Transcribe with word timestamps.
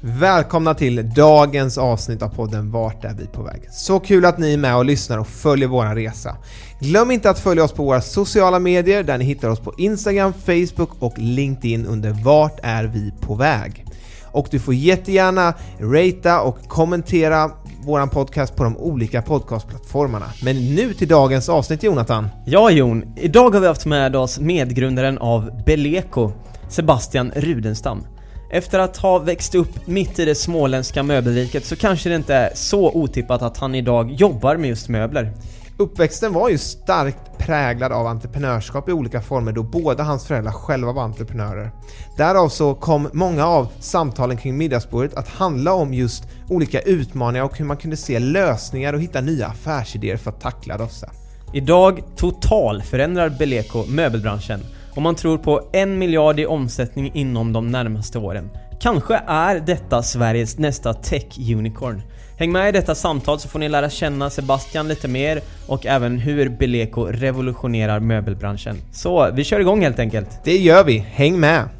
Välkomna 0.00 0.74
till 0.74 1.10
dagens 1.14 1.78
avsnitt 1.78 2.22
av 2.22 2.28
podden 2.28 2.70
Vart 2.70 3.04
är 3.04 3.14
vi 3.14 3.26
på 3.26 3.42
väg? 3.42 3.68
Så 3.70 4.00
kul 4.00 4.24
att 4.24 4.38
ni 4.38 4.52
är 4.52 4.58
med 4.58 4.76
och 4.76 4.84
lyssnar 4.84 5.18
och 5.18 5.26
följer 5.26 5.68
vår 5.68 5.94
resa. 5.94 6.36
Glöm 6.80 7.10
inte 7.10 7.30
att 7.30 7.38
följa 7.38 7.64
oss 7.64 7.72
på 7.72 7.84
våra 7.84 8.00
sociala 8.00 8.58
medier 8.58 9.02
där 9.02 9.18
ni 9.18 9.24
hittar 9.24 9.48
oss 9.48 9.60
på 9.60 9.74
Instagram, 9.78 10.32
Facebook 10.32 10.90
och 10.98 11.14
LinkedIn 11.16 11.86
under 11.86 12.10
Vart 12.10 12.60
är 12.62 12.84
vi 12.84 13.12
på 13.20 13.34
väg? 13.34 13.84
Och 14.24 14.48
du 14.50 14.58
får 14.58 14.74
jättegärna 14.74 15.54
ratea 15.80 16.40
och 16.40 16.68
kommentera 16.68 17.50
våran 17.84 18.08
podcast 18.08 18.56
på 18.56 18.64
de 18.64 18.76
olika 18.76 19.22
podcastplattformarna. 19.22 20.26
Men 20.42 20.74
nu 20.74 20.94
till 20.94 21.08
dagens 21.08 21.48
avsnitt 21.48 21.82
Jonathan. 21.82 22.28
Ja 22.46 22.70
Jon, 22.70 23.04
idag 23.16 23.50
har 23.50 23.60
vi 23.60 23.66
haft 23.66 23.86
med 23.86 24.16
oss 24.16 24.40
medgrundaren 24.40 25.18
av 25.18 25.62
Beleko, 25.66 26.32
Sebastian 26.68 27.32
Rudenstam. 27.36 28.04
Efter 28.50 28.78
att 28.78 28.96
ha 28.96 29.18
växt 29.18 29.54
upp 29.54 29.86
mitt 29.86 30.18
i 30.18 30.24
det 30.24 30.34
småländska 30.34 31.02
möbelriket 31.02 31.64
så 31.64 31.76
kanske 31.76 32.08
det 32.08 32.16
inte 32.16 32.34
är 32.34 32.50
så 32.54 32.92
otippat 32.92 33.42
att 33.42 33.56
han 33.56 33.74
idag 33.74 34.12
jobbar 34.12 34.56
med 34.56 34.68
just 34.68 34.88
möbler. 34.88 35.32
Uppväxten 35.76 36.32
var 36.32 36.48
ju 36.48 36.58
starkt 36.58 37.38
präglad 37.38 37.92
av 37.92 38.06
entreprenörskap 38.06 38.88
i 38.88 38.92
olika 38.92 39.20
former 39.20 39.52
då 39.52 39.62
båda 39.62 40.02
hans 40.02 40.26
föräldrar 40.26 40.52
själva 40.52 40.92
var 40.92 41.02
entreprenörer. 41.02 41.70
Därav 42.16 42.48
så 42.48 42.74
kom 42.74 43.08
många 43.12 43.46
av 43.46 43.68
samtalen 43.80 44.36
kring 44.36 44.58
middagsbordet 44.58 45.14
att 45.14 45.28
handla 45.28 45.72
om 45.72 45.94
just 45.94 46.24
olika 46.48 46.80
utmaningar 46.80 47.44
och 47.44 47.58
hur 47.58 47.64
man 47.64 47.76
kunde 47.76 47.96
se 47.96 48.18
lösningar 48.18 48.92
och 48.92 49.00
hitta 49.00 49.20
nya 49.20 49.46
affärsidéer 49.46 50.16
för 50.16 50.30
att 50.30 50.40
tackla 50.40 50.78
dessa. 50.78 51.10
Idag 51.52 52.02
total 52.16 52.82
förändrar 52.82 53.28
Beleko 53.28 53.84
möbelbranschen 53.88 54.60
och 54.98 55.02
man 55.02 55.14
tror 55.14 55.38
på 55.38 55.68
en 55.72 55.98
miljard 55.98 56.40
i 56.40 56.46
omsättning 56.46 57.10
inom 57.14 57.52
de 57.52 57.66
närmaste 57.66 58.18
åren. 58.18 58.50
Kanske 58.80 59.20
är 59.26 59.60
detta 59.60 60.02
Sveriges 60.02 60.58
nästa 60.58 60.92
tech-unicorn. 60.92 62.02
Häng 62.38 62.52
med 62.52 62.68
i 62.68 62.72
detta 62.72 62.94
samtal 62.94 63.40
så 63.40 63.48
får 63.48 63.58
ni 63.58 63.68
lära 63.68 63.90
känna 63.90 64.30
Sebastian 64.30 64.88
lite 64.88 65.08
mer 65.08 65.40
och 65.66 65.86
även 65.86 66.18
hur 66.18 66.48
Beleko 66.48 67.04
revolutionerar 67.04 68.00
möbelbranschen. 68.00 68.76
Så 68.92 69.30
vi 69.32 69.44
kör 69.44 69.60
igång 69.60 69.82
helt 69.82 69.98
enkelt. 69.98 70.40
Det 70.44 70.56
gör 70.56 70.84
vi, 70.84 70.98
häng 70.98 71.40
med! 71.40 71.77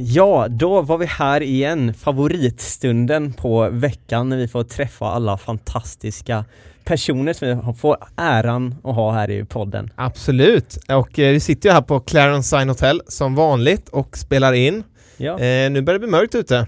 Ja, 0.00 0.46
då 0.48 0.82
var 0.82 0.98
vi 0.98 1.06
här 1.06 1.40
igen, 1.42 1.94
favoritstunden 1.94 3.32
på 3.32 3.68
veckan 3.70 4.28
när 4.28 4.36
vi 4.36 4.48
får 4.48 4.64
träffa 4.64 5.06
alla 5.06 5.38
fantastiska 5.38 6.44
personer 6.84 7.32
som 7.32 7.48
vi 7.48 7.72
får 7.78 7.96
äran 8.16 8.74
att 8.84 8.94
ha 8.94 9.12
här 9.12 9.30
i 9.30 9.44
podden. 9.44 9.90
Absolut, 9.94 10.78
och 10.88 11.18
eh, 11.18 11.32
vi 11.32 11.40
sitter 11.40 11.68
ju 11.68 11.72
här 11.72 11.80
på 11.82 12.00
Clarence 12.00 12.56
Sign 12.58 12.68
Hotel 12.68 13.02
som 13.08 13.34
vanligt 13.34 13.88
och 13.88 14.16
spelar 14.18 14.52
in. 14.52 14.82
Ja, 15.16 15.38
Eh, 15.38 15.70
nu 15.70 15.82
börjar 15.82 15.98
det 15.98 16.06
bli 16.06 16.10
mörkt 16.10 16.34
ute. 16.34 16.66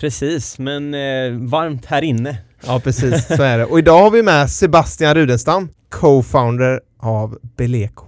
precis, 0.00 0.58
men 0.58 0.94
eh, 0.94 1.32
varmt 1.32 1.86
här 1.86 2.02
inne. 2.02 2.38
Ja 2.66 2.80
precis, 2.84 3.26
så 3.36 3.42
är 3.42 3.58
det. 3.58 3.64
Och 3.64 3.78
idag 3.78 4.02
har 4.02 4.10
vi 4.10 4.22
med 4.22 4.50
Sebastian 4.50 5.14
Rudenstam, 5.14 5.68
co-founder 5.90 6.80
av 7.00 7.38
Beleko. 7.56 8.04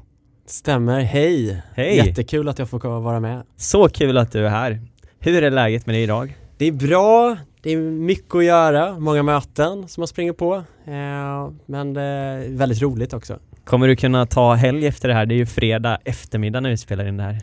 Stämmer, 0.50 1.00
hej! 1.00 1.62
Hej! 1.74 1.96
Jättekul 1.96 2.48
att 2.48 2.58
jag 2.58 2.68
får 2.68 3.00
vara 3.00 3.20
med. 3.20 3.42
Så 3.56 3.88
kul 3.88 4.18
att 4.18 4.32
du 4.32 4.46
är 4.46 4.50
här. 4.50 4.80
Hur 5.18 5.42
är 5.42 5.50
läget 5.50 5.86
med 5.86 5.94
dig 5.94 6.02
idag? 6.02 6.36
Det 6.58 6.64
är 6.66 6.72
bra, 6.72 7.36
det 7.62 7.70
är 7.72 7.76
mycket 7.76 8.34
att 8.34 8.44
göra, 8.44 8.98
många 8.98 9.22
möten 9.22 9.88
som 9.88 10.00
man 10.00 10.08
springer 10.08 10.32
på. 10.32 10.54
Eh, 10.84 11.50
men 11.66 11.94
det 11.94 12.02
är 12.02 12.56
väldigt 12.56 12.82
roligt 12.82 13.12
också. 13.12 13.38
Kommer 13.64 13.88
du 13.88 13.96
kunna 13.96 14.26
ta 14.26 14.54
helg 14.54 14.86
efter 14.86 15.08
det 15.08 15.14
här? 15.14 15.26
Det 15.26 15.34
är 15.34 15.36
ju 15.36 15.46
fredag 15.46 15.98
eftermiddag 16.04 16.60
när 16.60 16.70
vi 16.70 16.76
spelar 16.76 17.06
in 17.08 17.16
det 17.16 17.22
här. 17.22 17.40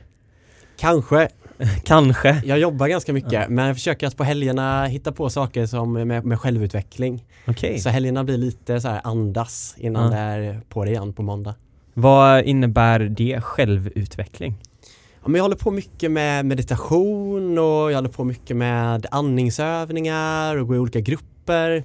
Kanske, 0.79 1.29
Kanske. 1.83 2.41
jag 2.45 2.59
jobbar 2.59 2.87
ganska 2.87 3.13
mycket 3.13 3.49
men 3.49 3.65
jag 3.65 3.75
försöker 3.75 4.07
att 4.07 4.17
på 4.17 4.23
helgerna 4.23 4.85
hitta 4.85 5.11
på 5.11 5.29
saker 5.29 5.65
som 5.65 5.93
med, 5.93 6.25
med 6.25 6.39
självutveckling. 6.39 7.25
Okej. 7.47 7.79
Så 7.79 7.89
helgerna 7.89 8.23
blir 8.23 8.37
lite 8.37 8.81
så 8.81 8.87
här 8.87 9.01
andas 9.03 9.75
innan 9.77 10.03
Ja. 10.03 10.09
det 10.09 10.17
är 10.17 10.61
på 10.69 10.85
det 10.85 10.91
igen 10.91 11.13
på 11.13 11.23
måndag. 11.23 11.55
Vad 11.99 12.43
innebär 12.43 12.99
det 12.99 13.41
självutveckling? 13.41 14.55
Ja, 15.21 15.27
men 15.27 15.35
jag 15.35 15.43
håller 15.43 15.55
på 15.55 15.71
mycket 15.71 16.11
med 16.11 16.45
meditation 16.45 17.57
och 17.57 17.91
jag 17.91 17.95
håller 17.95 18.09
på 18.09 18.23
mycket 18.23 18.57
med 18.57 19.05
andningsövningar 19.11 20.57
och 20.57 20.67
går 20.67 20.75
i 20.75 20.79
olika 20.79 20.99
grupper. 20.99 21.83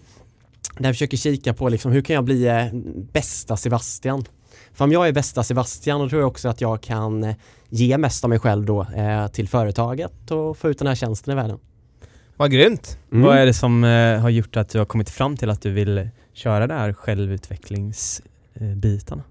Där 0.78 0.88
jag 0.88 0.94
försöker 0.94 1.16
kika 1.16 1.54
på 1.54 1.68
liksom, 1.68 1.92
hur 1.92 2.02
kan 2.02 2.14
jag 2.14 2.24
bli 2.24 2.46
eh, 2.46 2.66
bästa 3.12 3.56
Sebastian? 3.56 4.24
För 4.72 4.84
om 4.84 4.92
jag 4.92 5.08
är 5.08 5.12
bästa 5.12 5.42
Sebastian 5.42 6.00
då 6.00 6.08
tror 6.08 6.20
jag 6.20 6.28
också 6.28 6.48
att 6.48 6.60
jag 6.60 6.80
kan 6.80 7.24
eh, 7.24 7.34
ge 7.68 7.98
mest 7.98 8.24
av 8.24 8.30
mig 8.30 8.38
själv 8.38 8.64
då 8.64 8.86
eh, 8.96 9.28
till 9.28 9.48
företaget 9.48 10.30
och 10.30 10.58
få 10.58 10.70
ut 10.70 10.78
den 10.78 10.88
här 10.88 10.94
tjänsten 10.94 11.32
i 11.32 11.34
världen. 11.34 11.58
Vad 12.36 12.50
grymt! 12.50 12.98
Mm. 13.12 13.24
Vad 13.24 13.36
är 13.36 13.46
det 13.46 13.54
som 13.54 13.84
eh, 13.84 14.20
har 14.20 14.30
gjort 14.30 14.56
att 14.56 14.68
du 14.68 14.78
har 14.78 14.86
kommit 14.86 15.10
fram 15.10 15.36
till 15.36 15.50
att 15.50 15.62
du 15.62 15.70
vill 15.70 16.08
köra 16.32 16.66
det 16.66 16.74
här 16.74 16.92
självutvecklingsbitarna? 16.92 19.22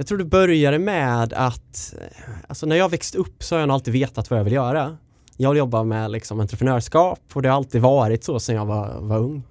Jag 0.00 0.06
tror 0.06 0.18
det 0.18 0.24
började 0.24 0.78
med 0.78 1.32
att, 1.32 1.94
alltså 2.48 2.66
när 2.66 2.76
jag 2.76 2.88
växte 2.88 3.18
upp 3.18 3.42
så 3.42 3.54
har 3.54 3.60
jag 3.60 3.66
nog 3.66 3.74
alltid 3.74 3.92
vetat 3.92 4.30
vad 4.30 4.38
jag 4.38 4.44
vill 4.44 4.52
göra. 4.52 4.96
Jag 5.36 5.50
vill 5.50 5.58
jobba 5.58 5.84
med 5.84 6.10
liksom 6.10 6.40
entreprenörskap 6.40 7.20
och 7.32 7.42
det 7.42 7.48
har 7.48 7.56
alltid 7.56 7.80
varit 7.80 8.24
så 8.24 8.40
sedan 8.40 8.56
jag 8.56 8.66
var, 8.66 9.00
var 9.00 9.18
ung. 9.18 9.42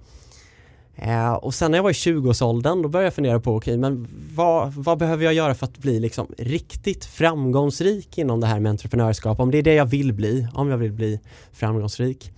Eh, 0.96 1.32
och 1.32 1.54
sen 1.54 1.70
när 1.70 1.78
jag 1.78 1.82
var 1.82 1.90
i 1.90 1.92
20-årsåldern 1.92 2.82
då 2.82 2.88
började 2.88 3.06
jag 3.06 3.14
fundera 3.14 3.40
på, 3.40 3.56
okej 3.56 3.76
men 3.76 4.08
vad, 4.34 4.72
vad 4.72 4.98
behöver 4.98 5.24
jag 5.24 5.34
göra 5.34 5.54
för 5.54 5.66
att 5.66 5.78
bli 5.78 6.00
liksom 6.00 6.26
riktigt 6.38 7.04
framgångsrik 7.04 8.18
inom 8.18 8.40
det 8.40 8.46
här 8.46 8.60
med 8.60 8.70
entreprenörskap? 8.70 9.40
Om 9.40 9.50
det 9.50 9.58
är 9.58 9.62
det 9.62 9.74
jag 9.74 9.86
vill 9.86 10.12
bli, 10.12 10.48
om 10.54 10.68
jag 10.68 10.78
vill 10.78 10.92
bli 10.92 11.20
framgångsrik. 11.52 12.32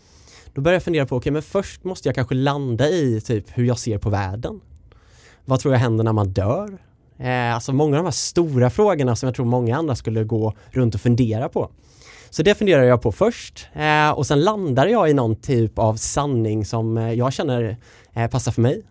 Då 0.55 0.61
började 0.61 0.77
jag 0.77 0.83
fundera 0.83 1.07
på, 1.07 1.17
okej 1.17 1.33
men 1.33 1.43
först 1.43 1.85
måste 1.85 2.09
jag 2.09 2.15
kanske 2.15 2.35
landa 2.35 2.89
i 2.89 3.21
typ 3.21 3.45
hur 3.49 3.65
jag 3.65 3.79
ser 3.79 3.99
på 3.99 4.11
världen. 4.11 4.61
Vad 5.45 5.61
tror 5.61 5.75
jag 5.75 5.81
händer 5.81 6.05
när 6.05 6.13
man 6.13 6.33
dör? 6.33 6.79
Eh, 7.23 7.55
alltså 7.55 7.73
många 7.73 7.97
av 7.97 8.03
de 8.03 8.07
här 8.07 8.13
stora 8.13 8.71
frågorna 8.71 9.17
som 9.17 9.27
jag 9.27 9.35
tror 9.35 9.47
många 9.47 9.77
andra 9.77 9.95
skulle 9.95 10.25
gå 10.25 10.55
runt 10.71 10.95
och 10.95 11.01
fundera 11.01 11.49
på. 11.49 11.71
Så 12.31 12.43
det 12.43 12.55
funderar 12.55 12.83
jag 12.83 13.03
på 13.03 13.13
först 13.13 13.69
eh, 13.75 14.11
och 14.11 14.27
sen 14.27 14.41
landar 14.41 14.87
jag 14.87 15.11
i 15.11 15.15
någon 15.15 15.37
typ 15.37 15.79
av 15.79 15.97
sanning 15.97 16.65
som 16.65 16.99
eh, 16.99 17.13
jag 17.13 17.33
känner 17.33 17.77
eh, 18.13 18.31
passar 18.31 18.53
för 18.53 18.63
mig. 18.63 18.83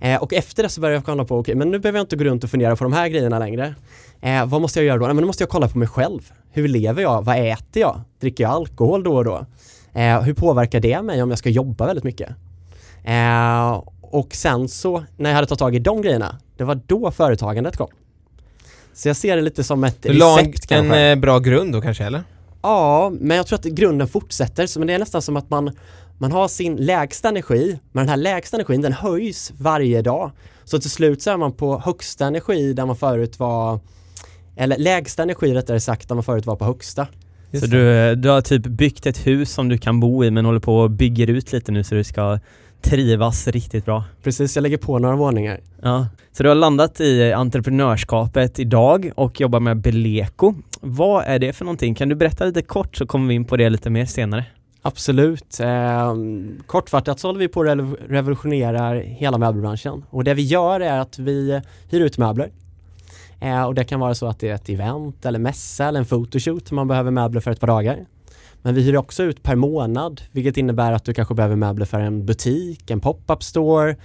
Eh, 0.00 0.22
och 0.22 0.32
efter 0.32 0.62
det 0.62 0.68
så 0.68 0.80
börjar 0.80 0.94
jag 0.94 1.04
kolla 1.04 1.24
på, 1.24 1.38
okej 1.38 1.54
men 1.54 1.70
nu 1.70 1.78
behöver 1.78 1.98
jag 1.98 2.04
inte 2.04 2.16
gå 2.16 2.24
runt 2.24 2.44
och 2.44 2.50
fundera 2.50 2.76
på 2.76 2.84
de 2.84 2.92
här 2.92 3.08
grejerna 3.08 3.38
längre. 3.38 3.74
Eh, 4.20 4.46
vad 4.46 4.60
måste 4.60 4.78
jag 4.78 4.86
göra 4.86 4.98
då? 4.98 5.06
Nej, 5.06 5.14
men 5.14 5.22
då 5.22 5.26
måste 5.26 5.42
jag 5.42 5.50
kolla 5.50 5.68
på 5.68 5.78
mig 5.78 5.88
själv. 5.88 6.32
Hur 6.50 6.68
lever 6.68 7.02
jag? 7.02 7.24
Vad 7.24 7.38
äter 7.38 7.80
jag? 7.80 8.00
Dricker 8.20 8.44
jag 8.44 8.52
alkohol 8.52 9.02
då 9.02 9.16
och 9.16 9.24
då? 9.24 9.46
Eh, 9.92 10.20
hur 10.20 10.34
påverkar 10.34 10.80
det 10.80 11.02
mig 11.02 11.22
om 11.22 11.30
jag 11.30 11.38
ska 11.38 11.48
jobba 11.48 11.86
väldigt 11.86 12.04
mycket? 12.04 12.30
Eh, 13.04 13.82
och 14.00 14.34
sen 14.34 14.68
så, 14.68 15.04
när 15.16 15.30
jag 15.30 15.34
hade 15.34 15.46
tagit 15.46 15.58
tag 15.58 15.74
i 15.74 15.78
de 15.78 16.02
grejerna, 16.02 16.38
det 16.60 16.64
var 16.64 16.80
då 16.86 17.10
företagandet 17.10 17.76
kom. 17.76 17.88
Så 18.92 19.08
jag 19.08 19.16
ser 19.16 19.36
det 19.36 19.42
lite 19.42 19.64
som 19.64 19.84
ett 19.84 20.02
Du 20.02 20.12
la 20.12 20.38
en, 20.38 20.46
recept 20.46 20.66
kanske. 20.66 20.96
en 20.96 21.18
eh, 21.18 21.20
bra 21.20 21.38
grund 21.38 21.72
då 21.72 21.80
kanske 21.80 22.04
eller? 22.04 22.22
Ja, 22.62 23.12
men 23.20 23.36
jag 23.36 23.46
tror 23.46 23.58
att 23.58 23.64
grunden 23.64 24.08
fortsätter. 24.08 24.66
Så 24.66 24.78
men 24.78 24.88
det 24.88 24.94
är 24.94 24.98
nästan 24.98 25.22
som 25.22 25.36
att 25.36 25.50
man, 25.50 25.70
man 26.18 26.32
har 26.32 26.48
sin 26.48 26.76
lägsta 26.76 27.28
energi, 27.28 27.78
men 27.92 28.02
den 28.02 28.08
här 28.08 28.16
lägsta 28.16 28.56
energin 28.56 28.80
den 28.80 28.92
höjs 28.92 29.52
varje 29.58 30.02
dag. 30.02 30.30
Så 30.64 30.78
till 30.78 30.90
slut 30.90 31.22
så 31.22 31.30
är 31.30 31.36
man 31.36 31.52
på 31.52 31.78
högsta 31.78 32.26
energi 32.26 32.72
där 32.72 32.86
man 32.86 32.96
förut 32.96 33.38
var, 33.38 33.80
eller 34.56 34.78
lägsta 34.78 35.22
energi 35.22 35.54
rättare 35.54 35.80
sagt, 35.80 36.08
där 36.08 36.14
man 36.14 36.24
förut 36.24 36.46
var 36.46 36.56
på 36.56 36.64
högsta. 36.64 37.06
Just 37.50 37.64
Så 37.64 37.70
du, 37.70 38.14
du 38.14 38.28
har 38.28 38.40
typ 38.40 38.66
byggt 38.66 39.06
ett 39.06 39.26
hus 39.26 39.52
som 39.52 39.68
du 39.68 39.78
kan 39.78 40.00
bo 40.00 40.24
i 40.24 40.30
men 40.30 40.44
håller 40.44 40.60
på 40.60 40.76
och 40.76 40.90
bygger 40.90 41.30
ut 41.30 41.52
lite 41.52 41.72
nu 41.72 41.84
så 41.84 41.94
du 41.94 42.04
ska 42.04 42.38
trivas 42.82 43.48
riktigt 43.48 43.84
bra. 43.84 44.04
Precis, 44.22 44.56
jag 44.56 44.62
lägger 44.62 44.76
på 44.78 44.98
några 44.98 45.16
våningar. 45.16 45.60
Ja. 45.82 46.06
Så 46.32 46.42
du 46.42 46.48
har 46.48 46.56
landat 46.56 47.00
i 47.00 47.32
entreprenörskapet 47.32 48.58
idag 48.58 49.10
och 49.14 49.40
jobbar 49.40 49.60
med 49.60 49.76
Beleko. 49.76 50.54
Vad 50.80 51.24
är 51.24 51.38
det 51.38 51.52
för 51.52 51.64
någonting? 51.64 51.94
Kan 51.94 52.08
du 52.08 52.14
berätta 52.14 52.44
lite 52.44 52.62
kort 52.62 52.96
så 52.96 53.06
kommer 53.06 53.28
vi 53.28 53.34
in 53.34 53.44
på 53.44 53.56
det 53.56 53.70
lite 53.70 53.90
mer 53.90 54.06
senare. 54.06 54.44
Absolut. 54.82 55.60
Eh, 55.60 56.14
kortfattat 56.66 57.20
så 57.20 57.28
håller 57.28 57.38
vi 57.38 57.48
på 57.48 57.60
att 57.60 57.66
rev- 57.66 57.96
revolutionera 58.08 58.92
hela 59.00 59.38
möbelbranschen 59.38 60.04
och 60.10 60.24
det 60.24 60.34
vi 60.34 60.42
gör 60.42 60.80
är 60.80 60.98
att 60.98 61.18
vi 61.18 61.60
hyr 61.90 62.00
ut 62.00 62.18
möbler. 62.18 62.50
Eh, 63.40 63.64
och 63.64 63.74
det 63.74 63.84
kan 63.84 64.00
vara 64.00 64.14
så 64.14 64.26
att 64.26 64.38
det 64.40 64.48
är 64.48 64.54
ett 64.54 64.68
event 64.68 65.26
eller 65.26 65.38
mässa 65.38 65.88
eller 65.88 65.98
en 65.98 66.06
photoshoot 66.06 66.70
man 66.70 66.88
behöver 66.88 67.10
möbler 67.10 67.40
för 67.40 67.50
ett 67.50 67.60
par 67.60 67.66
dagar. 67.66 67.98
Men 68.62 68.74
vi 68.74 68.82
hyr 68.82 68.96
också 68.96 69.22
ut 69.22 69.42
per 69.42 69.56
månad 69.56 70.20
vilket 70.32 70.56
innebär 70.56 70.92
att 70.92 71.04
du 71.04 71.14
kanske 71.14 71.34
behöver 71.34 71.56
möbler 71.56 71.86
för 71.86 72.00
en 72.00 72.26
butik, 72.26 72.90
en 72.90 73.00
pop-up 73.00 73.42
store 73.42 73.90
eh, 73.90 73.96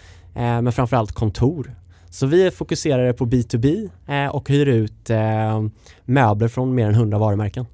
men 0.61 0.71
framförallt 0.71 1.11
kontor. 1.11 1.75
Så 2.09 2.25
vi 2.25 2.47
är 2.47 2.51
fokuserade 2.51 3.13
på 3.13 3.25
B2B 3.25 3.89
eh, 4.07 4.35
och 4.35 4.49
hyr 4.49 4.65
ut 4.65 5.09
eh, 5.09 5.63
möbler 6.05 6.47
från 6.47 6.75
mer 6.75 6.87
än 6.87 6.93
100 6.95 7.17
varumärken. 7.17 7.65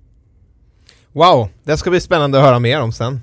Wow, 1.13 1.49
det 1.63 1.77
ska 1.77 1.89
bli 1.89 2.01
spännande 2.01 2.37
att 2.39 2.45
höra 2.45 2.59
mer 2.59 2.81
om 2.81 2.91
sen. 2.91 3.21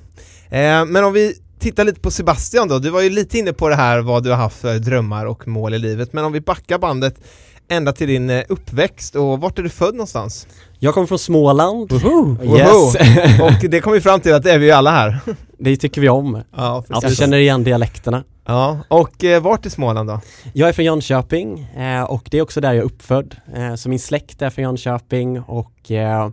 Eh, 0.50 0.84
men 0.84 1.04
om 1.04 1.12
vi 1.12 1.34
tittar 1.58 1.84
lite 1.84 2.00
på 2.00 2.10
Sebastian 2.10 2.68
då, 2.68 2.78
du 2.78 2.90
var 2.90 3.00
ju 3.00 3.10
lite 3.10 3.38
inne 3.38 3.52
på 3.52 3.68
det 3.68 3.74
här 3.74 4.00
vad 4.00 4.24
du 4.24 4.30
har 4.30 4.36
haft 4.36 4.60
för 4.60 4.78
drömmar 4.78 5.26
och 5.26 5.48
mål 5.48 5.74
i 5.74 5.78
livet, 5.78 6.12
men 6.12 6.24
om 6.24 6.32
vi 6.32 6.40
backar 6.40 6.78
bandet 6.78 7.20
ända 7.68 7.92
till 7.92 8.08
din 8.08 8.30
eh, 8.30 8.42
uppväxt 8.48 9.16
och 9.16 9.40
vart 9.40 9.58
är 9.58 9.62
du 9.62 9.68
född 9.68 9.94
någonstans? 9.94 10.46
Jag 10.78 10.94
kommer 10.94 11.06
från 11.06 11.18
Småland. 11.18 11.92
Woho! 11.92 12.56
Yes. 12.58 12.94
och 13.40 13.70
det 13.70 13.80
kom 13.80 13.92
vi 13.92 14.00
fram 14.00 14.20
till 14.20 14.34
att 14.34 14.42
det 14.42 14.52
är 14.52 14.58
vi 14.58 14.66
ju 14.66 14.72
alla 14.72 14.90
här. 14.90 15.18
Det 15.58 15.76
tycker 15.76 16.00
vi 16.00 16.08
om. 16.08 16.42
ja, 16.56 16.84
Att 16.88 17.04
vi 17.04 17.16
känner 17.16 17.38
igen 17.38 17.64
dialekterna. 17.64 18.24
Ja, 18.44 18.78
och 18.88 19.24
eh, 19.24 19.42
vart 19.42 19.66
i 19.66 19.70
Småland 19.70 20.08
då? 20.08 20.20
Jag 20.52 20.68
är 20.68 20.72
från 20.72 20.84
Jönköping 20.84 21.60
eh, 21.60 22.02
och 22.02 22.28
det 22.30 22.38
är 22.38 22.42
också 22.42 22.60
där 22.60 22.68
jag 22.72 22.76
är 22.78 22.82
uppfödd. 22.82 23.36
Eh, 23.56 23.74
så 23.74 23.88
min 23.88 23.98
släkt 23.98 24.42
är 24.42 24.50
från 24.50 24.62
Jönköping 24.62 25.40
och 25.40 25.90
eh, 25.90 26.30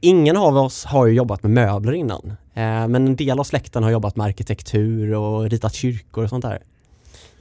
ingen 0.00 0.36
av 0.36 0.56
oss 0.56 0.84
har 0.84 1.06
ju 1.06 1.14
jobbat 1.14 1.42
med 1.42 1.52
möbler 1.52 1.92
innan. 1.92 2.28
Eh, 2.54 2.88
men 2.88 2.94
en 2.94 3.16
del 3.16 3.40
av 3.40 3.44
släkten 3.44 3.82
har 3.82 3.90
jobbat 3.90 4.16
med 4.16 4.26
arkitektur 4.26 5.14
och 5.14 5.50
ritat 5.50 5.74
kyrkor 5.74 6.24
och 6.24 6.30
sånt 6.30 6.44
där. 6.44 6.58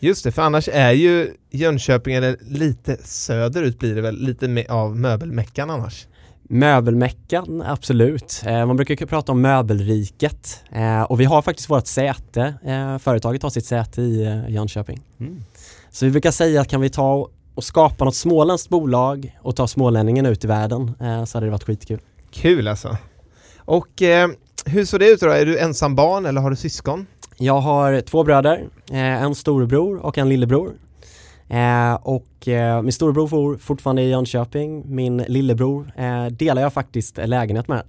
Just 0.04 0.24
det, 0.24 0.32
för 0.32 0.42
annars 0.42 0.70
är 0.72 0.92
ju 0.92 1.34
Jönköping, 1.52 2.16
eller 2.16 2.38
lite 2.42 2.98
söderut 3.04 3.80
blir 3.80 3.96
det 3.96 4.02
väl, 4.02 4.16
lite 4.16 4.66
av 4.70 4.98
möbelmeckan 4.98 5.70
annars. 5.70 6.08
Möbelmeckan, 6.44 7.62
absolut. 7.62 8.42
Eh, 8.46 8.66
man 8.66 8.76
brukar 8.76 9.06
prata 9.06 9.32
om 9.32 9.42
möbelriket 9.42 10.64
eh, 10.72 11.02
och 11.02 11.20
vi 11.20 11.26
har 11.26 11.42
faktiskt 11.42 11.70
vårt 11.70 11.88
säte. 11.88 12.54
Eh, 12.66 12.98
företaget 12.98 13.44
har 13.44 13.50
sitt 13.50 13.66
säte 13.66 14.02
i 14.02 14.26
eh, 14.26 14.50
Jönköping. 14.50 15.02
Så 15.92 16.06
vi 16.06 16.12
brukar 16.12 16.32
säga 16.32 16.62
att 16.62 16.68
kan 16.68 16.82
vi 16.82 16.90
ta 16.90 17.30
och 17.56 17.64
skapa 17.64 18.06
något 18.06 18.16
småländskt 18.16 18.70
bolag 18.70 19.38
och 19.42 19.56
ta 19.56 19.68
smålänningen 19.68 20.26
ut 20.26 20.44
i 20.44 20.48
världen 20.48 20.92
eh, 21.02 21.26
så 21.26 21.38
hade 21.38 21.48
det 21.48 21.52
varit 21.52 21.64
skitkul. 21.64 22.00
Kul 22.32 22.68
alltså. 22.68 22.98
Och 23.58 24.02
eh, 24.02 24.30
hur 24.66 24.86
såg 24.86 25.00
det 25.00 25.10
ut 25.10 25.20
då? 25.20 25.30
Är 25.30 25.46
du 25.46 25.60
ensam 25.60 25.96
barn 25.96 26.26
eller 26.26 26.42
har 26.42 26.50
du 26.50 26.56
syskon? 26.56 27.08
Jag 27.42 27.62
har 27.62 28.02
två 28.02 28.24
bröder, 28.24 28.70
eh, 28.92 29.24
en 29.24 29.36
storebror 29.36 29.98
och 29.98 30.18
en 30.18 30.30
lillebror. 30.30 30.74
Eh, 31.50 31.94
och 31.94 32.48
eh, 32.48 32.82
min 32.82 32.92
storebror 32.92 33.28
bor 33.28 33.58
fortfarande 33.58 34.02
i 34.02 34.10
Jönköping, 34.10 34.84
min 34.96 35.18
lillebror 35.18 35.92
delar 36.30 36.62
jag 36.62 36.74
faktiskt 36.74 37.18
lägenhet 37.26 37.68
med. 37.68 37.84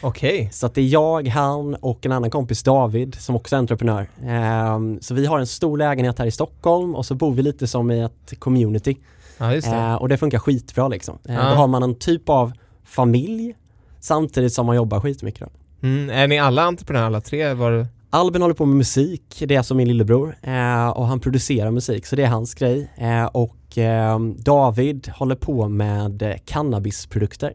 Okej. 0.00 0.50
Så 0.52 0.66
att 0.66 0.74
det 0.74 0.80
är 0.80 0.86
jag, 0.86 1.28
han 1.28 1.74
och 1.74 2.06
en 2.06 2.12
annan 2.12 2.30
kompis 2.30 2.62
David 2.62 3.14
som 3.14 3.36
också 3.36 3.56
är 3.56 3.58
entreprenör. 3.58 4.08
Eh, 4.22 4.78
så 5.00 5.14
vi 5.14 5.26
har 5.26 5.38
en 5.38 5.46
stor 5.46 5.78
lägenhet 5.78 6.18
här 6.18 6.26
i 6.26 6.30
Stockholm 6.30 6.94
och 6.94 7.06
så 7.06 7.14
bor 7.14 7.32
vi 7.32 7.42
lite 7.42 7.66
som 7.66 7.90
i 7.90 8.00
ett 8.00 8.38
community. 8.38 8.96
Ja, 9.38 9.46
det. 9.46 9.96
Och 10.00 10.08
det 10.08 10.16
funkar 10.16 10.38
skitbra 10.38 10.88
liksom. 10.88 11.18
Ja. 11.22 11.34
Då 11.34 11.40
har 11.40 11.66
man 11.66 11.82
en 11.82 11.94
typ 11.94 12.28
av 12.28 12.52
familj 12.84 13.54
samtidigt 14.00 14.52
som 14.52 14.66
man 14.66 14.76
jobbar 14.76 15.00
skitmycket. 15.00 15.40
Då. 15.40 15.48
Mm, 15.88 16.10
är 16.10 16.28
ni 16.28 16.38
alla 16.38 16.62
entreprenörer 16.62 17.06
alla 17.06 17.20
tre? 17.20 17.54
Var. 17.54 17.86
Albin 18.10 18.42
håller 18.42 18.54
på 18.54 18.66
med 18.66 18.76
musik, 18.76 19.42
det 19.46 19.54
är 19.54 19.62
som 19.62 19.76
min 19.76 19.88
lillebror 19.88 20.36
eh, 20.42 20.88
och 20.88 21.06
han 21.06 21.20
producerar 21.20 21.70
musik 21.70 22.06
så 22.06 22.16
det 22.16 22.22
är 22.22 22.28
hans 22.28 22.54
grej 22.54 22.90
eh, 22.96 23.24
och 23.24 23.78
eh, 23.78 24.20
David 24.20 25.08
håller 25.08 25.34
på 25.34 25.68
med 25.68 26.22
eh, 26.22 26.34
cannabisprodukter. 26.44 27.52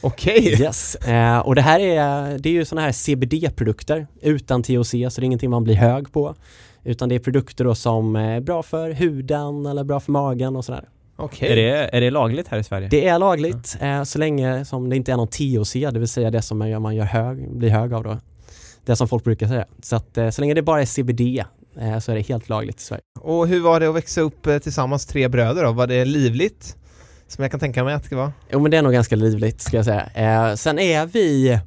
Okej! 0.00 0.60
Yes, 0.62 0.94
eh, 0.94 1.38
och 1.38 1.54
det 1.54 1.62
här 1.62 1.80
är, 1.80 2.38
det 2.38 2.48
är 2.48 2.52
ju 2.52 2.64
sådana 2.64 2.86
här 2.86 2.92
CBD-produkter 2.92 4.06
utan 4.20 4.62
THC 4.62 4.90
så 4.90 5.20
det 5.20 5.20
är 5.20 5.24
ingenting 5.24 5.50
man 5.50 5.64
blir 5.64 5.74
hög 5.74 6.12
på 6.12 6.34
utan 6.84 7.08
det 7.08 7.14
är 7.14 7.18
produkter 7.18 7.64
då 7.64 7.74
som 7.74 8.16
är 8.16 8.40
bra 8.40 8.62
för 8.62 8.90
huden 8.90 9.66
eller 9.66 9.84
bra 9.84 10.00
för 10.00 10.12
magen 10.12 10.56
och 10.56 10.64
sådär. 10.64 10.88
Okej. 11.16 11.52
Är, 11.52 11.56
det, 11.56 11.96
är 11.96 12.00
det 12.00 12.10
lagligt 12.10 12.48
här 12.48 12.58
i 12.58 12.64
Sverige? 12.64 12.88
Det 12.88 13.08
är 13.08 13.18
lagligt 13.18 13.76
eh, 13.80 14.02
så 14.02 14.18
länge 14.18 14.64
som 14.64 14.90
det 14.90 14.96
inte 14.96 15.12
är 15.12 15.16
någon 15.16 15.28
THC, 15.28 15.72
det 15.72 15.98
vill 15.98 16.08
säga 16.08 16.30
det 16.30 16.42
som 16.42 16.58
man 16.58 16.68
gör, 16.68 16.78
man 16.78 16.96
gör 16.96 17.04
hög, 17.04 17.50
blir 17.50 17.70
hög 17.70 17.92
av 17.92 18.02
då. 18.02 18.18
Det 18.84 18.96
som 18.96 19.08
folk 19.08 19.24
brukar 19.24 19.48
säga. 19.48 19.64
Så 19.82 19.96
att 19.96 20.18
eh, 20.18 20.30
så 20.30 20.40
länge 20.40 20.54
det 20.54 20.62
bara 20.62 20.80
är 20.80 20.86
CBD 20.86 21.20
eh, 21.80 21.98
så 21.98 22.12
är 22.12 22.16
det 22.16 22.20
helt 22.20 22.48
lagligt 22.48 22.80
i 22.80 22.82
Sverige. 22.82 23.02
Och 23.20 23.46
hur 23.46 23.60
var 23.60 23.80
det 23.80 23.88
att 23.88 23.94
växa 23.94 24.20
upp 24.20 24.46
eh, 24.46 24.58
tillsammans 24.58 25.06
tre 25.06 25.28
bröder 25.28 25.64
då? 25.64 25.72
Var 25.72 25.86
det 25.86 26.04
livligt? 26.04 26.76
Som 27.28 27.42
jag 27.42 27.50
kan 27.50 27.60
tänka 27.60 27.84
mig 27.84 27.94
att 27.94 28.10
det 28.10 28.16
var. 28.16 28.32
Jo 28.52 28.60
men 28.60 28.70
det 28.70 28.76
är 28.76 28.82
nog 28.82 28.92
ganska 28.92 29.16
livligt 29.16 29.60
ska 29.60 29.76
jag 29.76 29.84
säga. 29.84 30.06
Eh, 30.14 30.54
sen 30.54 30.78
är 30.78 31.06
vi 31.06 31.58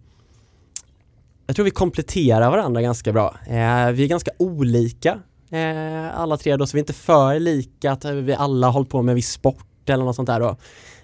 jag 1.47 1.55
tror 1.55 1.63
vi 1.63 1.71
kompletterar 1.71 2.51
varandra 2.51 2.81
ganska 2.81 3.13
bra. 3.13 3.35
Eh, 3.47 3.91
vi 3.91 4.03
är 4.03 4.07
ganska 4.07 4.31
olika 4.37 5.19
eh, 5.51 6.19
alla 6.19 6.37
tre 6.37 6.55
då, 6.57 6.67
så 6.67 6.77
vi 6.77 6.79
är 6.79 6.81
inte 6.81 6.93
för 6.93 7.39
lika 7.39 7.91
att 7.91 8.05
vi 8.05 8.33
alla 8.33 8.69
håller 8.69 8.85
på 8.85 9.01
med 9.01 9.15
viss 9.15 9.31
sport 9.31 9.89
eller 9.89 10.03
något 10.03 10.15
sånt 10.15 10.27
där 10.27 10.39
då. 10.39 10.57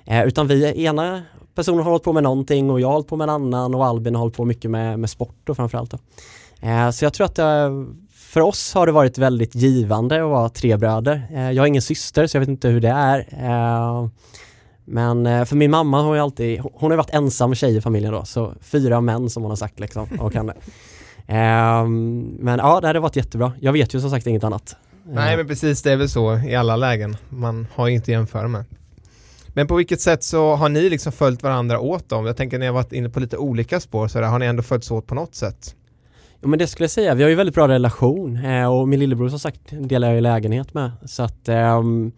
Eh, 0.06 0.24
utan 0.24 0.48
vi, 0.48 0.84
ena 0.86 1.24
personen 1.56 1.84
har 1.84 1.92
hållit 1.92 2.04
på 2.04 2.14
med 2.14 2.24
någonting 2.24 2.70
och 2.70 2.82
jag 2.82 2.88
har 2.88 2.94
hållit 2.94 3.08
på 3.08 3.16
med 3.16 3.24
en 3.26 3.30
annan 3.30 3.76
och 3.76 3.86
Albin 3.86 4.16
har 4.16 4.20
hållit 4.20 4.36
på 4.36 4.46
mycket 4.46 4.72
med, 4.72 5.00
med 5.00 5.10
sport 5.10 5.36
då 5.44 5.56
framförallt 5.56 5.92
då. 5.92 5.98
Eh, 6.68 6.90
så 6.90 7.06
jag 7.06 7.14
tror 7.14 7.26
att 7.26 7.36
det, 7.36 7.72
för 8.14 8.42
oss 8.42 8.74
har 8.74 8.86
det 8.86 8.92
varit 8.92 9.18
väldigt 9.18 9.56
givande 9.56 10.24
att 10.24 10.30
vara 10.30 10.50
tre 10.50 10.78
bröder. 10.78 11.28
Eh, 11.34 11.52
jag 11.52 11.62
har 11.62 11.68
ingen 11.68 11.82
syster 11.82 12.28
så 12.28 12.38
jag 12.38 12.40
vet 12.40 12.50
inte 12.50 12.68
hur 12.68 12.82
det 12.82 12.90
är. 12.90 13.20
Eh, 13.32 14.08
men 14.86 15.26
eh, 15.26 15.46
för 15.46 15.56
min 15.56 15.72
mamma 15.72 16.02
har 16.02 16.16
ju 16.16 16.22
alltid, 16.22 16.62
hon 16.74 16.92
har 16.92 16.98
varit 16.98 17.14
ensam 17.14 17.56
tjej 17.56 17.78
i 17.78 17.82
familjen 17.82 18.14
då, 18.14 18.26
så 18.26 18.54
fyra 18.62 19.02
män 19.02 19.30
som 19.30 19.44
hon 19.44 19.52
har 19.52 19.56
sagt 19.56 19.80
liksom 19.80 20.08
och 20.20 20.34
henne. 20.34 20.54
Ehm, 21.28 22.20
men 22.40 22.60
ja, 22.60 22.82
det 22.82 22.88
hade 22.88 23.00
varit 23.00 23.16
jättebra. 23.16 23.54
Jag 23.60 23.74
vet 23.74 23.96
ju 23.96 24.02
som 24.02 24.10
sagt 24.10 24.28
inget 24.28 24.44
annat. 24.44 24.76
Nej 25.04 25.32
Eh, 25.32 25.38
men 25.38 25.48
precis, 25.48 25.82
det 25.82 25.92
är 25.92 25.96
väl 25.96 26.10
så 26.10 26.38
i 26.38 26.56
alla 26.56 26.76
lägen. 26.76 27.18
Man 27.30 27.68
har 27.76 27.88
ju 27.88 27.96
inte 27.96 28.04
att 28.04 28.08
jämföra 28.08 28.48
med. 28.48 28.66
Men 29.54 29.68
på 29.68 29.76
vilket 29.76 30.02
sätt 30.02 30.24
så 30.24 30.56
har 30.56 30.70
ni 30.70 30.90
liksom 30.90 31.12
följt 31.12 31.44
varandra 31.44 31.80
åt 31.80 32.10
dem? 32.10 32.26
Jag 32.26 32.38
tänker 32.38 32.60
ni 32.60 32.66
har 32.66 32.74
varit 32.74 32.94
inne 32.94 33.10
på 33.10 33.20
lite 33.20 33.38
olika 33.38 33.80
spår 33.80 34.08
så 34.08 34.20
där, 34.20 34.28
har 34.28 34.40
ni 34.40 34.46
ändå 34.46 34.64
följts 34.64 34.92
åt 34.92 35.08
på 35.08 35.16
något 35.16 35.36
sätt? 35.36 35.76
Jo 36.42 36.50
men 36.50 36.60
det 36.60 36.68
skulle 36.68 36.84
jag 36.84 36.92
säga, 36.92 37.14
vi 37.14 37.24
har 37.24 37.30
ju 37.30 37.36
väldigt 37.36 37.56
bra 37.56 37.68
relation 37.68 38.46
eh, 38.46 38.74
och 38.74 38.88
min 38.88 39.00
lillebror 39.00 39.30
som 39.30 39.40
sagt 39.40 39.62
delar 39.72 40.08
jag 40.08 40.16
ju 40.16 40.22
lägenhet 40.22 40.74
med. 40.74 40.92
Så 41.06 41.24
att 41.24 41.50
ehm, 41.50 42.12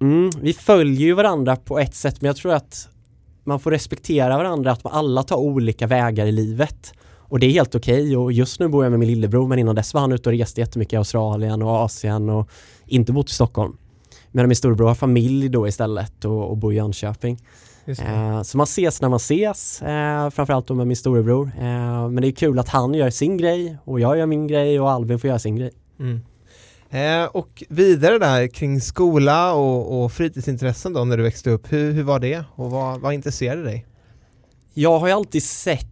mm, 0.00 0.30
vi 0.40 0.52
följer 0.52 1.00
ju 1.00 1.12
varandra 1.12 1.56
på 1.56 1.78
ett 1.78 1.94
sätt 1.94 2.20
men 2.20 2.26
jag 2.26 2.36
tror 2.36 2.52
att 2.52 2.88
man 3.44 3.60
får 3.60 3.70
respektera 3.70 4.36
varandra, 4.36 4.72
att 4.72 4.84
man 4.84 4.92
alla 4.92 5.22
tar 5.22 5.36
olika 5.36 5.86
vägar 5.86 6.26
i 6.26 6.32
livet. 6.32 6.92
Och 7.32 7.38
det 7.38 7.46
är 7.46 7.50
helt 7.50 7.74
okej 7.74 8.16
och 8.16 8.32
just 8.32 8.60
nu 8.60 8.68
bor 8.68 8.84
jag 8.84 8.90
med 8.90 9.00
min 9.00 9.08
lillebror 9.08 9.48
men 9.48 9.58
innan 9.58 9.74
dess 9.74 9.94
var 9.94 10.00
han 10.00 10.12
ute 10.12 10.28
och 10.28 10.36
reste 10.36 10.60
jättemycket 10.60 10.92
i 10.92 10.96
Australien 10.96 11.62
och 11.62 11.70
Asien 11.70 12.30
och 12.30 12.48
inte 12.86 13.12
bott 13.12 13.30
i 13.30 13.32
Stockholm. 13.34 13.76
Medan 14.32 14.48
min 14.48 14.56
storebror 14.56 14.86
har 14.88 14.94
familj 14.94 15.48
då 15.48 15.68
istället 15.68 16.24
och, 16.24 16.50
och 16.50 16.56
bor 16.56 16.72
i 16.72 16.76
Jönköping. 16.76 17.38
Eh, 17.86 18.42
så 18.42 18.56
man 18.56 18.64
ses 18.64 19.02
när 19.02 19.08
man 19.08 19.16
ses, 19.16 19.82
eh, 19.82 20.30
framförallt 20.30 20.66
då 20.66 20.74
med 20.74 20.86
min 20.86 20.96
storebror. 20.96 21.52
Eh, 21.58 22.08
men 22.08 22.16
det 22.16 22.28
är 22.28 22.32
kul 22.32 22.58
att 22.58 22.68
han 22.68 22.94
gör 22.94 23.10
sin 23.10 23.36
grej 23.36 23.76
och 23.84 24.00
jag 24.00 24.18
gör 24.18 24.26
min 24.26 24.46
grej 24.46 24.80
och 24.80 24.90
Albin 24.90 25.18
får 25.18 25.28
göra 25.28 25.38
sin 25.38 25.56
grej. 25.56 25.70
Mm. 26.00 26.20
Eh, 26.90 27.24
och 27.24 27.64
vidare 27.68 28.18
där 28.18 28.46
kring 28.46 28.80
skola 28.80 29.54
och, 29.54 30.04
och 30.04 30.12
fritidsintressen 30.12 30.92
då 30.92 31.04
när 31.04 31.16
du 31.16 31.22
växte 31.22 31.50
upp, 31.50 31.72
hur, 31.72 31.92
hur 31.92 32.02
var 32.02 32.18
det 32.18 32.44
och 32.54 32.70
vad, 32.70 33.00
vad 33.00 33.14
intresserade 33.14 33.62
dig? 33.62 33.86
Jag 34.74 34.98
har 34.98 35.06
ju 35.06 35.12
alltid 35.12 35.42
sett 35.42 35.91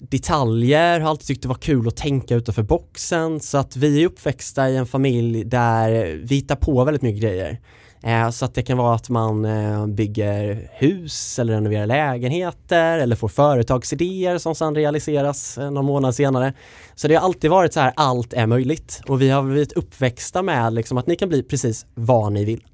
detaljer, 0.00 1.00
har 1.00 1.10
alltid 1.10 1.26
tyckt 1.26 1.42
det 1.42 1.48
var 1.48 1.54
kul 1.54 1.88
att 1.88 1.96
tänka 1.96 2.34
utanför 2.34 2.62
boxen 2.62 3.40
så 3.40 3.58
att 3.58 3.76
vi 3.76 4.02
är 4.02 4.06
uppväxta 4.06 4.70
i 4.70 4.76
en 4.76 4.86
familj 4.86 5.44
där 5.44 6.20
vi 6.24 6.34
hittar 6.34 6.56
på 6.56 6.84
väldigt 6.84 7.02
mycket 7.02 7.22
grejer. 7.22 7.60
Eh, 8.04 8.30
så 8.30 8.44
att 8.44 8.54
det 8.54 8.62
kan 8.62 8.78
vara 8.78 8.94
att 8.94 9.08
man 9.08 9.44
eh, 9.44 9.86
bygger 9.86 10.68
hus 10.72 11.38
eller 11.38 11.52
renoverar 11.52 11.86
lägenheter 11.86 12.98
eller 12.98 13.16
får 13.16 13.28
företagsidéer 13.28 14.38
som 14.38 14.54
sedan 14.54 14.74
realiseras 14.74 15.58
eh, 15.58 15.70
någon 15.70 15.84
månad 15.84 16.14
senare. 16.14 16.52
Så 16.94 17.08
det 17.08 17.14
har 17.14 17.22
alltid 17.22 17.50
varit 17.50 17.72
så 17.72 17.80
här, 17.80 17.92
allt 17.96 18.32
är 18.32 18.46
möjligt 18.46 19.00
och 19.08 19.22
vi 19.22 19.30
har 19.30 19.42
blivit 19.42 19.72
uppväxta 19.72 20.42
med 20.42 20.72
liksom 20.72 20.98
att 20.98 21.06
ni 21.06 21.16
kan 21.16 21.28
bli 21.28 21.42
precis 21.42 21.86
vad 21.94 22.32
ni 22.32 22.44
vill. 22.44 22.64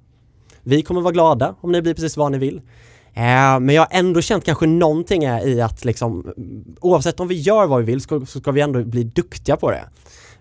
Vi 0.62 0.82
kommer 0.82 1.00
vara 1.00 1.12
glada 1.12 1.54
om 1.60 1.72
ni 1.72 1.82
blir 1.82 1.94
precis 1.94 2.16
vad 2.16 2.32
ni 2.32 2.38
vill. 2.38 2.60
Eh, 3.14 3.60
men 3.60 3.68
jag 3.68 3.82
har 3.82 3.88
ändå 3.90 4.20
känt 4.20 4.44
kanske 4.44 4.66
någonting 4.66 5.24
är 5.24 5.46
i 5.46 5.60
att 5.60 5.84
liksom 5.84 6.32
oavsett 6.80 7.20
om 7.20 7.28
vi 7.28 7.34
gör 7.34 7.66
vad 7.66 7.78
vi 7.80 7.84
vill 7.84 8.00
så, 8.00 8.26
ska 8.26 8.50
vi 8.50 8.60
ändå 8.60 8.84
bli 8.84 9.04
duktiga 9.04 9.56
på 9.56 9.70
det. 9.70 9.84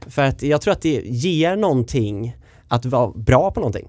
För 0.07 0.21
att 0.21 0.43
jag 0.43 0.61
tror 0.61 0.71
att 0.71 0.81
det 0.81 1.01
ger 1.05 1.55
någonting 1.55 2.37
att 2.67 2.85
vara 2.85 3.11
bra 3.11 3.51
på 3.51 3.59
någonting. 3.59 3.87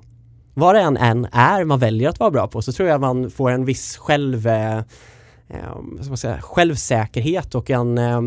Vad 0.55 0.75
det 0.75 0.81
än, 0.81 0.97
än 0.97 1.27
är 1.33 1.65
man 1.65 1.79
väljer 1.79 2.09
att 2.09 2.21
vara 2.21 2.31
bra 2.31 2.47
på 2.47 2.63
så 2.63 2.73
tror 2.73 2.89
jag 2.89 3.01
man 3.01 3.31
får 3.31 3.51
en 3.51 3.65
viss 3.65 3.97
själv, 3.97 4.47
eh, 4.47 4.79
eh, 5.49 6.15
säga, 6.15 6.41
självsäkerhet 6.41 7.55
och 7.55 7.71
en, 7.71 7.99
eh, 7.99 8.21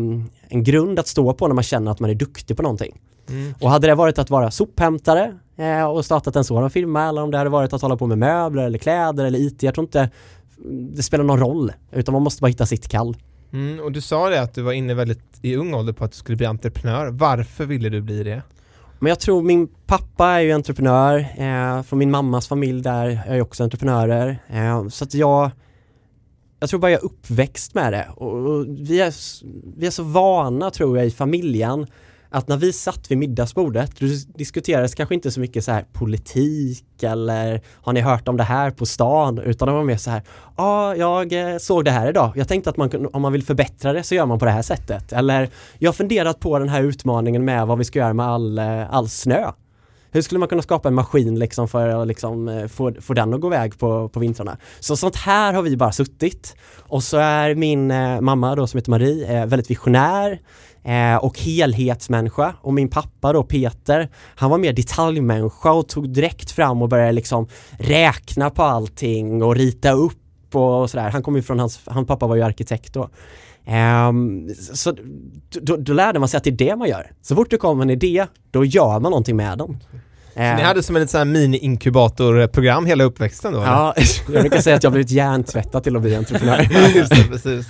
en 0.48 0.64
grund 0.64 0.98
att 0.98 1.06
stå 1.06 1.34
på 1.34 1.48
när 1.48 1.54
man 1.54 1.64
känner 1.64 1.90
att 1.90 2.00
man 2.00 2.10
är 2.10 2.14
duktig 2.14 2.56
på 2.56 2.62
någonting. 2.62 3.00
Mm. 3.28 3.54
Och 3.60 3.70
hade 3.70 3.86
det 3.86 3.94
varit 3.94 4.18
att 4.18 4.30
vara 4.30 4.50
sophämtare 4.50 5.34
eh, 5.56 5.84
och 5.84 6.04
startat 6.04 6.36
en 6.36 6.44
sådan 6.44 6.70
firma 6.70 7.08
eller 7.08 7.22
om 7.22 7.30
det 7.30 7.38
hade 7.38 7.50
varit 7.50 7.72
att 7.72 7.82
hålla 7.82 7.96
på 7.96 8.06
med 8.06 8.18
möbler 8.18 8.62
eller 8.62 8.78
kläder 8.78 9.24
eller 9.24 9.38
IT, 9.38 9.62
jag 9.62 9.74
tror 9.74 9.84
inte 9.84 10.10
det 10.64 11.02
spelar 11.02 11.24
någon 11.24 11.40
roll 11.40 11.72
utan 11.92 12.12
man 12.12 12.22
måste 12.22 12.40
bara 12.40 12.48
hitta 12.48 12.66
sitt 12.66 12.88
kall. 12.88 13.16
Mm, 13.52 13.80
och 13.80 13.92
du 13.92 14.00
sa 14.00 14.28
det 14.28 14.42
att 14.42 14.54
du 14.54 14.62
var 14.62 14.72
inne 14.72 14.94
väldigt 14.94 15.38
i 15.42 15.56
ung 15.56 15.74
ålder 15.74 15.92
på 15.92 16.04
att 16.04 16.12
du 16.12 16.16
skulle 16.16 16.36
bli 16.36 16.46
entreprenör. 16.46 17.10
Varför 17.10 17.66
ville 17.66 17.88
du 17.88 18.00
bli 18.00 18.22
det? 18.22 18.42
Men 18.98 19.08
jag 19.08 19.20
tror 19.20 19.42
min 19.42 19.68
pappa 19.86 20.26
är 20.26 20.40
ju 20.40 20.52
entreprenör, 20.52 21.18
eh, 21.36 21.82
från 21.82 21.98
min 21.98 22.10
mammas 22.10 22.48
familj 22.48 22.82
där 22.82 23.22
är 23.26 23.36
jag 23.36 23.46
också 23.46 23.64
entreprenörer. 23.64 24.38
Eh, 24.48 24.88
så 24.88 25.04
att 25.04 25.14
jag, 25.14 25.50
jag 26.60 26.70
tror 26.70 26.80
bara 26.80 26.90
jag 26.90 27.00
är 27.00 27.04
uppväxt 27.04 27.74
med 27.74 27.92
det 27.92 28.08
och, 28.16 28.32
och 28.32 28.66
vi, 28.68 29.00
är, 29.00 29.14
vi 29.78 29.86
är 29.86 29.90
så 29.90 30.02
vana 30.02 30.70
tror 30.70 30.98
jag 30.98 31.06
i 31.06 31.10
familjen 31.10 31.86
att 32.34 32.48
när 32.48 32.56
vi 32.56 32.72
satt 32.72 33.10
vid 33.10 33.18
middagsbordet 33.18 34.00
då 34.00 34.06
diskuterades 34.34 34.94
kanske 34.94 35.14
inte 35.14 35.30
så 35.30 35.40
mycket 35.40 35.64
så 35.64 35.72
här 35.72 35.84
politik 35.92 37.02
eller 37.02 37.60
har 37.82 37.92
ni 37.92 38.00
hört 38.00 38.28
om 38.28 38.36
det 38.36 38.42
här 38.42 38.70
på 38.70 38.86
stan 38.86 39.38
utan 39.38 39.68
det 39.68 39.74
var 39.74 39.84
mer 39.84 39.96
så 39.96 40.10
här 40.10 40.22
ja 40.56 40.96
jag 40.96 41.32
eh, 41.32 41.58
såg 41.58 41.84
det 41.84 41.90
här 41.90 42.08
idag 42.08 42.32
jag 42.36 42.48
tänkte 42.48 42.70
att 42.70 42.76
man 42.76 43.08
om 43.12 43.22
man 43.22 43.32
vill 43.32 43.42
förbättra 43.42 43.92
det 43.92 44.02
så 44.02 44.14
gör 44.14 44.26
man 44.26 44.38
på 44.38 44.44
det 44.44 44.50
här 44.50 44.62
sättet 44.62 45.12
eller 45.12 45.48
jag 45.78 45.88
har 45.88 45.94
funderat 45.94 46.40
på 46.40 46.58
den 46.58 46.68
här 46.68 46.82
utmaningen 46.82 47.44
med 47.44 47.66
vad 47.66 47.78
vi 47.78 47.84
ska 47.84 47.98
göra 47.98 48.12
med 48.12 48.26
all, 48.26 48.58
eh, 48.58 48.94
all 48.94 49.08
snö 49.08 49.52
hur 50.14 50.22
skulle 50.22 50.38
man 50.38 50.48
kunna 50.48 50.62
skapa 50.62 50.88
en 50.88 50.94
maskin 50.94 51.38
liksom 51.38 51.68
för 51.68 51.88
att 51.88 52.08
liksom 52.08 52.48
eh, 52.48 52.66
få, 52.66 52.92
få 53.00 53.14
den 53.14 53.34
att 53.34 53.40
gå 53.40 53.48
iväg 53.48 53.78
på, 53.78 54.08
på 54.08 54.20
vintrarna? 54.20 54.56
Så 54.80 54.96
sånt 54.96 55.16
här 55.16 55.52
har 55.52 55.62
vi 55.62 55.76
bara 55.76 55.92
suttit. 55.92 56.56
Och 56.78 57.02
så 57.02 57.16
är 57.16 57.54
min 57.54 57.90
eh, 57.90 58.20
mamma 58.20 58.54
då 58.54 58.66
som 58.66 58.78
heter 58.78 58.90
Marie 58.90 59.40
eh, 59.40 59.46
väldigt 59.46 59.70
visionär 59.70 60.40
eh, 60.84 61.16
och 61.16 61.38
helhetsmänniska 61.38 62.54
och 62.60 62.74
min 62.74 62.88
pappa 62.88 63.32
då 63.32 63.42
Peter 63.42 64.08
han 64.36 64.50
var 64.50 64.58
mer 64.58 64.72
detaljmänniska 64.72 65.72
och 65.72 65.88
tog 65.88 66.12
direkt 66.12 66.50
fram 66.50 66.82
och 66.82 66.88
började 66.88 67.12
liksom 67.12 67.48
räkna 67.78 68.50
på 68.50 68.62
allting 68.62 69.42
och 69.42 69.56
rita 69.56 69.92
upp 69.92 70.54
och 70.54 70.90
sådär. 70.90 71.10
Han 71.10 71.22
kom 71.22 71.36
ju 71.36 71.42
från 71.42 71.58
hans, 71.58 71.80
hans 71.86 72.06
pappa 72.06 72.26
var 72.26 72.36
ju 72.36 72.42
arkitekt 72.42 72.94
då. 72.94 73.08
Um, 74.08 74.54
så 74.54 74.94
då, 75.60 75.76
då 75.76 75.92
lärde 75.92 76.18
man 76.18 76.28
sig 76.28 76.38
att 76.38 76.44
det 76.44 76.50
är 76.50 76.56
det 76.68 76.76
man 76.76 76.88
gör. 76.88 77.10
Så 77.22 77.34
fort 77.34 77.50
det 77.50 77.56
kommer 77.56 77.82
en 77.82 77.90
idé, 77.90 78.26
då 78.50 78.64
gör 78.64 79.00
man 79.00 79.10
någonting 79.10 79.36
med 79.36 79.58
den. 79.58 79.78
Så 80.34 80.40
ni 80.40 80.62
hade 80.62 80.82
som 80.82 80.96
ett 80.96 81.12
mini-inkubatorprogram 81.26 82.86
hela 82.86 83.04
uppväxten 83.04 83.52
då? 83.52 83.58
eller? 83.58 83.70
Ja, 83.70 83.94
jag 84.32 84.40
brukar 84.42 84.60
säga 84.60 84.76
att 84.76 84.82
jag 84.82 84.90
har 84.90 84.94
blivit 84.94 85.10
hjärntvättad 85.10 85.82
till 85.82 85.96
att 85.96 86.02
bli 86.02 86.16
entreprenör. 86.16 86.68
Ja, 86.72 86.88
just 86.94 87.10
det, 87.10 87.24
precis. 87.30 87.66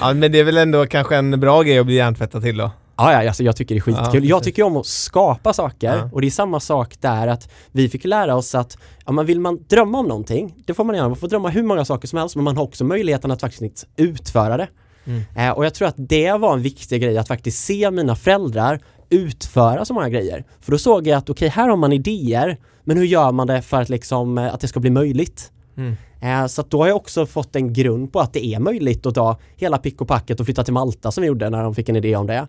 Ja, 0.00 0.14
men 0.14 0.32
det 0.32 0.38
är 0.40 0.44
väl 0.44 0.56
ändå 0.56 0.86
kanske 0.86 1.16
en 1.16 1.40
bra 1.40 1.62
grej 1.62 1.78
att 1.78 1.86
bli 1.86 1.94
hjärntvättad 1.94 2.42
till 2.42 2.56
då? 2.56 2.70
Ja, 2.98 3.12
ja, 3.22 3.28
alltså 3.28 3.42
jag 3.42 3.56
tycker 3.56 3.74
det 3.74 3.78
är 3.88 3.90
Ja, 3.92 4.04
skitkul. 4.04 4.28
jag 4.28 4.38
precis. 4.38 4.52
tycker 4.52 4.62
om 4.62 4.76
att 4.76 4.86
skapa 4.86 5.52
saker 5.52 5.96
Ja. 5.96 6.10
och 6.12 6.20
det 6.20 6.26
är 6.26 6.30
samma 6.30 6.60
sak 6.60 6.94
där 7.00 7.26
att 7.28 7.50
vi 7.72 7.88
fick 7.88 8.04
lära 8.04 8.34
oss 8.34 8.54
att 8.54 8.78
ja, 9.06 9.12
men 9.12 9.26
vill 9.26 9.40
man 9.40 9.58
drömma 9.68 9.98
om 9.98 10.06
någonting, 10.08 10.54
det 10.66 10.74
får 10.74 10.84
man 10.84 10.96
göra. 10.96 11.08
Man 11.08 11.16
får 11.16 11.28
drömma 11.28 11.48
hur 11.48 11.62
många 11.62 11.84
saker 11.84 12.08
som 12.08 12.18
helst 12.18 12.36
men 12.36 12.44
man 12.44 12.56
har 12.56 12.64
också 12.64 12.84
möjligheten 12.84 13.30
att 13.30 13.40
faktiskt 13.40 13.86
utföra 13.96 14.56
det. 14.56 14.68
Mm. 15.06 15.22
Eh, 15.36 15.50
och 15.50 15.64
jag 15.66 15.74
tror 15.74 15.88
att 15.88 15.94
det 15.98 16.32
var 16.32 16.52
en 16.52 16.62
viktig 16.62 17.02
grej 17.02 17.18
att 17.18 17.28
faktiskt 17.28 17.64
se 17.64 17.90
mina 17.90 18.16
föräldrar 18.16 18.80
utföra 19.10 19.84
så 19.84 19.94
många 19.94 20.08
grejer. 20.08 20.44
För 20.60 20.72
då 20.72 20.78
såg 20.78 21.06
jag 21.06 21.18
att 21.18 21.30
okej, 21.30 21.46
okay, 21.46 21.62
här 21.62 21.68
har 21.68 21.76
man 21.76 21.92
idéer, 21.92 22.58
men 22.84 22.96
hur 22.96 23.04
gör 23.04 23.32
man 23.32 23.46
det 23.46 23.62
för 23.62 23.82
att, 23.82 23.88
liksom, 23.88 24.38
eh, 24.38 24.54
att 24.54 24.60
det 24.60 24.68
ska 24.68 24.80
bli 24.80 24.90
möjligt? 24.90 25.52
Mm. 25.76 25.96
Eh, 26.20 26.46
så 26.46 26.62
då 26.68 26.80
har 26.80 26.86
jag 26.86 26.96
också 26.96 27.26
fått 27.26 27.56
en 27.56 27.72
grund 27.72 28.12
på 28.12 28.20
att 28.20 28.32
det 28.32 28.46
är 28.46 28.58
möjligt 28.58 29.06
att 29.06 29.14
ta 29.14 29.38
hela 29.56 29.78
pick 29.78 30.00
och 30.00 30.08
packet 30.08 30.40
och 30.40 30.46
flytta 30.46 30.64
till 30.64 30.74
Malta 30.74 31.10
som 31.10 31.22
vi 31.22 31.28
gjorde 31.28 31.50
när 31.50 31.62
de 31.62 31.74
fick 31.74 31.88
en 31.88 31.96
idé 31.96 32.16
om 32.16 32.26
det. 32.26 32.46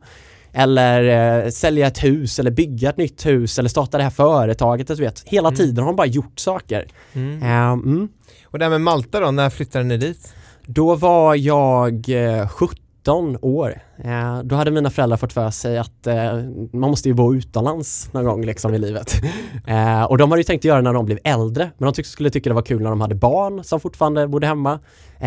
Eller 0.54 1.44
eh, 1.46 1.50
sälja 1.50 1.88
ett 1.88 2.04
hus 2.04 2.40
eller 2.40 2.52
bygga 2.52 2.90
ett 2.90 2.98
nytt 2.98 3.26
hus 3.26 3.60
eller 3.60 3.70
starta 3.70 3.98
det 3.98 4.04
här 4.04 4.10
företaget. 4.10 4.88
Du 4.88 4.96
vet. 4.96 5.24
Hela 5.26 5.48
mm. 5.48 5.58
tiden 5.58 5.78
har 5.84 5.86
de 5.86 5.96
bara 5.96 6.08
gjort 6.08 6.40
saker. 6.40 6.88
Mm. 7.14 7.44
Eh, 7.44 7.72
mm. 7.72 8.10
och 8.46 8.60
det 8.60 8.66
här 8.66 8.70
med 8.70 8.82
Malta 8.82 9.20
då, 9.20 9.32
när 9.32 9.50
flyttade 9.50 9.84
ni 9.84 9.98
dit? 9.98 10.34
Då 10.66 10.96
var 10.96 11.36
jag 11.36 12.10
eh, 12.10 12.48
17 12.48 12.78
19 13.08 13.38
år, 13.42 13.82
eh, 13.98 14.40
då 14.44 14.56
hade 14.56 14.72
mina 14.72 14.90
föräldrar 14.90 15.18
fått 15.18 15.34
för 15.34 15.50
sig 15.50 15.78
att 15.78 16.08
eh, 16.08 16.34
man 16.74 16.90
måste 16.90 17.10
ju 17.10 17.14
bo 17.14 17.36
utomlands 17.36 18.14
någon 18.14 18.26
gång 18.26 18.46
liksom 18.46 18.74
i 18.74 18.80
livet. 18.80 19.14
Eh, 19.68 20.04
och 20.04 20.18
de 20.18 20.32
hade 20.32 20.40
ju 20.40 20.44
tänkt 20.44 20.66
göra 20.66 20.78
det 20.78 20.84
när 20.84 20.94
de 20.94 21.06
blev 21.06 21.20
äldre, 21.24 21.72
men 21.78 21.94
de 21.94 22.04
skulle 22.04 22.30
tycka 22.30 22.50
det 22.50 22.54
var 22.54 22.62
kul 22.62 22.82
när 22.82 22.90
de 22.90 23.02
hade 23.02 23.16
barn 23.16 23.64
som 23.64 23.80
fortfarande 23.80 24.28
bodde 24.28 24.48
hemma. 24.48 24.80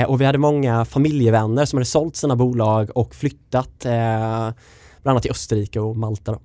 och 0.08 0.20
vi 0.20 0.24
hade 0.24 0.38
många 0.38 0.84
familjevänner 0.84 1.64
som 1.64 1.76
hade 1.76 1.86
sålt 1.86 2.16
sina 2.16 2.36
bolag 2.36 2.90
och 2.94 3.14
flyttat, 3.14 3.70
bland 3.82 4.54
annat 5.04 5.22
till 5.22 5.30
Österrike 5.30 5.80
och 5.80 5.96
Malta. 5.96 6.32
Då. 6.32 6.38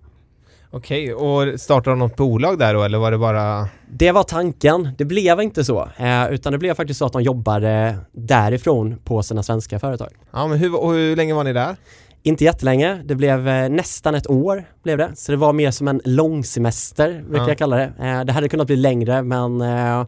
Okej, 0.77 1.13
och 1.13 1.59
startade 1.59 1.91
de 1.91 1.99
något 1.99 2.15
bolag 2.15 2.59
där 2.59 2.73
då 2.73 2.83
eller 2.83 2.97
var 2.97 3.11
det 3.11 3.17
bara... 3.17 3.67
Det 3.91 4.11
var 4.11 4.23
tanken, 4.23 4.89
det 4.97 5.05
blev 5.05 5.41
inte 5.41 5.63
så, 5.63 5.89
eh, 5.97 6.29
utan 6.31 6.51
det 6.51 6.57
blev 6.57 6.73
faktiskt 6.73 6.97
så 6.97 7.05
att 7.05 7.13
de 7.13 7.21
jobbade 7.23 7.97
därifrån 8.11 8.95
på 9.03 9.23
sina 9.23 9.43
svenska 9.43 9.79
företag. 9.79 10.09
Ja 10.31 10.47
men 10.47 10.57
hur, 10.57 10.83
och 10.83 10.93
hur 10.93 11.15
länge 11.15 11.33
var 11.33 11.43
ni 11.43 11.53
där? 11.53 11.75
Inte 12.23 12.43
jättelänge, 12.43 13.01
det 13.05 13.15
blev 13.15 13.47
eh, 13.47 13.69
nästan 13.69 14.15
ett 14.15 14.29
år 14.29 14.63
blev 14.83 14.97
det. 14.97 15.11
Så 15.15 15.31
det 15.31 15.37
var 15.37 15.53
mer 15.53 15.71
som 15.71 15.87
en 15.87 16.01
långsemester 16.05 17.23
brukar 17.29 17.43
Ja. 17.43 17.49
jag 17.49 17.57
kalla 17.57 17.75
det. 17.75 17.91
Eh, 17.99 18.23
det 18.23 18.33
hade 18.33 18.49
kunnat 18.49 18.67
bli 18.67 18.75
längre 18.75 19.21
men 19.23 19.61
eh, 19.61 20.05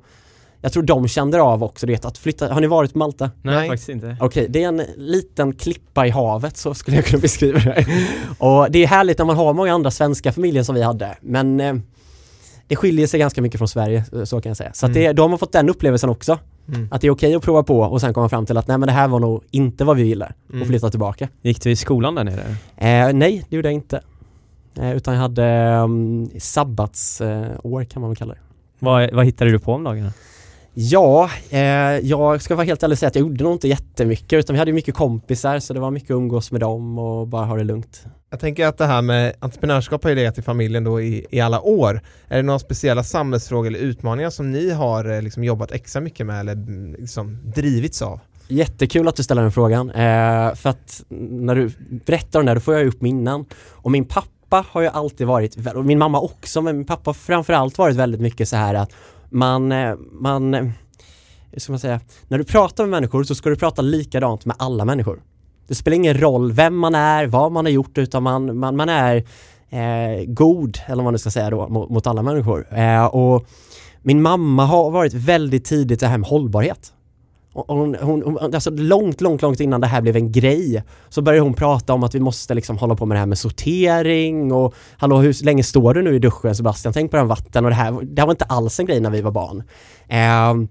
jag 0.67 0.73
tror 0.73 0.83
de 0.83 1.07
kände 1.07 1.41
av 1.41 1.63
också 1.63 1.85
det 1.85 2.05
att 2.05 2.17
flytta. 2.17 2.53
Har 2.53 2.61
ni 2.61 2.67
varit 2.67 2.93
på 2.93 2.99
Malta? 2.99 3.31
Nej, 3.41 3.55
Nej. 3.55 3.69
faktiskt 3.69 3.89
inte. 3.89 4.17
Okej, 4.19 4.47
det 4.49 4.63
är 4.63 4.67
en 4.67 4.81
liten 4.97 5.53
klippa 5.53 6.07
i 6.07 6.09
havet 6.09 6.57
så 6.57 6.73
skulle 6.73 6.97
jag 6.97 7.05
kunna 7.05 7.21
beskriva 7.21 7.59
det. 7.59 7.85
Och 8.39 8.71
det 8.71 8.83
är 8.83 8.87
härligt 8.87 9.17
när 9.17 9.25
man 9.25 9.35
har 9.35 9.53
många 9.53 9.73
andra 9.73 9.91
svenska 9.91 10.31
familjer 10.31 10.63
som 10.63 10.75
vi 10.75 10.81
hade 10.81 11.17
men 11.21 11.59
eh, 11.59 11.75
det 12.67 12.75
skiljer 12.75 13.07
sig 13.07 13.19
ganska 13.19 13.41
mycket 13.41 13.57
från 13.57 13.67
Sverige, 13.67 14.03
eh, 14.13 14.23
så 14.23 14.41
kan 14.41 14.49
jag 14.49 14.57
säga. 14.57 14.73
Så 14.73 14.85
att 14.85 14.93
det, 14.93 15.11
då 15.13 15.23
har 15.23 15.29
man 15.29 15.39
fått 15.39 15.51
den 15.51 15.69
upplevelsen 15.69 16.09
också. 16.09 16.39
Mm. 16.67 16.87
Att 16.91 17.01
det 17.01 17.07
är 17.07 17.11
okej 17.11 17.35
att 17.35 17.43
prova 17.43 17.63
på 17.63 17.79
och 17.79 18.01
sen 18.01 18.13
komma 18.13 18.29
fram 18.29 18.45
till 18.45 18.57
att 18.57 18.67
nej 18.67 18.77
men 18.77 18.87
det 18.87 18.93
här 18.93 19.07
var 19.07 19.19
nog 19.19 19.43
inte 19.51 19.83
vad 19.85 19.97
vi 19.97 20.03
ville 20.03 20.33
Mm. 20.49 20.61
och 20.61 20.67
flytta 20.67 20.89
tillbaka. 20.89 21.27
Gick 21.41 21.61
du 21.61 21.71
i 21.71 21.75
skolan 21.75 22.15
där 22.15 22.23
nere? 22.23 22.41
Eh, 22.77 23.13
nej, 23.13 23.45
det 23.49 23.55
gjorde 23.55 23.67
jag 23.67 23.73
inte. 23.73 24.01
Eh, 24.79 24.91
utan 24.95 25.13
jag 25.13 25.21
hade 25.21 25.75
um, 25.83 26.29
sabbatsår 26.39 27.81
eh, 27.81 27.87
kan 27.87 28.01
man 28.01 28.09
väl 28.09 28.17
kalla 28.17 28.33
det. 28.33 28.39
Vad, 28.79 29.13
vad 29.13 29.25
hittade 29.25 29.51
du 29.51 29.59
på 29.59 29.73
om 29.73 29.83
dagarna? 29.83 30.13
Ja, 30.79 31.29
eh, 31.49 31.59
jag 32.07 32.41
ska 32.41 32.55
vara 32.55 32.65
helt 32.65 32.83
ärlig 32.83 32.95
och 32.95 32.99
säga 32.99 33.07
att 33.07 33.15
jag 33.15 33.21
gjorde 33.21 33.43
nog 33.43 33.53
inte 33.53 33.67
jättemycket 33.67 34.33
utan 34.33 34.53
vi 34.53 34.59
hade 34.59 34.73
mycket 34.73 34.95
kompisar 34.95 35.59
så 35.59 35.73
det 35.73 35.79
var 35.79 35.91
mycket 35.91 36.11
umgås 36.11 36.51
med 36.51 36.61
dem 36.61 36.99
och 36.99 37.27
bara 37.27 37.45
ha 37.45 37.55
det 37.55 37.63
lugnt. 37.63 38.05
Jag 38.29 38.39
tänker 38.39 38.67
att 38.67 38.77
det 38.77 38.85
här 38.85 39.01
med 39.01 39.33
entreprenörskap 39.39 40.03
har 40.03 40.09
ju 40.09 40.15
legat 40.15 40.37
i 40.37 40.41
familjen 40.41 40.83
då 40.83 41.01
i, 41.01 41.25
i 41.29 41.39
alla 41.39 41.61
år. 41.61 42.01
Är 42.27 42.37
det 42.37 42.43
några 42.43 42.59
speciella 42.59 43.03
samhällsfrågor 43.03 43.67
eller 43.67 43.79
utmaningar 43.79 44.29
som 44.29 44.51
ni 44.51 44.69
har 44.69 45.09
eh, 45.15 45.21
liksom 45.21 45.43
jobbat 45.43 45.71
extra 45.71 46.01
mycket 46.01 46.25
med 46.25 46.39
eller 46.39 46.53
mm, 46.53 46.95
liksom 46.99 47.37
drivits 47.55 48.01
av? 48.01 48.19
Jättekul 48.47 49.07
att 49.07 49.15
du 49.15 49.23
ställer 49.23 49.41
den 49.41 49.51
frågan 49.51 49.89
eh, 49.89 50.55
för 50.55 50.69
att 50.69 51.03
när 51.09 51.55
du 51.55 51.71
berättar 52.05 52.39
om 52.39 52.45
det 52.45 52.49
här, 52.49 52.55
då 52.55 52.61
får 52.61 52.73
jag 52.73 52.87
upp 52.87 53.01
minnen 53.01 53.45
och 53.71 53.91
min 53.91 54.05
pappa 54.05 54.65
har 54.69 54.81
ju 54.81 54.87
alltid 54.87 55.27
varit, 55.27 55.57
och 55.75 55.85
min 55.85 55.99
mamma 55.99 56.19
också, 56.19 56.61
men 56.61 56.77
min 56.77 56.85
pappa 56.85 57.09
har 57.09 57.13
framförallt 57.13 57.77
varit 57.77 57.95
väldigt 57.95 58.21
mycket 58.21 58.49
så 58.49 58.55
här 58.55 58.73
att 58.73 58.91
man, 59.29 59.71
eh, 59.71 59.95
man, 60.11 60.53
eh, 60.53 60.67
hur 61.51 61.59
ska 61.59 61.71
man 61.71 61.79
säga, 61.79 61.99
när 62.27 62.37
du 62.37 62.43
pratar 62.43 62.83
med 62.83 62.91
människor 62.91 63.23
så 63.23 63.35
ska 63.35 63.49
du 63.49 63.55
prata 63.55 63.81
likadant 63.81 64.45
med 64.45 64.55
alla 64.59 64.85
människor. 64.85 65.21
Det 65.67 65.75
spelar 65.75 65.95
ingen 65.95 66.19
roll 66.21 66.51
vem 66.51 66.77
man 66.77 66.95
är, 66.95 67.25
vad 67.25 67.51
man 67.51 67.65
har 67.65 67.71
gjort, 67.71 67.97
utan 67.97 68.23
man, 68.23 68.57
man, 68.57 68.75
man 68.75 68.89
är 68.89 69.15
eh, 69.69 70.25
god, 70.27 70.77
eller 70.85 70.95
vad 70.95 71.03
man 71.03 71.13
nu 71.13 71.17
ska 71.17 71.31
säga 71.31 71.49
då, 71.49 71.67
mot, 71.67 71.89
mot 71.89 72.07
alla 72.07 72.21
människor. 72.21 72.77
Eh, 72.77 73.05
och 73.05 73.47
min 74.01 74.21
mamma 74.21 74.65
har 74.65 74.91
varit 74.91 75.13
väldigt 75.13 75.65
tidigt 75.65 75.99
det 75.99 76.07
här 76.07 76.17
med 76.17 76.29
hållbarhet. 76.29 76.93
Hon, 77.53 77.95
hon, 78.01 78.23
hon, 78.23 78.53
alltså 78.53 78.69
långt, 78.69 79.21
långt, 79.21 79.41
långt 79.41 79.59
innan 79.59 79.81
det 79.81 79.87
här 79.87 80.01
blev 80.01 80.15
en 80.15 80.31
grej 80.31 80.83
så 81.09 81.21
började 81.21 81.43
hon 81.43 81.53
prata 81.53 81.93
om 81.93 82.03
att 82.03 82.15
vi 82.15 82.19
måste 82.19 82.53
liksom 82.53 82.77
hålla 82.77 82.95
på 82.95 83.05
med 83.05 83.15
det 83.15 83.19
här 83.19 83.25
med 83.25 83.37
sortering 83.37 84.51
och 84.51 84.73
hallå 84.97 85.17
hur 85.17 85.43
länge 85.45 85.63
står 85.63 85.93
du 85.93 86.01
nu 86.01 86.15
i 86.15 86.19
duschen 86.19 86.55
Sebastian? 86.55 86.93
Tänk 86.93 87.11
på 87.11 87.17
det 87.17 87.21
här 87.21 87.27
vatten 87.27 87.65
och 87.65 87.71
det 87.71 87.75
här, 87.75 87.91
det 88.01 88.21
här 88.21 88.27
var 88.27 88.33
inte 88.33 88.45
alls 88.45 88.79
en 88.79 88.85
grej 88.85 88.99
när 88.99 89.09
vi 89.09 89.21
var 89.21 89.31
barn. 89.31 89.63
Ehm, 90.07 90.67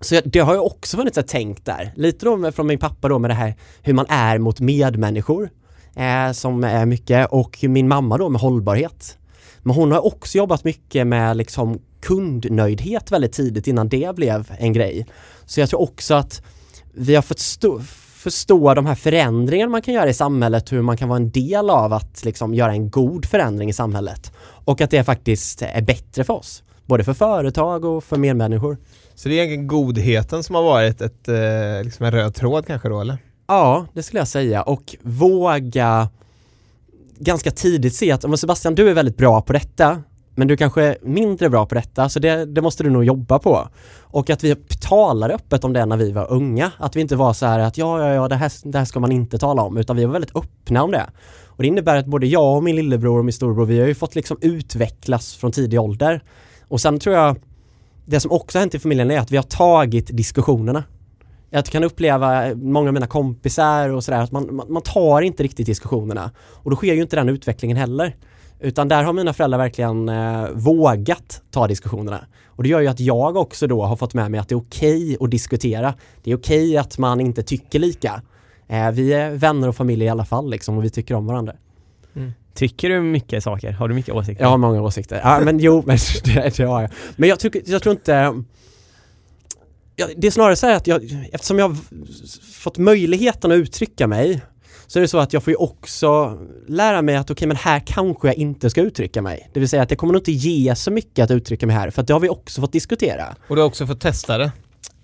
så 0.00 0.14
jag, 0.14 0.22
det 0.30 0.40
har 0.40 0.54
jag 0.54 0.66
också 0.66 0.96
funnits 0.96 1.18
ett 1.18 1.28
tänk 1.28 1.64
där. 1.64 1.92
Lite 1.96 2.26
då 2.26 2.36
med, 2.36 2.54
från 2.54 2.66
min 2.66 2.78
pappa 2.78 3.08
då 3.08 3.18
med 3.18 3.30
det 3.30 3.34
här 3.34 3.54
hur 3.82 3.94
man 3.94 4.06
är 4.08 4.38
mot 4.38 4.60
medmänniskor 4.60 5.50
eh, 5.96 6.32
som 6.32 6.64
är 6.64 6.86
mycket 6.86 7.28
och 7.30 7.58
min 7.62 7.88
mamma 7.88 8.18
då 8.18 8.28
med 8.28 8.40
hållbarhet. 8.40 9.18
Men 9.62 9.74
hon 9.74 9.92
har 9.92 10.06
också 10.06 10.38
jobbat 10.38 10.64
mycket 10.64 11.06
med 11.06 11.36
liksom 11.36 11.78
kundnöjdhet 12.00 13.12
väldigt 13.12 13.32
tidigt 13.32 13.66
innan 13.66 13.88
det 13.88 14.16
blev 14.16 14.52
en 14.58 14.72
grej. 14.72 15.06
Så 15.46 15.60
jag 15.60 15.68
tror 15.68 15.80
också 15.80 16.14
att 16.14 16.42
vi 16.94 17.14
har 17.14 17.22
fått 17.22 17.38
stå, 17.38 17.80
förstå 18.14 18.74
de 18.74 18.86
här 18.86 18.94
förändringarna 18.94 19.70
man 19.70 19.82
kan 19.82 19.94
göra 19.94 20.08
i 20.08 20.14
samhället, 20.14 20.72
hur 20.72 20.82
man 20.82 20.96
kan 20.96 21.08
vara 21.08 21.16
en 21.16 21.30
del 21.30 21.70
av 21.70 21.92
att 21.92 22.24
liksom 22.24 22.54
göra 22.54 22.72
en 22.72 22.90
god 22.90 23.26
förändring 23.26 23.68
i 23.68 23.72
samhället. 23.72 24.32
Och 24.64 24.80
att 24.80 24.90
det 24.90 25.04
faktiskt 25.04 25.62
är 25.62 25.82
bättre 25.82 26.24
för 26.24 26.34
oss, 26.34 26.62
både 26.86 27.04
för 27.04 27.14
företag 27.14 27.84
och 27.84 28.04
för 28.04 28.16
medmänniskor. 28.16 28.76
Så 29.14 29.28
det 29.28 29.34
är 29.34 29.36
egentligen 29.36 29.66
godheten 29.66 30.42
som 30.42 30.54
har 30.54 30.62
varit 30.62 31.00
ett, 31.00 31.28
eh, 31.28 31.84
liksom 31.84 32.06
en 32.06 32.12
röd 32.12 32.34
tråd 32.34 32.66
kanske 32.66 32.88
då 32.88 33.00
eller? 33.00 33.18
Ja, 33.46 33.86
det 33.92 34.02
skulle 34.02 34.20
jag 34.20 34.28
säga 34.28 34.62
och 34.62 34.96
våga 35.02 36.08
ganska 37.18 37.50
tidigt 37.50 37.94
se 37.94 38.12
att, 38.12 38.40
Sebastian 38.40 38.74
du 38.74 38.90
är 38.90 38.94
väldigt 38.94 39.16
bra 39.16 39.42
på 39.42 39.52
detta 39.52 40.02
men 40.40 40.48
du 40.48 40.56
kanske 40.56 40.82
är 40.82 40.96
mindre 41.02 41.50
bra 41.50 41.66
på 41.66 41.74
detta 41.74 42.08
så 42.08 42.18
det, 42.18 42.44
det 42.44 42.62
måste 42.62 42.82
du 42.82 42.90
nog 42.90 43.04
jobba 43.04 43.38
på. 43.38 43.68
Och 44.00 44.30
att 44.30 44.44
vi 44.44 44.54
talar 44.80 45.30
öppet 45.30 45.64
om 45.64 45.72
det 45.72 45.86
när 45.86 45.96
vi 45.96 46.12
var 46.12 46.32
unga. 46.32 46.72
Att 46.78 46.96
vi 46.96 47.00
inte 47.00 47.16
var 47.16 47.32
så 47.32 47.46
här 47.46 47.58
att 47.58 47.78
ja, 47.78 48.06
ja, 48.06 48.14
ja, 48.14 48.28
det 48.28 48.34
här, 48.34 48.52
det 48.64 48.78
här 48.78 48.84
ska 48.84 49.00
man 49.00 49.12
inte 49.12 49.38
tala 49.38 49.62
om 49.62 49.76
utan 49.76 49.96
vi 49.96 50.04
var 50.04 50.12
väldigt 50.12 50.36
öppna 50.36 50.82
om 50.82 50.90
det. 50.90 51.06
Och 51.46 51.62
det 51.62 51.66
innebär 51.66 51.96
att 51.96 52.06
både 52.06 52.26
jag 52.26 52.56
och 52.56 52.62
min 52.62 52.76
lillebror 52.76 53.18
och 53.18 53.24
min 53.24 53.32
storebror, 53.32 53.66
vi 53.66 53.80
har 53.80 53.86
ju 53.86 53.94
fått 53.94 54.14
liksom 54.14 54.38
utvecklas 54.40 55.34
från 55.34 55.52
tidig 55.52 55.80
ålder. 55.80 56.22
Och 56.68 56.80
sen 56.80 56.98
tror 56.98 57.16
jag, 57.16 57.36
det 58.04 58.20
som 58.20 58.32
också 58.32 58.58
har 58.58 58.60
hänt 58.60 58.74
i 58.74 58.78
familjen 58.78 59.10
är 59.10 59.18
att 59.18 59.30
vi 59.30 59.36
har 59.36 59.44
tagit 59.44 60.16
diskussionerna. 60.16 60.84
Jag 61.50 61.64
kan 61.64 61.84
uppleva 61.84 62.54
många 62.54 62.88
av 62.88 62.94
mina 62.94 63.06
kompisar 63.06 63.88
och 63.88 64.04
sådär 64.04 64.20
att 64.20 64.32
man, 64.32 64.54
man, 64.56 64.72
man 64.72 64.82
tar 64.82 65.22
inte 65.22 65.42
riktigt 65.42 65.66
diskussionerna. 65.66 66.30
Och 66.38 66.70
då 66.70 66.76
sker 66.76 66.94
ju 66.94 67.02
inte 67.02 67.16
den 67.16 67.28
utvecklingen 67.28 67.76
heller. 67.76 68.16
Utan 68.60 68.88
där 68.88 69.02
har 69.02 69.12
mina 69.12 69.32
föräldrar 69.32 69.58
verkligen 69.58 70.08
eh, 70.08 70.48
vågat 70.52 71.42
ta 71.50 71.66
diskussionerna. 71.66 72.24
Och 72.46 72.62
det 72.62 72.68
gör 72.68 72.80
ju 72.80 72.86
att 72.86 73.00
jag 73.00 73.36
också 73.36 73.66
då 73.66 73.82
har 73.82 73.96
fått 73.96 74.14
med 74.14 74.30
mig 74.30 74.40
att 74.40 74.48
det 74.48 74.54
är 74.54 74.60
okej 74.60 75.04
okay 75.04 75.16
att 75.20 75.30
diskutera. 75.30 75.94
Det 76.22 76.30
är 76.30 76.36
okej 76.36 76.68
okay 76.68 76.76
att 76.76 76.98
man 76.98 77.20
inte 77.20 77.42
tycker 77.42 77.78
lika. 77.78 78.22
Eh, 78.68 78.90
vi 78.90 79.12
är 79.12 79.30
vänner 79.30 79.68
och 79.68 79.76
familj 79.76 80.04
i 80.04 80.08
alla 80.08 80.24
fall 80.24 80.50
liksom 80.50 80.78
och 80.78 80.84
vi 80.84 80.90
tycker 80.90 81.14
om 81.14 81.26
varandra. 81.26 81.52
Mm. 82.16 82.32
Tycker 82.54 82.88
du 82.88 83.00
mycket 83.00 83.44
saker? 83.44 83.72
Har 83.72 83.88
du 83.88 83.94
mycket 83.94 84.14
åsikter? 84.14 84.44
Jag 84.44 84.50
har 84.50 84.58
många 84.58 84.82
åsikter. 84.82 85.20
Ja 85.24 85.40
men 85.44 85.58
jo, 85.58 85.82
men 85.86 85.98
det, 86.24 86.56
det 86.56 86.64
har 86.64 86.80
jag. 86.80 86.90
Men 87.16 87.28
jag, 87.28 87.38
tycker, 87.38 87.62
jag 87.66 87.82
tror 87.82 87.92
inte 87.92 88.42
det 90.16 90.26
är 90.26 90.30
snarare 90.30 90.56
så 90.56 90.66
här 90.66 90.76
att 90.76 90.86
jag, 90.86 91.28
eftersom 91.32 91.58
jag 91.58 91.68
har 91.68 91.76
fått 92.52 92.78
möjligheten 92.78 93.52
att 93.52 93.56
uttrycka 93.56 94.06
mig 94.06 94.40
så 94.90 94.98
är 94.98 95.00
det 95.00 95.08
så 95.08 95.18
att 95.18 95.32
jag 95.32 95.42
får 95.42 95.50
ju 95.50 95.56
också 95.56 96.38
lära 96.66 97.02
mig 97.02 97.16
att 97.16 97.26
okej 97.26 97.32
okay, 97.32 97.48
men 97.48 97.56
här 97.56 97.82
kanske 97.86 98.28
jag 98.28 98.34
inte 98.34 98.70
ska 98.70 98.80
uttrycka 98.80 99.22
mig. 99.22 99.50
Det 99.52 99.60
vill 99.60 99.68
säga 99.68 99.82
att 99.82 99.88
det 99.88 99.96
kommer 99.96 100.12
nog 100.12 100.20
inte 100.20 100.32
ge 100.32 100.74
så 100.76 100.90
mycket 100.90 101.24
att 101.24 101.30
uttrycka 101.30 101.66
mig 101.66 101.76
här 101.76 101.90
för 101.90 102.00
att 102.00 102.06
det 102.06 102.12
har 102.12 102.20
vi 102.20 102.28
också 102.28 102.60
fått 102.60 102.72
diskutera. 102.72 103.36
Och 103.48 103.56
du 103.56 103.62
har 103.62 103.68
också 103.68 103.86
fått 103.86 104.00
testa 104.00 104.38
det? 104.38 104.52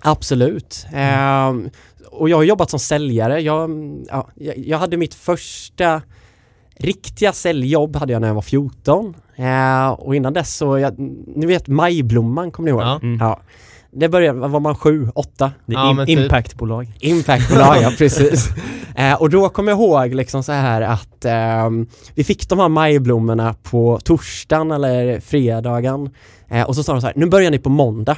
Absolut. 0.00 0.87
Mm. 0.93 1.64
Eh, 1.64 1.71
och 2.11 2.28
jag 2.28 2.37
har 2.37 2.45
jobbat 2.45 2.71
som 2.71 2.78
säljare. 2.78 3.40
Jag, 3.40 3.71
ja, 4.09 4.28
jag 4.57 4.78
hade 4.78 4.97
mitt 4.97 5.14
första 5.14 6.02
riktiga 6.76 7.33
säljjobb 7.33 7.97
hade 7.97 8.12
jag 8.12 8.21
när 8.21 8.28
jag 8.28 8.35
var 8.35 8.43
14. 8.43 9.14
Eh, 9.37 9.88
och 9.88 10.16
innan 10.16 10.33
dess 10.33 10.57
så, 10.57 10.78
jag, 10.78 10.99
ni 11.37 11.47
vet 11.47 11.69
Majblomman, 11.69 12.50
kommer 12.50 12.64
ni 12.64 12.71
ihåg? 12.71 12.83
Ja. 12.83 13.00
Mm. 13.02 13.19
ja 13.21 13.40
det 13.97 14.09
började, 14.09 14.49
var 14.49 14.61
man 14.61 14.75
sju, 14.75 15.09
åtta? 15.15 15.53
Det 15.67 15.75
är 15.75 15.79
ja, 15.79 16.07
in, 16.07 16.19
impactbolag. 16.19 16.93
Impactbolag, 17.00 17.76
ja 17.83 17.93
precis. 17.99 18.49
Eh, 18.97 19.15
och 19.15 19.31
då 19.31 19.49
kommer 19.49 19.73
jag 19.73 19.79
ihåg 19.79 20.15
liksom 20.15 20.43
så 20.43 20.53
här 20.53 20.83
att 20.83 21.25
eh, 21.25 21.71
vi 22.15 22.25
fick 22.25 22.49
de 22.49 22.59
här 22.59 22.69
majblommorna 22.69 23.55
på 23.62 23.99
torsdagen 24.05 24.71
eller 24.71 25.21
fredagen 25.21 26.11
eh, 26.49 26.62
och 26.62 26.76
så 26.76 26.83
sa 26.83 26.93
de 26.93 27.00
så 27.00 27.07
här, 27.07 27.15
nu 27.17 27.26
börjar 27.26 27.50
ni 27.50 27.59
på 27.59 27.69
måndag. 27.69 28.17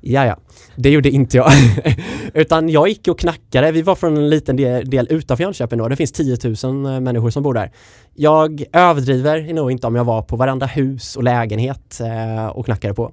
Ja, 0.00 0.26
ja. 0.26 0.36
Det 0.76 0.90
gjorde 0.90 1.10
inte 1.10 1.36
jag. 1.36 1.50
Utan 2.34 2.68
jag 2.68 2.88
gick 2.88 3.08
och 3.08 3.18
knackade. 3.18 3.72
Vi 3.72 3.82
var 3.82 3.94
från 3.94 4.16
en 4.16 4.28
liten 4.28 4.56
del, 4.56 4.90
del 4.90 5.06
utanför 5.10 5.44
Jönköping 5.44 5.78
då. 5.78 5.88
Det 5.88 5.96
finns 5.96 6.12
10 6.12 6.36
000 6.64 6.86
eh, 6.86 7.00
människor 7.00 7.30
som 7.30 7.42
bor 7.42 7.54
där. 7.54 7.72
Jag 8.14 8.64
överdriver 8.72 9.52
nog 9.52 9.70
inte 9.70 9.86
om 9.86 9.94
jag 9.94 10.04
var 10.04 10.22
på 10.22 10.36
varenda 10.36 10.66
hus 10.66 11.16
och 11.16 11.22
lägenhet 11.22 12.00
eh, 12.00 12.46
och 12.46 12.64
knackade 12.64 12.94
på. 12.94 13.12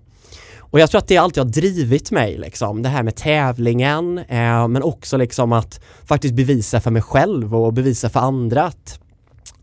Och 0.73 0.79
jag 0.79 0.91
tror 0.91 0.99
att 0.99 1.07
det 1.07 1.17
alltid 1.17 1.43
har 1.43 1.49
drivit 1.49 2.11
mig 2.11 2.37
liksom, 2.37 2.81
det 2.81 2.89
här 2.89 3.03
med 3.03 3.15
tävlingen, 3.15 4.17
eh, 4.17 4.67
men 4.67 4.83
också 4.83 5.17
liksom 5.17 5.51
att 5.51 5.79
faktiskt 6.05 6.33
bevisa 6.33 6.79
för 6.79 6.91
mig 6.91 7.01
själv 7.01 7.55
och 7.55 7.73
bevisa 7.73 8.09
för 8.09 8.19
andra 8.19 8.63
att 8.63 8.99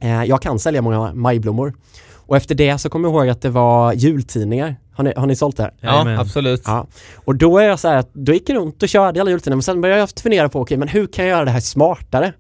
eh, 0.01 0.25
jag 0.25 0.43
kan 0.43 0.59
sälja 0.59 0.83
många 0.83 1.15
majblommor. 1.15 1.75
Och 2.13 2.37
efter 2.37 2.55
det 2.55 2.79
så 2.79 2.89
kommer 2.89 3.09
jag 3.09 3.17
ihåg 3.17 3.29
att 3.29 3.43
det 3.43 3.51
var 3.51 3.93
jultidningar. 3.93 4.77
Har 4.93 5.05
ni, 5.05 5.13
har 5.17 5.27
ni 5.27 5.37
sålt 5.37 5.57
det? 5.57 5.71
Ja, 5.81 6.01
Amen. 6.01 6.19
absolut. 6.19 6.63
Ja. 6.65 6.87
Och 7.15 7.37
då 7.37 7.59
är 7.59 7.69
jag 7.69 7.79
så 7.79 7.89
här 7.89 7.97
att, 7.97 8.15
då 8.15 8.33
gick 8.33 8.49
jag 8.49 8.57
runt 8.57 8.83
och 8.83 8.89
körde 8.89 9.21
alla 9.21 9.31
jultidningar, 9.31 9.57
men 9.57 9.63
sen 9.63 9.81
började 9.81 10.01
jag 10.01 10.11
fundera 10.23 10.49
på, 10.49 10.61
okej, 10.61 10.63
okay, 10.63 10.79
men 10.79 10.89
hur 10.89 11.07
kan 11.07 11.25
jag 11.25 11.31
göra 11.37 11.45
det 11.45 11.51
här 11.51 11.61
smartare? 11.61 12.33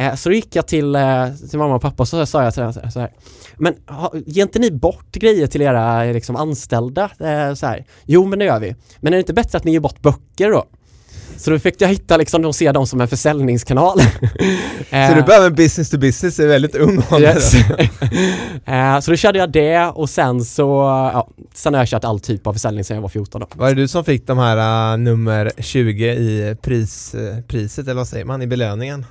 Eh, 0.00 0.14
så 0.14 0.28
då 0.28 0.34
gick 0.34 0.56
jag 0.56 0.66
till, 0.66 0.94
eh, 0.94 1.26
till 1.50 1.58
mamma 1.58 1.74
och 1.74 1.82
pappa 1.82 2.02
och 2.02 2.08
så 2.08 2.26
sa 2.26 2.44
jag 2.44 2.54
så 2.54 2.62
här, 2.62 2.90
så 2.90 3.00
här 3.00 3.10
men 3.56 3.74
ha, 3.86 4.12
ger 4.26 4.42
inte 4.42 4.58
ni 4.58 4.70
bort 4.70 5.12
grejer 5.12 5.46
till 5.46 5.62
era 5.62 6.04
liksom, 6.04 6.36
anställda? 6.36 7.10
Eh, 7.20 7.54
så 7.54 7.66
här. 7.66 7.84
Jo 8.04 8.26
men 8.26 8.38
det 8.38 8.44
gör 8.44 8.60
vi. 8.60 8.74
Men 9.00 9.12
är 9.12 9.16
det 9.16 9.20
inte 9.20 9.32
bättre 9.32 9.58
att 9.58 9.64
ni 9.64 9.72
ger 9.72 9.80
bort 9.80 10.02
böcker 10.02 10.50
då? 10.50 10.64
Så 11.36 11.50
då 11.50 11.58
fick 11.58 11.80
jag 11.80 11.88
hitta 11.88 12.16
liksom, 12.16 12.42
de 12.42 12.52
ser 12.52 12.72
dem 12.72 12.86
som 12.86 13.00
en 13.00 13.08
försäljningskanal. 13.08 14.00
så 14.90 15.14
du 15.14 15.22
behöver 15.22 15.50
business 15.50 15.90
to 15.90 15.98
business, 15.98 16.38
är 16.38 16.46
väldigt 16.46 16.74
ung 16.74 17.02
yes. 17.20 17.52
Så 19.04 19.10
då 19.10 19.16
körde 19.16 19.38
jag 19.38 19.52
det 19.52 19.86
och 19.86 20.10
sen 20.10 20.44
så, 20.44 20.62
ja, 21.14 21.28
sen 21.54 21.74
har 21.74 21.80
jag 21.80 21.88
kört 21.88 22.04
all 22.04 22.20
typ 22.20 22.46
av 22.46 22.52
försäljning 22.52 22.84
sedan 22.84 22.94
jag 22.94 23.02
var 23.02 23.08
14 23.08 23.40
då. 23.40 23.46
Var 23.54 23.68
det 23.68 23.74
du 23.74 23.88
som 23.88 24.04
fick 24.04 24.26
de 24.26 24.38
här 24.38 24.92
uh, 24.92 24.98
nummer 24.98 25.52
20 25.58 26.12
i 26.12 26.56
pris, 26.62 27.14
priset, 27.48 27.84
eller 27.84 27.94
vad 27.94 28.08
säger 28.08 28.24
man, 28.24 28.42
i 28.42 28.46
belöningen? 28.46 29.06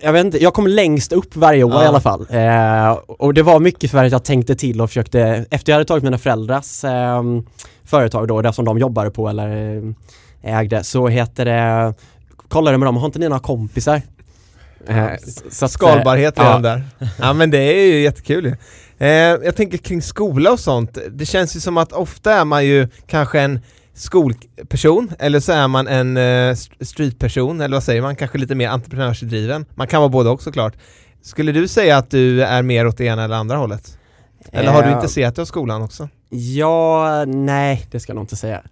Jag 0.00 0.12
vet 0.12 0.24
inte, 0.24 0.42
jag 0.42 0.54
kom 0.54 0.66
längst 0.66 1.12
upp 1.12 1.36
varje 1.36 1.64
år 1.64 1.72
ja. 1.72 1.84
i 1.84 1.86
alla 1.86 2.00
fall. 2.00 2.26
Eh, 2.30 2.90
och 3.06 3.34
det 3.34 3.42
var 3.42 3.60
mycket 3.60 3.90
för 3.90 4.04
att 4.04 4.12
jag 4.12 4.24
tänkte 4.24 4.54
till 4.54 4.80
och 4.80 4.90
försökte, 4.90 5.46
efter 5.50 5.72
jag 5.72 5.74
hade 5.74 5.84
tagit 5.84 6.04
mina 6.04 6.18
föräldrars 6.18 6.84
eh, 6.84 7.22
företag 7.84 8.28
då, 8.28 8.42
det 8.42 8.52
som 8.52 8.64
de 8.64 8.78
jobbade 8.78 9.10
på 9.10 9.28
eller 9.28 9.76
eh, 10.42 10.56
ägde, 10.58 10.84
så 10.84 11.08
heter 11.08 11.44
det, 11.44 11.94
kollade 12.48 12.78
med 12.78 12.86
dem, 12.86 12.96
har 12.96 13.06
inte 13.06 13.18
ni 13.18 13.28
några 13.28 13.40
kompisar? 13.40 14.02
Eh, 14.86 15.06
så 15.50 15.64
att, 15.64 15.70
Skalbarhet 15.70 16.38
redan 16.38 16.64
ja. 16.64 16.70
där. 16.70 16.84
Ja 17.18 17.32
men 17.32 17.50
det 17.50 17.58
är 17.58 17.86
ju 17.86 18.00
jättekul 18.00 18.44
ju. 18.44 18.56
Eh, 19.06 19.08
jag 19.44 19.56
tänker 19.56 19.78
kring 19.78 20.02
skola 20.02 20.52
och 20.52 20.60
sånt, 20.60 20.98
det 21.10 21.26
känns 21.26 21.56
ju 21.56 21.60
som 21.60 21.76
att 21.76 21.92
ofta 21.92 22.32
är 22.32 22.44
man 22.44 22.66
ju 22.66 22.88
kanske 23.06 23.40
en 23.40 23.60
skolperson 23.98 25.12
eller 25.18 25.40
så 25.40 25.52
är 25.52 25.68
man 25.68 25.88
en 25.88 26.16
uh, 26.16 26.56
streetperson 26.80 27.60
eller 27.60 27.76
vad 27.76 27.84
säger 27.84 28.02
man, 28.02 28.16
kanske 28.16 28.38
lite 28.38 28.54
mer 28.54 28.68
entreprenörsdriven. 28.68 29.66
Man 29.74 29.86
kan 29.86 30.00
vara 30.00 30.08
både 30.08 30.30
och 30.30 30.42
såklart. 30.42 30.74
Skulle 31.22 31.52
du 31.52 31.68
säga 31.68 31.96
att 31.96 32.10
du 32.10 32.42
är 32.42 32.62
mer 32.62 32.86
åt 32.86 32.96
det 32.96 33.04
ena 33.04 33.24
eller 33.24 33.36
andra 33.36 33.56
hållet? 33.56 33.98
Eller 34.52 34.72
har 34.72 34.82
du 34.82 34.88
eh, 34.88 34.94
intresserat 34.94 35.34
dig 35.34 35.42
av 35.42 35.46
skolan 35.46 35.82
också? 35.82 36.08
Ja, 36.30 37.24
nej 37.26 37.86
det 37.90 38.00
ska 38.00 38.10
jag 38.10 38.14
nog 38.14 38.22
inte 38.22 38.36
säga. 38.36 38.62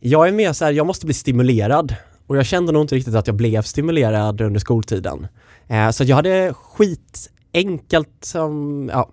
Jag 0.00 0.28
är 0.28 0.32
mer 0.32 0.52
så 0.52 0.64
här, 0.64 0.72
jag 0.72 0.86
måste 0.86 1.06
bli 1.06 1.14
stimulerad 1.14 1.94
och 2.26 2.36
jag 2.36 2.46
kände 2.46 2.72
nog 2.72 2.82
inte 2.82 2.94
riktigt 2.94 3.14
att 3.14 3.26
jag 3.26 3.36
blev 3.36 3.62
stimulerad 3.62 4.40
under 4.40 4.60
skoltiden. 4.60 5.26
Eh, 5.68 5.90
så 5.90 6.04
jag 6.04 6.16
hade 6.16 6.54
skit 6.54 7.30
enkelt 7.54 8.08
som, 8.20 8.90
ja, 8.92 9.08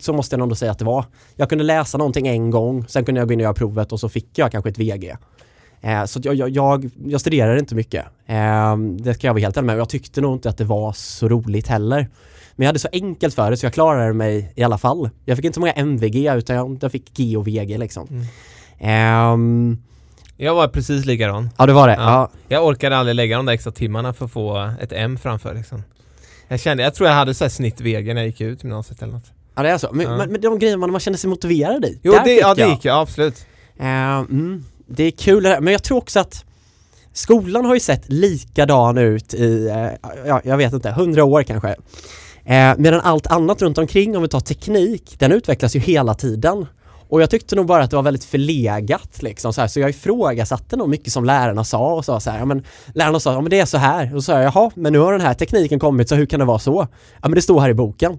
så 0.00 0.12
måste 0.12 0.36
jag 0.36 0.48
nog 0.48 0.56
säga 0.56 0.72
att 0.72 0.78
det 0.78 0.84
var. 0.84 1.04
Jag 1.36 1.48
kunde 1.48 1.64
läsa 1.64 1.98
någonting 1.98 2.28
en 2.28 2.50
gång, 2.50 2.84
sen 2.88 3.04
kunde 3.04 3.20
jag 3.20 3.28
gå 3.28 3.32
in 3.32 3.40
och 3.40 3.44
göra 3.44 3.54
provet 3.54 3.92
och 3.92 4.00
så 4.00 4.08
fick 4.08 4.38
jag 4.38 4.52
kanske 4.52 4.70
ett 4.70 4.78
VG. 4.78 5.16
Eh, 5.80 6.04
så 6.04 6.20
jag, 6.22 6.50
jag, 6.50 6.90
jag, 7.06 7.20
studerade 7.20 7.58
inte 7.58 7.74
mycket. 7.74 8.04
Eh, 8.26 8.76
det 8.76 9.14
ska 9.14 9.26
jag 9.26 9.34
vara 9.34 9.40
helt 9.40 9.56
ärlig 9.56 9.66
med. 9.66 9.78
Jag 9.78 9.88
tyckte 9.88 10.20
nog 10.20 10.34
inte 10.34 10.48
att 10.48 10.58
det 10.58 10.64
var 10.64 10.92
så 10.92 11.28
roligt 11.28 11.68
heller. 11.68 12.08
Men 12.56 12.64
jag 12.64 12.66
hade 12.68 12.78
så 12.78 12.88
enkelt 12.92 13.34
för 13.34 13.50
det 13.50 13.56
så 13.56 13.66
jag 13.66 13.72
klarade 13.72 14.12
mig 14.12 14.52
i 14.56 14.62
alla 14.62 14.78
fall. 14.78 15.10
Jag 15.24 15.36
fick 15.36 15.44
inte 15.44 15.54
så 15.54 15.60
många 15.60 15.72
MVG 15.72 16.36
utan 16.36 16.56
jag, 16.56 16.78
jag 16.80 16.92
fick 16.92 17.14
G 17.14 17.36
och 17.36 17.48
VG 17.48 17.78
liksom. 17.78 18.08
Mm. 18.80 19.72
Eh, 19.72 19.78
jag 20.36 20.54
var 20.54 20.68
precis 20.68 21.04
likadan. 21.06 21.50
Ja, 21.58 21.66
det 21.66 21.72
var 21.72 21.88
det. 21.88 21.94
Ja. 21.94 22.00
ja. 22.00 22.30
Jag 22.48 22.66
orkade 22.66 22.96
aldrig 22.96 23.14
lägga 23.14 23.36
de 23.36 23.46
där 23.46 23.52
extra 23.52 23.72
timmarna 23.72 24.12
för 24.12 24.24
att 24.24 24.32
få 24.32 24.70
ett 24.80 24.92
M 24.92 25.18
framför 25.22 25.54
liksom. 25.54 25.82
Jag 26.48 26.60
kände, 26.60 26.82
jag 26.82 26.94
tror 26.94 27.08
jag 27.08 27.16
hade 27.16 27.34
så 27.34 27.50
snitt 27.50 27.80
VG 27.80 28.14
när 28.14 28.20
jag 28.20 28.26
gick 28.26 28.40
ut 28.40 28.64
gymnasiet 28.64 29.02
eller 29.02 29.12
något. 29.12 29.32
Ja 29.54 29.62
det 29.62 29.68
är 29.68 29.78
så, 29.78 29.88
men, 29.92 30.06
ja. 30.06 30.16
men, 30.16 30.32
men 30.32 30.40
de 30.40 30.58
grejerna 30.58 30.86
man 30.86 31.00
känner 31.00 31.18
sig 31.18 31.30
motiverad 31.30 31.84
i 31.84 32.00
Jo 32.02 32.14
det, 32.24 32.34
ja 32.34 32.54
det 32.54 32.68
gick 32.68 32.84
jag, 32.84 33.02
absolut 33.02 33.46
uh, 33.80 33.86
mm, 33.86 34.64
Det 34.86 35.04
är 35.04 35.10
kul 35.10 35.42
det 35.42 35.48
här, 35.48 35.60
men 35.60 35.72
jag 35.72 35.82
tror 35.82 35.98
också 35.98 36.20
att 36.20 36.44
Skolan 37.12 37.64
har 37.64 37.74
ju 37.74 37.80
sett 37.80 38.12
likadan 38.12 38.98
ut 38.98 39.34
i, 39.34 39.68
uh, 39.68 40.10
ja, 40.26 40.40
jag 40.44 40.56
vet 40.56 40.72
inte, 40.72 40.90
hundra 40.90 41.24
år 41.24 41.42
kanske 41.42 41.68
uh, 41.68 42.74
Medan 42.78 43.00
allt 43.00 43.26
annat 43.26 43.62
runt 43.62 43.78
omkring, 43.78 44.16
om 44.16 44.22
vi 44.22 44.28
tar 44.28 44.40
teknik, 44.40 45.14
den 45.18 45.32
utvecklas 45.32 45.76
ju 45.76 45.80
hela 45.80 46.14
tiden 46.14 46.66
och 47.10 47.22
jag 47.22 47.30
tyckte 47.30 47.56
nog 47.56 47.66
bara 47.66 47.82
att 47.82 47.90
det 47.90 47.96
var 47.96 48.02
väldigt 48.02 48.24
förlegat 48.24 49.22
liksom 49.22 49.52
så, 49.52 49.60
här, 49.60 49.68
så 49.68 49.80
jag 49.80 49.90
ifrågasatte 49.90 50.76
nog 50.76 50.88
mycket 50.88 51.12
som 51.12 51.24
lärarna 51.24 51.64
sa 51.64 51.94
och 51.94 52.04
sa 52.04 52.20
så 52.20 52.30
här, 52.30 52.38
ja 52.38 52.44
men 52.44 52.64
lärarna 52.94 53.20
sa, 53.20 53.32
ja 53.32 53.40
men 53.40 53.50
det 53.50 53.60
är 53.60 53.66
så 53.66 53.78
här. 53.78 54.14
Och 54.14 54.24
så 54.24 54.32
sa 54.32 54.42
jag, 54.42 54.44
jaha, 54.44 54.70
men 54.74 54.92
nu 54.92 54.98
har 54.98 55.12
den 55.12 55.20
här 55.20 55.34
tekniken 55.34 55.78
kommit 55.78 56.08
så 56.08 56.14
hur 56.14 56.26
kan 56.26 56.40
det 56.40 56.46
vara 56.46 56.58
så? 56.58 56.86
Ja 57.22 57.28
men 57.28 57.34
det 57.34 57.42
står 57.42 57.60
här 57.60 57.68
i 57.68 57.74
boken. 57.74 58.18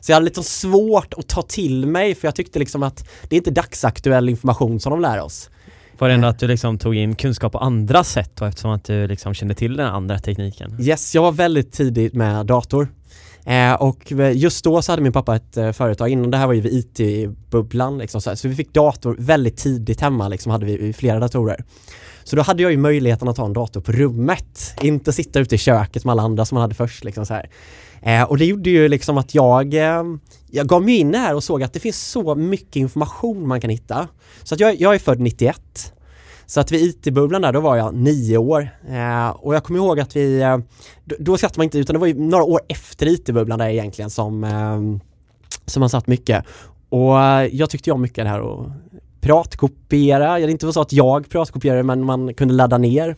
Så 0.00 0.12
jag 0.12 0.16
hade 0.16 0.24
lite 0.24 0.42
svårt 0.42 1.14
att 1.14 1.28
ta 1.28 1.42
till 1.42 1.86
mig 1.86 2.14
för 2.14 2.28
jag 2.28 2.34
tyckte 2.34 2.58
liksom 2.58 2.82
att 2.82 3.08
det 3.28 3.36
är 3.36 3.38
inte 3.38 3.50
dagsaktuell 3.50 4.28
information 4.28 4.80
som 4.80 4.90
de 4.90 5.00
lär 5.00 5.20
oss. 5.20 5.50
Var 5.98 6.08
det 6.08 6.14
ändå 6.14 6.28
att 6.28 6.38
du 6.38 6.48
liksom 6.48 6.78
tog 6.78 6.94
in 6.94 7.14
kunskap 7.14 7.52
på 7.52 7.58
andra 7.58 8.04
sätt 8.04 8.30
då 8.34 8.44
eftersom 8.44 8.70
att 8.70 8.84
du 8.84 9.06
liksom 9.06 9.34
kände 9.34 9.54
till 9.54 9.76
den 9.76 9.86
andra 9.86 10.18
tekniken? 10.18 10.76
Yes, 10.80 11.14
jag 11.14 11.22
var 11.22 11.32
väldigt 11.32 11.72
tidigt 11.72 12.14
med 12.14 12.46
dator. 12.46 12.88
Eh, 13.44 13.74
och 13.74 14.12
just 14.34 14.64
då 14.64 14.82
så 14.82 14.92
hade 14.92 15.02
min 15.02 15.12
pappa 15.12 15.36
ett 15.36 15.56
eh, 15.56 15.72
företag, 15.72 16.08
innan 16.08 16.30
det 16.30 16.36
här 16.36 16.46
var 16.46 16.54
ju 16.54 16.62
IT-bubblan 16.68 17.98
liksom 17.98 18.20
så, 18.20 18.36
så 18.36 18.48
vi 18.48 18.54
fick 18.54 18.72
dator 18.72 19.16
väldigt 19.18 19.56
tidigt 19.56 20.00
hemma 20.00 20.28
liksom, 20.28 20.52
hade 20.52 20.66
vi 20.66 20.92
flera 20.92 21.18
datorer. 21.18 21.64
Så 22.24 22.36
då 22.36 22.42
hade 22.42 22.62
jag 22.62 22.72
ju 22.72 22.78
möjligheten 22.78 23.28
att 23.28 23.38
ha 23.38 23.46
en 23.46 23.52
dator 23.52 23.80
på 23.80 23.92
rummet, 23.92 24.74
inte 24.82 25.12
sitta 25.12 25.40
ute 25.40 25.54
i 25.54 25.58
köket 25.58 26.04
med 26.04 26.12
alla 26.12 26.22
andra 26.22 26.44
som 26.44 26.56
man 26.56 26.62
hade 26.62 26.74
först 26.74 27.04
liksom 27.04 27.26
så 27.26 27.34
här. 27.34 27.50
Eh, 28.02 28.22
och 28.22 28.38
det 28.38 28.44
gjorde 28.44 28.70
ju 28.70 28.88
liksom 28.88 29.18
att 29.18 29.34
jag, 29.34 29.74
eh, 29.74 30.02
jag 30.50 30.66
gav 30.66 30.82
mig 30.82 30.96
in 30.96 31.14
här 31.14 31.34
och 31.34 31.44
såg 31.44 31.62
att 31.62 31.72
det 31.72 31.80
finns 31.80 32.08
så 32.10 32.34
mycket 32.34 32.76
information 32.76 33.48
man 33.48 33.60
kan 33.60 33.70
hitta. 33.70 34.08
Så 34.42 34.54
att 34.54 34.60
jag, 34.60 34.80
jag 34.80 34.94
är 34.94 34.98
född 34.98 35.20
91. 35.20 35.92
Så 36.46 36.60
att 36.60 36.72
vid 36.72 36.80
IT-bubblan 36.80 37.42
där, 37.42 37.52
då 37.52 37.60
var 37.60 37.76
jag 37.76 37.94
nio 37.94 38.38
år. 38.38 38.68
Eh, 38.88 39.28
och 39.28 39.54
jag 39.54 39.64
kommer 39.64 39.80
ihåg 39.80 40.00
att 40.00 40.16
vi, 40.16 40.40
eh, 40.40 40.58
då, 41.04 41.16
då 41.18 41.38
satt 41.38 41.56
man 41.56 41.64
inte, 41.64 41.78
utan 41.78 41.94
det 41.94 42.00
var 42.00 42.06
ju 42.06 42.14
några 42.14 42.44
år 42.44 42.60
efter 42.68 43.06
IT-bubblan 43.06 43.58
där 43.58 43.68
egentligen 43.68 44.10
som, 44.10 44.44
eh, 44.44 45.00
som 45.66 45.80
man 45.80 45.90
satt 45.90 46.06
mycket. 46.06 46.44
Och 46.88 47.20
eh, 47.20 47.48
jag 47.52 47.70
tyckte 47.70 47.92
om 47.92 48.02
mycket 48.02 48.24
det 48.24 48.28
här 48.28 48.60
att 48.60 48.66
piratkopiera, 49.20 50.38
det 50.38 50.50
inte 50.50 50.72
så 50.72 50.80
att 50.80 50.92
jag 50.92 51.28
piratkopierade 51.28 51.82
men 51.82 52.04
man 52.04 52.34
kunde 52.34 52.54
ladda 52.54 52.78
ner. 52.78 53.16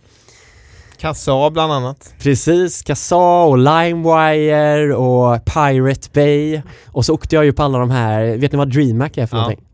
Kassa 1.02 1.50
bland 1.50 1.72
annat. 1.72 2.14
Precis, 2.18 2.82
Kassa 2.82 3.16
och 3.42 3.58
LimeWire 3.58 4.94
och 4.94 5.44
Pirate 5.44 6.08
Bay 6.14 6.62
och 6.86 7.04
så 7.04 7.14
åkte 7.14 7.34
jag 7.34 7.44
ju 7.44 7.52
på 7.52 7.62
alla 7.62 7.78
de 7.78 7.90
här, 7.90 8.36
vet 8.36 8.52
ni 8.52 8.58
vad 8.58 8.70
DreamHack 8.72 9.16
är 9.16 9.26
för 9.26 9.36
Ja. 9.36 9.40
någonting? 9.40 9.64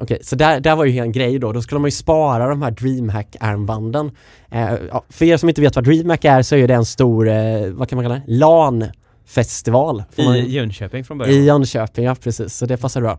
Okej, 0.00 0.18
så 0.22 0.36
där, 0.36 0.60
där 0.60 0.76
var 0.76 0.84
ju 0.84 0.98
en 0.98 1.12
grej 1.12 1.38
då, 1.38 1.52
då 1.52 1.62
skulle 1.62 1.78
man 1.78 1.86
ju 1.88 1.92
spara 1.92 2.48
de 2.48 2.62
här 2.62 2.70
DreamHack-armbanden. 2.70 4.10
Eh, 4.50 4.68
ja, 4.90 5.04
för 5.08 5.24
er 5.24 5.36
som 5.36 5.48
inte 5.48 5.60
vet 5.60 5.76
vad 5.76 5.84
DreamHack 5.84 6.24
är 6.24 6.42
så 6.42 6.56
är 6.56 6.68
det 6.68 6.74
en 6.74 6.84
stor, 6.84 7.28
eh, 7.28 7.66
vad 7.70 7.88
kan 7.88 7.96
man 7.96 8.04
kalla 8.04 8.14
det? 8.14 8.22
LAN-festival. 8.26 10.02
får 10.16 10.22
man- 10.22 10.36
I 10.36 10.50
Jönköping 10.50 11.04
från 11.04 11.18
början? 11.18 11.34
i 11.34 11.44
Jönköping, 11.44 12.04
ja 12.04 12.14
precis, 12.14 12.54
så 12.54 12.66
det 12.66 12.76
passar 12.76 13.00
bra. 13.00 13.18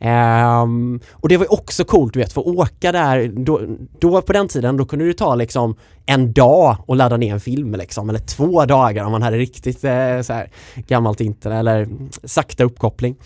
Um, 0.00 1.00
och 1.12 1.28
det 1.28 1.36
var 1.36 1.44
ju 1.44 1.48
också 1.48 1.84
coolt 1.84 2.14
du 2.14 2.20
vet, 2.20 2.32
för 2.32 2.40
att 2.40 2.46
åka 2.46 2.92
där, 2.92 3.28
då, 3.28 3.60
då 3.98 4.22
på 4.22 4.32
den 4.32 4.48
tiden 4.48 4.76
då 4.76 4.84
kunde 4.84 5.04
du 5.04 5.12
ta 5.12 5.34
liksom 5.34 5.76
en 6.06 6.32
dag 6.32 6.76
och 6.86 6.96
ladda 6.96 7.16
ner 7.16 7.32
en 7.32 7.40
film 7.40 7.74
liksom, 7.74 8.08
eller 8.08 8.18
två 8.18 8.64
dagar 8.64 9.04
om 9.04 9.12
man 9.12 9.22
hade 9.22 9.36
riktigt 9.36 9.84
eh, 9.84 10.20
så 10.20 10.32
här, 10.32 10.50
gammalt 10.86 11.20
internet 11.20 11.58
eller 11.58 11.88
sakta 12.24 12.64
uppkoppling. 12.64 13.16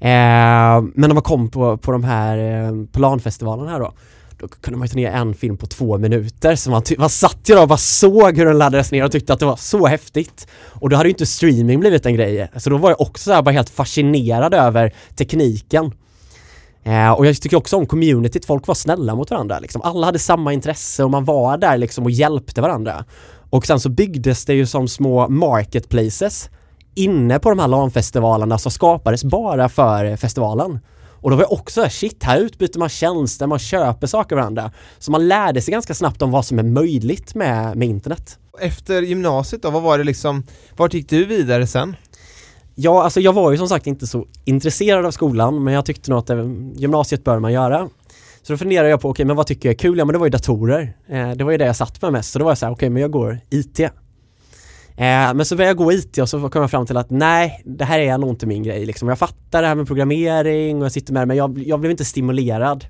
Ehm, 0.00 0.92
men 0.94 1.08
när 1.08 1.14
man 1.14 1.22
kom 1.22 1.50
på, 1.50 1.76
på 1.76 1.92
de 1.92 2.04
här, 2.04 2.38
eh, 2.38 2.72
på 2.92 3.00
här 3.66 3.80
då, 3.80 3.92
då 4.38 4.48
kunde 4.48 4.78
man 4.78 4.86
ju 4.86 4.88
ta 4.88 4.96
ner 4.96 5.10
en 5.10 5.34
film 5.34 5.56
på 5.56 5.66
två 5.66 5.98
minuter 5.98 6.56
så 6.56 6.70
man, 6.70 6.82
man 6.98 7.10
satt 7.10 7.48
ju 7.48 7.54
då 7.54 7.62
och 7.62 7.68
bara 7.68 7.78
såg 7.78 8.36
hur 8.36 8.46
den 8.46 8.58
laddades 8.58 8.92
ner 8.92 9.04
och 9.04 9.12
tyckte 9.12 9.32
att 9.32 9.40
det 9.40 9.46
var 9.46 9.56
så 9.56 9.86
häftigt. 9.86 10.46
Och 10.64 10.90
då 10.90 10.96
hade 10.96 11.08
ju 11.08 11.12
inte 11.12 11.26
streaming 11.26 11.80
blivit 11.80 12.06
en 12.06 12.14
grej. 12.14 12.48
Så 12.56 12.70
då 12.70 12.76
var 12.76 12.90
jag 12.90 13.00
också 13.00 13.24
så 13.24 13.32
här 13.32 13.42
bara 13.42 13.50
helt 13.50 13.70
fascinerad 13.70 14.54
över 14.54 14.94
tekniken. 15.16 15.92
Eh, 16.84 17.10
och 17.10 17.26
jag 17.26 17.40
tycker 17.40 17.56
också 17.56 17.76
om 17.76 17.86
communityt, 17.86 18.44
folk 18.44 18.66
var 18.66 18.74
snälla 18.74 19.14
mot 19.14 19.30
varandra 19.30 19.58
liksom. 19.58 19.82
Alla 19.82 20.06
hade 20.06 20.18
samma 20.18 20.52
intresse 20.52 21.04
och 21.04 21.10
man 21.10 21.24
var 21.24 21.58
där 21.58 21.78
liksom 21.78 22.04
och 22.04 22.10
hjälpte 22.10 22.60
varandra. 22.60 23.04
Och 23.50 23.66
sen 23.66 23.80
så 23.80 23.88
byggdes 23.88 24.44
det 24.44 24.54
ju 24.54 24.66
som 24.66 24.88
små 24.88 25.28
marketplaces 25.28 26.50
inne 26.94 27.38
på 27.38 27.50
de 27.50 27.58
här 27.58 27.68
LAN-festivalerna 27.68 28.58
som 28.58 28.72
skapades 28.72 29.24
bara 29.24 29.68
för 29.68 30.16
festivalen. 30.16 30.78
Och 31.22 31.30
då 31.30 31.36
var 31.36 31.42
jag 31.42 31.52
också 31.52 31.88
shit, 31.90 32.22
här 32.22 32.38
utbyter 32.38 32.78
man 32.78 32.88
tjänster, 32.88 33.46
man 33.46 33.58
köper 33.58 34.06
saker 34.06 34.36
av 34.36 34.40
varandra. 34.40 34.72
Så 34.98 35.10
man 35.10 35.28
lärde 35.28 35.62
sig 35.62 35.72
ganska 35.72 35.94
snabbt 35.94 36.22
om 36.22 36.30
vad 36.30 36.46
som 36.46 36.58
är 36.58 36.62
möjligt 36.62 37.34
med, 37.34 37.76
med 37.76 37.88
internet. 37.88 38.38
Efter 38.60 39.02
gymnasiet 39.02 39.62
då, 39.62 39.70
vad 39.70 39.82
var 39.82 39.98
det 39.98 40.04
liksom, 40.04 40.42
vart 40.76 40.94
gick 40.94 41.08
du 41.08 41.24
vidare 41.24 41.66
sen? 41.66 41.96
Ja, 42.74 43.02
alltså 43.02 43.20
jag 43.20 43.32
var 43.32 43.50
ju 43.50 43.58
som 43.58 43.68
sagt 43.68 43.86
inte 43.86 44.06
så 44.06 44.26
intresserad 44.44 45.06
av 45.06 45.10
skolan 45.10 45.64
men 45.64 45.74
jag 45.74 45.84
tyckte 45.84 46.10
nog 46.10 46.18
att 46.18 46.30
eh, 46.30 46.46
gymnasiet 46.74 47.24
bör 47.24 47.38
man 47.38 47.52
göra. 47.52 47.88
Så 48.42 48.52
då 48.52 48.56
funderade 48.56 48.88
jag 48.88 49.00
på, 49.00 49.10
okej 49.10 49.24
men 49.24 49.36
vad 49.36 49.46
tycker 49.46 49.68
jag 49.68 49.74
är 49.74 49.78
kul? 49.78 49.98
Ja 49.98 50.04
men 50.04 50.12
det 50.12 50.18
var 50.18 50.26
ju 50.26 50.30
datorer. 50.30 50.96
Eh, 51.08 51.30
det 51.30 51.44
var 51.44 51.52
ju 51.52 51.58
det 51.58 51.66
jag 51.66 51.76
satt 51.76 52.02
med 52.02 52.12
mest. 52.12 52.32
Så 52.32 52.38
då 52.38 52.44
var 52.44 52.50
jag 52.50 52.58
så 52.58 52.66
här, 52.66 52.72
okej 52.72 52.90
men 52.90 53.02
jag 53.02 53.10
går 53.10 53.40
IT. 53.50 53.80
Eh, 53.80 55.34
men 55.34 55.44
så 55.44 55.56
började 55.56 55.70
jag 55.70 55.76
gå 55.76 55.92
IT 55.92 56.18
och 56.18 56.28
så 56.28 56.48
kom 56.48 56.60
jag 56.60 56.70
fram 56.70 56.86
till 56.86 56.96
att 56.96 57.10
nej, 57.10 57.62
det 57.64 57.84
här 57.84 57.98
är 57.98 58.18
nog 58.18 58.30
inte 58.30 58.46
min 58.46 58.62
grej 58.62 58.86
liksom. 58.86 59.08
Jag 59.08 59.18
fattar 59.18 59.62
det 59.62 59.68
här 59.68 59.74
med 59.74 59.86
programmering 59.86 60.78
och 60.78 60.84
jag 60.84 60.92
sitter 60.92 61.12
med 61.12 61.22
det 61.22 61.26
men 61.26 61.36
jag, 61.36 61.58
jag 61.58 61.80
blev 61.80 61.90
inte 61.90 62.04
stimulerad. 62.04 62.86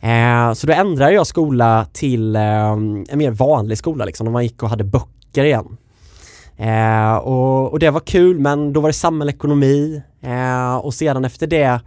Eh, 0.00 0.52
så 0.52 0.66
då 0.66 0.72
ändrade 0.72 1.12
jag 1.12 1.26
skola 1.26 1.86
till 1.92 2.36
eh, 2.36 2.72
en 2.72 3.18
mer 3.18 3.30
vanlig 3.30 3.78
skola 3.78 4.04
liksom, 4.04 4.24
när 4.24 4.32
man 4.32 4.42
gick 4.42 4.62
och 4.62 4.68
hade 4.68 4.84
böcker 4.84 5.44
igen. 5.44 5.76
Eh, 6.58 7.16
och, 7.16 7.72
och 7.72 7.78
det 7.78 7.90
var 7.90 8.00
kul 8.00 8.38
men 8.38 8.72
då 8.72 8.80
var 8.80 8.88
det 8.88 8.92
samhällsekonomi 8.92 10.02
eh, 10.22 10.76
och 10.76 10.94
sedan 10.94 11.24
efter 11.24 11.46
det 11.46 11.80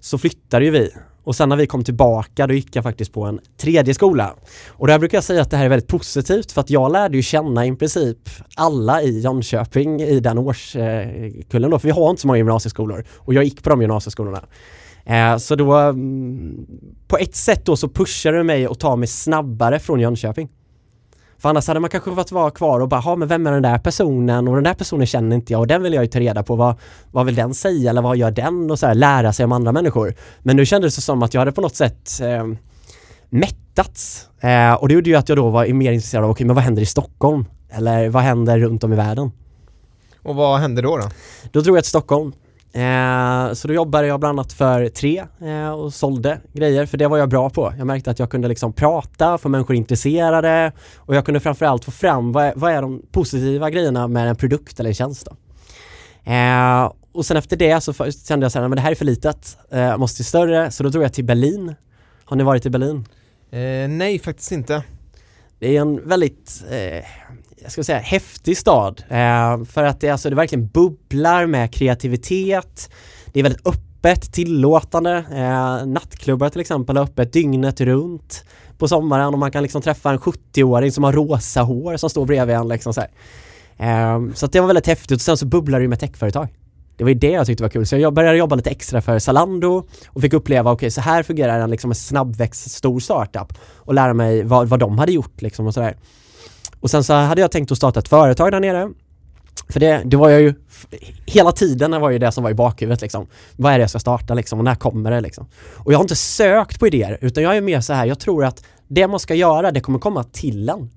så 0.00 0.18
flyttade 0.18 0.64
ju 0.64 0.70
vi. 0.70 0.90
Och 1.24 1.36
sen 1.36 1.48
när 1.48 1.56
vi 1.56 1.66
kom 1.66 1.84
tillbaka 1.84 2.46
då 2.46 2.54
gick 2.54 2.76
jag 2.76 2.84
faktiskt 2.84 3.12
på 3.12 3.24
en 3.24 3.40
tredje 3.60 3.94
skola. 3.94 4.34
Och 4.68 4.86
där 4.86 4.98
brukar 4.98 5.16
jag 5.16 5.24
säga 5.24 5.42
att 5.42 5.50
det 5.50 5.56
här 5.56 5.64
är 5.64 5.68
väldigt 5.68 5.88
positivt 5.88 6.52
för 6.52 6.60
att 6.60 6.70
jag 6.70 6.92
lärde 6.92 7.16
ju 7.16 7.22
känna 7.22 7.66
i 7.66 7.76
princip 7.76 8.18
alla 8.56 9.02
i 9.02 9.20
Jönköping 9.20 10.00
i 10.00 10.20
den 10.20 10.38
årskullen 10.38 11.70
då, 11.70 11.78
för 11.78 11.88
vi 11.88 11.92
har 11.92 12.10
inte 12.10 12.22
så 12.22 12.26
många 12.26 12.36
gymnasieskolor 12.36 13.04
och 13.16 13.34
jag 13.34 13.44
gick 13.44 13.62
på 13.62 13.70
de 13.70 13.80
gymnasieskolorna. 13.80 14.40
Eh, 15.04 15.36
så 15.36 15.54
då, 15.56 15.74
mm, 15.74 16.66
på 17.08 17.16
ett 17.16 17.34
sätt 17.34 17.64
då 17.64 17.76
så 17.76 17.88
pushade 17.88 18.36
det 18.36 18.44
mig 18.44 18.66
att 18.66 18.80
ta 18.80 18.96
mig 18.96 19.08
snabbare 19.08 19.78
från 19.78 20.00
Jönköping. 20.00 20.48
För 21.38 21.48
annars 21.48 21.68
hade 21.68 21.80
man 21.80 21.90
kanske 21.90 22.14
fått 22.14 22.32
vara 22.32 22.50
kvar 22.50 22.80
och 22.80 22.88
bara, 22.88 23.00
ha 23.00 23.16
men 23.16 23.28
vem 23.28 23.46
är 23.46 23.52
den 23.52 23.62
där 23.62 23.78
personen 23.78 24.48
och 24.48 24.54
den 24.54 24.64
där 24.64 24.74
personen 24.74 25.06
känner 25.06 25.36
inte 25.36 25.52
jag 25.52 25.60
och 25.60 25.66
den 25.66 25.82
vill 25.82 25.92
jag 25.92 26.04
ju 26.04 26.08
ta 26.08 26.20
reda 26.20 26.42
på, 26.42 26.56
vad, 26.56 26.74
vad 27.10 27.26
vill 27.26 27.34
den 27.34 27.54
säga 27.54 27.90
eller 27.90 28.02
vad 28.02 28.16
gör 28.16 28.30
den 28.30 28.70
och 28.70 28.78
så 28.78 28.86
här, 28.86 28.94
lära 28.94 29.32
sig 29.32 29.44
om 29.44 29.52
andra 29.52 29.72
människor. 29.72 30.14
Men 30.42 30.56
nu 30.56 30.66
kändes 30.66 30.96
det 30.96 31.02
som 31.02 31.22
att 31.22 31.34
jag 31.34 31.40
hade 31.40 31.52
på 31.52 31.60
något 31.60 31.76
sätt 31.76 32.20
eh, 32.22 32.46
mättats. 33.28 34.28
Eh, 34.40 34.74
och 34.74 34.88
det 34.88 34.94
gjorde 34.94 35.10
ju 35.10 35.16
att 35.16 35.28
jag 35.28 35.38
då 35.38 35.50
var 35.50 35.66
mer 35.66 35.92
intresserad 35.92 36.24
av, 36.24 36.30
okej 36.30 36.46
men 36.46 36.54
vad 36.56 36.64
händer 36.64 36.82
i 36.82 36.86
Stockholm? 36.86 37.44
Eller 37.70 38.08
vad 38.08 38.22
händer 38.22 38.58
runt 38.58 38.84
om 38.84 38.92
i 38.92 38.96
världen? 38.96 39.30
Och 40.22 40.34
vad 40.34 40.60
hände 40.60 40.82
då? 40.82 40.96
då? 40.96 41.08
Då 41.50 41.60
drog 41.60 41.76
jag 41.76 41.84
till 41.84 41.88
Stockholm. 41.88 42.32
Eh, 42.76 43.52
så 43.52 43.68
då 43.68 43.74
jobbade 43.74 44.06
jag 44.06 44.20
bland 44.20 44.38
annat 44.38 44.52
för 44.52 44.88
tre 44.88 45.24
eh, 45.40 45.70
och 45.70 45.94
sålde 45.94 46.40
grejer, 46.52 46.86
för 46.86 46.98
det 46.98 47.08
var 47.08 47.18
jag 47.18 47.28
bra 47.28 47.50
på. 47.50 47.74
Jag 47.78 47.86
märkte 47.86 48.10
att 48.10 48.18
jag 48.18 48.30
kunde 48.30 48.48
liksom 48.48 48.72
prata, 48.72 49.38
få 49.38 49.48
människor 49.48 49.76
intresserade 49.76 50.72
och 50.96 51.16
jag 51.16 51.24
kunde 51.24 51.40
framförallt 51.40 51.84
få 51.84 51.90
fram 51.90 52.32
vad 52.32 52.44
är, 52.44 52.52
vad 52.56 52.72
är 52.72 52.82
de 52.82 53.02
positiva 53.10 53.70
grejerna 53.70 54.08
med 54.08 54.28
en 54.28 54.36
produkt 54.36 54.80
eller 54.80 54.90
en 54.90 54.94
tjänst. 54.94 55.28
Eh, 56.24 56.92
och 57.12 57.26
sen 57.26 57.36
efter 57.36 57.56
det 57.56 57.80
så 57.80 57.92
kände 58.28 58.44
jag 58.44 58.52
så 58.52 58.60
här, 58.60 58.68
men 58.68 58.76
det 58.76 58.82
här 58.82 58.90
är 58.90 58.94
för 58.94 59.04
litet, 59.04 59.58
eh, 59.70 59.80
jag 59.80 60.00
måste 60.00 60.16
till 60.16 60.24
större, 60.24 60.70
så 60.70 60.82
då 60.82 60.88
drog 60.88 61.04
jag 61.04 61.12
till 61.12 61.24
Berlin. 61.24 61.74
Har 62.24 62.36
ni 62.36 62.44
varit 62.44 62.66
i 62.66 62.70
Berlin? 62.70 63.04
Eh, 63.50 63.88
nej, 63.88 64.18
faktiskt 64.18 64.52
inte. 64.52 64.82
Det 65.58 65.76
är 65.76 65.80
en 65.80 66.08
väldigt, 66.08 66.64
eh, 66.70 67.04
jag 67.66 67.72
ska 67.72 67.84
säga, 67.84 67.98
häftig 67.98 68.58
stad. 68.58 69.02
Eh, 69.08 69.64
för 69.64 69.84
att 69.84 70.00
det, 70.00 70.10
alltså, 70.10 70.30
det 70.30 70.36
verkligen 70.36 70.68
bubblar 70.68 71.46
med 71.46 71.72
kreativitet. 71.72 72.90
Det 73.26 73.38
är 73.38 73.42
väldigt 73.42 73.66
öppet, 73.66 74.32
tillåtande. 74.32 75.24
Eh, 75.32 75.86
nattklubbar 75.86 76.48
till 76.48 76.60
exempel 76.60 76.96
är 76.96 77.00
öppet 77.00 77.32
dygnet 77.32 77.80
runt 77.80 78.44
på 78.78 78.88
sommaren 78.88 79.32
och 79.32 79.38
man 79.38 79.50
kan 79.50 79.62
liksom 79.62 79.82
träffa 79.82 80.10
en 80.10 80.18
70-åring 80.18 80.92
som 80.92 81.04
har 81.04 81.12
rosa 81.12 81.62
hår 81.62 81.96
som 81.96 82.10
står 82.10 82.26
bredvid 82.26 82.56
en 82.56 82.68
liksom 82.68 82.94
så 82.94 83.00
här. 83.00 83.10
Eh, 83.76 84.32
så 84.34 84.46
att 84.46 84.52
det 84.52 84.60
var 84.60 84.66
väldigt 84.66 84.86
häftigt 84.86 85.16
och 85.16 85.20
sen 85.20 85.36
så 85.36 85.46
bubblar 85.46 85.78
det 85.78 85.82
ju 85.82 85.88
med 85.88 86.00
techföretag. 86.00 86.48
Det 86.96 87.04
var 87.04 87.08
ju 87.08 87.18
det 87.18 87.30
jag 87.30 87.46
tyckte 87.46 87.62
var 87.62 87.70
kul. 87.70 87.86
Så 87.86 87.96
jag 87.96 88.14
började 88.14 88.38
jobba 88.38 88.56
lite 88.56 88.70
extra 88.70 89.00
för 89.00 89.18
Zalando 89.18 89.86
och 90.08 90.22
fick 90.22 90.32
uppleva, 90.32 90.72
okej 90.72 90.90
så 90.90 91.00
här 91.00 91.22
fungerar 91.22 91.60
en, 91.60 91.70
liksom 91.70 91.90
en 91.90 91.94
snabbväxt 91.94 92.70
stor 92.70 93.00
startup 93.00 93.52
och 93.74 93.94
lära 93.94 94.14
mig 94.14 94.42
vad, 94.42 94.68
vad 94.68 94.80
de 94.80 94.98
hade 94.98 95.12
gjort 95.12 95.42
liksom 95.42 95.66
och 95.66 95.74
sådär. 95.74 95.96
Och 96.80 96.90
sen 96.90 97.04
så 97.04 97.12
hade 97.12 97.40
jag 97.40 97.50
tänkt 97.50 97.72
att 97.72 97.78
starta 97.78 98.00
ett 98.00 98.08
företag 98.08 98.52
där 98.52 98.60
nere. 98.60 98.90
För 99.68 99.80
det, 99.80 100.02
det 100.04 100.16
var 100.16 100.28
jag 100.28 100.40
ju, 100.40 100.54
hela 101.26 101.52
tiden 101.52 102.00
var 102.00 102.10
ju 102.10 102.18
det 102.18 102.32
som 102.32 102.44
var 102.44 102.50
i 102.50 102.54
bakhuvudet 102.54 103.00
liksom. 103.02 103.26
Vad 103.56 103.72
är 103.72 103.78
det 103.78 103.82
jag 103.82 103.90
ska 103.90 103.98
starta 103.98 104.34
liksom 104.34 104.58
och 104.58 104.64
när 104.64 104.74
kommer 104.74 105.10
det 105.10 105.20
liksom? 105.20 105.46
Och 105.74 105.92
jag 105.92 105.98
har 105.98 106.04
inte 106.04 106.16
sökt 106.16 106.80
på 106.80 106.86
idéer 106.86 107.18
utan 107.20 107.42
jag 107.42 107.56
är 107.56 107.60
mer 107.60 107.80
så 107.80 107.92
här, 107.92 108.06
jag 108.06 108.18
tror 108.18 108.44
att 108.44 108.64
det 108.88 109.08
man 109.08 109.20
ska 109.20 109.34
göra 109.34 109.72
det 109.72 109.80
kommer 109.80 109.98
komma 109.98 110.24
till 110.24 110.68
en. 110.68 110.90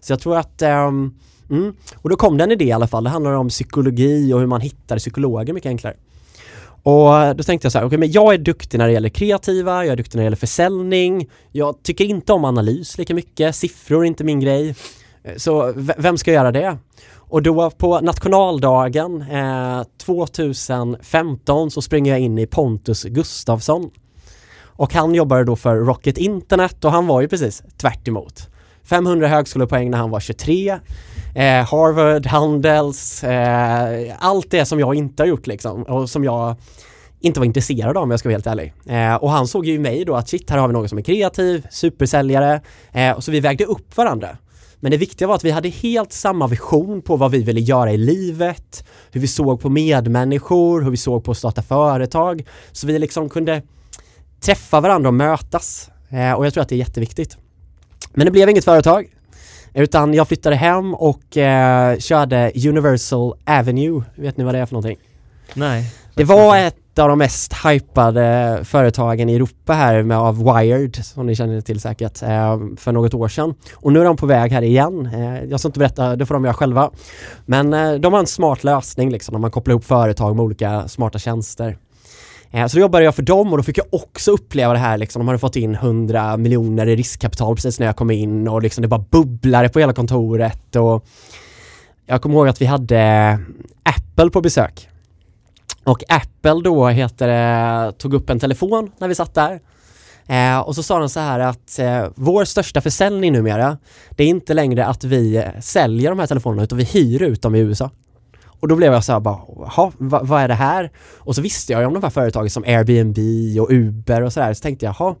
Så 0.00 0.12
jag 0.12 0.20
tror 0.20 0.36
att 0.36 0.62
um, 0.62 1.14
Mm. 1.50 1.74
Och 1.96 2.10
då 2.10 2.16
kom 2.16 2.38
det 2.38 2.44
en 2.44 2.52
idé 2.52 2.64
i 2.64 2.72
alla 2.72 2.86
fall. 2.86 3.04
Det 3.04 3.10
handlar 3.10 3.32
om 3.32 3.48
psykologi 3.48 4.32
och 4.32 4.40
hur 4.40 4.46
man 4.46 4.60
hittar 4.60 4.98
psykologer 4.98 5.52
mycket 5.52 5.68
enklare. 5.68 5.94
Och 6.82 7.36
då 7.36 7.42
tänkte 7.42 7.66
jag 7.66 7.72
så 7.72 7.78
här, 7.78 7.86
okej 7.86 7.98
men 7.98 8.12
jag 8.12 8.34
är 8.34 8.38
duktig 8.38 8.78
när 8.78 8.86
det 8.86 8.92
gäller 8.92 9.08
kreativa, 9.08 9.84
jag 9.84 9.92
är 9.92 9.96
duktig 9.96 10.16
när 10.16 10.22
det 10.22 10.26
gäller 10.26 10.36
försäljning. 10.36 11.30
Jag 11.52 11.82
tycker 11.82 12.04
inte 12.04 12.32
om 12.32 12.44
analys 12.44 12.98
lika 12.98 13.14
mycket, 13.14 13.56
siffror 13.56 14.00
är 14.00 14.04
inte 14.04 14.24
min 14.24 14.40
grej. 14.40 14.74
Eh, 15.24 15.36
så 15.36 15.72
vem 15.96 16.18
ska 16.18 16.32
göra 16.32 16.52
det? 16.52 16.78
Och 17.14 17.42
då 17.42 17.70
på 17.70 18.00
nationaldagen 18.00 19.22
eh, 19.22 19.82
2015 20.04 21.70
så 21.70 21.82
springer 21.82 22.12
jag 22.12 22.20
in 22.20 22.38
i 22.38 22.46
Pontus 22.46 23.04
Gustafsson. 23.04 23.90
Och 24.76 24.94
han 24.94 25.14
jobbade 25.14 25.44
då 25.44 25.56
för 25.56 25.76
Rocket 25.76 26.18
Internet 26.18 26.84
och 26.84 26.92
han 26.92 27.06
var 27.06 27.20
ju 27.20 27.28
precis 27.28 27.62
tvärt 27.76 28.08
emot. 28.08 28.48
500 28.84 29.28
högskolepoäng 29.28 29.90
när 29.90 29.98
han 29.98 30.10
var 30.10 30.20
23. 30.20 30.78
Eh, 31.34 31.44
Harvard, 31.44 32.26
Handels, 32.26 33.24
eh, 33.24 34.14
allt 34.18 34.50
det 34.50 34.64
som 34.64 34.80
jag 34.80 34.94
inte 34.94 35.22
har 35.22 35.28
gjort 35.28 35.46
liksom 35.46 35.82
och 35.82 36.10
som 36.10 36.24
jag 36.24 36.56
inte 37.20 37.40
var 37.40 37.44
intresserad 37.44 37.96
av 37.96 38.02
om 38.02 38.10
jag 38.10 38.20
ska 38.20 38.28
vara 38.28 38.34
helt 38.34 38.46
ärlig. 38.46 38.72
Eh, 38.86 39.14
och 39.14 39.30
han 39.30 39.46
såg 39.46 39.66
ju 39.66 39.78
mig 39.78 40.04
då 40.04 40.14
att 40.14 40.28
shit, 40.28 40.50
här 40.50 40.58
har 40.58 40.68
vi 40.68 40.72
någon 40.72 40.88
som 40.88 40.98
är 40.98 41.02
kreativ, 41.02 41.66
supersäljare 41.70 42.60
eh, 42.92 43.10
och 43.10 43.24
så 43.24 43.30
vi 43.30 43.40
vägde 43.40 43.64
upp 43.64 43.96
varandra. 43.96 44.36
Men 44.84 44.90
det 44.90 44.96
viktiga 44.96 45.28
var 45.28 45.34
att 45.34 45.44
vi 45.44 45.50
hade 45.50 45.68
helt 45.68 46.12
samma 46.12 46.46
vision 46.46 47.02
på 47.02 47.16
vad 47.16 47.30
vi 47.30 47.42
ville 47.42 47.60
göra 47.60 47.92
i 47.92 47.96
livet, 47.96 48.84
hur 49.12 49.20
vi 49.20 49.28
såg 49.28 49.60
på 49.60 49.68
medmänniskor, 49.68 50.82
hur 50.82 50.90
vi 50.90 50.96
såg 50.96 51.24
på 51.24 51.30
att 51.30 51.36
starta 51.36 51.62
företag. 51.62 52.46
Så 52.72 52.86
vi 52.86 52.98
liksom 52.98 53.28
kunde 53.28 53.62
träffa 54.40 54.80
varandra 54.80 55.08
och 55.08 55.14
mötas. 55.14 55.90
Eh, 56.08 56.32
och 56.32 56.46
jag 56.46 56.54
tror 56.54 56.62
att 56.62 56.68
det 56.68 56.74
är 56.74 56.78
jätteviktigt. 56.78 57.36
Men 58.12 58.24
det 58.24 58.30
blev 58.30 58.48
inget 58.48 58.64
företag. 58.64 59.06
Utan 59.74 60.14
jag 60.14 60.28
flyttade 60.28 60.56
hem 60.56 60.94
och 60.94 61.36
eh, 61.36 61.98
körde 61.98 62.52
Universal 62.68 63.34
Avenue. 63.44 64.02
Vet 64.14 64.36
ni 64.36 64.44
vad 64.44 64.54
det 64.54 64.58
är 64.58 64.66
för 64.66 64.74
någonting? 64.74 64.98
Nej. 65.54 65.94
Det 66.14 66.24
var 66.24 66.56
ett 66.56 66.76
av 66.98 67.08
de 67.08 67.18
mest 67.18 67.52
hypade 67.66 68.60
företagen 68.64 69.28
i 69.28 69.34
Europa 69.34 69.72
här 69.72 70.02
med 70.02 70.18
av 70.18 70.38
Wired, 70.44 71.04
som 71.04 71.26
ni 71.26 71.34
känner 71.34 71.60
till 71.60 71.80
säkert, 71.80 72.22
eh, 72.22 72.58
för 72.76 72.92
något 72.92 73.14
år 73.14 73.28
sedan. 73.28 73.54
Och 73.74 73.92
nu 73.92 74.00
är 74.00 74.04
de 74.04 74.16
på 74.16 74.26
väg 74.26 74.52
här 74.52 74.62
igen. 74.62 75.06
Eh, 75.14 75.44
jag 75.44 75.60
ska 75.60 75.68
inte 75.68 75.78
berätta, 75.78 76.16
det 76.16 76.26
får 76.26 76.34
de 76.34 76.44
göra 76.44 76.54
själva. 76.54 76.90
Men 77.46 77.72
eh, 77.72 77.92
de 77.92 78.12
har 78.12 78.20
en 78.20 78.26
smart 78.26 78.64
lösning 78.64 79.10
liksom, 79.10 79.32
när 79.32 79.40
man 79.40 79.50
kopplar 79.50 79.72
ihop 79.72 79.84
företag 79.84 80.36
med 80.36 80.44
olika 80.44 80.88
smarta 80.88 81.18
tjänster. 81.18 81.76
Eh, 82.50 82.66
så 82.66 82.76
då 82.76 82.80
jobbade 82.80 83.04
jag 83.04 83.14
för 83.14 83.22
dem 83.22 83.52
och 83.52 83.56
då 83.56 83.62
fick 83.62 83.78
jag 83.78 83.86
också 83.90 84.30
uppleva 84.30 84.72
det 84.72 84.78
här 84.78 84.98
liksom. 84.98 85.20
De 85.20 85.28
hade 85.28 85.38
fått 85.38 85.56
in 85.56 85.74
100 85.74 86.36
miljoner 86.36 86.86
i 86.86 86.96
riskkapital 86.96 87.54
precis 87.54 87.78
när 87.78 87.86
jag 87.86 87.96
kom 87.96 88.10
in 88.10 88.48
och 88.48 88.62
liksom 88.62 88.82
det 88.82 88.88
bara 88.88 89.04
bubblade 89.10 89.68
på 89.68 89.80
hela 89.80 89.92
kontoret 89.92 90.76
och 90.76 91.06
jag 92.06 92.22
kommer 92.22 92.34
ihåg 92.34 92.48
att 92.48 92.60
vi 92.60 92.66
hade 92.66 92.98
eh, 92.98 93.38
Apple 93.82 94.30
på 94.30 94.40
besök. 94.40 94.88
Och 95.84 96.02
Apple 96.08 96.60
då 96.64 96.88
heter 96.88 97.28
det, 97.28 97.92
tog 97.98 98.14
upp 98.14 98.30
en 98.30 98.40
telefon 98.40 98.90
när 98.98 99.08
vi 99.08 99.14
satt 99.14 99.34
där. 99.34 99.60
Eh, 100.26 100.60
och 100.60 100.74
så 100.74 100.82
sa 100.82 100.98
de 100.98 101.08
så 101.08 101.20
här 101.20 101.40
att 101.40 101.78
eh, 101.78 102.06
vår 102.14 102.44
största 102.44 102.80
försäljning 102.80 103.32
numera, 103.32 103.78
det 104.10 104.24
är 104.24 104.28
inte 104.28 104.54
längre 104.54 104.86
att 104.86 105.04
vi 105.04 105.44
säljer 105.60 106.10
de 106.10 106.18
här 106.18 106.26
telefonerna 106.26 106.62
utan 106.62 106.78
vi 106.78 106.84
hyr 106.84 107.22
ut 107.22 107.42
dem 107.42 107.54
i 107.54 107.58
USA. 107.58 107.90
Och 108.60 108.68
då 108.68 108.76
blev 108.76 108.92
jag 108.92 109.04
så 109.04 109.12
här 109.12 109.20
bara, 109.20 109.38
jaha, 109.58 109.92
vad, 109.98 110.28
vad 110.28 110.42
är 110.42 110.48
det 110.48 110.54
här? 110.54 110.90
Och 111.18 111.34
så 111.34 111.42
visste 111.42 111.72
jag 111.72 111.80
ju 111.80 111.86
om 111.86 111.94
de 111.94 112.02
här 112.02 112.10
företagen 112.10 112.50
som 112.50 112.64
Airbnb 112.64 113.18
och 113.60 113.70
Uber 113.70 114.22
och 114.22 114.32
sådär, 114.32 114.54
så 114.54 114.62
tänkte 114.62 114.86
jag, 114.86 114.96
jaha. 114.98 115.14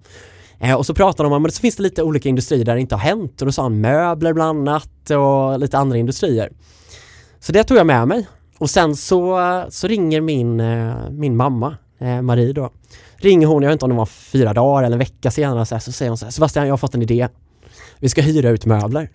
Eh, 0.58 0.74
och 0.74 0.86
så 0.86 0.94
pratade 0.94 1.28
de 1.28 1.32
om, 1.32 1.42
men 1.42 1.52
så 1.52 1.60
finns 1.60 1.76
det 1.76 1.82
lite 1.82 2.02
olika 2.02 2.28
industrier 2.28 2.64
där 2.64 2.74
det 2.74 2.80
inte 2.80 2.94
har 2.94 3.02
hänt 3.02 3.40
och 3.40 3.46
då 3.46 3.52
sa 3.52 3.62
han 3.62 3.80
möbler 3.80 4.32
bland 4.32 4.68
annat 4.68 5.10
och 5.10 5.58
lite 5.58 5.78
andra 5.78 5.96
industrier. 5.96 6.50
Så 7.40 7.52
det 7.52 7.64
tog 7.64 7.78
jag 7.78 7.86
med 7.86 8.08
mig. 8.08 8.26
Och 8.58 8.70
sen 8.70 8.96
så, 8.96 9.38
så 9.68 9.86
ringer 9.88 10.20
min, 10.20 10.60
eh, 10.60 10.94
min 11.10 11.36
mamma, 11.36 11.76
eh, 11.98 12.22
Marie 12.22 12.52
då. 12.52 12.70
Ringer 13.16 13.46
hon, 13.46 13.62
jag 13.62 13.68
vet 13.70 13.74
inte 13.74 13.84
om 13.84 13.90
det 13.90 13.96
var 13.96 14.06
fyra 14.06 14.52
dagar 14.52 14.82
eller 14.82 14.94
en 14.94 14.98
vecka 14.98 15.30
senare, 15.30 15.66
så, 15.66 15.74
här, 15.74 15.80
så 15.80 15.92
säger 15.92 16.10
hon 16.10 16.18
så 16.18 16.24
här, 16.26 16.30
Sebastian 16.32 16.66
jag 16.66 16.72
har 16.72 16.78
fått 16.78 16.94
en 16.94 17.02
idé. 17.02 17.28
Vi 17.98 18.08
ska 18.08 18.22
hyra 18.22 18.48
ut 18.48 18.66
möbler. 18.66 19.08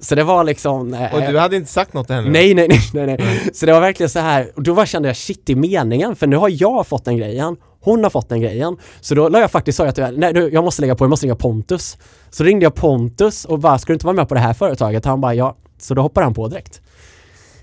Så 0.00 0.14
det 0.14 0.24
var 0.24 0.44
liksom... 0.44 0.94
Eh, 0.94 1.14
Och 1.14 1.20
du 1.20 1.38
hade 1.38 1.56
inte 1.56 1.70
sagt 1.70 1.92
något 1.94 2.08
henne? 2.08 2.30
Nej, 2.30 2.54
nej, 2.54 2.68
nej, 2.68 3.06
nej, 3.06 3.16
nej. 3.18 3.50
Så 3.52 3.66
det 3.66 3.72
var 3.72 3.80
verkligen 3.80 4.10
så 4.10 4.18
här, 4.18 4.52
och 4.56 4.62
då 4.62 4.72
var, 4.72 4.86
kände 4.86 5.08
jag 5.08 5.16
shit 5.16 5.50
i 5.50 5.54
meningen, 5.54 6.16
för 6.16 6.26
nu 6.26 6.36
har 6.36 6.48
jag 6.48 6.86
fått 6.86 7.04
den 7.04 7.16
grejen, 7.16 7.56
hon 7.80 8.02
har 8.02 8.10
fått 8.10 8.28
den 8.28 8.40
grejen. 8.40 8.76
Så 9.00 9.14
då 9.14 9.28
la 9.28 9.40
jag 9.40 9.50
faktiskt 9.50 9.80
att 9.80 9.98
jag, 9.98 10.18
nej 10.18 10.32
du, 10.32 10.48
jag 10.52 10.64
måste 10.64 10.82
lägga 10.82 10.94
på, 10.94 11.04
jag 11.04 11.10
måste 11.10 11.26
ringa 11.26 11.36
Pontus. 11.36 11.98
Så 12.30 12.44
ringde 12.44 12.64
jag 12.64 12.74
Pontus 12.74 13.44
och 13.44 13.58
bara, 13.58 13.78
ska 13.78 13.92
du 13.92 13.94
inte 13.94 14.06
vara 14.06 14.16
med 14.16 14.28
på 14.28 14.34
det 14.34 14.40
här 14.40 14.54
företaget? 14.54 15.04
Han 15.04 15.20
bara, 15.20 15.34
ja. 15.34 15.56
Så 15.78 15.94
då 15.94 16.02
hoppade 16.02 16.26
han 16.26 16.34
på 16.34 16.48
direkt. 16.48 16.80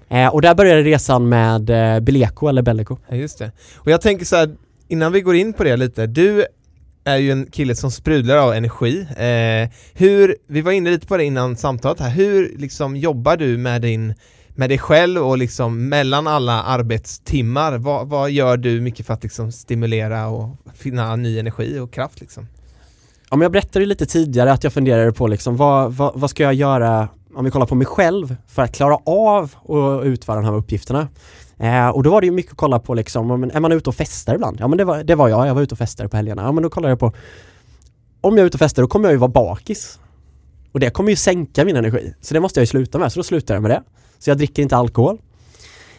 Eh, 0.10 0.28
och 0.28 0.42
där 0.42 0.56
började 0.56 0.84
resan 0.84 1.30
med 1.30 1.70
eh, 1.70 2.00
Beleko 2.00 2.48
eller 2.48 2.62
Belleco. 2.62 2.98
Ja, 3.10 3.16
just 3.16 3.40
det. 3.40 3.52
Och 3.76 3.92
jag 3.92 4.02
tänker 4.02 4.26
så 4.26 4.36
här, 4.36 4.56
innan 4.88 5.12
vi 5.12 5.22
går 5.22 5.36
in 5.36 5.54
på 5.54 5.64
det 5.64 5.78
lite, 5.78 6.08
du 6.08 6.46
är 7.04 7.18
ju 7.18 7.32
en 7.32 7.46
kille 7.46 7.76
som 7.76 7.92
sprudlar 7.92 8.38
av 8.38 8.54
energi. 8.54 9.02
Eh, 9.02 9.70
hur, 9.94 10.36
vi 10.48 10.62
var 10.62 10.72
inne 10.72 10.90
lite 10.90 11.08
på 11.08 11.18
det 11.18 11.24
innan 11.24 11.56
samtalet 11.56 12.00
här, 12.00 12.10
hur 12.10 12.54
liksom 12.58 12.98
jobbar 12.98 13.38
du 13.38 13.58
med 13.58 13.82
din 13.82 14.14
med 14.58 14.70
dig 14.70 14.78
själv 14.78 15.22
och 15.22 15.38
liksom 15.38 15.90
mellan 15.90 16.28
alla 16.28 16.64
arbetstimmar, 16.64 17.78
vad, 17.78 18.08
vad 18.08 18.32
gör 18.32 18.58
du 18.58 18.82
mycket 18.82 19.06
för 19.06 19.14
att 19.14 19.24
liksom 19.24 19.52
stimulera 19.52 20.28
och 20.28 20.58
finna 20.74 21.16
ny 21.16 21.40
energi 21.40 21.80
och 21.80 21.94
kraft 21.94 22.22
liksom? 22.22 22.48
Ja, 23.30 23.36
men 23.38 23.42
jag 23.42 23.52
berättade 23.52 23.86
lite 23.86 24.06
tidigare 24.06 24.52
att 24.52 24.64
jag 24.64 24.74
funderade 24.74 25.12
på 25.12 25.28
liksom 25.28 25.58
vad, 25.58 25.94
vad, 25.94 26.12
vad 26.16 26.30
ska 26.30 26.44
jag 26.44 26.54
göra 26.54 27.10
om 27.36 27.46
vi 27.46 27.52
kollar 27.52 27.66
på 27.66 27.76
mig 27.76 27.88
själv 27.88 28.36
för 28.48 28.62
att 28.62 28.76
klara 28.76 28.96
av 29.06 29.44
att 29.44 30.06
utföra 30.06 30.36
de 30.36 30.46
här 30.46 30.56
uppgifterna. 30.56 31.08
Eh, 31.58 31.90
och 31.90 32.04
då 32.04 32.12
var 32.12 32.22
det 32.22 32.28
ju 32.28 32.34
mycket 32.34 32.52
att 32.52 32.58
kolla 32.58 32.80
på 32.80 32.94
liksom, 32.94 33.44
är 33.44 33.60
man 33.60 33.72
ute 33.72 33.90
och 33.90 33.96
festar 33.96 34.36
ibland? 34.36 34.58
Ja 34.60 34.68
men 34.68 34.78
det 34.78 34.86
var, 34.86 35.04
det 35.04 35.16
var 35.16 35.30
jag, 35.30 35.48
jag 35.48 35.56
var 35.56 35.62
ute 35.62 35.74
och 35.74 35.78
festade 35.78 36.10
på 36.10 36.18
helgerna. 36.18 36.42
Ja 36.42 36.52
men 36.52 36.64
då 36.64 36.70
kollade 36.70 36.92
jag 36.92 37.00
på 37.00 37.14
om 38.22 38.38
jag 38.38 38.44
är 38.44 38.48
ute 38.48 38.56
och 38.56 38.60
festar 38.60 38.82
då 38.82 38.88
kommer 38.88 39.06
jag 39.06 39.14
ju 39.14 39.18
vara 39.18 39.32
bakis. 39.32 40.00
Och 40.72 40.80
det 40.80 40.90
kommer 40.90 41.10
ju 41.10 41.16
sänka 41.16 41.66
min 41.66 41.76
energi. 41.76 42.14
Så 42.22 42.34
det 42.34 42.40
måste 42.40 42.60
jag 42.60 42.64
ju 42.64 42.68
sluta 42.68 43.00
med, 43.00 43.12
så 43.12 43.20
då 43.20 43.24
slutar 43.24 43.54
jag 43.54 43.62
med 43.62 43.72
det. 43.72 43.84
Så 44.20 44.30
jag 44.30 44.38
dricker 44.38 44.64
inte 44.64 44.78
alkohol. 44.78 45.18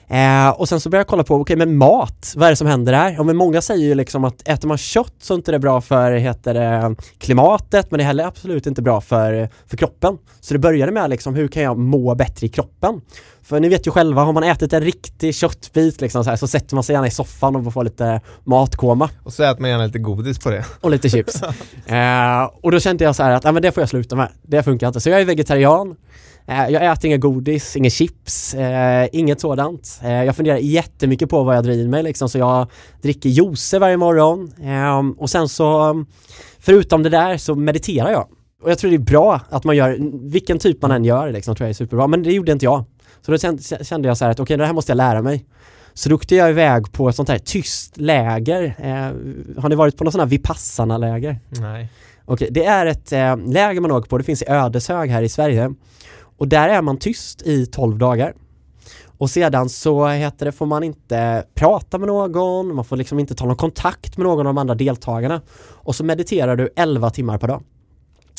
Eh, 0.09 0.49
och 0.49 0.69
sen 0.69 0.81
så 0.81 0.91
börjar 0.91 1.01
jag 1.01 1.07
kolla 1.07 1.25
på, 1.25 1.35
okej 1.35 1.43
okay, 1.43 1.57
men 1.57 1.77
mat, 1.77 2.33
vad 2.37 2.47
är 2.47 2.51
det 2.51 2.57
som 2.57 2.67
händer 2.67 2.93
där? 2.93 3.11
Ja 3.11 3.23
men 3.23 3.37
många 3.37 3.61
säger 3.61 3.87
ju 3.87 3.95
liksom 3.95 4.25
att 4.25 4.49
äter 4.49 4.69
man 4.69 4.79
kött 4.79 5.15
så 5.21 5.35
är 5.35 5.37
inte 5.37 5.53
det 5.53 5.59
bra 5.59 5.81
för, 5.81 6.13
heter 6.13 6.55
det, 6.55 6.97
klimatet 7.19 7.91
men 7.91 7.99
det 7.99 8.05
är 8.05 8.07
heller 8.07 8.25
absolut 8.25 8.67
inte 8.67 8.83
bra 8.83 9.01
för, 9.01 9.49
för 9.67 9.77
kroppen. 9.77 10.19
Så 10.41 10.55
det 10.55 10.59
började 10.59 10.93
med 10.93 11.11
liksom, 11.11 11.35
hur 11.35 11.49
kan 11.49 11.63
jag 11.63 11.79
må 11.79 12.15
bättre 12.15 12.47
i 12.47 12.49
kroppen? 12.49 13.01
För 13.43 13.61
ni 13.61 13.69
vet 13.69 13.87
ju 13.87 13.91
själva, 13.91 14.23
har 14.23 14.33
man 14.33 14.43
ätit 14.43 14.73
en 14.73 14.81
riktig 14.81 15.35
köttbit 15.35 16.01
liksom 16.01 16.25
så, 16.25 16.31
här, 16.31 16.37
så 16.37 16.47
sätter 16.47 16.75
man 16.75 16.85
sig 16.85 16.93
gärna 16.93 17.07
i 17.07 17.11
soffan 17.11 17.57
och 17.57 17.73
får 17.73 17.85
lite 17.85 18.21
matkoma. 18.45 19.11
Och 19.23 19.33
så 19.33 19.43
äter 19.43 19.61
man 19.61 19.71
gärna 19.71 19.87
lite 19.87 19.99
godis 19.99 20.39
på 20.39 20.51
det. 20.51 20.65
Och 20.81 20.91
lite 20.91 21.09
chips. 21.09 21.43
eh, 21.87 22.51
och 22.63 22.73
då 22.73 22.81
kände 22.81 23.05
jag 23.05 23.17
så 23.17 23.23
här 23.23 23.31
att, 23.31 23.45
ja 23.45 23.53
men 23.53 23.63
det 23.63 23.73
får 23.73 23.81
jag 23.81 23.89
sluta 23.89 24.17
med. 24.17 24.29
Det 24.43 24.63
funkar 24.63 24.87
inte. 24.87 25.01
Så 25.01 25.11
jag 25.11 25.21
är 25.21 25.25
vegetarian. 25.25 25.97
Eh, 26.47 26.69
jag 26.69 26.93
äter 26.93 27.07
inga 27.07 27.17
godis, 27.17 27.77
inga 27.77 27.91
chips, 27.91 28.55
eh, 28.55 29.09
inget 29.13 29.41
sådant. 29.41 30.01
Eh, 30.03 30.25
jag 30.25 30.37
funderar 30.37 30.57
jättemycket 30.57 31.31
på 31.31 31.43
vad 31.43 31.57
jag 31.57 31.65
drar 31.65 31.73
i 31.73 31.89
mig 31.89 32.03
liksom, 32.03 32.29
så 32.29 32.39
jag 32.39 32.71
dricker 33.03 33.29
juicer 33.29 33.79
varje 33.79 33.97
morgon. 33.97 34.53
Och 35.19 35.31
sen 35.31 35.49
så, 35.49 36.05
förutom 36.59 37.03
det 37.03 37.09
där 37.09 37.37
så 37.37 37.55
mediterar 37.55 38.11
jag. 38.11 38.27
Och 38.63 38.71
jag 38.71 38.79
tror 38.79 38.91
det 38.91 38.97
är 38.97 38.99
bra 38.99 39.41
att 39.51 39.65
man 39.65 39.77
gör, 39.77 39.99
vilken 40.31 40.59
typ 40.59 40.83
man 40.83 40.91
än 40.91 41.05
gör 41.05 41.33
liksom, 41.33 41.57
tror 41.57 41.65
jag 41.65 41.71
är 41.71 41.75
superbra. 41.75 42.07
Men 42.07 42.23
det 42.23 42.33
gjorde 42.33 42.53
inte 42.53 42.65
jag. 42.65 42.85
Så 43.23 43.33
då 43.33 43.39
kände 43.85 44.09
jag 44.09 44.17
så 44.17 44.25
här 44.25 44.31
att 44.31 44.41
okej, 44.41 44.43
okay, 44.43 44.57
det 44.57 44.67
här 44.67 44.73
måste 44.73 44.93
jag 44.93 44.97
lära 44.97 45.23
mig. 45.23 45.45
Så 45.95 46.09
då 46.09 46.15
åkte 46.15 46.35
jag 46.35 46.51
iväg 46.51 46.93
på 46.93 47.09
ett 47.09 47.17
sånt 47.17 47.29
här 47.29 47.39
tyst 47.39 47.97
läger. 47.97 48.75
Eh, 48.79 49.61
har 49.63 49.69
ni 49.69 49.75
varit 49.75 49.97
på 49.97 50.05
något 50.05 50.13
sånt 50.13 50.23
här 50.23 50.29
Vipassana-läger? 50.29 51.41
Nej. 51.49 51.89
Okej, 52.25 52.49
det 52.51 52.65
är 52.65 52.87
ett 52.87 53.13
eh, 53.13 53.37
läger 53.37 53.81
man 53.81 53.91
åker 53.91 54.09
på, 54.09 54.19
det 54.19 54.25
finns 54.25 54.43
i 54.43 54.45
Ödeshög 54.49 55.11
här 55.11 55.23
i 55.23 55.29
Sverige. 55.29 55.75
Och 56.37 56.49
där 56.49 56.69
är 56.69 56.83
man 56.83 56.97
tyst 56.97 57.43
i 57.43 57.67
12 57.67 57.99
dagar. 57.99 58.35
Och 59.19 59.31
sedan 59.31 59.69
så 59.69 60.07
heter 60.07 60.47
det, 60.47 60.53
får 60.53 60.67
man 60.67 60.83
inte 60.83 61.45
prata 61.55 61.99
med 61.99 62.07
någon, 62.07 62.75
man 62.75 62.85
får 62.85 62.97
liksom 62.97 63.19
inte 63.19 63.35
ta 63.35 63.45
någon 63.45 63.57
kontakt 63.57 64.17
med 64.17 64.27
någon 64.27 64.39
av 64.39 64.55
de 64.55 64.59
andra 64.59 64.75
deltagarna. 64.75 65.43
Och 65.59 65.95
så 65.95 66.05
mediterar 66.05 66.57
du 66.57 66.69
11 66.77 67.11
timmar 67.11 67.39
per 67.39 67.49
dag. 67.49 67.63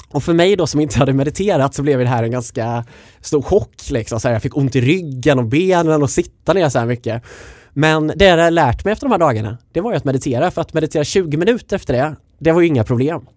Och 0.10 0.24
för 0.24 0.34
mig 0.34 0.56
då 0.56 0.68
som 0.68 0.80
inte 0.80 1.00
hade 1.00 1.14
mediterat 1.14 1.74
så 1.74 1.84
blev 1.84 2.00
det 2.00 2.06
här 2.06 2.24
en 2.24 2.32
ganska 2.32 2.86
stor 3.22 3.42
chock 3.42 3.90
liksom. 3.90 4.20
Så 4.20 4.28
här, 4.28 4.36
jag 4.36 4.42
fick 4.42 4.58
ont 4.58 4.76
i 4.76 4.82
ryggen 4.82 5.40
och 5.40 5.46
benen 5.46 6.04
och 6.04 6.10
sitta 6.10 6.54
ner 6.54 6.70
så 6.70 6.80
här 6.80 6.86
mycket. 6.86 7.24
Men 7.74 8.12
det 8.16 8.26
jag 8.26 8.54
lärt 8.54 8.86
mig 8.86 8.92
efter 8.92 9.06
de 9.06 9.12
här 9.12 9.20
dagarna, 9.20 9.58
det 9.72 9.82
var 9.82 9.92
ju 9.92 9.98
att 9.98 10.04
meditera. 10.04 10.52
För 10.52 10.62
att 10.62 10.74
meditera 10.74 11.04
20 11.04 11.38
minuter 11.38 11.76
efter 11.76 11.94
det, 11.94 12.16
det 12.40 12.52
var 12.52 12.62
ju 12.62 12.68
inga 12.68 12.84
problem. 12.84 13.28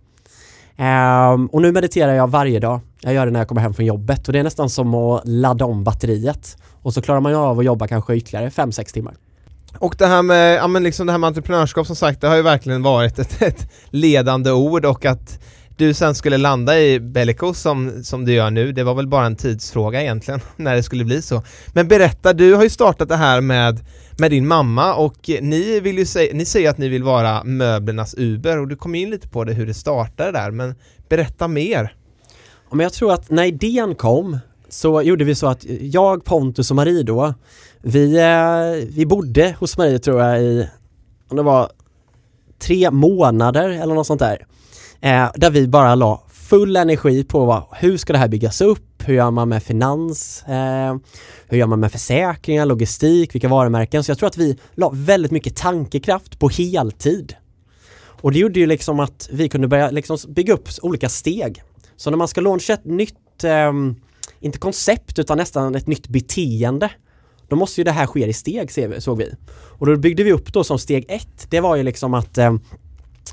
Um, 0.79 1.47
och 1.47 1.63
nu 1.63 1.73
mediterar 1.73 2.15
jag 2.15 2.31
varje 2.31 2.61
dag. 2.61 2.81
Jag 3.03 3.15
gör 3.15 3.27
det 3.27 3.33
när 3.33 3.41
jag 3.41 3.49
kommer 3.49 3.61
hem 3.61 3.75
från 3.75 3.87
jobbet 3.87 4.27
och 4.27 4.33
det 4.33 4.39
är 4.39 4.43
nästan 4.43 4.71
som 4.71 4.95
att 4.95 5.23
ladda 5.25 5.65
om 5.65 5.85
batteriet. 5.85 6.57
Och 6.83 6.95
så 6.95 7.03
klarar 7.03 7.21
man 7.21 7.33
ju 7.33 7.39
av 7.39 7.59
att 7.59 7.65
jobba 7.65 7.89
kanske 7.89 8.15
ytterligare 8.15 8.49
5-6 8.49 8.93
timmar. 8.93 9.15
Och 9.79 9.95
det 9.99 10.07
här 10.07 10.23
med, 10.23 10.57
ja 10.57 10.67
men 10.67 10.83
liksom 10.83 11.07
det 11.07 11.13
här 11.13 11.19
med 11.19 11.29
entreprenörskap 11.29 11.87
som 11.87 11.97
sagt, 11.97 12.21
det 12.21 12.29
har 12.29 12.37
ju 12.37 12.43
verkligen 12.43 12.83
varit 12.83 13.19
ett, 13.19 13.43
ett 13.43 13.71
ledande 13.91 14.51
ord 14.51 14.85
och 14.85 15.05
att 15.05 15.39
du 15.77 15.95
sen 15.95 16.15
skulle 16.15 16.37
landa 16.37 16.81
i 16.81 17.01
Bellico 17.01 17.55
som, 17.55 18.05
som 18.05 18.25
du 18.25 18.33
gör 18.33 18.51
nu, 18.51 18.73
det 18.73 18.83
var 18.83 18.95
väl 18.95 19.07
bara 19.07 19.27
en 19.27 19.37
tidsfråga 19.37 20.03
egentligen 20.03 20.41
när 20.57 20.75
det 20.75 20.83
skulle 20.83 21.05
bli 21.05 21.23
så. 21.23 21.43
Men 21.73 21.89
berätta, 21.89 22.33
du 22.33 22.55
har 22.55 22.63
ju 22.63 22.71
startat 22.71 23.09
det 23.09 23.17
här 23.17 23.41
med, 23.41 23.81
med 24.19 24.31
din 24.31 24.47
mamma 24.47 24.95
och 24.95 25.31
ni 25.41 25.81
vill 25.81 25.99
ju 25.99 26.07
säga, 26.07 26.35
ni 26.35 26.45
säger 26.45 26.71
att 26.71 26.79
ni 26.79 26.89
vill 26.89 27.03
vara 27.03 27.45
möblernas 27.45 28.15
Uber 28.19 28.59
och 28.59 28.69
du 28.69 28.77
kom 28.77 28.95
in 28.95 29.11
lite 29.11 29.29
på 29.29 29.45
det 29.45 29.53
hur 29.53 29.67
det 29.67 29.75
startade 29.75 30.33
där, 30.33 30.51
men 30.51 30.75
berätta 31.09 31.49
mer. 31.49 31.95
Men 32.71 32.81
jag 32.81 32.93
tror 32.93 33.13
att 33.13 33.31
när 33.31 33.45
idén 33.45 33.95
kom 33.95 34.39
så 34.69 35.03
gjorde 35.03 35.25
vi 35.25 35.35
så 35.35 35.47
att 35.47 35.65
jag, 35.81 36.25
Pontus 36.25 36.71
och 36.71 36.77
Marie 36.77 37.03
då, 37.03 37.35
vi, 37.83 38.19
eh, 38.19 38.89
vi 38.97 39.07
bodde 39.07 39.57
hos 39.59 39.79
Marie 39.79 39.99
tror 39.99 40.21
jag 40.21 40.43
i, 40.43 40.69
om 41.29 41.37
det 41.37 41.43
var 41.43 41.71
tre 42.59 42.91
månader 42.91 43.69
eller 43.69 43.95
något 43.95 44.07
sånt 44.07 44.21
där. 44.21 44.47
Eh, 45.01 45.31
där 45.35 45.51
vi 45.51 45.69
bara 45.69 45.95
la 45.95 46.23
full 46.33 46.77
energi 46.77 47.25
på 47.25 47.45
vad, 47.45 47.63
hur 47.73 47.97
ska 47.97 48.13
det 48.13 48.19
här 48.19 48.29
byggas 48.29 48.61
upp? 48.61 49.03
Hur 49.05 49.15
gör 49.15 49.31
man 49.31 49.49
med 49.49 49.63
finans? 49.63 50.43
Eh, 50.43 50.97
hur 51.49 51.59
gör 51.59 51.67
man 51.67 51.81
med 51.81 51.93
försäkringar, 51.93 52.67
logistik, 52.67 53.35
vilka 53.35 53.49
varumärken? 53.49 54.05
Så 54.05 54.11
jag 54.11 54.19
tror 54.19 54.27
att 54.27 54.37
vi 54.37 54.59
la 54.75 54.91
väldigt 54.95 55.33
mycket 55.33 55.57
tankekraft 55.57 56.39
på 56.39 56.49
heltid. 56.49 57.35
Och 58.23 58.33
det 58.33 58.39
gjorde 58.39 58.61
ju 58.61 58.67
liksom 58.67 59.01
att 59.01 59.29
vi 59.33 59.49
kunde 59.49 59.69
börja 59.69 59.91
liksom 59.91 60.19
bygga 60.29 60.55
upp 60.55 60.69
olika 60.83 61.09
steg. 61.09 61.63
Så 62.01 62.11
när 62.11 62.17
man 62.17 62.29
ska 62.29 62.41
launcha 62.41 62.73
ett 62.73 62.85
nytt, 62.85 63.45
eh, 63.45 63.73
inte 64.41 64.59
koncept 64.59 65.19
utan 65.19 65.39
nästan 65.39 65.75
ett 65.75 65.87
nytt 65.87 66.09
beteende 66.09 66.91
då 67.49 67.57
måste 67.57 67.81
ju 67.81 67.85
det 67.85 67.91
här 67.91 68.07
ske 68.07 68.27
i 68.27 68.33
steg 68.33 68.71
såg 68.99 69.19
vi. 69.19 69.35
Och 69.51 69.87
då 69.87 69.97
byggde 69.97 70.23
vi 70.23 70.33
upp 70.33 70.53
då 70.53 70.65
som 70.65 70.79
steg 70.79 71.05
ett, 71.09 71.47
det 71.51 71.61
var 71.61 71.77
ju 71.77 71.83
liksom 71.83 72.15
att 72.15 72.39
eh, 72.39 72.55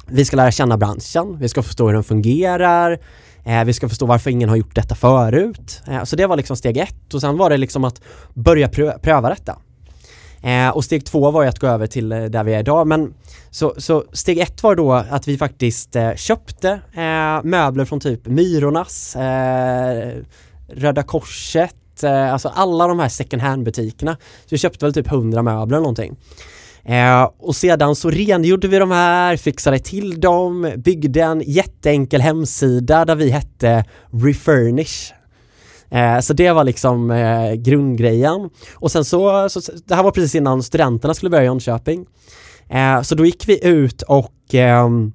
vi 0.07 0.25
ska 0.25 0.37
lära 0.37 0.51
känna 0.51 0.77
branschen, 0.77 1.37
vi 1.39 1.49
ska 1.49 1.63
förstå 1.63 1.87
hur 1.87 1.93
den 1.93 2.03
fungerar, 2.03 2.99
eh, 3.45 3.63
vi 3.63 3.73
ska 3.73 3.89
förstå 3.89 4.05
varför 4.05 4.31
ingen 4.31 4.49
har 4.49 4.55
gjort 4.55 4.75
detta 4.75 4.95
förut. 4.95 5.81
Eh, 5.87 6.03
så 6.03 6.15
det 6.15 6.27
var 6.27 6.37
liksom 6.37 6.57
steg 6.57 6.77
ett 6.77 7.13
och 7.13 7.21
sen 7.21 7.37
var 7.37 7.49
det 7.49 7.57
liksom 7.57 7.83
att 7.83 8.01
börja 8.33 8.69
prö 8.69 8.99
pröva 8.99 9.29
detta. 9.29 9.57
Eh, 10.47 10.69
och 10.69 10.83
steg 10.83 11.05
två 11.05 11.31
var 11.31 11.43
ju 11.43 11.49
att 11.49 11.59
gå 11.59 11.67
över 11.67 11.87
till 11.87 12.11
eh, 12.11 12.23
där 12.23 12.43
vi 12.43 12.53
är 12.53 12.59
idag. 12.59 12.87
Men 12.87 13.13
så, 13.49 13.73
så 13.77 14.03
steg 14.13 14.39
ett 14.39 14.63
var 14.63 14.75
då 14.75 14.93
att 14.93 15.27
vi 15.27 15.37
faktiskt 15.37 15.95
eh, 15.95 16.15
köpte 16.15 16.69
eh, 16.93 17.43
möbler 17.43 17.85
från 17.85 17.99
typ 17.99 18.27
Myrornas, 18.27 19.15
eh, 19.15 20.13
Röda 20.69 21.03
Korset, 21.03 22.03
eh, 22.03 22.33
alltså 22.33 22.51
alla 22.55 22.87
de 22.87 22.99
här 22.99 23.09
second 23.09 23.41
hand 23.41 23.63
butikerna. 23.63 24.13
Så 24.21 24.47
vi 24.49 24.57
köpte 24.57 24.85
väl 24.85 24.93
typ 24.93 25.11
100 25.11 25.41
möbler 25.41 25.77
eller 25.77 25.83
någonting. 25.83 26.15
Eh, 26.83 27.29
och 27.39 27.55
sedan 27.55 27.95
så 27.95 28.09
rengjorde 28.09 28.67
vi 28.67 28.79
de 28.79 28.91
här, 28.91 29.37
fixade 29.37 29.79
till 29.79 30.21
dem, 30.21 30.73
byggde 30.77 31.21
en 31.21 31.41
jätteenkel 31.45 32.21
hemsida 32.21 33.05
där 33.05 33.15
vi 33.15 33.29
hette 33.29 33.85
Refurnish. 34.11 35.13
Eh, 35.89 36.19
så 36.19 36.33
det 36.33 36.51
var 36.51 36.63
liksom 36.63 37.11
eh, 37.11 37.53
grundgrejen. 37.53 38.49
Och 38.75 38.91
sen 38.91 39.05
så, 39.05 39.49
så, 39.49 39.61
det 39.85 39.95
här 39.95 40.03
var 40.03 40.11
precis 40.11 40.35
innan 40.35 40.63
studenterna 40.63 41.13
skulle 41.13 41.29
börja 41.29 41.43
i 41.43 41.45
Jönköping. 41.45 42.05
Eh, 42.69 43.01
så 43.01 43.15
då 43.15 43.25
gick 43.25 43.47
vi 43.47 43.67
ut 43.67 44.01
och 44.01 44.33
ehm, 44.53 45.11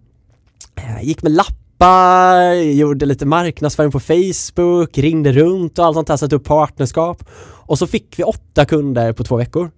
eh, 0.74 1.04
gick 1.04 1.22
med 1.22 1.32
lappar, 1.32 2.52
gjorde 2.52 3.06
lite 3.06 3.26
marknadsföring 3.26 3.90
på 3.90 4.00
Facebook, 4.00 4.98
ringde 4.98 5.32
runt 5.32 5.78
och 5.78 5.84
allt 5.84 5.94
sånt 5.94 6.08
där, 6.08 6.16
satte 6.16 6.36
upp 6.36 6.44
partnerskap. 6.44 7.24
Och 7.66 7.78
så 7.78 7.86
fick 7.86 8.18
vi 8.18 8.24
åtta 8.24 8.64
kunder 8.64 9.12
på 9.12 9.24
två 9.24 9.36
veckor. 9.36 9.70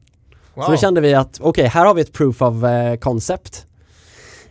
Wow. 0.55 0.65
Så 0.65 0.71
då 0.71 0.77
kände 0.77 1.01
vi 1.01 1.15
att 1.15 1.37
okej, 1.41 1.49
okay, 1.49 1.67
här 1.67 1.87
har 1.87 1.95
vi 1.95 2.03
ett 2.03 2.13
proof 2.13 2.43
of 2.43 2.65
eh, 2.65 2.97
concept. 2.97 3.67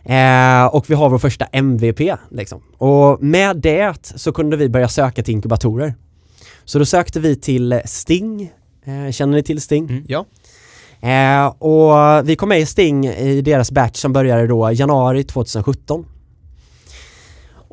Eh, 0.04 0.66
och 0.66 0.90
vi 0.90 0.94
har 0.94 1.10
vår 1.10 1.18
första 1.18 1.44
MVP 1.44 2.00
liksom. 2.30 2.62
Och 2.78 3.22
med 3.22 3.56
det 3.56 4.12
så 4.14 4.32
kunde 4.32 4.56
vi 4.56 4.68
börja 4.68 4.88
söka 4.88 5.22
till 5.22 5.34
inkubatorer. 5.34 5.94
Så 6.64 6.78
då 6.78 6.84
sökte 6.84 7.20
vi 7.20 7.36
till 7.36 7.80
Sting. 7.84 8.52
Eh, 8.84 9.10
känner 9.12 9.36
ni 9.36 9.42
till 9.42 9.60
Sting? 9.60 9.84
Mm, 9.90 10.04
ja. 10.08 10.24
Eh, 11.08 11.46
och 11.46 12.28
vi 12.28 12.36
kom 12.36 12.48
med 12.48 12.60
i 12.60 12.66
Sting 12.66 13.06
i 13.06 13.40
deras 13.40 13.70
batch 13.70 13.96
som 13.96 14.12
började 14.12 14.46
då 14.46 14.72
januari 14.72 15.24
2017. 15.24 16.06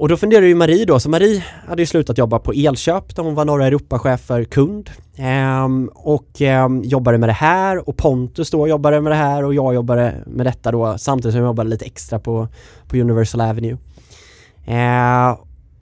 Och 0.02 0.10
då 0.10 0.18
funderade 0.18 0.48
ju 0.48 0.56
Marie 0.56 0.86
då, 0.86 1.00
så 1.00 1.10
Marie 1.10 1.44
hade 1.68 1.82
ju 1.82 1.86
slutat 1.86 2.18
jobba 2.18 2.40
på 2.40 2.52
Elköp 2.52 3.16
där 3.16 3.24
hon 3.24 3.36
var 3.36 3.46
norra 3.46 3.66
Europachef 3.68 4.22
för 4.22 4.44
kund 4.44 4.90
ehm, 5.16 5.90
och 5.94 6.42
ehm, 6.42 6.84
jobbade 6.84 7.18
med 7.18 7.30
det 7.30 7.34
här 7.34 7.90
och 7.90 7.98
Pontus 7.98 8.52
då 8.52 8.68
jobbade 8.68 9.02
med 9.02 9.12
det 9.12 9.16
här 9.16 9.44
och 9.44 9.54
jag 9.54 9.74
jobbade 9.74 10.24
med 10.28 10.46
detta 10.46 10.72
då 10.72 10.98
samtidigt 10.98 11.34
som 11.34 11.42
jag 11.42 11.50
jobbade 11.50 11.70
lite 11.70 11.86
extra 11.86 12.20
på, 12.20 12.48
på 12.88 12.98
Universal 12.98 13.42
Avenue. 13.42 13.78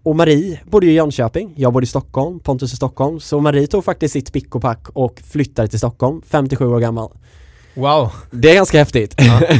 Och 0.03 0.15
Marie 0.15 0.59
bodde 0.65 0.85
i 0.85 0.93
Jönköping, 0.93 1.53
jag 1.55 1.73
bodde 1.73 1.83
i 1.83 1.87
Stockholm, 1.87 2.39
Pontus 2.39 2.73
i 2.73 2.75
Stockholm, 2.75 3.19
så 3.19 3.39
Marie 3.39 3.67
tog 3.67 3.85
faktiskt 3.85 4.13
sitt 4.13 4.33
pick 4.33 4.55
och 4.55 4.61
pack 4.61 4.89
och 4.93 5.21
flyttade 5.31 5.67
till 5.67 5.79
Stockholm, 5.79 6.21
57 6.27 6.65
år 6.65 6.79
gammal. 6.79 7.09
Wow. 7.73 8.11
Det 8.31 8.51
är 8.51 8.55
ganska 8.55 8.77
häftigt. 8.77 9.15
Ja. 9.17 9.41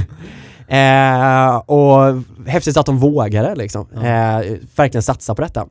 Eh, 0.69 1.55
och 1.55 2.23
häftigt 2.47 2.77
att 2.77 2.85
de 2.85 2.97
vågade 2.97 3.55
liksom. 3.55 3.87
Ja. 3.93 3.99
Eh, 3.99 4.57
verkligen 4.75 5.03
satsa 5.03 5.35
på 5.35 5.41
detta. 5.41 5.67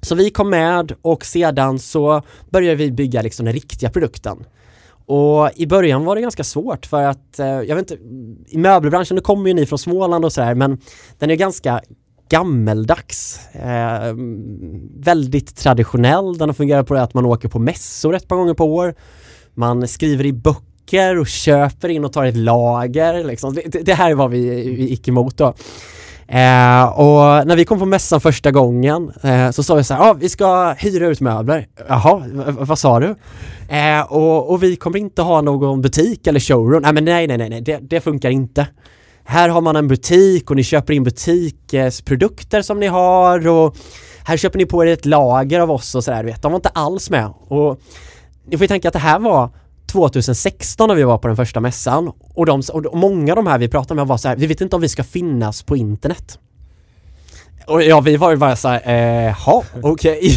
Så 0.00 0.14
vi 0.14 0.30
kom 0.30 0.50
med 0.50 0.92
och 1.02 1.24
sedan 1.24 1.78
så 1.78 2.22
började 2.50 2.76
vi 2.76 2.92
bygga 2.92 3.22
liksom 3.22 3.44
den 3.44 3.52
riktiga 3.54 3.90
produkten. 3.90 4.44
Och 5.06 5.50
i 5.56 5.66
början 5.66 6.04
var 6.04 6.14
det 6.14 6.22
ganska 6.22 6.44
svårt 6.44 6.86
för 6.86 7.02
att, 7.02 7.38
eh, 7.38 7.46
jag 7.46 7.76
vet 7.76 7.90
inte, 7.90 8.04
i 8.48 8.58
möbelbranschen, 8.58 9.14
nu 9.14 9.20
kommer 9.20 9.48
ju 9.48 9.54
ni 9.54 9.66
från 9.66 9.78
Småland 9.78 10.24
och 10.24 10.32
sådär, 10.32 10.54
men 10.54 10.78
den 11.18 11.30
är 11.30 11.34
ganska 11.34 11.80
gammeldags. 12.28 13.40
Eh, 13.52 14.14
väldigt 14.98 15.56
traditionell, 15.56 16.38
den 16.38 16.48
har 16.48 16.54
fungerat 16.54 16.86
på 16.86 16.94
det 16.94 17.02
att 17.02 17.14
man 17.14 17.26
åker 17.26 17.48
på 17.48 17.58
mässor 17.58 18.14
ett 18.14 18.28
par 18.28 18.36
gånger 18.36 18.54
per 18.54 18.64
år. 18.64 18.94
Man 19.54 19.88
skriver 19.88 20.26
i 20.26 20.32
böcker 20.32 21.18
och 21.18 21.26
köper 21.26 21.88
in 21.88 22.04
och 22.04 22.12
tar 22.12 22.24
ett 22.24 22.36
lager. 22.36 23.24
Liksom. 23.24 23.54
Det, 23.54 23.84
det, 23.84 23.94
här 23.94 24.10
är 24.10 24.14
vad 24.14 24.30
vi, 24.30 24.74
vi 24.76 24.88
gick 24.88 25.08
emot 25.08 25.36
då. 25.36 25.54
Eh, 26.28 26.84
och 26.98 27.46
när 27.46 27.56
vi 27.56 27.64
kom 27.64 27.78
på 27.78 27.86
mässan 27.86 28.20
första 28.20 28.50
gången 28.50 29.12
eh, 29.22 29.50
så 29.50 29.62
sa 29.62 29.74
vi 29.74 29.84
så 29.84 29.94
här, 29.94 30.10
ah, 30.10 30.12
vi 30.12 30.28
ska 30.28 30.72
hyra 30.72 31.06
ut 31.06 31.20
möbler. 31.20 31.66
Jaha, 31.88 32.22
vad 32.58 32.78
sa 32.78 33.00
du? 33.00 33.14
Eh, 33.68 34.12
och, 34.12 34.50
och, 34.50 34.62
vi 34.62 34.76
kommer 34.76 34.98
inte 34.98 35.22
ha 35.22 35.40
någon 35.40 35.82
butik 35.82 36.26
eller 36.26 36.40
showroom. 36.40 36.82
Nej 36.82 36.92
men 36.92 37.04
nej, 37.04 37.26
nej, 37.26 37.38
nej, 37.38 37.50
nej. 37.50 37.60
Det, 37.60 37.78
det, 37.82 38.00
funkar 38.00 38.30
inte. 38.30 38.66
Här 39.24 39.48
har 39.48 39.60
man 39.60 39.76
en 39.76 39.88
butik 39.88 40.50
och 40.50 40.56
ni 40.56 40.64
köper 40.64 40.92
in 40.92 41.04
butiksprodukter 41.04 42.62
som 42.62 42.80
ni 42.80 42.86
har 42.86 43.48
och 43.48 43.76
här 44.24 44.36
köper 44.36 44.58
ni 44.58 44.66
på 44.66 44.84
er 44.84 44.92
ett 44.92 45.06
lager 45.06 45.60
av 45.60 45.70
oss 45.70 45.94
och 45.94 46.04
sådär, 46.04 46.24
vet. 46.24 46.42
De 46.42 46.52
var 46.52 46.56
inte 46.56 46.68
alls 46.68 47.10
med. 47.10 47.32
Och 47.48 47.80
ni 48.46 48.56
får 48.56 48.64
ju 48.64 48.68
tänka 48.68 48.88
att 48.88 48.92
det 48.92 48.98
här 48.98 49.18
var 49.18 49.50
2016 49.86 50.88
när 50.88 50.94
vi 50.94 51.02
var 51.02 51.18
på 51.18 51.28
den 51.28 51.36
första 51.36 51.60
mässan 51.60 52.12
och, 52.34 52.46
de, 52.46 52.62
och 52.72 52.98
många 52.98 53.32
av 53.32 53.36
de 53.36 53.46
här 53.46 53.58
vi 53.58 53.68
pratade 53.68 53.94
med 53.94 54.06
var 54.06 54.16
så 54.16 54.28
här, 54.28 54.36
vi 54.36 54.46
vet 54.46 54.60
inte 54.60 54.76
om 54.76 54.82
vi 54.82 54.88
ska 54.88 55.04
finnas 55.04 55.62
på 55.62 55.76
internet. 55.76 56.38
Och 57.66 57.82
ja, 57.82 58.00
vi 58.00 58.16
var 58.16 58.30
ju 58.30 58.36
bara 58.36 58.56
såhär, 58.56 59.28
eh, 59.28 59.48
okej, 59.48 59.82
okay. 59.82 60.30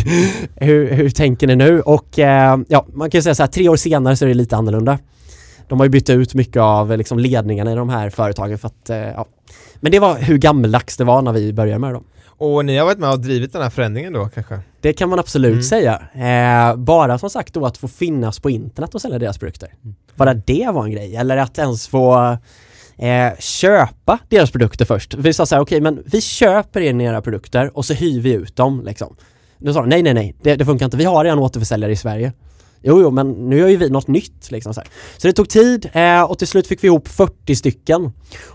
hur, 0.67 0.91
hur 0.91 1.09
tänker 1.09 1.47
ni 1.47 1.55
nu? 1.55 1.81
Och 1.81 2.19
eh, 2.19 2.57
ja, 2.67 2.85
man 2.93 3.09
kan 3.09 3.17
ju 3.17 3.21
säga 3.21 3.35
så 3.35 3.43
här, 3.43 3.47
tre 3.47 3.69
år 3.69 3.75
senare 3.75 4.15
så 4.15 4.25
är 4.25 4.29
det 4.29 4.33
lite 4.33 4.55
annorlunda. 4.55 4.99
De 5.67 5.79
har 5.79 5.85
ju 5.85 5.89
bytt 5.89 6.09
ut 6.09 6.33
mycket 6.33 6.61
av 6.61 6.97
liksom, 6.97 7.19
ledningarna 7.19 7.71
i 7.71 7.75
de 7.75 7.89
här 7.89 8.09
företagen 8.09 8.57
för 8.57 8.67
att, 8.67 8.89
eh, 8.89 8.97
ja. 8.97 9.25
Men 9.75 9.91
det 9.91 9.99
var 9.99 10.17
hur 10.17 10.37
gammeldags 10.37 10.97
det 10.97 11.03
var 11.03 11.21
när 11.21 11.31
vi 11.31 11.53
började 11.53 11.79
med 11.79 11.93
dem. 11.93 12.03
Och 12.39 12.65
ni 12.65 12.77
har 12.77 12.85
varit 12.85 12.99
med 12.99 13.11
och 13.11 13.19
drivit 13.19 13.53
den 13.53 13.61
här 13.61 13.69
förändringen 13.69 14.13
då 14.13 14.29
kanske? 14.29 14.59
Det 14.81 14.93
kan 14.93 15.09
man 15.09 15.19
absolut 15.19 15.51
mm. 15.51 15.63
säga. 15.63 16.01
Eh, 16.13 16.75
bara 16.75 17.17
som 17.17 17.29
sagt 17.29 17.53
då 17.53 17.65
att 17.65 17.77
få 17.77 17.87
finnas 17.87 18.39
på 18.39 18.49
internet 18.49 18.95
och 18.95 19.01
sälja 19.01 19.19
deras 19.19 19.37
produkter. 19.37 19.73
Mm. 19.83 19.95
Bara 20.15 20.33
det 20.33 20.69
var 20.73 20.83
en 20.83 20.91
grej, 20.91 21.15
eller 21.15 21.37
att 21.37 21.57
ens 21.57 21.87
få 21.87 22.37
eh, 22.97 23.37
köpa 23.39 24.19
deras 24.29 24.51
produkter 24.51 24.85
först. 24.85 25.13
Vi 25.13 25.33
sa 25.33 25.45
så 25.45 25.55
här, 25.55 25.61
okej 25.61 25.81
okay, 25.81 25.91
men 25.91 26.03
vi 26.05 26.21
köper 26.21 26.81
er 26.81 27.01
era 27.01 27.21
produkter 27.21 27.77
och 27.77 27.85
så 27.85 27.93
hyr 27.93 28.21
vi 28.21 28.33
ut 28.33 28.55
dem 28.55 28.81
liksom. 28.85 29.15
Då 29.57 29.73
sa 29.73 29.81
de, 29.81 29.89
nej 29.89 30.03
nej 30.03 30.13
nej, 30.13 30.35
det, 30.41 30.55
det 30.55 30.65
funkar 30.65 30.85
inte, 30.85 30.97
vi 30.97 31.05
har 31.05 31.23
redan 31.23 31.39
återförsäljare 31.39 31.91
i 31.91 31.95
Sverige. 31.95 32.33
Jo, 32.81 33.01
jo, 33.01 33.11
men 33.11 33.31
nu 33.31 33.57
gör 33.57 33.67
ju 33.67 33.77
vi 33.77 33.89
något 33.89 34.07
nytt 34.07 34.51
liksom 34.51 34.73
så, 34.73 34.79
här. 34.79 34.89
så 35.17 35.27
det 35.27 35.33
tog 35.33 35.49
tid 35.49 35.89
eh, 35.93 36.21
och 36.21 36.39
till 36.39 36.47
slut 36.47 36.67
fick 36.67 36.83
vi 36.83 36.87
ihop 36.87 37.07
40 37.07 37.55
stycken. 37.55 38.11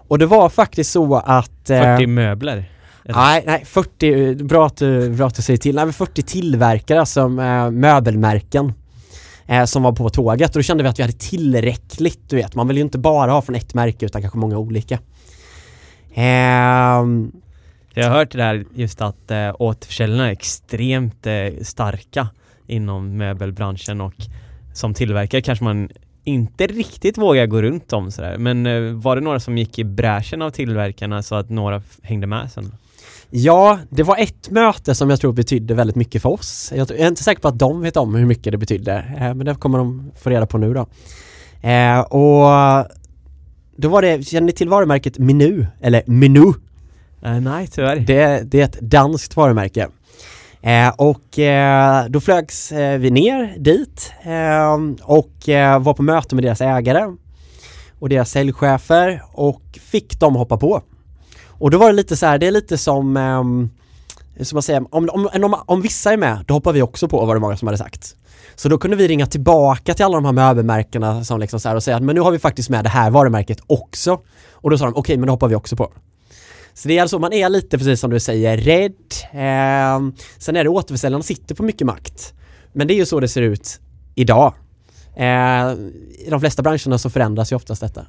Och 0.08 0.18
det 0.18 0.26
var 0.26 0.48
faktiskt 0.48 0.92
så 0.92 1.16
att... 1.16 1.70
Eh, 1.70 1.80
40 1.80 2.06
möbler? 2.06 2.70
Nej, 3.04 3.44
nej, 3.46 3.64
40, 3.66 4.34
bra 4.34 4.66
att 4.66 4.76
du, 4.76 5.10
bra 5.10 5.26
att 5.26 5.34
du 5.34 5.42
säger 5.42 5.58
till. 5.58 5.74
Nej, 5.74 5.92
40 5.92 6.22
tillverkare 6.22 7.06
som 7.06 7.38
eh, 7.38 7.70
möbelmärken 7.70 8.72
eh, 9.46 9.64
som 9.64 9.82
var 9.82 9.92
på 9.92 10.10
tåget 10.10 10.50
och 10.50 10.58
då 10.58 10.62
kände 10.62 10.82
vi 10.82 10.88
att 10.88 10.98
vi 10.98 11.02
hade 11.02 11.18
tillräckligt, 11.18 12.20
du 12.28 12.36
vet. 12.36 12.54
Man 12.54 12.68
vill 12.68 12.76
ju 12.76 12.82
inte 12.82 12.98
bara 12.98 13.32
ha 13.32 13.42
från 13.42 13.56
ett 13.56 13.74
märke 13.74 14.06
utan 14.06 14.22
kanske 14.22 14.38
många 14.38 14.58
olika. 14.58 14.98
Eh, 16.14 17.04
jag 17.94 18.04
har 18.04 18.10
hört 18.10 18.32
det 18.32 18.38
där 18.38 18.64
just 18.74 19.00
att 19.00 19.30
eh, 19.30 19.54
återförsäljarna 19.58 20.28
är 20.28 20.32
extremt 20.32 21.26
eh, 21.26 21.62
starka 21.62 22.28
inom 22.72 23.16
möbelbranschen 23.16 24.00
och 24.00 24.14
som 24.74 24.94
tillverkare 24.94 25.40
kanske 25.40 25.64
man 25.64 25.88
inte 26.24 26.66
riktigt 26.66 27.18
vågar 27.18 27.46
gå 27.46 27.62
runt 27.62 27.88
dem 27.88 28.10
sådär. 28.10 28.38
Men 28.38 28.66
eh, 28.66 28.92
var 28.92 29.16
det 29.16 29.22
några 29.22 29.40
som 29.40 29.58
gick 29.58 29.78
i 29.78 29.84
bräschen 29.84 30.42
av 30.42 30.50
tillverkarna 30.50 31.22
så 31.22 31.34
att 31.34 31.50
några 31.50 31.82
hängde 32.02 32.26
med 32.26 32.52
sen? 32.52 32.74
Ja, 33.30 33.78
det 33.90 34.02
var 34.02 34.16
ett 34.16 34.50
möte 34.50 34.94
som 34.94 35.10
jag 35.10 35.20
tror 35.20 35.32
betydde 35.32 35.74
väldigt 35.74 35.96
mycket 35.96 36.22
för 36.22 36.28
oss. 36.28 36.72
Jag 36.74 36.90
är 36.90 37.08
inte 37.08 37.22
säker 37.22 37.40
på 37.40 37.48
att 37.48 37.58
de 37.58 37.80
vet 37.80 37.96
om 37.96 38.14
hur 38.14 38.26
mycket 38.26 38.52
det 38.52 38.58
betydde, 38.58 38.92
eh, 39.18 39.34
men 39.34 39.38
det 39.38 39.54
kommer 39.54 39.78
de 39.78 40.10
få 40.16 40.30
reda 40.30 40.46
på 40.46 40.58
nu 40.58 40.74
då. 40.74 40.86
Eh, 41.68 42.00
och 42.00 42.86
då 43.76 43.88
var 43.88 44.02
det, 44.02 44.26
känner 44.26 44.46
ni 44.46 44.52
till 44.52 44.68
varumärket 44.68 45.18
Menu? 45.18 45.66
Eller 45.80 46.02
Menu? 46.06 46.52
Uh, 47.26 47.40
nej, 47.40 47.66
tyvärr. 47.66 47.96
Det, 47.96 48.42
det 48.44 48.60
är 48.60 48.64
ett 48.64 48.80
danskt 48.80 49.36
varumärke. 49.36 49.88
Eh, 50.62 50.88
och 50.88 51.38
eh, 51.38 52.06
då 52.08 52.20
flögs 52.20 52.72
eh, 52.72 52.98
vi 52.98 53.10
ner 53.10 53.54
dit 53.58 54.12
eh, 54.22 54.74
och 55.02 55.48
eh, 55.48 55.82
var 55.82 55.94
på 55.94 56.02
möte 56.02 56.34
med 56.34 56.44
deras 56.44 56.60
ägare 56.60 57.16
och 57.98 58.08
deras 58.08 58.30
säljchefer 58.30 59.22
och 59.32 59.62
fick 59.80 60.20
dem 60.20 60.36
hoppa 60.36 60.56
på. 60.56 60.82
Och 61.46 61.70
då 61.70 61.78
var 61.78 61.86
det 61.86 61.92
lite 61.92 62.16
så 62.16 62.26
här, 62.26 62.38
det 62.38 62.46
är 62.46 62.50
lite 62.50 62.78
som, 62.78 63.16
eh, 63.16 64.44
som 64.44 64.56
man 64.56 64.62
säger, 64.62 64.94
om, 64.94 65.08
om, 65.12 65.28
om, 65.44 65.56
om 65.66 65.82
vissa 65.82 66.12
är 66.12 66.16
med, 66.16 66.44
då 66.46 66.54
hoppar 66.54 66.72
vi 66.72 66.82
också 66.82 67.08
på 67.08 67.26
var 67.26 67.34
det 67.34 67.40
många 67.40 67.56
som 67.56 67.68
hade 67.68 67.78
sagt. 67.78 68.16
Så 68.54 68.68
då 68.68 68.78
kunde 68.78 68.96
vi 68.96 69.08
ringa 69.08 69.26
tillbaka 69.26 69.94
till 69.94 70.04
alla 70.04 70.14
de 70.14 70.24
här 70.24 70.32
möbelmärkena 70.32 71.24
som 71.24 71.40
liksom 71.40 71.60
så 71.60 71.68
här 71.68 71.76
och 71.76 71.82
säga 71.82 71.96
att 71.96 72.02
men 72.02 72.14
nu 72.14 72.20
har 72.20 72.30
vi 72.30 72.38
faktiskt 72.38 72.70
med 72.70 72.84
det 72.84 72.88
här 72.88 73.10
varumärket 73.10 73.58
också. 73.66 74.20
Och 74.50 74.70
då 74.70 74.78
sa 74.78 74.84
de 74.84 74.90
okej 74.90 75.00
okay, 75.00 75.16
men 75.16 75.26
då 75.26 75.32
hoppar 75.32 75.48
vi 75.48 75.54
också 75.54 75.76
på. 75.76 75.92
Så 76.74 76.88
det 76.88 76.98
är 76.98 77.02
alltså, 77.02 77.18
man 77.18 77.32
är 77.32 77.48
lite 77.48 77.78
precis 77.78 78.00
som 78.00 78.10
du 78.10 78.20
säger 78.20 78.56
rädd. 78.56 78.92
Eh, 79.32 80.14
sen 80.38 80.56
är 80.56 80.64
det 80.64 80.68
återförsäljarna 80.68 81.22
sitter 81.22 81.54
på 81.54 81.62
mycket 81.62 81.86
makt. 81.86 82.34
Men 82.72 82.86
det 82.86 82.94
är 82.94 82.96
ju 82.96 83.06
så 83.06 83.20
det 83.20 83.28
ser 83.28 83.42
ut 83.42 83.80
idag. 84.14 84.54
Eh, 85.16 85.72
I 86.18 86.28
de 86.30 86.40
flesta 86.40 86.62
branscherna 86.62 86.98
så 86.98 87.10
förändras 87.10 87.52
ju 87.52 87.56
oftast 87.56 87.80
detta. 87.80 88.06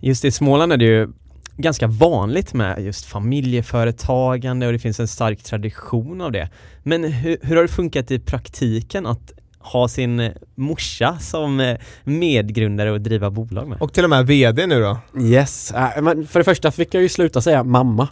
Just 0.00 0.24
i 0.24 0.30
Småland 0.30 0.72
är 0.72 0.76
det 0.76 0.84
ju 0.84 1.08
ganska 1.56 1.86
vanligt 1.86 2.54
med 2.54 2.84
just 2.84 3.06
familjeföretagande 3.06 4.66
och 4.66 4.72
det 4.72 4.78
finns 4.78 5.00
en 5.00 5.08
stark 5.08 5.42
tradition 5.42 6.20
av 6.20 6.32
det. 6.32 6.48
Men 6.82 7.04
hur, 7.04 7.38
hur 7.42 7.56
har 7.56 7.62
det 7.62 7.68
funkat 7.68 8.10
i 8.10 8.18
praktiken 8.18 9.06
att 9.06 9.32
ha 9.60 9.88
sin 9.88 10.32
morsa 10.54 11.18
som 11.18 11.60
eh, 11.60 11.76
medgrundare 12.04 12.90
och 12.90 13.00
driva 13.00 13.30
bolag 13.30 13.68
med? 13.68 13.82
Och 13.82 13.92
till 13.92 14.04
och 14.04 14.10
med 14.10 14.26
VD 14.26 14.66
nu 14.66 14.80
då? 14.80 14.98
Yes, 15.20 15.72
äh, 15.72 16.02
men 16.02 16.26
för 16.26 16.40
det 16.40 16.44
första 16.44 16.70
fick 16.70 16.94
jag 16.94 17.02
ju 17.02 17.08
sluta 17.08 17.40
säga 17.40 17.64
mamma. 17.64 18.08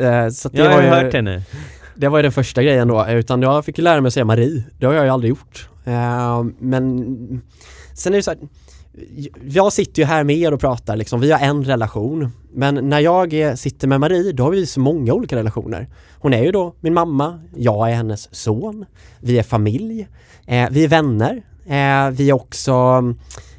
Uh, 0.00 0.28
så 0.28 0.48
det 0.48 0.58
jag 0.58 0.70
har 0.70 0.82
ju 0.82 0.88
hört 0.88 1.12
henne. 1.12 1.42
Det 1.94 2.08
var 2.08 2.18
ju 2.18 2.22
den 2.22 2.32
första 2.32 2.62
grejen 2.62 2.88
då, 2.88 3.06
utan 3.08 3.42
jag 3.42 3.64
fick 3.64 3.78
ju 3.78 3.84
lära 3.84 4.00
mig 4.00 4.08
att 4.08 4.14
säga 4.14 4.24
Marie. 4.24 4.64
Det 4.78 4.86
har 4.86 4.92
jag 4.92 5.04
ju 5.04 5.10
aldrig 5.10 5.28
gjort. 5.28 5.68
Men 6.58 7.42
sen 7.94 8.12
är 8.12 8.16
det 8.16 8.22
så 8.22 8.30
här, 8.30 8.38
jag 9.44 9.72
sitter 9.72 10.02
ju 10.02 10.06
här 10.06 10.24
med 10.24 10.36
er 10.36 10.52
och 10.52 10.60
pratar 10.60 10.96
liksom, 10.96 11.20
vi 11.20 11.32
har 11.32 11.38
en 11.38 11.64
relation. 11.64 12.30
Men 12.52 12.74
när 12.74 13.00
jag 13.00 13.58
sitter 13.58 13.88
med 13.88 14.00
Marie, 14.00 14.32
då 14.32 14.42
har 14.42 14.50
vi 14.50 14.66
så 14.66 14.80
många 14.80 15.12
olika 15.12 15.36
relationer. 15.36 15.88
Hon 16.18 16.34
är 16.34 16.42
ju 16.42 16.52
då 16.52 16.74
min 16.80 16.94
mamma, 16.94 17.40
jag 17.56 17.90
är 17.90 17.94
hennes 17.94 18.34
son, 18.34 18.84
vi 19.20 19.38
är 19.38 19.42
familj, 19.42 20.08
eh, 20.46 20.68
vi 20.70 20.84
är 20.84 20.88
vänner, 20.88 21.42
eh, 21.66 22.10
vi 22.10 22.30
är 22.30 22.32
också 22.32 22.72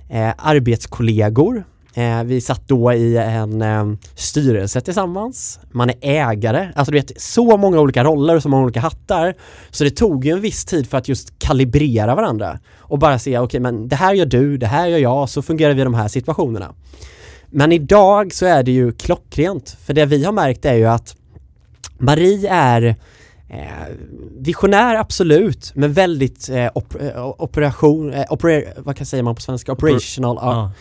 eh, 0.09 0.33
arbetskollegor. 0.37 1.63
Eh, 1.93 2.23
vi 2.23 2.41
satt 2.41 2.67
då 2.67 2.93
i 2.93 3.17
en 3.17 3.61
eh, 3.61 3.85
styrelse 4.15 4.81
tillsammans, 4.81 5.59
man 5.71 5.89
är 5.89 5.95
ägare, 6.01 6.69
alltså 6.75 6.91
du 6.91 6.97
vet 6.97 7.21
så 7.21 7.57
många 7.57 7.79
olika 7.79 8.03
roller 8.03 8.35
och 8.35 8.43
så 8.43 8.49
många 8.49 8.63
olika 8.63 8.79
hattar. 8.79 9.35
Så 9.69 9.83
det 9.83 9.89
tog 9.89 10.25
ju 10.25 10.31
en 10.31 10.41
viss 10.41 10.65
tid 10.65 10.89
för 10.89 10.97
att 10.97 11.07
just 11.07 11.39
kalibrera 11.39 12.15
varandra 12.15 12.59
och 12.77 12.99
bara 12.99 13.19
se, 13.19 13.37
okej 13.37 13.45
okay, 13.45 13.59
men 13.59 13.87
det 13.87 13.95
här 13.95 14.13
gör 14.13 14.25
du, 14.25 14.57
det 14.57 14.67
här 14.67 14.87
gör 14.87 14.97
jag, 14.97 15.29
så 15.29 15.41
fungerar 15.41 15.73
vi 15.73 15.81
i 15.81 15.83
de 15.83 15.93
här 15.93 16.07
situationerna. 16.07 16.73
Men 17.47 17.71
idag 17.71 18.33
så 18.33 18.45
är 18.45 18.63
det 18.63 18.71
ju 18.71 18.91
klockrent, 18.91 19.77
för 19.85 19.93
det 19.93 20.05
vi 20.05 20.23
har 20.23 20.31
märkt 20.31 20.65
är 20.65 20.75
ju 20.75 20.85
att 20.85 21.15
Marie 21.97 22.49
är 22.49 22.95
Eh, 23.53 23.95
visionär 24.39 24.95
absolut, 24.95 25.71
men 25.75 25.93
väldigt 25.93 26.49
eh, 26.49 26.69
op 26.73 26.95
eh, 27.01 27.41
operation, 27.41 28.13
eh, 28.13 28.25
opera 28.29 28.61
vad 28.77 28.95
kan 28.97 29.05
säga 29.05 29.23
man 29.23 29.35
på 29.35 29.41
svenska? 29.41 29.71
Operational. 29.71 30.37
Oper 30.37 30.47
ja. 30.47 30.71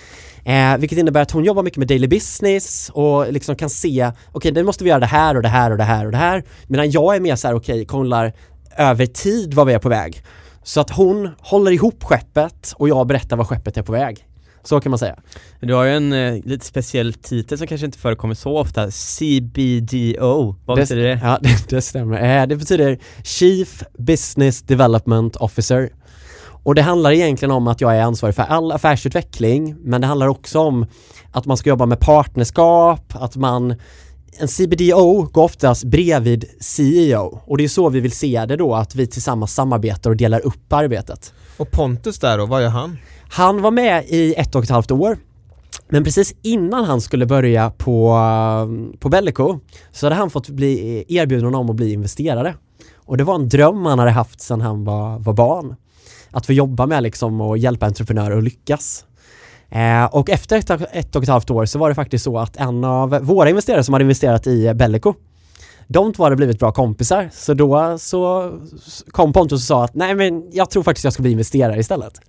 Eh, 0.44 0.78
vilket 0.78 0.98
innebär 0.98 1.22
att 1.22 1.30
hon 1.30 1.44
jobbar 1.44 1.62
mycket 1.62 1.78
med 1.78 1.88
daily 1.88 2.08
business 2.08 2.90
och 2.94 3.32
liksom 3.32 3.56
kan 3.56 3.70
se, 3.70 4.06
okej 4.06 4.28
okay, 4.32 4.52
nu 4.52 4.62
måste 4.62 4.84
vi 4.84 4.90
göra 4.90 5.00
det 5.00 5.06
här 5.06 5.36
och 5.36 5.42
det 5.42 5.48
här 5.48 5.70
och 5.70 5.78
det 5.78 5.84
här 5.84 6.06
och 6.06 6.12
det 6.12 6.18
här. 6.18 6.44
Medan 6.66 6.90
jag 6.90 7.16
är 7.16 7.20
mer 7.20 7.36
så 7.36 7.48
här, 7.48 7.54
okej, 7.54 7.74
okay, 7.74 7.84
kollar 7.84 8.32
över 8.76 9.06
tid 9.06 9.54
var 9.54 9.64
vi 9.64 9.72
är 9.72 9.78
på 9.78 9.88
väg. 9.88 10.22
Så 10.62 10.80
att 10.80 10.90
hon 10.90 11.30
håller 11.38 11.70
ihop 11.72 12.04
skeppet 12.04 12.72
och 12.76 12.88
jag 12.88 13.06
berättar 13.06 13.36
var 13.36 13.44
skeppet 13.44 13.76
är 13.76 13.82
på 13.82 13.92
väg. 13.92 14.26
Så 14.62 14.80
kan 14.80 14.90
man 14.90 14.98
säga. 14.98 15.16
Du 15.60 15.74
har 15.74 15.84
ju 15.84 15.96
en 15.96 16.12
eh, 16.12 16.44
lite 16.44 16.66
speciell 16.66 17.14
titel 17.14 17.58
som 17.58 17.66
kanske 17.66 17.86
inte 17.86 17.98
förekommer 17.98 18.34
så 18.34 18.58
ofta, 18.58 18.90
CBDO. 18.90 20.56
Vad 20.64 20.76
det, 20.76 20.82
betyder 20.82 21.02
det? 21.02 21.20
Ja, 21.22 21.38
det, 21.42 21.68
det 21.68 21.82
stämmer. 21.82 22.40
Eh, 22.40 22.46
det 22.46 22.56
betyder 22.56 22.98
Chief 23.24 23.82
Business 23.98 24.62
Development 24.62 25.36
Officer. 25.36 25.90
Och 26.62 26.74
det 26.74 26.82
handlar 26.82 27.12
egentligen 27.12 27.52
om 27.52 27.68
att 27.68 27.80
jag 27.80 27.96
är 27.96 28.02
ansvarig 28.02 28.34
för 28.34 28.42
all 28.42 28.72
affärsutveckling, 28.72 29.76
men 29.80 30.00
det 30.00 30.06
handlar 30.06 30.28
också 30.28 30.58
om 30.60 30.86
att 31.32 31.46
man 31.46 31.56
ska 31.56 31.70
jobba 31.70 31.86
med 31.86 32.00
partnerskap, 32.00 33.14
att 33.14 33.36
man 33.36 33.74
en 34.38 34.48
CBDO 34.48 35.22
går 35.22 35.44
oftast 35.44 35.84
bredvid 35.84 36.44
CEO 36.60 37.40
och 37.44 37.58
det 37.58 37.64
är 37.64 37.68
så 37.68 37.88
vi 37.88 38.00
vill 38.00 38.12
se 38.12 38.46
det 38.46 38.56
då, 38.56 38.74
att 38.74 38.94
vi 38.94 39.06
tillsammans 39.06 39.54
samarbetar 39.54 40.10
och 40.10 40.16
delar 40.16 40.46
upp 40.46 40.72
arbetet. 40.72 41.32
Och 41.56 41.70
Pontus 41.70 42.18
där 42.18 42.38
då, 42.38 42.46
vad 42.46 42.62
gör 42.62 42.68
han? 42.68 42.98
Han 43.30 43.62
var 43.62 43.70
med 43.70 44.04
i 44.08 44.34
ett 44.34 44.54
och 44.54 44.64
ett 44.64 44.70
halvt 44.70 44.90
år 44.90 45.18
men 45.88 46.04
precis 46.04 46.34
innan 46.42 46.84
han 46.84 47.00
skulle 47.00 47.26
börja 47.26 47.70
på, 47.70 48.18
på 48.98 49.08
Bellico 49.08 49.58
så 49.92 50.06
hade 50.06 50.16
han 50.16 50.30
fått 50.30 50.48
bli 50.48 51.04
erbjuden 51.08 51.54
om 51.54 51.70
att 51.70 51.76
bli 51.76 51.92
investerare. 51.92 52.54
Och 52.94 53.16
det 53.16 53.24
var 53.24 53.34
en 53.34 53.48
dröm 53.48 53.86
han 53.86 53.98
hade 53.98 54.10
haft 54.10 54.40
sedan 54.40 54.60
han 54.60 54.84
var, 54.84 55.18
var 55.18 55.32
barn. 55.32 55.76
Att 56.30 56.46
få 56.46 56.52
jobba 56.52 56.86
med 56.86 57.02
liksom 57.02 57.40
och 57.40 57.58
hjälpa 57.58 57.86
entreprenörer 57.86 58.38
att 58.38 58.44
lyckas. 58.44 59.04
Eh, 59.68 60.04
och 60.04 60.30
efter 60.30 60.56
ett, 60.58 60.70
ett 60.70 61.16
och 61.16 61.22
ett 61.22 61.28
halvt 61.28 61.50
år 61.50 61.66
så 61.66 61.78
var 61.78 61.88
det 61.88 61.94
faktiskt 61.94 62.24
så 62.24 62.38
att 62.38 62.56
en 62.56 62.84
av 62.84 63.10
våra 63.10 63.50
investerare 63.50 63.84
som 63.84 63.94
hade 63.94 64.02
investerat 64.02 64.46
i 64.46 64.74
Bellico 64.74 65.14
de 65.92 66.12
två 66.12 66.24
hade 66.24 66.36
blivit 66.36 66.58
bra 66.58 66.72
kompisar, 66.72 67.30
så 67.32 67.54
då 67.54 67.98
så 67.98 68.52
kom 69.10 69.32
Pontus 69.32 69.60
och 69.60 69.66
sa 69.66 69.84
att 69.84 69.94
nej 69.94 70.14
men 70.14 70.50
jag 70.52 70.70
tror 70.70 70.82
faktiskt 70.82 71.04
jag 71.04 71.12
ska 71.12 71.22
bli 71.22 71.32
investerare 71.32 71.80
istället. 71.80 72.20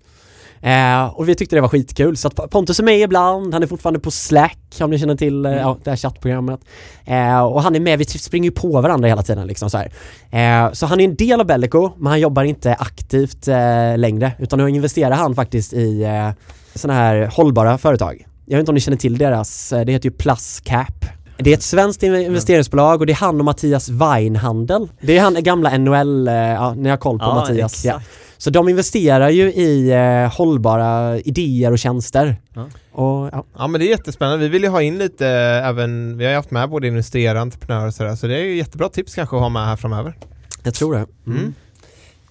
Eh, 0.62 1.06
och 1.06 1.30
vi 1.30 1.36
tyckte 1.36 1.56
det 1.56 1.62
var 1.62 1.70
skitkul, 1.70 2.18
så 2.18 2.28
att 2.28 2.50
Pontus 2.50 2.80
är 2.80 2.84
med 2.84 3.00
ibland, 3.00 3.54
han 3.54 3.64
är 3.64 3.68
fortfarande 3.68 4.00
på 4.00 4.12
Slack 4.12 4.58
om 4.82 4.90
ni 4.90 5.00
känner 5.00 5.16
till 5.16 5.46
eh, 5.46 5.52
mm. 5.52 5.64
ja, 5.64 5.78
det 5.84 5.90
här 5.90 5.98
chattprogrammet. 5.98 6.60
Eh, 7.06 7.40
och 7.40 7.64
han 7.64 7.76
är 7.76 7.80
med, 7.80 8.00
vi 8.00 8.06
springer 8.06 8.46
ju 8.46 8.52
på 8.52 8.82
varandra 8.82 9.08
hela 9.08 9.24
tiden 9.24 9.48
liksom 9.48 9.70
så. 9.70 9.78
Eh, 9.78 10.72
så 10.72 10.86
han 10.86 11.00
är 11.00 11.04
en 11.04 11.16
del 11.16 11.40
av 11.40 11.46
Bellico, 11.46 11.92
men 11.98 12.08
han 12.08 12.20
jobbar 12.20 12.44
inte 12.44 12.74
aktivt 12.74 13.48
eh, 13.48 13.98
längre, 13.98 14.32
utan 14.40 14.60
nu 14.60 14.70
investerar 14.70 15.16
han 15.16 15.36
faktiskt 15.36 15.74
i 15.74 16.04
eh, 16.04 16.30
sådana 16.76 17.00
här 17.00 17.30
hållbara 17.34 17.78
företag. 17.78 18.26
Jag 18.46 18.58
vet 18.58 18.60
inte 18.60 18.72
om 18.72 18.76
ni 18.76 18.82
känner 18.82 18.98
till 18.98 19.18
deras, 19.18 19.74
eh, 19.74 19.86
det 19.86 19.92
heter 19.92 20.10
ju 20.10 20.16
Plus 20.16 20.60
Cap. 20.64 21.06
Det 21.38 21.50
är 21.50 21.54
ett 21.54 21.64
svenskt 21.64 22.04
investeringsbolag 22.04 23.02
och 23.02 23.06
det 23.06 23.14
är 23.14 23.18
han 23.18 23.40
och 23.40 23.46
Mattias 23.46 23.90
Weinhandel. 23.90 24.88
Det 25.02 25.18
är 25.18 25.22
han 25.22 25.44
gamla 25.44 25.78
NHL, 25.78 26.28
ja, 26.28 26.74
ni 26.74 26.90
har 26.90 26.98
koll 26.98 27.20
på 27.20 27.26
ja, 27.26 27.36
Mattias. 27.36 27.74
Exakt. 27.74 27.86
Ja. 27.86 28.02
Så 28.42 28.50
de 28.50 28.70
investerar 28.70 29.30
ju 29.30 29.54
i 29.54 29.92
eh, 29.92 30.38
hållbara 30.38 31.20
idéer 31.20 31.72
och 31.72 31.80
tjänster. 31.80 32.36
Ja. 32.54 32.70
Och, 32.92 33.30
ja. 33.32 33.46
ja 33.58 33.68
men 33.68 33.82
det 33.82 33.88
är 33.88 33.90
jättespännande. 33.90 34.38
Vi 34.38 34.50
vill 34.50 34.64
ju 34.64 34.70
ha 34.70 34.82
in 34.82 34.98
lite 34.98 35.28
även, 35.66 36.18
vi 36.18 36.26
har 36.26 36.32
ju 36.32 36.36
haft 36.36 36.52
med 36.52 36.70
både 36.70 36.88
investerare 36.88 37.38
och 37.38 37.42
entreprenörer 37.42 37.88
och 37.88 37.94
sådär, 37.94 38.16
så 38.16 38.28
det 38.28 38.36
är 38.36 38.44
ju 38.44 38.58
jättebra 38.58 38.90
tips 38.90 39.16
kanske 39.16 39.36
att 39.36 39.42
ha 39.42 39.50
med 39.50 39.66
här 39.66 39.76
framöver. 39.76 40.18
Jag 40.64 40.74
tror 40.74 40.94
det. 40.94 41.06
Mm. 41.28 41.40
Mm. 41.40 41.54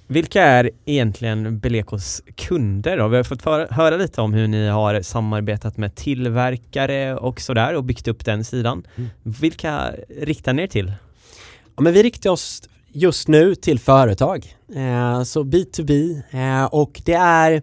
Vilka 0.06 0.42
är 0.42 0.70
egentligen 0.84 1.58
Belekos 1.58 2.22
kunder 2.34 2.96
då? 2.96 3.08
Vi 3.08 3.16
har 3.16 3.24
fått 3.24 3.44
höra 3.70 3.96
lite 3.96 4.20
om 4.20 4.34
hur 4.34 4.48
ni 4.48 4.68
har 4.68 5.02
samarbetat 5.02 5.76
med 5.76 5.94
tillverkare 5.94 7.16
och 7.16 7.40
sådär 7.40 7.74
och 7.74 7.84
byggt 7.84 8.08
upp 8.08 8.24
den 8.24 8.44
sidan. 8.44 8.82
Mm. 8.96 9.10
Vilka 9.22 9.92
riktar 10.20 10.52
ni 10.52 10.62
er 10.62 10.66
till? 10.66 10.92
Ja, 11.76 11.82
men 11.82 11.92
vi 11.92 12.02
riktar 12.02 12.30
oss 12.30 12.62
just 12.92 13.28
nu 13.28 13.54
till 13.54 13.78
företag. 13.78 14.56
Eh, 14.74 15.22
så 15.22 15.42
B2B 15.42 16.22
eh, 16.30 16.64
och 16.64 17.02
det 17.04 17.14
är 17.14 17.62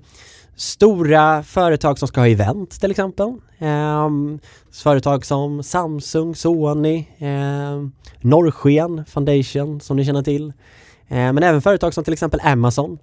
stora 0.55 1.43
företag 1.43 1.99
som 1.99 2.07
ska 2.07 2.21
ha 2.21 2.28
event 2.28 2.82
till 2.82 2.91
exempel. 2.91 3.28
Eh, 3.57 4.09
företag 4.71 5.25
som 5.25 5.63
Samsung, 5.63 6.36
Sony, 6.36 7.05
eh, 7.17 7.88
Norrsken 8.21 9.05
Foundation 9.05 9.82
som 9.82 9.97
ni 9.97 10.05
känner 10.05 10.23
till. 10.23 10.53
Eh, 11.07 11.34
men 11.34 11.43
även 11.43 11.61
företag 11.61 11.93
som 11.93 12.03
till 12.03 12.13
exempel 12.13 12.39
Amazon. 12.43 12.97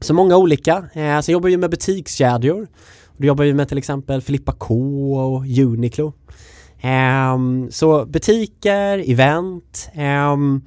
Så 0.00 0.14
många 0.14 0.36
olika. 0.36 0.88
Eh, 0.92 1.20
så 1.20 1.32
jobbar 1.32 1.48
vi 1.48 1.56
med 1.56 1.70
butikskedjor. 1.70 2.68
Då 3.16 3.26
jobbar 3.26 3.44
vi 3.44 3.54
med 3.54 3.68
till 3.68 3.78
exempel 3.78 4.22
Filippa 4.22 4.52
K 4.52 4.74
och 5.14 5.44
Uniqlo. 5.44 6.12
Eh, 6.80 7.38
så 7.70 8.06
butiker, 8.06 9.10
event, 9.10 9.90
ehm, 9.94 10.62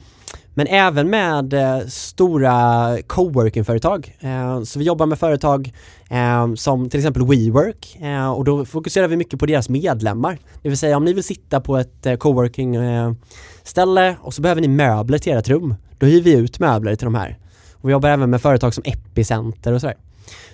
men 0.54 0.68
även 0.68 1.10
med 1.10 1.54
eh, 1.54 1.80
stora 1.88 2.98
coworking-företag. 3.08 4.18
Eh, 4.20 4.64
så 4.64 4.80
vi 4.80 4.86
jobbar 4.86 5.06
med 5.06 5.20
företag 5.20 5.74
eh, 6.10 6.54
som 6.54 6.90
till 6.90 7.00
exempel 7.00 7.26
WeWork 7.26 7.98
eh, 8.02 8.32
och 8.32 8.46
då 8.46 8.66
fokuserar 8.66 9.08
vi 9.08 9.18
mycket 9.18 9.40
på 9.40 9.46
deras 9.46 9.70
medlemmar. 9.70 10.40
Det 10.62 10.70
vill 10.70 10.78
säga 10.78 10.98
om 10.98 11.06
ni 11.06 11.14
vill 11.14 11.24
sitta 11.24 11.62
på 11.62 11.78
ett 11.78 12.06
eh, 12.06 12.16
coworking-ställe 12.16 14.08
eh, 14.08 14.16
och 14.22 14.34
så 14.34 14.42
behöver 14.42 14.62
ni 14.62 14.68
möbler 14.68 15.18
till 15.18 15.34
ert 15.34 15.50
rum. 15.50 15.76
Då 15.98 16.06
hyr 16.06 16.22
vi 16.22 16.34
ut 16.34 16.60
möbler 16.60 16.96
till 16.96 17.06
de 17.06 17.16
här. 17.16 17.38
Och 17.74 17.90
vi 17.90 17.92
jobbar 17.92 18.10
även 18.10 18.30
med 18.30 18.42
företag 18.42 18.74
som 18.74 18.84
Epicenter 18.86 19.74
och 19.74 19.82
sådär. 19.82 19.98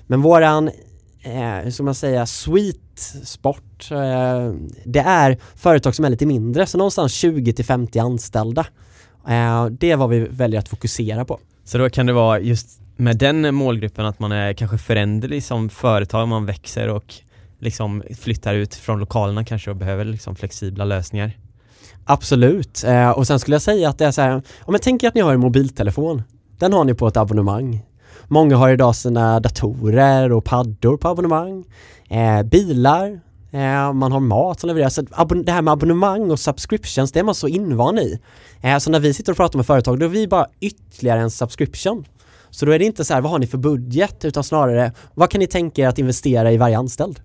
Men 0.07 0.21
våran 0.21 0.69
eh, 1.21 1.63
hur 1.63 1.71
ska 1.71 1.83
man 1.83 1.95
säga, 1.95 2.25
sweet 2.25 2.99
sport. 3.23 3.91
Eh, 3.91 4.53
det 4.85 4.99
är 4.99 5.37
företag 5.55 5.95
som 5.95 6.05
är 6.05 6.09
lite 6.09 6.25
mindre, 6.25 6.65
så 6.65 6.77
någonstans 6.77 7.13
20 7.13 7.53
till 7.53 7.65
50 7.65 7.99
anställda. 7.99 8.65
Eh, 9.27 9.65
det 9.65 9.91
är 9.91 9.97
vad 9.97 10.09
vi 10.09 10.19
väljer 10.19 10.59
att 10.59 10.69
fokusera 10.69 11.25
på. 11.25 11.39
Så 11.63 11.77
då 11.77 11.89
kan 11.89 12.05
det 12.05 12.13
vara 12.13 12.39
just 12.39 12.81
med 12.95 13.17
den 13.17 13.55
målgruppen 13.55 14.05
att 14.05 14.19
man 14.19 14.31
är 14.31 14.53
kanske 14.53 14.77
föränderlig 14.77 15.43
som 15.43 15.69
företag, 15.69 16.27
man 16.27 16.45
växer 16.45 16.87
och 16.89 17.13
liksom 17.59 18.03
flyttar 18.19 18.53
ut 18.53 18.75
från 18.75 18.99
lokalerna 18.99 19.45
kanske 19.45 19.69
och 19.69 19.75
behöver 19.75 20.05
liksom 20.05 20.35
flexibla 20.35 20.85
lösningar? 20.85 21.31
Absolut. 22.05 22.83
Eh, 22.83 23.09
och 23.09 23.27
sen 23.27 23.39
skulle 23.39 23.55
jag 23.55 23.61
säga 23.61 23.89
att 23.89 23.97
det 23.97 24.05
är 24.05 24.11
så 24.11 24.21
här, 24.21 24.41
om 24.61 24.73
jag 24.73 24.81
tänker 24.81 25.07
att 25.07 25.15
ni 25.15 25.21
har 25.21 25.33
en 25.33 25.39
mobiltelefon. 25.39 26.23
Den 26.59 26.73
har 26.73 26.83
ni 26.83 26.93
på 26.93 27.07
ett 27.07 27.17
abonnemang. 27.17 27.85
Många 28.27 28.55
har 28.55 28.69
idag 28.69 28.95
sina 28.95 29.39
datorer 29.39 30.31
och 30.31 30.45
paddor 30.45 30.97
på 30.97 31.07
abonnemang. 31.07 31.65
Eh, 32.09 32.43
bilar, 32.43 33.19
eh, 33.51 33.93
man 33.93 34.11
har 34.11 34.19
mat 34.19 34.59
som 34.59 34.67
levereras. 34.67 34.93
Så 34.93 35.01
det 35.45 35.51
här 35.51 35.61
med 35.61 35.71
abonnemang 35.71 36.31
och 36.31 36.39
subscriptions, 36.39 37.11
det 37.11 37.19
är 37.19 37.23
man 37.23 37.35
så 37.35 37.47
invan 37.47 37.99
i. 37.99 38.19
Eh, 38.61 38.77
så 38.77 38.91
när 38.91 38.99
vi 38.99 39.13
sitter 39.13 39.31
och 39.31 39.37
pratar 39.37 39.57
med 39.57 39.65
företag, 39.65 39.99
då 39.99 40.05
är 40.05 40.09
vi 40.09 40.27
bara 40.27 40.47
ytterligare 40.59 41.19
en 41.19 41.31
subscription. 41.31 42.05
Så 42.49 42.65
då 42.65 42.71
är 42.71 42.79
det 42.79 42.85
inte 42.85 43.05
så 43.05 43.13
här, 43.13 43.21
vad 43.21 43.31
har 43.31 43.39
ni 43.39 43.47
för 43.47 43.57
budget? 43.57 44.25
Utan 44.25 44.43
snarare, 44.43 44.91
vad 45.13 45.29
kan 45.29 45.39
ni 45.39 45.47
tänka 45.47 45.81
er 45.81 45.87
att 45.87 45.99
investera 45.99 46.51
i 46.51 46.57
varje 46.57 46.77
anställd? 46.77 47.19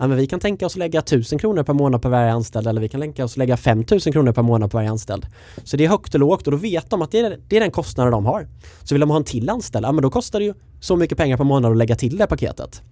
Ja, 0.00 0.06
men 0.06 0.16
vi 0.16 0.26
kan 0.26 0.40
tänka 0.40 0.66
oss 0.66 0.72
att 0.72 0.78
lägga 0.78 0.98
1000 0.98 1.38
kronor 1.38 1.62
per 1.62 1.72
månad 1.72 2.02
på 2.02 2.08
varje 2.08 2.32
anställd 2.32 2.66
eller 2.66 2.80
vi 2.80 2.88
kan 2.88 3.00
tänka 3.00 3.24
oss 3.24 3.32
att 3.32 3.36
lägga 3.36 3.56
5000 3.56 4.12
kronor 4.12 4.32
per 4.32 4.42
månad 4.42 4.70
på 4.70 4.76
varje 4.76 4.90
anställd. 4.90 5.26
Så 5.64 5.76
det 5.76 5.84
är 5.84 5.88
högt 5.88 6.14
och 6.14 6.20
lågt 6.20 6.46
och 6.46 6.50
då 6.50 6.56
vet 6.56 6.90
de 6.90 7.02
att 7.02 7.10
det 7.10 7.20
är, 7.20 7.38
det 7.48 7.56
är 7.56 7.60
den 7.60 7.70
kostnaden 7.70 8.12
de 8.12 8.26
har. 8.26 8.48
Så 8.82 8.94
vill 8.94 9.00
de 9.00 9.10
ha 9.10 9.16
en 9.16 9.24
till 9.24 9.50
anställd, 9.50 9.86
ja 9.86 9.92
men 9.92 10.02
då 10.02 10.10
kostar 10.10 10.38
det 10.38 10.44
ju 10.44 10.54
så 10.80 10.96
mycket 10.96 11.18
pengar 11.18 11.36
per 11.36 11.44
månad 11.44 11.72
att 11.72 11.78
lägga 11.78 11.96
till 11.96 12.16
det 12.16 12.26
paketet. 12.26 12.82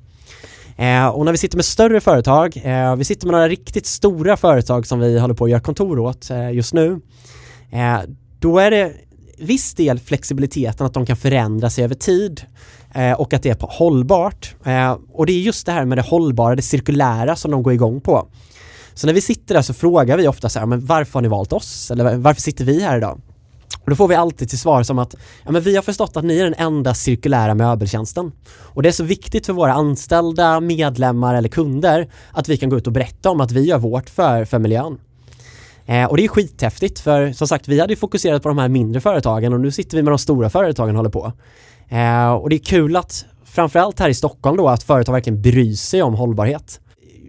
Eh, 0.78 1.08
och 1.08 1.24
när 1.24 1.32
vi 1.32 1.38
sitter 1.38 1.56
med 1.56 1.64
större 1.64 2.00
företag, 2.00 2.60
eh, 2.64 2.96
vi 2.96 3.04
sitter 3.04 3.26
med 3.26 3.32
några 3.32 3.48
riktigt 3.48 3.86
stora 3.86 4.36
företag 4.36 4.86
som 4.86 5.00
vi 5.00 5.18
håller 5.18 5.34
på 5.34 5.44
att 5.44 5.50
göra 5.50 5.60
kontor 5.60 5.98
åt 5.98 6.30
eh, 6.30 6.50
just 6.50 6.74
nu. 6.74 7.00
Eh, 7.70 8.00
då 8.38 8.58
är 8.58 8.70
det 8.70 8.92
viss 9.38 9.74
del 9.74 9.98
flexibiliteten 9.98 10.86
att 10.86 10.94
de 10.94 11.06
kan 11.06 11.16
förändra 11.16 11.70
sig 11.70 11.84
över 11.84 11.94
tid 11.94 12.42
eh, 12.94 13.12
och 13.12 13.34
att 13.34 13.42
det 13.42 13.62
är 13.62 13.66
hållbart. 13.78 14.54
Eh, 14.64 14.96
och 15.12 15.26
det 15.26 15.32
är 15.32 15.40
just 15.40 15.66
det 15.66 15.72
här 15.72 15.84
med 15.84 15.98
det 15.98 16.02
hållbara, 16.02 16.56
det 16.56 16.62
cirkulära 16.62 17.36
som 17.36 17.50
de 17.50 17.62
går 17.62 17.72
igång 17.72 18.00
på. 18.00 18.28
Så 18.94 19.06
när 19.06 19.14
vi 19.14 19.20
sitter 19.20 19.54
där 19.54 19.62
så 19.62 19.74
frågar 19.74 20.16
vi 20.16 20.28
ofta 20.28 20.48
så 20.48 20.58
här, 20.58 20.66
men 20.66 20.86
varför 20.86 21.14
har 21.14 21.22
ni 21.22 21.28
valt 21.28 21.52
oss? 21.52 21.90
Eller 21.90 22.16
varför 22.16 22.42
sitter 22.42 22.64
vi 22.64 22.82
här 22.82 22.96
idag? 22.96 23.20
Och 23.89 23.91
då 23.91 23.97
får 23.97 24.09
vi 24.09 24.14
alltid 24.14 24.49
till 24.49 24.59
svar 24.59 24.82
som 24.82 24.99
att 24.99 25.14
ja, 25.45 25.51
men 25.51 25.62
vi 25.62 25.76
har 25.76 25.82
förstått 25.82 26.16
att 26.16 26.24
ni 26.24 26.39
är 26.39 26.45
den 26.45 26.55
enda 26.59 26.95
cirkulära 26.95 27.55
möbeltjänsten. 27.55 28.32
Och 28.49 28.82
det 28.82 28.89
är 28.89 28.93
så 28.93 29.05
viktigt 29.05 29.47
för 29.47 29.53
våra 29.53 29.72
anställda, 29.72 30.61
medlemmar 30.61 31.34
eller 31.34 31.49
kunder 31.49 32.09
att 32.32 32.49
vi 32.49 32.57
kan 32.57 32.68
gå 32.68 32.76
ut 32.76 32.86
och 32.86 32.93
berätta 32.93 33.30
om 33.30 33.41
att 33.41 33.53
vi 33.53 33.64
gör 33.64 33.78
vårt 33.78 34.11
för, 34.11 34.45
för 34.45 34.59
miljön. 34.59 34.99
Eh, 35.86 36.05
och 36.05 36.16
det 36.16 36.24
är 36.24 36.28
skithäftigt 36.28 36.99
för 36.99 37.32
som 37.32 37.49
sagt 37.49 37.68
vi 37.68 37.80
hade 37.80 37.93
ju 37.93 37.97
fokuserat 37.97 38.43
på 38.43 38.49
de 38.49 38.59
här 38.59 38.68
mindre 38.68 39.01
företagen 39.01 39.53
och 39.53 39.61
nu 39.61 39.70
sitter 39.70 39.97
vi 39.97 40.03
med 40.03 40.12
de 40.12 40.18
stora 40.18 40.51
företagen 40.51 40.91
och 40.91 40.97
håller 40.97 41.11
på. 41.11 41.32
Eh, 41.89 42.32
och 42.32 42.51
det 42.51 42.57
är 42.57 42.64
kul 42.64 42.97
att 42.97 43.24
framförallt 43.45 44.01
här 44.01 44.09
i 44.09 44.14
Stockholm 44.14 44.57
då 44.57 44.68
att 44.68 44.82
företag 44.82 45.12
verkligen 45.12 45.43
bryr 45.43 45.74
sig 45.74 46.03
om 46.03 46.14
hållbarhet. 46.14 46.80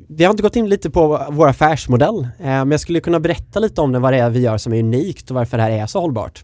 Vi 0.09 0.23
har 0.23 0.31
inte 0.31 0.43
gått 0.43 0.55
in 0.55 0.69
lite 0.69 0.89
på 0.89 1.27
vår 1.29 1.47
affärsmodell 1.47 2.19
eh, 2.23 2.27
men 2.39 2.71
jag 2.71 2.79
skulle 2.79 2.99
kunna 2.99 3.19
berätta 3.19 3.59
lite 3.59 3.81
om 3.81 3.91
det, 3.91 3.99
vad 3.99 4.13
det 4.13 4.19
är 4.19 4.29
vi 4.29 4.39
gör 4.39 4.57
som 4.57 4.73
är 4.73 4.79
unikt 4.79 5.31
och 5.31 5.35
varför 5.35 5.57
det 5.57 5.63
här 5.63 5.71
är 5.71 5.85
så 5.85 6.01
hållbart. 6.01 6.43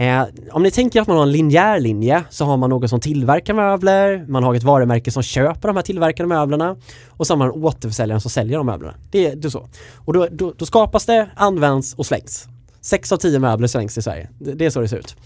Eh, 0.00 0.24
om 0.52 0.62
ni 0.62 0.70
tänker 0.70 1.00
att 1.00 1.08
man 1.08 1.16
har 1.16 1.22
en 1.22 1.32
linjär 1.32 1.80
linje 1.80 2.24
så 2.30 2.44
har 2.44 2.56
man 2.56 2.70
någon 2.70 2.88
som 2.88 3.00
tillverkar 3.00 3.54
möbler, 3.54 4.24
man 4.28 4.44
har 4.44 4.54
ett 4.54 4.62
varumärke 4.62 5.10
som 5.10 5.22
köper 5.22 5.68
de 5.68 5.76
här 5.76 5.82
tillverkade 5.82 6.28
möblerna 6.28 6.76
och 7.08 7.26
så 7.26 7.32
har 7.32 7.38
man 7.38 7.50
återförsäljaren 7.50 8.20
som 8.20 8.30
säljer 8.30 8.58
de 8.58 8.66
möblerna. 8.66 8.94
Det 9.10 9.26
är, 9.26 9.36
det 9.36 9.48
är 9.48 9.50
så. 9.50 9.68
Och 9.96 10.12
då, 10.12 10.28
då, 10.30 10.54
då, 10.56 10.66
skapas 10.66 11.06
det, 11.06 11.30
används 11.36 11.94
och 11.94 12.06
slängs. 12.06 12.48
Sex 12.80 13.12
av 13.12 13.16
tio 13.16 13.38
möbler 13.38 13.68
slängs 13.68 13.98
i 13.98 14.02
Sverige. 14.02 14.28
Det, 14.38 14.52
det 14.52 14.66
är 14.66 14.70
så 14.70 14.80
det 14.80 14.88
ser 14.88 14.98
ut. 14.98 15.16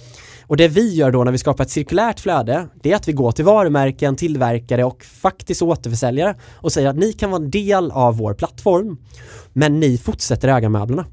Och 0.47 0.57
det 0.57 0.69
vi 0.69 0.95
gör 0.95 1.11
då 1.11 1.25
när 1.25 1.33
vi 1.33 1.39
skapar 1.39 1.65
ett 1.65 1.71
cirkulärt 1.71 2.21
flöde, 2.21 2.69
det 2.83 2.93
är 2.93 2.97
att 2.97 3.09
vi 3.09 3.13
går 3.13 3.33
till 3.33 3.45
varumärken, 3.45 4.17
tillverkare 4.17 4.85
och 4.85 5.05
faktiskt 5.05 5.63
återförsäljare 5.63 6.35
och 6.55 6.73
säger 6.73 6.89
att 6.89 6.97
ni 6.97 7.13
kan 7.13 7.31
vara 7.31 7.43
en 7.43 7.51
del 7.51 7.91
av 7.91 8.17
vår 8.17 8.35
plattform, 8.35 8.97
men 9.53 9.81
ni 9.81 9.99
fortsätter 9.99 10.49
äga 10.49 10.69
möblerna. 10.69 11.07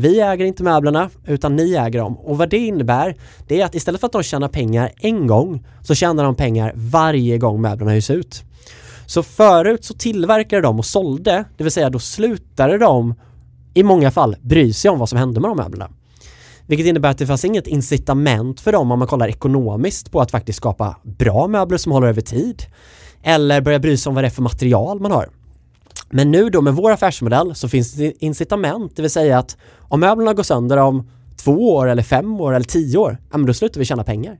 Vi 0.00 0.20
äger 0.20 0.44
inte 0.44 0.62
möblerna 0.62 1.10
utan 1.26 1.56
ni 1.56 1.74
äger 1.74 1.98
dem 1.98 2.18
och 2.18 2.38
vad 2.38 2.50
det 2.50 2.58
innebär 2.58 3.16
det 3.48 3.60
är 3.60 3.64
att 3.64 3.74
istället 3.74 4.00
för 4.00 4.06
att 4.06 4.12
de 4.12 4.22
tjänar 4.22 4.48
pengar 4.48 4.92
en 5.00 5.26
gång 5.26 5.66
så 5.82 5.94
tjänar 5.94 6.24
de 6.24 6.34
pengar 6.34 6.72
varje 6.76 7.38
gång 7.38 7.60
möblerna 7.60 7.90
hyrs 7.90 8.10
ut. 8.10 8.42
Så 9.06 9.22
förut 9.22 9.84
så 9.84 9.94
tillverkade 9.94 10.62
de 10.62 10.78
och 10.78 10.86
sålde, 10.86 11.44
det 11.56 11.64
vill 11.64 11.72
säga 11.72 11.90
då 11.90 11.98
slutade 11.98 12.78
de 12.78 13.14
i 13.74 13.82
många 13.82 14.10
fall 14.10 14.36
bry 14.42 14.72
sig 14.72 14.90
om 14.90 14.98
vad 14.98 15.08
som 15.08 15.18
hände 15.18 15.40
med 15.40 15.50
de 15.50 15.56
möblerna. 15.56 15.90
Vilket 16.66 16.86
innebär 16.86 17.10
att 17.10 17.18
det 17.18 17.26
fanns 17.26 17.44
inget 17.44 17.66
incitament 17.66 18.60
för 18.60 18.72
dem 18.72 18.92
om 18.92 18.98
man 18.98 19.08
kollar 19.08 19.28
ekonomiskt 19.28 20.12
på 20.12 20.20
att 20.20 20.30
faktiskt 20.30 20.56
skapa 20.56 20.96
bra 21.02 21.46
möbler 21.46 21.78
som 21.78 21.92
håller 21.92 22.08
över 22.08 22.22
tid. 22.22 22.62
Eller 23.22 23.60
börja 23.60 23.78
bry 23.78 23.96
sig 23.96 24.10
om 24.10 24.14
vad 24.14 24.24
det 24.24 24.28
är 24.28 24.30
för 24.30 24.42
material 24.42 25.00
man 25.00 25.12
har. 25.12 25.28
Men 26.10 26.30
nu 26.30 26.50
då 26.50 26.60
med 26.60 26.74
vår 26.74 26.90
affärsmodell 26.90 27.54
så 27.54 27.68
finns 27.68 27.92
det 27.92 28.24
incitament, 28.24 28.96
det 28.96 29.02
vill 29.02 29.10
säga 29.10 29.38
att 29.38 29.56
om 29.78 30.00
möblerna 30.00 30.34
går 30.34 30.42
sönder 30.42 30.76
om 30.76 31.10
två 31.36 31.74
år 31.74 31.88
eller 31.88 32.02
fem 32.02 32.40
år 32.40 32.54
eller 32.54 32.64
tio 32.64 32.98
år, 32.98 33.18
ja 33.30 33.38
men 33.38 33.46
då 33.46 33.54
slutar 33.54 33.78
vi 33.78 33.84
tjäna 33.84 34.04
pengar. 34.04 34.38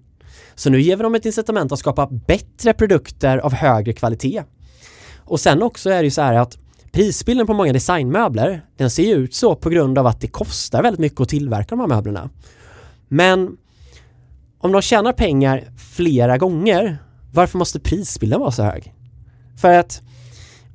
Så 0.54 0.70
nu 0.70 0.80
ger 0.80 0.96
vi 0.96 1.02
dem 1.02 1.14
ett 1.14 1.26
incitament 1.26 1.72
att 1.72 1.78
skapa 1.78 2.06
bättre 2.26 2.72
produkter 2.72 3.38
av 3.38 3.52
högre 3.52 3.92
kvalitet. 3.92 4.42
Och 5.18 5.40
sen 5.40 5.62
också 5.62 5.90
är 5.90 5.98
det 5.98 6.04
ju 6.04 6.10
så 6.10 6.22
här 6.22 6.34
att 6.34 6.58
prisbilden 6.92 7.46
på 7.46 7.54
många 7.54 7.72
designmöbler, 7.72 8.64
den 8.76 8.90
ser 8.90 9.02
ju 9.02 9.14
ut 9.14 9.34
så 9.34 9.54
på 9.54 9.70
grund 9.70 9.98
av 9.98 10.06
att 10.06 10.20
det 10.20 10.28
kostar 10.28 10.82
väldigt 10.82 11.00
mycket 11.00 11.20
att 11.20 11.28
tillverka 11.28 11.68
de 11.68 11.80
här 11.80 11.86
möblerna. 11.86 12.30
Men 13.08 13.56
om 14.58 14.72
de 14.72 14.82
tjänar 14.82 15.12
pengar 15.12 15.64
flera 15.76 16.38
gånger, 16.38 16.98
varför 17.32 17.58
måste 17.58 17.80
prisbilden 17.80 18.40
vara 18.40 18.50
så 18.50 18.62
hög? 18.62 18.94
För 19.60 19.72
att 19.78 20.02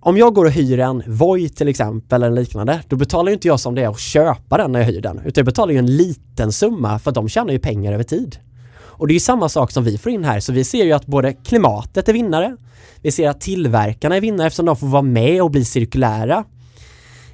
om 0.05 0.17
jag 0.17 0.33
går 0.33 0.45
och 0.45 0.51
hyr 0.51 0.79
en 0.79 1.03
Voi 1.07 1.49
till 1.49 1.67
exempel 1.67 2.23
eller 2.23 2.41
liknande, 2.41 2.81
då 2.87 2.95
betalar 2.95 3.29
ju 3.29 3.33
inte 3.33 3.47
jag 3.47 3.59
som 3.59 3.75
det 3.75 3.83
är 3.83 3.89
att 3.89 3.99
köpa 3.99 4.57
den 4.57 4.71
när 4.71 4.79
jag 4.79 4.87
hyr 4.87 5.01
den, 5.01 5.17
utan 5.17 5.33
jag 5.35 5.45
betalar 5.45 5.73
ju 5.73 5.79
en 5.79 5.97
liten 5.97 6.51
summa 6.51 6.99
för 6.99 7.11
att 7.11 7.15
de 7.15 7.29
tjänar 7.29 7.53
ju 7.53 7.59
pengar 7.59 7.93
över 7.93 8.03
tid. 8.03 8.37
Och 8.77 9.07
det 9.07 9.11
är 9.11 9.13
ju 9.13 9.19
samma 9.19 9.49
sak 9.49 9.71
som 9.71 9.83
vi 9.83 9.97
får 9.97 10.11
in 10.11 10.23
här, 10.23 10.39
så 10.39 10.53
vi 10.53 10.63
ser 10.63 10.85
ju 10.85 10.91
att 10.91 11.05
både 11.05 11.33
klimatet 11.33 12.09
är 12.09 12.13
vinnare, 12.13 12.57
vi 13.01 13.11
ser 13.11 13.29
att 13.29 13.41
tillverkarna 13.41 14.15
är 14.15 14.21
vinnare 14.21 14.47
eftersom 14.47 14.65
de 14.65 14.75
får 14.75 14.87
vara 14.87 15.01
med 15.01 15.41
och 15.41 15.51
bli 15.51 15.65
cirkulära. 15.65 16.43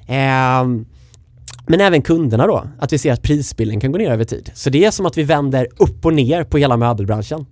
Eh, 0.06 0.64
men 1.66 1.80
även 1.80 2.02
kunderna 2.02 2.46
då, 2.46 2.64
att 2.78 2.92
vi 2.92 2.98
ser 2.98 3.12
att 3.12 3.22
prisbilden 3.22 3.80
kan 3.80 3.92
gå 3.92 3.98
ner 3.98 4.10
över 4.10 4.24
tid. 4.24 4.50
Så 4.54 4.70
det 4.70 4.84
är 4.84 4.90
som 4.90 5.06
att 5.06 5.18
vi 5.18 5.22
vänder 5.22 5.68
upp 5.76 6.06
och 6.06 6.14
ner 6.14 6.44
på 6.44 6.58
hela 6.58 6.76
möbelbranschen. 6.76 7.46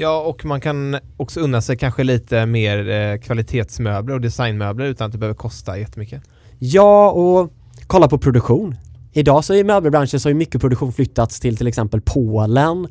Ja, 0.00 0.20
och 0.20 0.44
man 0.44 0.60
kan 0.60 0.98
också 1.16 1.40
unna 1.40 1.60
sig 1.60 1.76
kanske 1.76 2.04
lite 2.04 2.46
mer 2.46 2.88
eh, 2.88 3.18
kvalitetsmöbler 3.18 4.14
och 4.14 4.20
designmöbler 4.20 4.86
utan 4.86 5.06
att 5.06 5.12
det 5.12 5.18
behöver 5.18 5.36
kosta 5.36 5.78
jättemycket. 5.78 6.22
Ja, 6.58 7.10
och 7.10 7.52
kolla 7.86 8.08
på 8.08 8.18
produktion. 8.18 8.76
Idag 9.12 9.44
så 9.44 9.54
i 9.54 9.64
möbelbranschen 9.64 10.20
så 10.20 10.28
har 10.28 10.34
mycket 10.34 10.60
produktion 10.60 10.92
flyttats 10.92 11.40
till 11.40 11.56
till 11.56 11.66
exempel 11.66 12.00
Polen, 12.00 12.88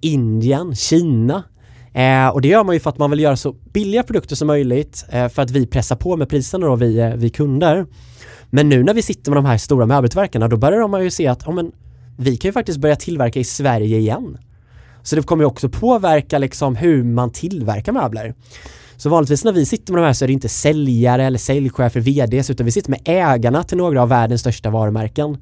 Indien, 0.00 0.74
Kina. 0.74 1.42
Eh, 1.92 2.28
och 2.28 2.40
det 2.40 2.48
gör 2.48 2.64
man 2.64 2.74
ju 2.74 2.80
för 2.80 2.90
att 2.90 2.98
man 2.98 3.10
vill 3.10 3.20
göra 3.20 3.36
så 3.36 3.52
billiga 3.52 4.02
produkter 4.02 4.36
som 4.36 4.46
möjligt 4.46 5.04
eh, 5.10 5.28
för 5.28 5.42
att 5.42 5.50
vi 5.50 5.66
pressar 5.66 5.96
på 5.96 6.16
med 6.16 6.28
priserna 6.28 6.66
då, 6.66 6.76
vi, 6.76 6.98
eh, 6.98 7.14
vi 7.14 7.30
kunder. 7.30 7.86
Men 8.50 8.68
nu 8.68 8.82
när 8.82 8.94
vi 8.94 9.02
sitter 9.02 9.30
med 9.30 9.36
de 9.36 9.44
här 9.44 9.58
stora 9.58 9.86
möbeltillverkarna 9.86 10.48
då 10.48 10.56
börjar 10.56 10.80
de 10.80 11.04
ju 11.04 11.10
se 11.10 11.26
att 11.26 11.46
oh, 11.46 11.54
men, 11.54 11.72
vi 12.18 12.36
kan 12.36 12.48
ju 12.48 12.52
faktiskt 12.52 12.78
börja 12.78 12.96
tillverka 12.96 13.40
i 13.40 13.44
Sverige 13.44 13.98
igen. 13.98 14.38
Så 15.02 15.16
det 15.16 15.22
kommer 15.22 15.42
ju 15.42 15.46
också 15.46 15.68
påverka 15.68 16.38
liksom 16.38 16.76
hur 16.76 17.04
man 17.04 17.32
tillverkar 17.32 17.92
möbler. 17.92 18.34
Så 18.96 19.08
vanligtvis 19.08 19.44
när 19.44 19.52
vi 19.52 19.66
sitter 19.66 19.92
med 19.92 20.02
de 20.02 20.06
här 20.06 20.12
så 20.12 20.24
är 20.24 20.26
det 20.26 20.32
inte 20.32 20.48
säljare 20.48 21.24
eller 21.24 21.38
säljchefer, 21.38 22.00
VDs, 22.00 22.50
utan 22.50 22.66
vi 22.66 22.72
sitter 22.72 22.90
med 22.90 23.00
ägarna 23.04 23.62
till 23.62 23.78
några 23.78 24.02
av 24.02 24.08
världens 24.08 24.40
största 24.40 24.70
varumärken. 24.70 25.36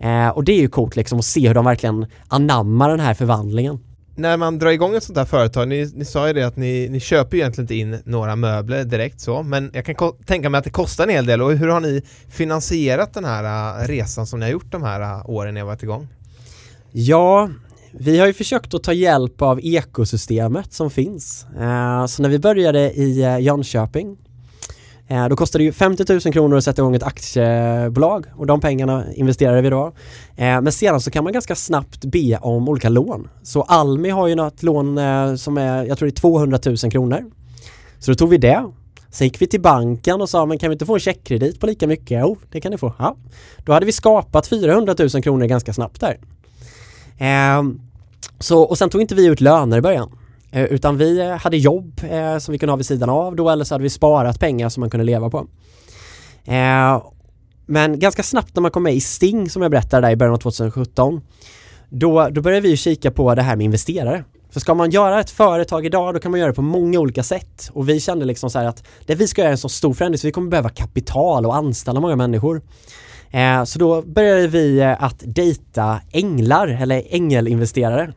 Eh, 0.00 0.28
och 0.28 0.44
det 0.44 0.52
är 0.52 0.60
ju 0.60 0.68
coolt 0.68 0.96
liksom 0.96 1.18
att 1.18 1.24
se 1.24 1.48
hur 1.48 1.54
de 1.54 1.64
verkligen 1.64 2.06
anammar 2.28 2.90
den 2.90 3.00
här 3.00 3.14
förvandlingen. 3.14 3.78
När 4.14 4.36
man 4.36 4.58
drar 4.58 4.70
igång 4.70 4.94
ett 4.94 5.02
sånt 5.02 5.18
här 5.18 5.24
företag, 5.24 5.68
ni, 5.68 5.92
ni 5.94 6.04
sa 6.04 6.26
ju 6.26 6.32
det 6.32 6.42
att 6.42 6.56
ni, 6.56 6.88
ni 6.88 7.00
köper 7.00 7.36
egentligen 7.36 7.64
inte 7.64 7.74
in 7.74 7.98
några 8.04 8.36
möbler 8.36 8.84
direkt 8.84 9.20
så, 9.20 9.42
men 9.42 9.70
jag 9.74 9.84
kan 9.84 10.12
tänka 10.26 10.50
mig 10.50 10.58
att 10.58 10.64
det 10.64 10.70
kostar 10.70 11.04
en 11.04 11.10
hel 11.10 11.26
del 11.26 11.42
och 11.42 11.52
hur 11.52 11.68
har 11.68 11.80
ni 11.80 12.02
finansierat 12.28 13.14
den 13.14 13.24
här 13.24 13.44
uh, 13.82 13.88
resan 13.88 14.26
som 14.26 14.40
ni 14.40 14.46
har 14.46 14.52
gjort 14.52 14.72
de 14.72 14.82
här 14.82 15.00
uh, 15.00 15.30
åren 15.30 15.54
ni 15.54 15.60
har 15.60 15.66
varit 15.66 15.82
igång? 15.82 16.08
Ja, 16.90 17.50
vi 17.92 18.18
har 18.18 18.26
ju 18.26 18.32
försökt 18.32 18.74
att 18.74 18.82
ta 18.82 18.92
hjälp 18.92 19.42
av 19.42 19.60
ekosystemet 19.62 20.72
som 20.72 20.90
finns. 20.90 21.46
Eh, 21.60 22.06
så 22.06 22.22
när 22.22 22.28
vi 22.28 22.38
började 22.38 22.92
i 22.92 23.22
eh, 23.22 23.38
Jönköping 23.38 24.16
eh, 25.08 25.28
då 25.28 25.36
kostade 25.36 25.64
det 25.64 25.66
ju 25.66 25.72
50 25.72 26.12
000 26.12 26.20
kronor 26.20 26.56
att 26.56 26.64
sätta 26.64 26.82
igång 26.82 26.94
ett 26.94 27.02
aktiebolag 27.02 28.26
och 28.36 28.46
de 28.46 28.60
pengarna 28.60 29.04
investerade 29.14 29.62
vi 29.62 29.70
då. 29.70 29.92
Men 30.36 30.72
sedan 30.72 31.00
så 31.00 31.10
kan 31.10 31.24
man 31.24 31.32
ganska 31.32 31.54
snabbt 31.54 32.04
be 32.04 32.36
om 32.36 32.68
olika 32.68 32.88
lån. 32.88 33.28
Så 33.42 33.62
Almi 33.62 34.10
har 34.10 34.28
ju 34.28 34.34
något 34.34 34.62
lån 34.62 34.98
som 35.38 35.58
är, 35.58 35.84
jag 35.84 35.98
tror 35.98 36.06
det 36.06 36.12
är 36.12 36.20
200 36.20 36.58
000 36.66 36.76
kronor. 36.76 37.24
Så 37.98 38.10
då 38.10 38.14
tog 38.14 38.28
vi 38.28 38.38
det 38.38 38.64
Sen 39.10 39.26
gick 39.26 39.42
vi 39.42 39.46
till 39.46 39.60
banken 39.60 40.20
och 40.20 40.28
sa, 40.28 40.46
men 40.46 40.58
kan 40.58 40.70
vi 40.70 40.72
inte 40.72 40.86
få 40.86 40.94
en 40.94 41.00
checkkredit 41.00 41.60
på 41.60 41.66
lika 41.66 41.86
mycket? 41.86 42.20
Jo, 42.20 42.38
det 42.50 42.60
kan 42.60 42.72
ni 42.72 42.78
få. 42.78 42.92
Ja. 42.98 43.16
Då 43.64 43.72
hade 43.72 43.86
vi 43.86 43.92
skapat 43.92 44.46
400 44.46 44.94
000 44.98 45.22
kronor 45.22 45.46
ganska 45.46 45.72
snabbt 45.72 46.00
där. 46.00 46.18
Ehm, 47.22 47.80
så, 48.38 48.62
och 48.62 48.78
sen 48.78 48.90
tog 48.90 49.00
inte 49.00 49.14
vi 49.14 49.26
ut 49.26 49.40
löner 49.40 49.78
i 49.78 49.80
början. 49.80 50.18
Eh, 50.50 50.64
utan 50.64 50.96
vi 50.96 51.20
eh, 51.20 51.30
hade 51.30 51.56
jobb 51.56 52.00
eh, 52.10 52.38
som 52.38 52.52
vi 52.52 52.58
kunde 52.58 52.72
ha 52.72 52.76
vid 52.76 52.86
sidan 52.86 53.10
av 53.10 53.36
då 53.36 53.50
eller 53.50 53.64
så 53.64 53.74
hade 53.74 53.82
vi 53.82 53.90
sparat 53.90 54.40
pengar 54.40 54.68
som 54.68 54.80
man 54.80 54.90
kunde 54.90 55.04
leva 55.04 55.30
på. 55.30 55.46
Ehm, 56.44 57.00
men 57.66 57.98
ganska 57.98 58.22
snabbt 58.22 58.56
när 58.56 58.60
man 58.60 58.70
kom 58.70 58.82
med 58.82 58.94
i 58.94 59.00
Sting 59.00 59.50
som 59.50 59.62
jag 59.62 59.70
berättade 59.70 60.06
där 60.06 60.12
i 60.12 60.16
början 60.16 60.34
av 60.34 60.38
2017 60.38 61.20
då, 61.88 62.28
då 62.28 62.40
började 62.40 62.68
vi 62.68 62.76
kika 62.76 63.10
på 63.10 63.34
det 63.34 63.42
här 63.42 63.56
med 63.56 63.64
investerare. 63.64 64.24
För 64.50 64.60
ska 64.60 64.74
man 64.74 64.90
göra 64.90 65.20
ett 65.20 65.30
företag 65.30 65.86
idag 65.86 66.14
då 66.14 66.20
kan 66.20 66.30
man 66.30 66.40
göra 66.40 66.50
det 66.50 66.56
på 66.56 66.62
många 66.62 67.00
olika 67.00 67.22
sätt 67.22 67.70
och 67.72 67.88
vi 67.88 68.00
kände 68.00 68.24
liksom 68.24 68.50
så 68.50 68.58
här 68.58 68.66
att 68.66 68.84
det 69.06 69.14
vi 69.14 69.28
ska 69.28 69.40
göra 69.40 69.48
är 69.48 69.52
en 69.52 69.58
så 69.58 69.68
stor 69.68 69.94
förändring 69.94 70.18
så 70.18 70.26
vi 70.26 70.32
kommer 70.32 70.50
behöva 70.50 70.68
kapital 70.68 71.46
och 71.46 71.56
anställa 71.56 72.00
många 72.00 72.16
människor. 72.16 72.62
Eh, 73.32 73.64
så 73.64 73.78
då 73.78 74.02
började 74.02 74.46
vi 74.46 74.78
eh, 74.80 75.02
att 75.04 75.22
dejta 75.26 76.00
änglar 76.12 76.68
eller 76.68 77.02
ängelinvesterare. 77.10 78.12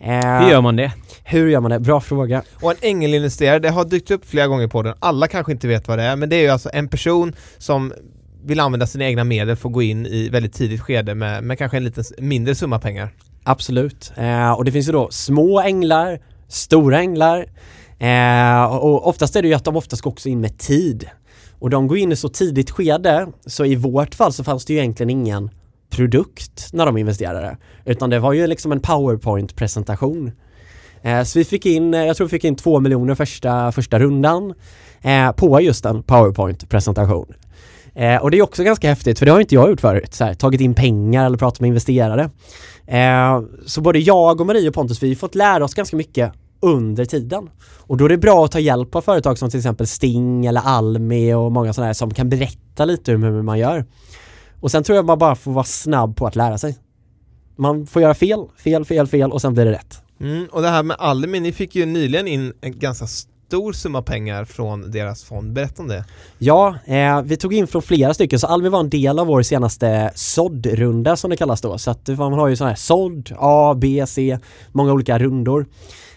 Eh, 0.00 0.42
Hur 0.42 0.50
gör 0.50 0.60
man 0.60 0.76
det? 0.76 0.92
Hur 1.24 1.48
gör 1.48 1.60
man 1.60 1.70
det? 1.70 1.80
Bra 1.80 2.00
fråga. 2.00 2.42
Och 2.62 2.70
en 2.70 2.76
ängelinvesterare, 2.82 3.58
det 3.58 3.70
har 3.70 3.84
dykt 3.84 4.10
upp 4.10 4.28
flera 4.28 4.46
gånger 4.46 4.68
på 4.68 4.82
den. 4.82 4.94
Alla 4.98 5.28
kanske 5.28 5.52
inte 5.52 5.68
vet 5.68 5.88
vad 5.88 5.98
det 5.98 6.04
är, 6.04 6.16
men 6.16 6.28
det 6.28 6.36
är 6.36 6.40
ju 6.40 6.48
alltså 6.48 6.70
en 6.72 6.88
person 6.88 7.34
som 7.58 7.92
vill 8.44 8.60
använda 8.60 8.86
sina 8.86 9.04
egna 9.04 9.24
medel 9.24 9.56
för 9.56 9.68
att 9.68 9.72
gå 9.72 9.82
in 9.82 10.06
i 10.06 10.28
väldigt 10.28 10.52
tidigt 10.52 10.80
skede 10.80 11.14
med, 11.14 11.44
med 11.44 11.58
kanske 11.58 11.76
en 11.76 11.84
lite 11.84 12.02
mindre 12.18 12.54
summa 12.54 12.78
pengar. 12.78 13.08
Absolut. 13.44 14.12
Eh, 14.16 14.52
och 14.52 14.64
det 14.64 14.72
finns 14.72 14.88
ju 14.88 14.92
då 14.92 15.08
små 15.10 15.60
änglar, 15.60 16.20
stora 16.48 16.98
änglar 16.98 17.46
eh, 17.98 18.64
och 18.64 19.08
oftast 19.08 19.36
är 19.36 19.42
det 19.42 19.48
ju 19.48 19.54
att 19.54 19.64
de 19.64 19.76
oftast 19.76 20.02
går 20.02 20.10
också 20.10 20.28
in 20.28 20.40
med 20.40 20.58
tid. 20.58 21.08
Och 21.64 21.70
de 21.70 21.86
går 21.86 21.98
in 21.98 22.12
i 22.12 22.16
så 22.16 22.28
tidigt 22.28 22.70
skede 22.70 23.26
så 23.46 23.64
i 23.64 23.74
vårt 23.74 24.14
fall 24.14 24.32
så 24.32 24.44
fanns 24.44 24.64
det 24.64 24.72
ju 24.72 24.78
egentligen 24.78 25.10
ingen 25.10 25.50
produkt 25.90 26.68
när 26.72 26.86
de 26.86 26.96
investerade. 26.96 27.56
Utan 27.84 28.10
det 28.10 28.18
var 28.18 28.32
ju 28.32 28.46
liksom 28.46 28.72
en 28.72 28.80
powerpoint-presentation. 28.80 30.32
Eh, 31.02 31.22
så 31.22 31.38
vi 31.38 31.44
fick 31.44 31.66
in, 31.66 31.94
eh, 31.94 32.04
jag 32.04 32.16
tror 32.16 32.26
vi 32.26 32.30
fick 32.30 32.44
in 32.44 32.56
två 32.56 32.80
miljoner 32.80 33.14
första, 33.14 33.72
första 33.72 33.98
rundan 33.98 34.54
eh, 35.02 35.32
på 35.32 35.60
just 35.60 35.84
en 35.84 36.02
powerpoint-presentation. 36.02 37.34
Eh, 37.94 38.16
och 38.16 38.30
det 38.30 38.38
är 38.38 38.42
också 38.42 38.64
ganska 38.64 38.88
häftigt 38.88 39.18
för 39.18 39.26
det 39.26 39.32
har 39.32 39.40
inte 39.40 39.54
jag 39.54 39.70
gjort 39.70 39.80
förut, 39.80 40.14
så 40.14 40.24
här, 40.24 40.34
tagit 40.34 40.60
in 40.60 40.74
pengar 40.74 41.26
eller 41.26 41.38
pratat 41.38 41.60
med 41.60 41.68
investerare. 41.68 42.30
Eh, 42.86 43.42
så 43.66 43.80
både 43.80 43.98
jag 43.98 44.40
och 44.40 44.46
Marie 44.46 44.68
och 44.68 44.74
Pontus, 44.74 45.02
vi 45.02 45.08
har 45.08 45.14
fått 45.14 45.34
lära 45.34 45.64
oss 45.64 45.74
ganska 45.74 45.96
mycket 45.96 46.32
under 46.64 47.04
tiden. 47.04 47.50
Och 47.86 47.96
då 47.96 48.04
är 48.04 48.08
det 48.08 48.18
bra 48.18 48.44
att 48.44 48.52
ta 48.52 48.60
hjälp 48.60 48.94
av 48.94 49.00
företag 49.00 49.38
som 49.38 49.50
till 49.50 49.58
exempel 49.58 49.86
Sting 49.86 50.46
eller 50.46 50.60
Almi 50.60 51.34
och 51.34 51.52
många 51.52 51.72
sådana 51.72 51.86
här 51.86 51.94
som 51.94 52.14
kan 52.14 52.28
berätta 52.28 52.84
lite 52.84 53.14
om 53.14 53.22
hur 53.22 53.42
man 53.42 53.58
gör. 53.58 53.84
Och 54.60 54.70
sen 54.70 54.82
tror 54.84 54.96
jag 54.96 55.04
man 55.04 55.18
bara 55.18 55.34
får 55.34 55.52
vara 55.52 55.64
snabb 55.64 56.16
på 56.16 56.26
att 56.26 56.36
lära 56.36 56.58
sig. 56.58 56.78
Man 57.56 57.86
får 57.86 58.02
göra 58.02 58.14
fel, 58.14 58.44
fel, 58.56 58.84
fel, 58.84 59.06
fel 59.06 59.32
och 59.32 59.40
sen 59.40 59.54
blir 59.54 59.64
det 59.64 59.72
rätt. 59.72 60.02
Mm, 60.20 60.46
och 60.52 60.62
det 60.62 60.68
här 60.68 60.82
med 60.82 60.96
Almi, 60.98 61.40
ni 61.40 61.52
fick 61.52 61.74
ju 61.74 61.86
nyligen 61.86 62.28
in 62.28 62.52
en 62.60 62.78
ganska 62.78 63.06
stor 63.06 63.72
summa 63.72 64.02
pengar 64.02 64.44
från 64.44 64.90
deras 64.90 65.24
fond. 65.24 65.52
Berätta 65.52 65.82
om 65.82 65.88
det. 65.88 66.04
Ja, 66.38 66.74
eh, 66.84 67.22
vi 67.22 67.36
tog 67.36 67.54
in 67.54 67.66
från 67.66 67.82
flera 67.82 68.14
stycken 68.14 68.38
så 68.38 68.46
Almi 68.46 68.68
var 68.68 68.80
en 68.80 68.90
del 68.90 69.18
av 69.18 69.26
vår 69.26 69.42
senaste 69.42 70.12
såddrunda 70.14 71.16
som 71.16 71.30
det 71.30 71.36
kallas 71.36 71.60
då. 71.60 71.78
Så 71.78 71.90
att 71.90 72.08
man 72.08 72.32
har 72.32 72.48
ju 72.48 72.56
sådana 72.56 72.70
här 72.70 72.76
sådd, 72.76 73.32
A, 73.38 73.74
B, 73.76 74.04
C, 74.06 74.38
många 74.72 74.92
olika 74.92 75.18
rundor. 75.18 75.66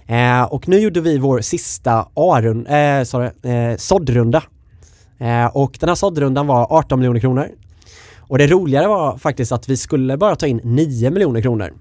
Eh, 0.07 0.43
och 0.43 0.67
nu 0.67 0.79
gjorde 0.79 1.01
vi 1.01 1.17
vår 1.17 1.41
sista 1.41 2.07
A-rund, 2.13 2.67
eh, 2.67 3.03
sorry, 3.03 3.51
eh, 3.53 3.77
såddrunda. 3.77 4.43
Eh, 5.19 5.45
och 5.45 5.77
den 5.79 5.89
här 5.89 5.95
såddrundan 5.95 6.47
var 6.47 6.67
18 6.69 6.99
miljoner 6.99 7.19
kronor. 7.19 7.47
Och 8.19 8.37
det 8.37 8.47
roligare 8.47 8.87
var 8.87 9.17
faktiskt 9.17 9.51
att 9.51 9.69
vi 9.69 9.77
skulle 9.77 10.17
bara 10.17 10.35
ta 10.35 10.47
in 10.47 10.61
9 10.63 11.09
miljoner 11.09 11.41
kronor. 11.41 11.73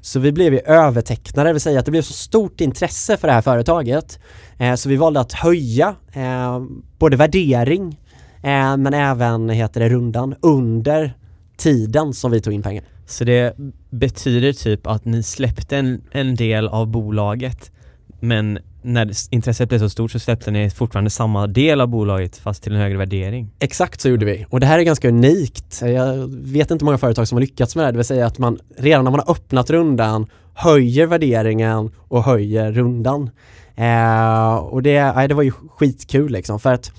Så 0.00 0.20
vi 0.20 0.32
blev 0.32 0.52
ju 0.52 0.60
övertecknade, 0.60 1.48
det 1.48 1.52
vill 1.52 1.62
säga 1.62 1.78
att 1.78 1.84
det 1.84 1.90
blev 1.90 2.02
så 2.02 2.12
stort 2.12 2.60
intresse 2.60 3.16
för 3.16 3.28
det 3.28 3.34
här 3.34 3.42
företaget. 3.42 4.18
Eh, 4.58 4.74
så 4.74 4.88
vi 4.88 4.96
valde 4.96 5.20
att 5.20 5.32
höja 5.32 5.94
eh, 6.12 6.60
både 6.98 7.16
värdering 7.16 8.00
eh, 8.42 8.76
men 8.76 8.94
även 8.94 9.48
heter 9.48 9.80
det 9.80 9.88
rundan 9.88 10.34
under 10.42 11.14
tiden 11.60 12.14
som 12.14 12.30
vi 12.30 12.40
tog 12.40 12.54
in 12.54 12.62
pengar. 12.62 12.84
Så 13.06 13.24
det 13.24 13.54
betyder 13.90 14.52
typ 14.52 14.86
att 14.86 15.04
ni 15.04 15.22
släppte 15.22 15.76
en, 15.76 16.02
en 16.12 16.34
del 16.34 16.68
av 16.68 16.86
bolaget 16.86 17.72
men 18.20 18.58
när 18.82 19.12
intresset 19.30 19.68
blev 19.68 19.78
så 19.78 19.90
stort 19.90 20.10
så 20.10 20.18
släppte 20.18 20.50
ni 20.50 20.70
fortfarande 20.70 21.10
samma 21.10 21.46
del 21.46 21.80
av 21.80 21.88
bolaget 21.88 22.36
fast 22.36 22.62
till 22.62 22.74
en 22.74 22.80
högre 22.80 22.98
värdering. 22.98 23.50
Exakt 23.58 24.00
så 24.00 24.08
gjorde 24.08 24.26
vi 24.26 24.46
och 24.50 24.60
det 24.60 24.66
här 24.66 24.78
är 24.78 24.82
ganska 24.82 25.08
unikt. 25.08 25.82
Jag 25.82 26.28
vet 26.30 26.70
inte 26.70 26.84
många 26.84 26.98
företag 26.98 27.28
som 27.28 27.36
har 27.36 27.40
lyckats 27.40 27.76
med 27.76 27.84
det, 27.84 27.92
det 27.92 27.96
vill 27.96 28.06
säga 28.06 28.26
att 28.26 28.38
man 28.38 28.58
redan 28.76 29.04
när 29.04 29.10
man 29.10 29.20
har 29.26 29.30
öppnat 29.30 29.70
rundan 29.70 30.26
höjer 30.54 31.06
värderingen 31.06 31.90
och 31.96 32.24
höjer 32.24 32.72
rundan. 32.72 33.30
Eh, 33.76 34.54
och 34.54 34.82
det, 34.82 35.12
nej, 35.12 35.28
det 35.28 35.34
var 35.34 35.42
ju 35.42 35.52
skitkul 35.52 36.32
liksom 36.32 36.60
för 36.60 36.72
att 36.72 36.92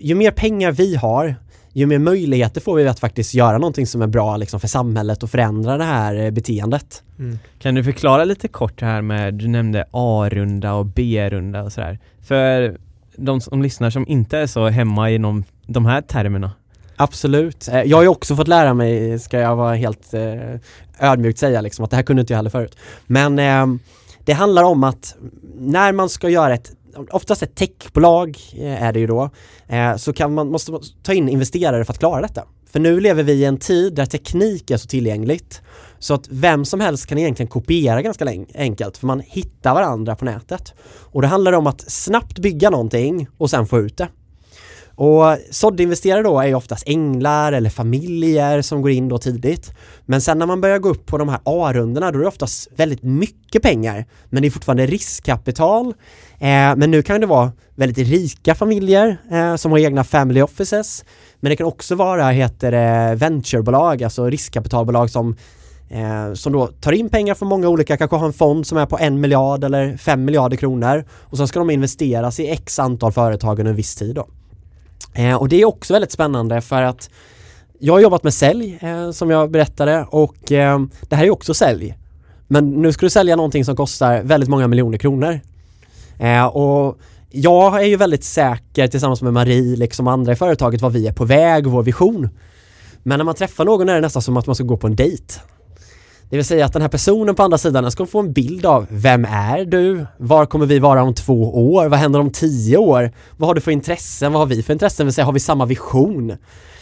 ju 0.00 0.14
mer 0.14 0.30
pengar 0.30 0.72
vi 0.72 0.96
har 0.96 1.36
ju 1.72 1.86
mer 1.86 1.98
möjligheter 1.98 2.60
får 2.60 2.76
vi 2.76 2.88
att 2.88 3.00
faktiskt 3.00 3.34
göra 3.34 3.58
någonting 3.58 3.86
som 3.86 4.02
är 4.02 4.06
bra 4.06 4.36
liksom, 4.36 4.60
för 4.60 4.68
samhället 4.68 5.22
och 5.22 5.30
förändra 5.30 5.76
det 5.78 5.84
här 5.84 6.14
eh, 6.14 6.30
beteendet. 6.30 7.02
Mm. 7.18 7.38
Kan 7.58 7.74
du 7.74 7.84
förklara 7.84 8.24
lite 8.24 8.48
kort 8.48 8.80
det 8.80 8.86
här 8.86 9.02
med, 9.02 9.34
du 9.34 9.48
nämnde 9.48 9.84
A-runda 9.90 10.74
och 10.74 10.86
B-runda 10.86 11.62
och 11.62 11.72
sådär. 11.72 11.98
För 12.22 12.78
de 13.16 13.40
som 13.40 13.62
lyssnar 13.62 13.90
som 13.90 14.08
inte 14.08 14.38
är 14.38 14.46
så 14.46 14.68
hemma 14.68 15.10
inom 15.10 15.44
de 15.66 15.86
här 15.86 16.00
termerna. 16.00 16.52
Absolut. 16.96 17.68
Eh, 17.68 17.82
jag 17.82 17.96
har 17.96 18.02
ju 18.02 18.08
också 18.08 18.36
fått 18.36 18.48
lära 18.48 18.74
mig, 18.74 19.18
ska 19.18 19.38
jag 19.38 19.56
vara 19.56 19.74
helt 19.74 20.14
eh, 20.14 20.32
ödmjukt 20.98 21.38
säga 21.38 21.60
liksom, 21.60 21.84
att 21.84 21.90
det 21.90 21.96
här 21.96 22.02
kunde 22.02 22.20
inte 22.20 22.32
jag 22.32 22.38
heller 22.38 22.50
förut. 22.50 22.76
Men 23.06 23.38
eh, 23.38 23.66
det 24.24 24.32
handlar 24.32 24.62
om 24.62 24.84
att 24.84 25.16
när 25.58 25.92
man 25.92 26.08
ska 26.08 26.28
göra 26.28 26.54
ett 26.54 26.72
oftast 27.10 27.42
ett 27.42 27.54
techbolag 27.54 28.38
eh, 28.56 28.82
är 28.82 28.92
det 28.92 29.00
ju 29.00 29.06
då, 29.06 29.30
eh, 29.68 29.96
så 29.96 30.12
kan 30.12 30.34
man, 30.34 30.50
måste 30.50 30.72
man 30.72 30.80
ta 31.02 31.12
in 31.12 31.28
investerare 31.28 31.84
för 31.84 31.92
att 31.92 31.98
klara 31.98 32.22
detta. 32.22 32.44
För 32.72 32.80
nu 32.80 33.00
lever 33.00 33.22
vi 33.22 33.32
i 33.32 33.44
en 33.44 33.56
tid 33.56 33.94
där 33.94 34.06
teknik 34.06 34.70
är 34.70 34.76
så 34.76 34.88
tillgängligt 34.88 35.62
så 35.98 36.14
att 36.14 36.28
vem 36.30 36.64
som 36.64 36.80
helst 36.80 37.06
kan 37.06 37.18
egentligen 37.18 37.48
kopiera 37.48 38.02
ganska 38.02 38.26
enkelt 38.54 38.96
för 38.96 39.06
man 39.06 39.20
hittar 39.20 39.74
varandra 39.74 40.16
på 40.16 40.24
nätet. 40.24 40.74
Och 40.84 41.22
det 41.22 41.28
handlar 41.28 41.52
om 41.52 41.66
att 41.66 41.90
snabbt 41.90 42.38
bygga 42.38 42.70
någonting 42.70 43.28
och 43.38 43.50
sen 43.50 43.66
få 43.66 43.78
ut 43.78 43.96
det. 43.96 44.08
Och 44.94 45.36
såddinvesterare 45.50 46.22
då 46.22 46.40
är 46.40 46.46
ju 46.46 46.54
oftast 46.54 46.88
änglar 46.88 47.52
eller 47.52 47.70
familjer 47.70 48.62
som 48.62 48.82
går 48.82 48.90
in 48.90 49.08
då 49.08 49.18
tidigt. 49.18 49.74
Men 50.04 50.20
sen 50.20 50.38
när 50.38 50.46
man 50.46 50.60
börjar 50.60 50.78
gå 50.78 50.88
upp 50.88 51.06
på 51.06 51.18
de 51.18 51.28
här 51.28 51.40
A-rundorna 51.44 52.10
då 52.10 52.18
är 52.18 52.22
det 52.22 52.28
oftast 52.28 52.68
väldigt 52.76 53.02
mycket 53.02 53.62
pengar. 53.62 54.04
Men 54.30 54.42
det 54.42 54.48
är 54.48 54.50
fortfarande 54.50 54.86
riskkapital. 54.86 55.86
Eh, 56.32 56.76
men 56.76 56.90
nu 56.90 57.02
kan 57.02 57.20
det 57.20 57.26
vara 57.26 57.52
väldigt 57.74 58.08
rika 58.08 58.54
familjer 58.54 59.16
eh, 59.30 59.56
som 59.56 59.72
har 59.72 59.78
egna 59.78 60.04
family 60.04 60.42
offices. 60.42 61.04
Men 61.40 61.50
det 61.50 61.56
kan 61.56 61.66
också 61.66 61.94
vara, 61.94 62.30
heter 62.30 62.72
det, 62.72 63.14
venturebolag, 63.14 64.02
alltså 64.02 64.26
riskkapitalbolag 64.26 65.10
som 65.10 65.36
eh, 65.90 66.34
som 66.34 66.52
då 66.52 66.66
tar 66.66 66.92
in 66.92 67.08
pengar 67.08 67.34
från 67.34 67.48
många 67.48 67.68
olika, 67.68 67.96
kanske 67.96 68.16
har 68.16 68.26
en 68.26 68.32
fond 68.32 68.66
som 68.66 68.78
är 68.78 68.86
på 68.86 68.98
en 68.98 69.20
miljard 69.20 69.64
eller 69.64 69.96
fem 69.96 70.24
miljarder 70.24 70.56
kronor 70.56 71.04
och 71.10 71.36
så 71.36 71.46
ska 71.46 71.58
de 71.58 71.70
investeras 71.70 72.40
i 72.40 72.50
x 72.50 72.78
antal 72.78 73.12
företag 73.12 73.58
under 73.58 73.70
en 73.70 73.76
viss 73.76 73.94
tid 73.94 74.14
då. 74.14 74.26
Eh, 75.14 75.34
och 75.34 75.48
det 75.48 75.60
är 75.60 75.64
också 75.64 75.92
väldigt 75.92 76.12
spännande 76.12 76.60
för 76.60 76.82
att 76.82 77.10
jag 77.78 77.92
har 77.92 78.00
jobbat 78.00 78.22
med 78.22 78.34
sälj 78.34 78.78
eh, 78.80 79.10
som 79.10 79.30
jag 79.30 79.50
berättade 79.50 80.06
och 80.10 80.52
eh, 80.52 80.80
det 81.08 81.16
här 81.16 81.24
är 81.24 81.30
också 81.30 81.54
sälj. 81.54 81.94
Men 82.48 82.70
nu 82.70 82.92
ska 82.92 83.06
du 83.06 83.10
sälja 83.10 83.36
någonting 83.36 83.64
som 83.64 83.76
kostar 83.76 84.22
väldigt 84.22 84.50
många 84.50 84.68
miljoner 84.68 84.98
kronor. 84.98 85.40
Eh, 86.18 86.46
och 86.46 86.98
jag 87.30 87.82
är 87.82 87.86
ju 87.86 87.96
väldigt 87.96 88.24
säker 88.24 88.86
tillsammans 88.86 89.22
med 89.22 89.32
Marie, 89.32 89.76
liksom 89.76 90.08
andra 90.08 90.32
i 90.32 90.36
företaget, 90.36 90.80
var 90.80 90.90
vi 90.90 91.06
är 91.06 91.12
på 91.12 91.24
väg 91.24 91.66
och 91.66 91.72
vår 91.72 91.82
vision. 91.82 92.28
Men 93.02 93.18
när 93.18 93.24
man 93.24 93.34
träffar 93.34 93.64
någon 93.64 93.88
är 93.88 93.94
det 93.94 94.00
nästan 94.00 94.22
som 94.22 94.36
att 94.36 94.46
man 94.46 94.54
ska 94.54 94.64
gå 94.64 94.76
på 94.76 94.86
en 94.86 94.96
dejt. 94.96 95.34
Det 96.32 96.36
vill 96.36 96.44
säga 96.44 96.64
att 96.64 96.72
den 96.72 96.82
här 96.82 96.88
personen 96.88 97.34
på 97.34 97.42
andra 97.42 97.58
sidan 97.58 97.90
ska 97.90 98.06
få 98.06 98.20
en 98.20 98.32
bild 98.32 98.66
av 98.66 98.86
vem 98.90 99.24
är 99.24 99.64
du? 99.64 100.06
Var 100.18 100.46
kommer 100.46 100.66
vi 100.66 100.78
vara 100.78 101.02
om 101.02 101.14
två 101.14 101.72
år? 101.74 101.86
Vad 101.88 101.98
händer 101.98 102.20
om 102.20 102.30
tio 102.30 102.76
år? 102.76 103.12
Vad 103.36 103.48
har 103.48 103.54
du 103.54 103.60
för 103.60 103.70
intressen? 103.70 104.32
Vad 104.32 104.40
har 104.42 104.46
vi 104.46 104.62
för 104.62 104.72
intressen? 104.72 105.04
Det 105.04 105.06
vill 105.06 105.14
säga, 105.14 105.24
har 105.24 105.32
vi 105.32 105.40
samma 105.40 105.64
vision? 105.64 106.36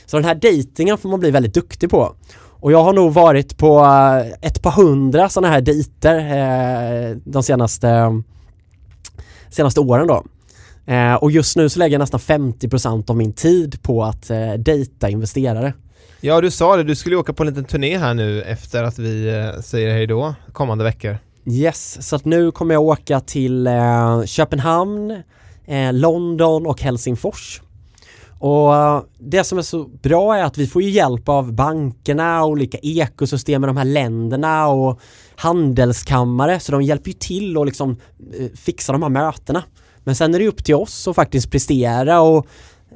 Så 0.06 0.16
den 0.16 0.24
här 0.24 0.34
dejtingen 0.34 0.98
får 0.98 1.08
man 1.08 1.20
bli 1.20 1.30
väldigt 1.30 1.54
duktig 1.54 1.90
på. 1.90 2.14
Och 2.36 2.72
jag 2.72 2.84
har 2.84 2.92
nog 2.92 3.12
varit 3.12 3.58
på 3.58 3.80
eh, 3.80 4.48
ett 4.48 4.62
par 4.62 4.70
hundra 4.70 5.28
sådana 5.28 5.52
här 5.54 5.60
dejter 5.60 6.18
eh, 6.18 7.16
de 7.24 7.42
senaste, 7.42 8.22
senaste 9.50 9.80
åren 9.80 10.06
då. 10.06 10.24
Eh, 10.92 11.14
och 11.14 11.30
just 11.30 11.56
nu 11.56 11.68
så 11.68 11.78
lägger 11.78 11.94
jag 11.94 12.00
nästan 12.00 12.20
50% 12.20 13.10
av 13.10 13.16
min 13.16 13.32
tid 13.32 13.82
på 13.82 14.04
att 14.04 14.30
eh, 14.30 14.52
dejta 14.52 15.10
investerare. 15.10 15.72
Ja, 16.22 16.40
du 16.40 16.50
sa 16.50 16.76
det. 16.76 16.82
Du 16.82 16.94
skulle 16.94 17.16
åka 17.16 17.32
på 17.32 17.42
en 17.42 17.48
liten 17.48 17.64
turné 17.64 17.98
här 17.98 18.14
nu 18.14 18.42
efter 18.42 18.84
att 18.84 18.98
vi 18.98 19.28
eh, 19.28 19.60
säger 19.60 19.92
hej 19.92 20.06
då 20.06 20.34
kommande 20.52 20.84
veckor. 20.84 21.18
Yes, 21.46 22.08
så 22.08 22.16
att 22.16 22.24
nu 22.24 22.50
kommer 22.50 22.74
jag 22.74 22.82
åka 22.82 23.20
till 23.20 23.66
eh, 23.66 24.24
Köpenhamn, 24.24 25.22
eh, 25.66 25.92
London 25.92 26.66
och 26.66 26.82
Helsingfors. 26.82 27.62
Och 28.38 28.76
eh, 28.76 29.02
det 29.18 29.44
som 29.44 29.58
är 29.58 29.62
så 29.62 29.84
bra 29.84 30.36
är 30.36 30.44
att 30.44 30.58
vi 30.58 30.66
får 30.66 30.82
ju 30.82 30.90
hjälp 30.90 31.28
av 31.28 31.52
bankerna, 31.52 32.44
olika 32.44 32.78
ekosystem 32.82 33.64
i 33.64 33.66
de 33.66 33.76
här 33.76 33.84
länderna 33.84 34.68
och 34.68 35.00
handelskammare 35.36 36.60
så 36.60 36.72
de 36.72 36.82
hjälper 36.82 37.08
ju 37.08 37.16
till 37.16 37.58
att 37.58 37.66
liksom 37.66 37.96
eh, 38.38 38.46
fixa 38.56 38.92
de 38.92 39.02
här 39.02 39.10
mötena. 39.10 39.62
Men 40.04 40.16
sen 40.16 40.34
är 40.34 40.38
det 40.38 40.48
upp 40.48 40.64
till 40.64 40.74
oss 40.74 41.08
att 41.08 41.16
faktiskt 41.16 41.50
prestera 41.50 42.20
och 42.20 42.46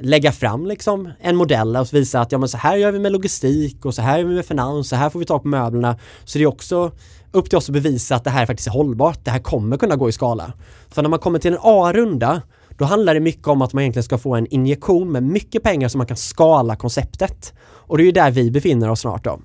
lägga 0.00 0.32
fram 0.32 0.66
liksom 0.66 1.10
en 1.20 1.36
modell 1.36 1.76
och 1.76 1.94
visa 1.94 2.20
att 2.20 2.32
ja 2.32 2.38
men 2.38 2.48
så 2.48 2.58
här 2.58 2.76
gör 2.76 2.92
vi 2.92 2.98
med 2.98 3.12
logistik 3.12 3.84
och 3.84 3.94
så 3.94 4.02
här 4.02 4.18
gör 4.18 4.24
vi 4.24 4.34
med 4.34 4.46
finans, 4.46 4.88
så 4.88 4.96
här 4.96 5.10
får 5.10 5.18
vi 5.18 5.24
tag 5.24 5.42
på 5.42 5.48
möblerna. 5.48 5.98
Så 6.24 6.38
det 6.38 6.44
är 6.44 6.48
också 6.48 6.92
upp 7.32 7.48
till 7.48 7.58
oss 7.58 7.68
att 7.68 7.72
bevisa 7.72 8.16
att 8.16 8.24
det 8.24 8.30
här 8.30 8.46
faktiskt 8.46 8.68
är 8.68 8.72
hållbart, 8.72 9.24
det 9.24 9.30
här 9.30 9.38
kommer 9.38 9.76
kunna 9.76 9.96
gå 9.96 10.08
i 10.08 10.12
skala. 10.12 10.52
För 10.90 11.02
när 11.02 11.08
man 11.08 11.18
kommer 11.18 11.38
till 11.38 11.52
en 11.52 11.58
A-runda 11.62 12.42
då 12.78 12.84
handlar 12.84 13.14
det 13.14 13.20
mycket 13.20 13.48
om 13.48 13.62
att 13.62 13.72
man 13.72 13.82
egentligen 13.82 14.04
ska 14.04 14.18
få 14.18 14.34
en 14.34 14.46
injektion 14.46 15.12
med 15.12 15.22
mycket 15.22 15.62
pengar 15.62 15.88
så 15.88 15.98
man 15.98 16.06
kan 16.06 16.16
skala 16.16 16.76
konceptet. 16.76 17.54
Och 17.62 17.98
det 17.98 18.02
är 18.02 18.06
ju 18.06 18.12
där 18.12 18.30
vi 18.30 18.50
befinner 18.50 18.90
oss 18.90 19.00
snart 19.00 19.24
då. 19.24 19.40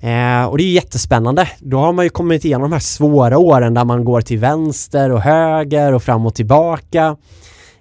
Eh, 0.00 0.44
och 0.44 0.58
det 0.58 0.64
är 0.64 0.72
jättespännande. 0.72 1.48
Då 1.58 1.78
har 1.78 1.92
man 1.92 2.04
ju 2.04 2.10
kommit 2.10 2.44
igenom 2.44 2.62
de 2.62 2.72
här 2.72 2.80
svåra 2.80 3.38
åren 3.38 3.74
där 3.74 3.84
man 3.84 4.04
går 4.04 4.20
till 4.20 4.38
vänster 4.38 5.10
och 5.10 5.20
höger 5.20 5.92
och 5.92 6.02
fram 6.02 6.26
och 6.26 6.34
tillbaka. 6.34 7.16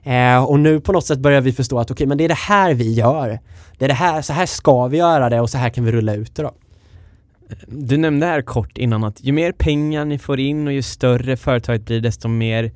Eh, 0.04 0.44
och 0.44 0.60
nu 0.60 0.80
på 0.80 0.92
något 0.92 1.06
sätt 1.06 1.20
börjar 1.20 1.42
vi 1.42 1.52
förstå 1.52 1.80
att 1.80 1.92
okej, 1.92 1.94
okay, 1.94 2.08
men 2.08 2.18
det 2.18 2.24
är 2.24 2.28
det 2.30 2.38
här 2.38 2.74
vi 2.74 2.94
gör. 2.94 3.40
Det 3.78 3.86
är 3.86 3.90
det 3.90 3.94
här, 3.94 4.22
så 4.22 4.34
här 4.34 4.46
ska 4.46 4.88
vi 4.88 4.98
göra 4.98 5.30
det 5.30 5.42
och 5.42 5.50
så 5.50 5.58
här 5.58 5.70
kan 5.70 5.86
vi 5.86 5.92
rulla 5.92 6.14
ut 6.14 6.36
det 6.36 6.44
då. 6.44 6.52
Du 7.68 7.98
nämnde 7.98 8.26
här 8.26 8.42
kort 8.42 8.78
innan 8.78 9.04
att 9.04 9.24
ju 9.24 9.32
mer 9.32 9.52
pengar 9.52 10.06
ni 10.06 10.20
får 10.20 10.40
in 10.40 10.68
och 10.68 10.74
ju 10.74 10.82
större 10.82 11.38
företaget 11.38 11.86
blir 11.86 12.02
desto 12.02 12.28
mer 12.28 12.72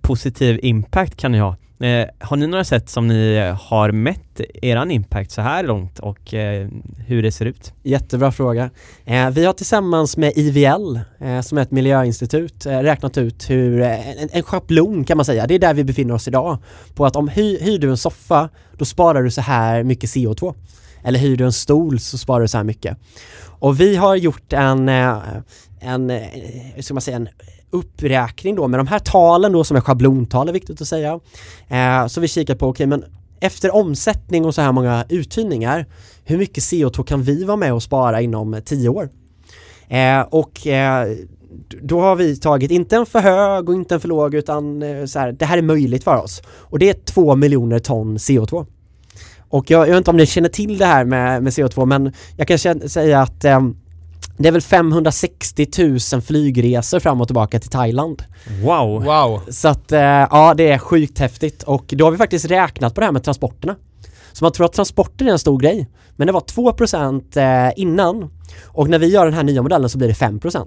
positiv 0.00 0.60
impact 0.62 1.16
kan 1.16 1.32
ni 1.32 1.38
ha. 1.38 1.56
Eh, 1.80 2.06
har 2.18 2.36
ni 2.36 2.46
några 2.46 2.64
sätt 2.64 2.88
som 2.88 3.08
ni 3.08 3.54
har 3.60 3.92
mätt 3.92 4.40
eran 4.62 4.90
impact 4.90 5.30
så 5.30 5.40
här 5.40 5.64
långt 5.64 5.98
och 5.98 6.34
eh, 6.34 6.68
hur 7.06 7.22
det 7.22 7.32
ser 7.32 7.46
ut? 7.46 7.72
Jättebra 7.82 8.32
fråga. 8.32 8.70
Eh, 9.04 9.30
vi 9.30 9.44
har 9.44 9.52
tillsammans 9.52 10.16
med 10.16 10.32
IVL, 10.36 11.00
eh, 11.20 11.40
som 11.40 11.58
är 11.58 11.62
ett 11.62 11.70
miljöinstitut, 11.70 12.66
eh, 12.66 12.78
räknat 12.78 13.18
ut 13.18 13.50
hur, 13.50 13.80
eh, 13.80 14.22
en, 14.22 14.28
en 14.32 14.42
schablon 14.42 15.04
kan 15.04 15.16
man 15.16 15.24
säga, 15.24 15.46
det 15.46 15.54
är 15.54 15.58
där 15.58 15.74
vi 15.74 15.84
befinner 15.84 16.14
oss 16.14 16.28
idag. 16.28 16.58
På 16.94 17.06
att 17.06 17.16
om 17.16 17.28
hy, 17.28 17.58
hyr 17.60 17.78
du 17.78 17.90
en 17.90 17.96
soffa, 17.96 18.48
då 18.76 18.84
sparar 18.84 19.22
du 19.22 19.30
så 19.30 19.40
här 19.40 19.82
mycket 19.82 20.10
CO2. 20.10 20.54
Eller 21.04 21.18
hyr 21.18 21.36
du 21.36 21.44
en 21.44 21.52
stol 21.52 22.00
så 22.00 22.18
sparar 22.18 22.40
du 22.40 22.48
så 22.48 22.56
här 22.56 22.64
mycket. 22.64 22.98
Och 23.58 23.80
vi 23.80 23.96
har 23.96 24.16
gjort 24.16 24.52
en, 24.52 24.88
eh, 24.88 25.18
en, 25.80 26.10
eh, 26.10 26.22
hur 26.74 26.82
ska 26.82 26.94
man 26.94 27.00
säga, 27.00 27.16
en 27.16 27.28
uppräkning 27.70 28.54
då 28.54 28.68
med 28.68 28.80
de 28.80 28.86
här 28.86 28.98
talen 28.98 29.52
då 29.52 29.64
som 29.64 29.76
är 29.76 29.80
schablontal 29.80 30.48
är 30.48 30.52
viktigt 30.52 30.80
att 30.80 30.88
säga. 30.88 31.20
Eh, 31.68 32.06
så 32.06 32.20
vi 32.20 32.28
kikar 32.28 32.54
på, 32.54 32.66
okej 32.66 32.86
okay, 32.86 32.86
men 32.86 33.04
efter 33.40 33.74
omsättning 33.74 34.44
och 34.44 34.54
så 34.54 34.62
här 34.62 34.72
många 34.72 35.04
uthyrningar, 35.08 35.86
hur 36.24 36.38
mycket 36.38 36.64
CO2 36.64 37.04
kan 37.04 37.22
vi 37.22 37.44
vara 37.44 37.56
med 37.56 37.72
och 37.72 37.82
spara 37.82 38.20
inom 38.20 38.60
10 38.64 38.88
år? 38.88 39.08
Eh, 39.88 40.20
och 40.20 40.66
eh, 40.66 41.08
då 41.82 42.00
har 42.00 42.16
vi 42.16 42.36
tagit, 42.36 42.70
inte 42.70 42.96
en 42.96 43.06
för 43.06 43.20
hög 43.20 43.68
och 43.68 43.74
inte 43.74 43.94
en 43.94 44.00
för 44.00 44.08
låg 44.08 44.34
utan 44.34 44.82
eh, 44.82 45.04
så 45.04 45.18
här, 45.18 45.32
det 45.32 45.44
här 45.44 45.58
är 45.58 45.62
möjligt 45.62 46.04
för 46.04 46.16
oss. 46.16 46.42
Och 46.48 46.78
det 46.78 46.88
är 46.88 46.94
2 46.94 47.36
miljoner 47.36 47.78
ton 47.78 48.16
CO2. 48.16 48.66
Och 49.48 49.70
jag, 49.70 49.80
jag 49.80 49.90
vet 49.90 49.96
inte 49.96 50.10
om 50.10 50.16
ni 50.16 50.26
känner 50.26 50.48
till 50.48 50.78
det 50.78 50.86
här 50.86 51.04
med, 51.04 51.42
med 51.42 51.52
CO2 51.52 51.86
men 51.86 52.12
jag 52.36 52.48
kan 52.48 52.58
säga 52.88 53.22
att 53.22 53.44
eh, 53.44 53.60
det 54.36 54.48
är 54.48 54.52
väl 54.52 54.62
560 54.62 55.66
000 56.12 56.22
flygresor 56.22 57.00
fram 57.00 57.20
och 57.20 57.28
tillbaka 57.28 57.60
till 57.60 57.70
Thailand. 57.70 58.22
Wow! 58.62 59.04
Wow! 59.04 59.40
Så 59.48 59.68
att 59.68 59.92
eh, 59.92 60.00
ja, 60.00 60.54
det 60.56 60.68
är 60.68 60.78
sjukt 60.78 61.18
häftigt 61.18 61.62
och 61.62 61.84
då 61.88 62.04
har 62.04 62.10
vi 62.10 62.18
faktiskt 62.18 62.50
räknat 62.50 62.94
på 62.94 63.00
det 63.00 63.04
här 63.04 63.12
med 63.12 63.24
transporterna. 63.24 63.76
Så 64.32 64.44
man 64.44 64.52
tror 64.52 64.66
att 64.66 64.72
transporter 64.72 65.26
är 65.26 65.30
en 65.30 65.38
stor 65.38 65.58
grej. 65.58 65.88
Men 66.16 66.26
det 66.26 66.32
var 66.32 66.40
2% 66.40 67.66
eh, 67.66 67.72
innan 67.76 68.30
och 68.64 68.88
när 68.88 68.98
vi 68.98 69.06
gör 69.06 69.24
den 69.24 69.34
här 69.34 69.42
nya 69.42 69.62
modellen 69.62 69.90
så 69.90 69.98
blir 69.98 70.08
det 70.08 70.14
5%. 70.14 70.66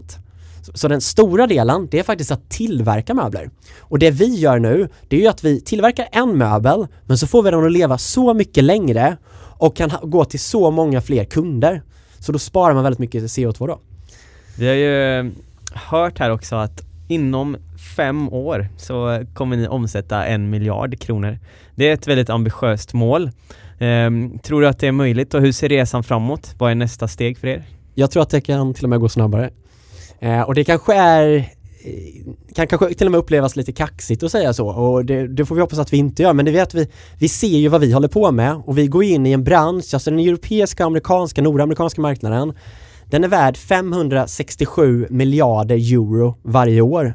Så 0.73 0.87
den 0.87 1.01
stora 1.01 1.47
delen, 1.47 1.87
det 1.91 1.99
är 1.99 2.03
faktiskt 2.03 2.31
att 2.31 2.49
tillverka 2.49 3.13
möbler. 3.13 3.49
Och 3.79 3.99
det 3.99 4.11
vi 4.11 4.35
gör 4.35 4.59
nu, 4.59 4.89
det 5.07 5.15
är 5.15 5.21
ju 5.21 5.27
att 5.27 5.43
vi 5.43 5.61
tillverkar 5.61 6.07
en 6.11 6.37
möbel, 6.37 6.87
men 7.05 7.17
så 7.17 7.27
får 7.27 7.43
vi 7.43 7.51
den 7.51 7.65
att 7.65 7.71
leva 7.71 7.97
så 7.97 8.33
mycket 8.33 8.63
längre 8.63 9.17
och 9.57 9.75
kan 9.75 9.91
gå 10.03 10.25
till 10.25 10.39
så 10.39 10.71
många 10.71 11.01
fler 11.01 11.25
kunder. 11.25 11.83
Så 12.19 12.31
då 12.31 12.39
sparar 12.39 12.73
man 12.73 12.83
väldigt 12.83 12.99
mycket 12.99 13.23
CO2 13.23 13.67
då. 13.67 13.79
Vi 14.57 14.67
har 14.67 14.75
ju 14.75 15.31
hört 15.73 16.19
här 16.19 16.29
också 16.29 16.55
att 16.55 16.83
inom 17.07 17.57
fem 17.95 18.33
år 18.33 18.67
så 18.77 19.25
kommer 19.33 19.57
ni 19.57 19.67
omsätta 19.67 20.25
en 20.25 20.49
miljard 20.49 20.99
kronor. 20.99 21.39
Det 21.75 21.89
är 21.89 21.93
ett 21.93 22.07
väldigt 22.07 22.29
ambitiöst 22.29 22.93
mål. 22.93 23.31
Ehm, 23.79 24.39
tror 24.39 24.61
du 24.61 24.67
att 24.67 24.79
det 24.79 24.87
är 24.87 24.91
möjligt 24.91 25.33
och 25.33 25.41
hur 25.41 25.51
ser 25.51 25.69
resan 25.69 26.03
framåt? 26.03 26.55
Vad 26.57 26.71
är 26.71 26.75
nästa 26.75 27.07
steg 27.07 27.37
för 27.37 27.47
er? 27.47 27.63
Jag 27.95 28.11
tror 28.11 28.23
att 28.23 28.29
det 28.29 28.41
kan 28.41 28.73
till 28.73 28.83
och 28.83 28.89
med 28.89 28.99
gå 28.99 29.09
snabbare. 29.09 29.49
Eh, 30.19 30.41
och 30.41 30.55
det 30.55 30.63
kanske 30.63 30.95
är 30.95 31.35
eh, 31.35 31.43
Eh, 31.89 32.53
kan 32.55 32.67
kanske 32.67 32.93
till 32.93 33.07
och 33.07 33.11
med 33.11 33.19
upplevas 33.19 33.55
lite 33.55 33.71
kaxigt 33.71 34.23
att 34.23 34.31
säga 34.31 34.53
så 34.53 34.67
och 34.67 35.05
det, 35.05 35.27
det, 35.27 35.45
får 35.45 35.55
vi 35.55 35.61
hoppas 35.61 35.79
att 35.79 35.93
vi 35.93 35.97
inte 35.97 36.23
gör 36.23 36.33
men 36.33 36.45
det 36.45 36.51
vet 36.51 36.73
vi, 36.73 36.87
vi 37.19 37.29
ser 37.29 37.57
ju 37.57 37.67
vad 37.67 37.81
vi 37.81 37.91
håller 37.91 38.07
på 38.07 38.31
med 38.31 38.61
och 38.65 38.77
vi 38.77 38.87
går 38.87 39.03
in 39.03 39.25
i 39.25 39.31
en 39.31 39.43
bransch, 39.43 39.93
alltså 39.93 40.11
den 40.11 40.19
europeiska, 40.19 40.85
amerikanska, 40.85 41.41
nordamerikanska 41.41 42.01
marknaden 42.01 42.53
den 43.09 43.23
är 43.23 43.27
värd 43.27 43.57
567 43.57 45.07
miljarder 45.09 45.75
euro 45.75 46.35
varje 46.43 46.81
år. 46.81 47.13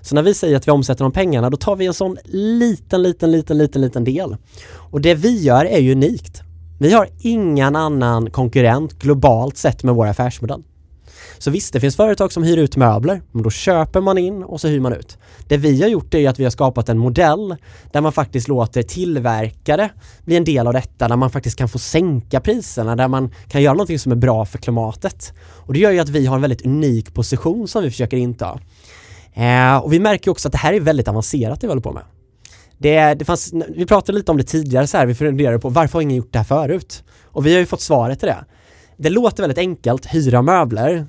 Så 0.00 0.14
när 0.14 0.22
vi 0.22 0.34
säger 0.34 0.56
att 0.56 0.68
vi 0.68 0.72
omsätter 0.72 1.04
de 1.04 1.12
pengarna 1.12 1.50
då 1.50 1.56
tar 1.56 1.76
vi 1.76 1.86
en 1.86 1.94
sån 1.94 2.16
liten, 2.24 3.02
liten, 3.02 3.30
liten, 3.30 3.58
liten, 3.58 3.82
liten 3.82 4.04
del. 4.04 4.36
Och 4.72 5.00
det 5.00 5.14
vi 5.14 5.42
gör 5.42 5.64
är 5.64 5.78
ju 5.78 5.92
unikt. 5.92 6.42
Vi 6.78 6.92
har 6.92 7.08
ingen 7.20 7.76
annan 7.76 8.30
konkurrent 8.30 8.98
globalt 8.98 9.56
sett 9.56 9.82
med 9.82 9.94
vår 9.94 10.06
affärsmodell. 10.06 10.62
Så 11.42 11.50
visst, 11.50 11.72
det 11.72 11.80
finns 11.80 11.96
företag 11.96 12.32
som 12.32 12.42
hyr 12.42 12.56
ut 12.56 12.76
möbler, 12.76 13.22
men 13.32 13.42
då 13.42 13.50
köper 13.50 14.00
man 14.00 14.18
in 14.18 14.42
och 14.42 14.60
så 14.60 14.68
hyr 14.68 14.80
man 14.80 14.92
ut. 14.92 15.18
Det 15.48 15.56
vi 15.56 15.82
har 15.82 15.88
gjort 15.88 16.14
är 16.14 16.28
att 16.28 16.38
vi 16.38 16.44
har 16.44 16.50
skapat 16.50 16.88
en 16.88 16.98
modell 16.98 17.56
där 17.92 18.00
man 18.00 18.12
faktiskt 18.12 18.48
låter 18.48 18.82
tillverkare 18.82 19.90
bli 20.24 20.36
en 20.36 20.44
del 20.44 20.66
av 20.66 20.72
detta, 20.72 21.08
där 21.08 21.16
man 21.16 21.30
faktiskt 21.30 21.58
kan 21.58 21.68
få 21.68 21.78
sänka 21.78 22.40
priserna, 22.40 22.96
där 22.96 23.08
man 23.08 23.34
kan 23.48 23.62
göra 23.62 23.74
någonting 23.74 23.98
som 23.98 24.12
är 24.12 24.16
bra 24.16 24.44
för 24.44 24.58
klimatet. 24.58 25.32
Och 25.40 25.72
det 25.72 25.78
gör 25.78 25.90
ju 25.90 25.98
att 25.98 26.08
vi 26.08 26.26
har 26.26 26.36
en 26.36 26.42
väldigt 26.42 26.66
unik 26.66 27.14
position 27.14 27.68
som 27.68 27.82
vi 27.82 27.90
försöker 27.90 28.16
inta. 28.16 28.60
Eh, 29.34 29.76
och 29.76 29.92
vi 29.92 30.00
märker 30.00 30.30
också 30.30 30.48
att 30.48 30.52
det 30.52 30.58
här 30.58 30.72
är 30.72 30.80
väldigt 30.80 31.08
avancerat 31.08 31.60
det 31.60 31.66
vi 31.66 31.70
håller 31.70 31.82
på 31.82 31.92
med. 31.92 32.02
Det, 32.78 33.14
det 33.14 33.24
fanns, 33.24 33.52
vi 33.68 33.86
pratade 33.86 34.18
lite 34.18 34.30
om 34.30 34.36
det 34.36 34.44
tidigare 34.44 34.86
så 34.86 34.96
här, 34.96 35.06
vi 35.06 35.14
funderade 35.14 35.58
på 35.58 35.68
varför 35.68 35.94
har 35.94 36.02
ingen 36.02 36.16
gjort 36.16 36.32
det 36.32 36.38
här 36.38 36.44
förut? 36.44 37.04
Och 37.24 37.46
vi 37.46 37.52
har 37.52 37.60
ju 37.60 37.66
fått 37.66 37.80
svaret 37.80 38.18
till 38.18 38.28
det. 38.28 38.44
Det 38.96 39.10
låter 39.10 39.42
väldigt 39.42 39.58
enkelt, 39.58 40.06
hyra 40.06 40.42
möbler, 40.42 41.06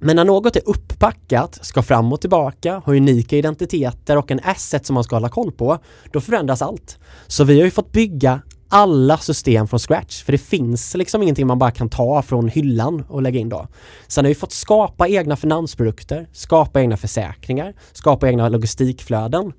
men 0.00 0.16
när 0.16 0.24
något 0.24 0.56
är 0.56 0.62
upppackat, 0.68 1.58
ska 1.62 1.82
fram 1.82 2.12
och 2.12 2.20
tillbaka, 2.20 2.82
har 2.84 2.94
unika 2.94 3.36
identiteter 3.36 4.16
och 4.16 4.30
en 4.30 4.40
asset 4.44 4.86
som 4.86 4.94
man 4.94 5.04
ska 5.04 5.16
hålla 5.16 5.28
koll 5.28 5.52
på, 5.52 5.78
då 6.12 6.20
förändras 6.20 6.62
allt. 6.62 6.98
Så 7.26 7.44
vi 7.44 7.58
har 7.58 7.64
ju 7.64 7.70
fått 7.70 7.92
bygga 7.92 8.40
alla 8.68 9.18
system 9.18 9.68
från 9.68 9.80
scratch, 9.80 10.22
för 10.22 10.32
det 10.32 10.38
finns 10.38 10.94
liksom 10.94 11.22
ingenting 11.22 11.46
man 11.46 11.58
bara 11.58 11.70
kan 11.70 11.88
ta 11.88 12.22
från 12.22 12.48
hyllan 12.48 13.04
och 13.08 13.22
lägga 13.22 13.40
in 13.40 13.48
då. 13.48 13.66
Sen 14.08 14.24
har 14.24 14.28
vi 14.28 14.34
fått 14.34 14.52
skapa 14.52 15.08
egna 15.08 15.36
finansprodukter, 15.36 16.28
skapa 16.32 16.80
egna 16.80 16.96
försäkringar, 16.96 17.74
skapa 17.92 18.28
egna 18.28 18.48
logistikflöden. 18.48 19.52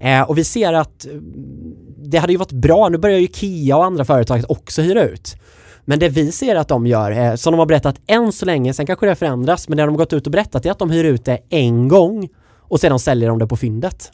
Eh, 0.00 0.22
och 0.22 0.38
vi 0.38 0.44
ser 0.44 0.72
att 0.72 1.04
mm, 1.04 1.24
det 1.98 2.18
hade 2.18 2.32
ju 2.32 2.38
varit 2.38 2.52
bra, 2.52 2.88
nu 2.88 2.98
börjar 2.98 3.18
ju 3.18 3.28
Kia 3.28 3.76
och 3.76 3.84
andra 3.84 4.04
företag 4.04 4.44
också 4.48 4.82
hyra 4.82 5.02
ut. 5.02 5.36
Men 5.88 5.98
det 5.98 6.08
vi 6.08 6.32
ser 6.32 6.56
att 6.56 6.68
de 6.68 6.86
gör, 6.86 7.10
eh, 7.10 7.34
som 7.34 7.52
de 7.52 7.58
har 7.58 7.66
berättat 7.66 8.00
än 8.06 8.32
så 8.32 8.46
länge, 8.46 8.74
sen 8.74 8.86
kanske 8.86 9.06
det 9.06 9.14
förändras, 9.14 9.68
men 9.68 9.76
det 9.76 9.82
de 9.82 9.88
har 9.88 9.96
gått 9.96 10.12
ut 10.12 10.26
och 10.26 10.32
berättat 10.32 10.66
är 10.66 10.70
att 10.70 10.78
de 10.78 10.90
hyr 10.90 11.04
ut 11.04 11.24
det 11.24 11.38
en 11.48 11.88
gång 11.88 12.28
och 12.58 12.80
sedan 12.80 12.98
säljer 12.98 13.28
de 13.28 13.38
det 13.38 13.46
på 13.46 13.56
fyndet. 13.56 14.12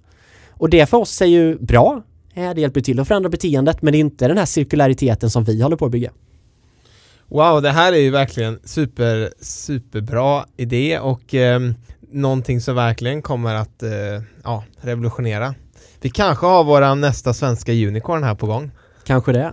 Och 0.51 0.71
det 0.71 0.87
för 0.87 0.97
oss 0.97 1.23
är 1.23 1.27
ju 1.27 1.59
bra. 1.59 2.03
Eh, 2.35 2.55
det 2.55 2.61
hjälper 2.61 2.81
till 2.81 3.01
att 3.01 3.09
förändra 3.09 3.31
beteendet, 3.31 3.83
men 3.83 3.93
det 3.93 3.99
är 3.99 4.01
inte 4.01 4.29
den 4.29 4.39
här 4.39 4.47
cirkulariteten 4.47 5.31
som 5.31 5.45
vi 5.45 5.63
håller 5.63 5.77
på 5.77 5.87
att 5.87 5.93
bygga. 5.93 6.11
Wow, 7.29 7.63
det 7.63 7.71
här 7.71 7.93
är 7.93 7.97
ju 7.97 8.11
verkligen 8.11 8.59
super, 8.65 9.31
superbra 9.41 10.45
idé 10.57 10.99
och 10.99 11.35
eh, 11.35 11.61
någonting 12.11 12.61
som 12.61 12.75
verkligen 12.75 13.23
kommer 13.23 13.55
att 13.55 13.83
eh, 13.83 13.91
ja, 14.45 14.65
revolutionera. 14.81 15.55
Vi 16.01 16.11
kanske 16.11 16.47
har 16.47 16.65
våra 16.65 16.95
nästa 16.95 17.35
svenska 17.35 17.73
unicorn 17.73 18.25
här 18.25 18.35
på 18.35 18.47
gång. 18.47 18.71
Kanske 19.05 19.33
det. 19.33 19.53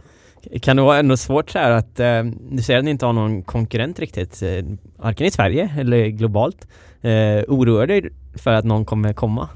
Kan 0.62 0.78
det 0.78 0.84
vara 0.84 0.98
ändå 0.98 1.18
svårt 1.18 1.50
så 1.50 1.60
här 1.60 1.72
att 1.72 2.00
eh, 2.00 2.24
du 2.52 2.62
säger 2.64 2.80
att 2.80 2.86
ni 2.86 2.92
inte 2.92 3.06
har 3.06 3.14
någon 3.14 3.44
konkurrent 3.44 4.00
riktigt, 4.00 4.42
eh, 4.42 4.66
varken 4.98 5.28
i 5.28 5.32
Sverige 5.32 5.74
eller 5.78 6.08
globalt. 6.08 6.68
Eh, 7.02 7.44
oroar 7.48 7.88
dig 7.88 8.10
för 8.36 8.52
att 8.52 8.66
någon 8.66 8.86
kommer 8.86 9.14
komma? 9.14 9.50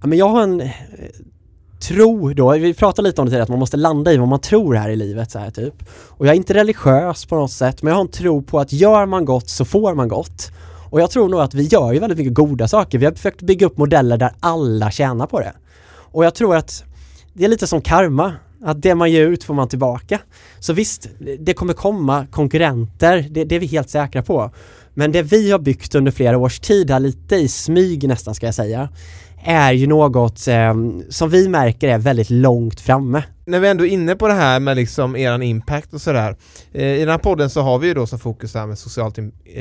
Ja, 0.00 0.06
men 0.06 0.18
jag 0.18 0.28
har 0.28 0.42
en 0.42 0.60
eh, 0.60 0.70
tro 1.80 2.32
då, 2.32 2.52
vi 2.52 2.74
pratade 2.74 3.08
lite 3.08 3.20
om 3.20 3.24
det 3.24 3.30
tidigare, 3.30 3.42
att 3.42 3.48
man 3.48 3.58
måste 3.58 3.76
landa 3.76 4.12
i 4.12 4.16
vad 4.16 4.28
man 4.28 4.40
tror 4.40 4.74
här 4.74 4.88
i 4.88 4.96
livet 4.96 5.30
så 5.30 5.38
här 5.38 5.50
typ. 5.50 5.74
Och 6.08 6.26
jag 6.26 6.32
är 6.32 6.36
inte 6.36 6.54
religiös 6.54 7.26
på 7.26 7.36
något 7.36 7.52
sätt, 7.52 7.82
men 7.82 7.90
jag 7.90 7.96
har 7.96 8.04
en 8.04 8.10
tro 8.10 8.42
på 8.42 8.60
att 8.60 8.72
gör 8.72 9.06
man 9.06 9.24
gott 9.24 9.48
så 9.48 9.64
får 9.64 9.94
man 9.94 10.08
gott. 10.08 10.52
Och 10.90 11.00
jag 11.00 11.10
tror 11.10 11.28
nog 11.28 11.40
att 11.40 11.54
vi 11.54 11.62
gör 11.62 11.92
ju 11.92 11.98
väldigt 11.98 12.18
mycket 12.18 12.34
goda 12.34 12.68
saker. 12.68 12.98
Vi 12.98 13.04
har 13.04 13.12
försökt 13.12 13.42
bygga 13.42 13.66
upp 13.66 13.76
modeller 13.76 14.16
där 14.16 14.32
alla 14.40 14.90
tjänar 14.90 15.26
på 15.26 15.40
det. 15.40 15.52
Och 16.12 16.24
jag 16.24 16.34
tror 16.34 16.56
att 16.56 16.84
det 17.32 17.44
är 17.44 17.48
lite 17.48 17.66
som 17.66 17.80
karma. 17.80 18.32
Att 18.62 18.82
det 18.82 18.94
man 18.94 19.10
ger 19.10 19.26
ut 19.26 19.44
får 19.44 19.54
man 19.54 19.68
tillbaka. 19.68 20.18
Så 20.58 20.72
visst, 20.72 21.08
det 21.38 21.54
kommer 21.54 21.72
komma 21.72 22.26
konkurrenter, 22.30 23.26
det, 23.30 23.44
det 23.44 23.54
är 23.54 23.60
vi 23.60 23.66
helt 23.66 23.90
säkra 23.90 24.22
på. 24.22 24.50
Men 24.94 25.12
det 25.12 25.22
vi 25.22 25.50
har 25.50 25.58
byggt 25.58 25.94
under 25.94 26.12
flera 26.12 26.38
års 26.38 26.60
tid 26.60 26.90
här, 26.90 27.00
lite 27.00 27.36
i 27.36 27.48
smyg 27.48 28.08
nästan 28.08 28.34
ska 28.34 28.46
jag 28.46 28.54
säga, 28.54 28.88
är 29.44 29.72
ju 29.72 29.86
något 29.86 30.48
eh, 30.48 30.74
som 31.08 31.30
vi 31.30 31.48
märker 31.48 31.88
är 31.88 31.98
väldigt 31.98 32.30
långt 32.30 32.80
framme. 32.80 33.22
När 33.44 33.60
vi 33.60 33.68
ändå 33.68 33.86
är 33.86 33.90
inne 33.90 34.16
på 34.16 34.28
det 34.28 34.34
här 34.34 34.60
med 34.60 34.76
liksom 34.76 35.16
eran 35.16 35.42
impact 35.42 35.94
och 35.94 36.00
sådär 36.00 36.36
eh, 36.72 36.86
I 36.86 37.00
den 37.00 37.08
här 37.08 37.18
podden 37.18 37.50
så 37.50 37.60
har 37.60 37.78
vi 37.78 37.86
ju 37.88 37.94
då 37.94 38.06
som 38.06 38.18
fokus 38.18 38.52
det 38.52 38.58
här 38.58 38.66
med 38.66 38.78
socialt 38.78 39.18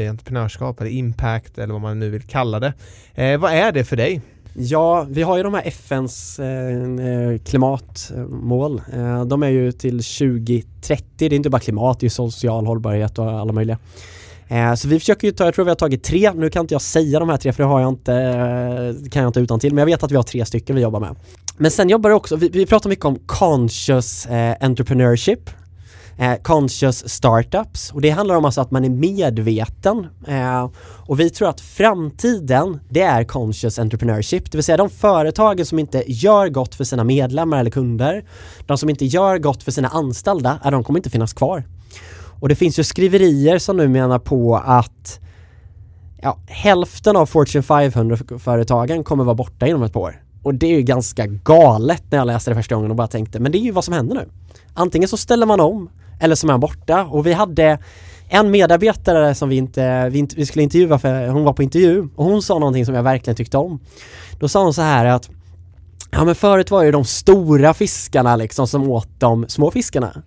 entreprenörskap 0.09 0.81
eller 0.81 0.91
impact 0.91 1.57
eller 1.57 1.73
vad 1.73 1.81
man 1.81 1.99
nu 1.99 2.09
vill 2.09 2.21
kalla 2.21 2.59
det 2.59 2.73
eh, 3.13 3.37
Vad 3.37 3.53
är 3.53 3.71
det 3.71 3.83
för 3.83 3.95
dig? 3.95 4.21
Ja, 4.53 5.05
vi 5.09 5.21
har 5.21 5.37
ju 5.37 5.43
de 5.43 5.53
här 5.53 5.67
FNs 5.67 6.39
eh, 6.39 6.83
eh, 6.83 7.37
klimatmål. 7.37 8.81
Eh, 8.93 9.25
de 9.25 9.43
är 9.43 9.49
ju 9.49 9.71
till 9.71 10.03
2030. 10.03 11.05
Det 11.17 11.25
är 11.25 11.33
inte 11.33 11.49
bara 11.49 11.59
klimat, 11.59 11.99
det 11.99 12.05
är 12.05 12.09
social 12.09 12.65
hållbarhet 12.65 13.19
och 13.19 13.31
alla 13.31 13.53
möjliga. 13.53 13.77
Eh, 14.47 14.73
så 14.73 14.87
vi 14.87 14.99
försöker 14.99 15.27
ju 15.27 15.33
ta, 15.33 15.45
jag 15.45 15.53
tror 15.53 15.65
vi 15.65 15.71
har 15.71 15.75
tagit 15.75 16.03
tre, 16.03 16.31
nu 16.33 16.49
kan 16.49 16.61
inte 16.61 16.73
jag 16.73 16.81
säga 16.81 17.19
de 17.19 17.29
här 17.29 17.37
tre 17.37 17.53
för 17.53 17.63
det 17.63 17.69
har 17.69 17.79
jag 17.79 17.89
inte, 17.89 18.13
eh, 18.13 19.09
kan 19.09 19.21
jag 19.21 19.29
inte 19.29 19.39
utan 19.39 19.59
till 19.59 19.73
men 19.73 19.81
jag 19.81 19.85
vet 19.85 20.03
att 20.03 20.11
vi 20.11 20.15
har 20.15 20.23
tre 20.23 20.45
stycken 20.45 20.75
vi 20.75 20.81
jobbar 20.81 20.99
med. 20.99 21.15
Men 21.57 21.71
sen 21.71 21.89
jobbar 21.89 22.09
det 22.09 22.15
också, 22.15 22.35
vi, 22.35 22.49
vi 22.49 22.65
pratar 22.65 22.89
mycket 22.89 23.05
om 23.05 23.19
conscious 23.25 24.25
eh, 24.25 24.55
entrepreneurship 24.59 25.49
eh, 26.19 26.35
conscious 26.41 27.09
startups 27.09 27.91
och 27.91 28.01
det 28.01 28.09
handlar 28.09 28.35
om 28.35 28.45
alltså 28.45 28.61
att 28.61 28.71
man 28.71 28.85
är 28.85 28.89
medveten 28.89 30.07
eh, 30.27 30.69
och 30.81 31.19
vi 31.19 31.29
tror 31.29 31.49
att 31.49 31.61
framtiden 31.61 32.79
det 32.89 33.01
är 33.01 33.23
conscious 33.23 33.79
entrepreneurship, 33.79 34.51
det 34.51 34.57
vill 34.57 34.63
säga 34.63 34.77
de 34.77 34.89
företagen 34.89 35.65
som 35.65 35.79
inte 35.79 36.03
gör 36.07 36.49
gott 36.49 36.75
för 36.75 36.83
sina 36.83 37.03
medlemmar 37.03 37.59
eller 37.59 37.71
kunder, 37.71 38.25
de 38.65 38.77
som 38.77 38.89
inte 38.89 39.05
gör 39.05 39.37
gott 39.37 39.63
för 39.63 39.71
sina 39.71 39.87
anställda, 39.87 40.59
eh, 40.65 40.71
de 40.71 40.83
kommer 40.83 40.99
inte 40.99 41.09
finnas 41.09 41.33
kvar. 41.33 41.63
Och 42.39 42.49
det 42.49 42.55
finns 42.55 42.79
ju 42.79 42.83
skriverier 42.83 43.59
som 43.59 43.77
nu 43.77 43.87
menar 43.87 44.19
på 44.19 44.55
att 44.55 45.19
ja, 46.21 46.37
hälften 46.47 47.15
av 47.15 47.25
Fortune 47.25 47.61
500-företagen 47.61 49.03
kommer 49.03 49.23
vara 49.23 49.35
borta 49.35 49.67
inom 49.67 49.83
ett 49.83 49.93
par 49.93 50.01
år. 50.01 50.23
Och 50.43 50.55
det 50.55 50.67
är 50.67 50.75
ju 50.75 50.81
ganska 50.81 51.25
galet 51.25 52.03
när 52.09 52.17
jag 52.17 52.27
läste 52.27 52.51
det 52.51 52.55
första 52.55 52.75
gången 52.75 52.91
och 52.91 52.97
bara 52.97 53.07
tänkte, 53.07 53.39
men 53.39 53.51
det 53.51 53.57
är 53.57 53.63
ju 53.63 53.71
vad 53.71 53.83
som 53.83 53.93
händer 53.93 54.15
nu. 54.15 54.29
Antingen 54.73 55.09
så 55.09 55.17
ställer 55.17 55.45
man 55.45 55.59
om 55.59 55.89
eller 56.19 56.35
som 56.35 56.49
är 56.49 56.57
borta 56.57 57.03
och 57.03 57.25
vi 57.25 57.33
hade 57.33 57.77
en 58.29 58.51
medarbetare 58.51 59.35
som 59.35 59.49
vi 59.49 59.55
inte, 59.55 60.09
vi 60.09 60.19
inte, 60.19 60.35
vi 60.35 60.45
skulle 60.45 60.63
intervjua 60.63 60.99
för 60.99 61.27
hon 61.27 61.43
var 61.43 61.53
på 61.53 61.63
intervju 61.63 62.07
och 62.15 62.25
hon 62.25 62.41
sa 62.41 62.59
någonting 62.59 62.85
som 62.85 62.95
jag 62.95 63.03
verkligen 63.03 63.35
tyckte 63.35 63.57
om. 63.57 63.79
Då 64.39 64.47
sa 64.47 64.63
hon 64.63 64.73
så 64.73 64.81
här 64.81 65.05
att 65.05 65.29
Ja 66.11 66.25
men 66.25 66.35
förut 66.35 66.71
var 66.71 66.85
det 66.85 66.91
de 66.91 67.05
stora 67.05 67.73
fiskarna 67.73 68.35
liksom 68.35 68.67
som 68.67 68.89
åt 68.89 69.09
de 69.19 69.45
små 69.47 69.71
fiskarna. 69.71 70.23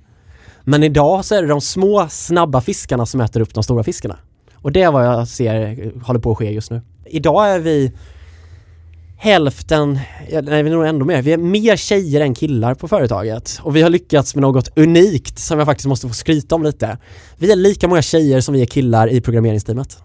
Men 0.64 0.82
idag 0.82 1.24
så 1.24 1.34
är 1.34 1.42
det 1.42 1.48
de 1.48 1.60
små 1.60 2.06
snabba 2.10 2.60
fiskarna 2.60 3.06
som 3.06 3.20
äter 3.20 3.40
upp 3.40 3.54
de 3.54 3.62
stora 3.62 3.84
fiskarna. 3.84 4.18
Och 4.54 4.72
det 4.72 4.82
är 4.82 4.92
vad 4.92 5.06
jag 5.06 5.28
ser 5.28 5.92
håller 6.04 6.20
på 6.20 6.32
att 6.32 6.38
ske 6.38 6.50
just 6.50 6.70
nu. 6.70 6.80
Idag 7.04 7.50
är 7.50 7.58
vi 7.58 7.92
hälften, 9.22 9.98
nej 10.42 10.62
vi 10.62 10.70
är 10.70 10.74
nog 10.74 10.86
ändå 10.86 11.04
mer, 11.04 11.22
vi 11.22 11.32
är 11.32 11.36
mer 11.36 11.76
tjejer 11.76 12.20
än 12.20 12.34
killar 12.34 12.74
på 12.74 12.88
företaget 12.88 13.58
och 13.62 13.76
vi 13.76 13.82
har 13.82 13.90
lyckats 13.90 14.34
med 14.34 14.42
något 14.42 14.78
unikt 14.78 15.38
som 15.38 15.58
jag 15.58 15.66
faktiskt 15.66 15.88
måste 15.88 16.08
få 16.08 16.14
skryta 16.14 16.54
om 16.54 16.62
lite. 16.62 16.98
Vi 17.36 17.52
är 17.52 17.56
lika 17.56 17.88
många 17.88 18.02
tjejer 18.02 18.40
som 18.40 18.54
vi 18.54 18.62
är 18.62 18.66
killar 18.66 19.12
i 19.12 19.20
programmeringsteamet. 19.20 19.98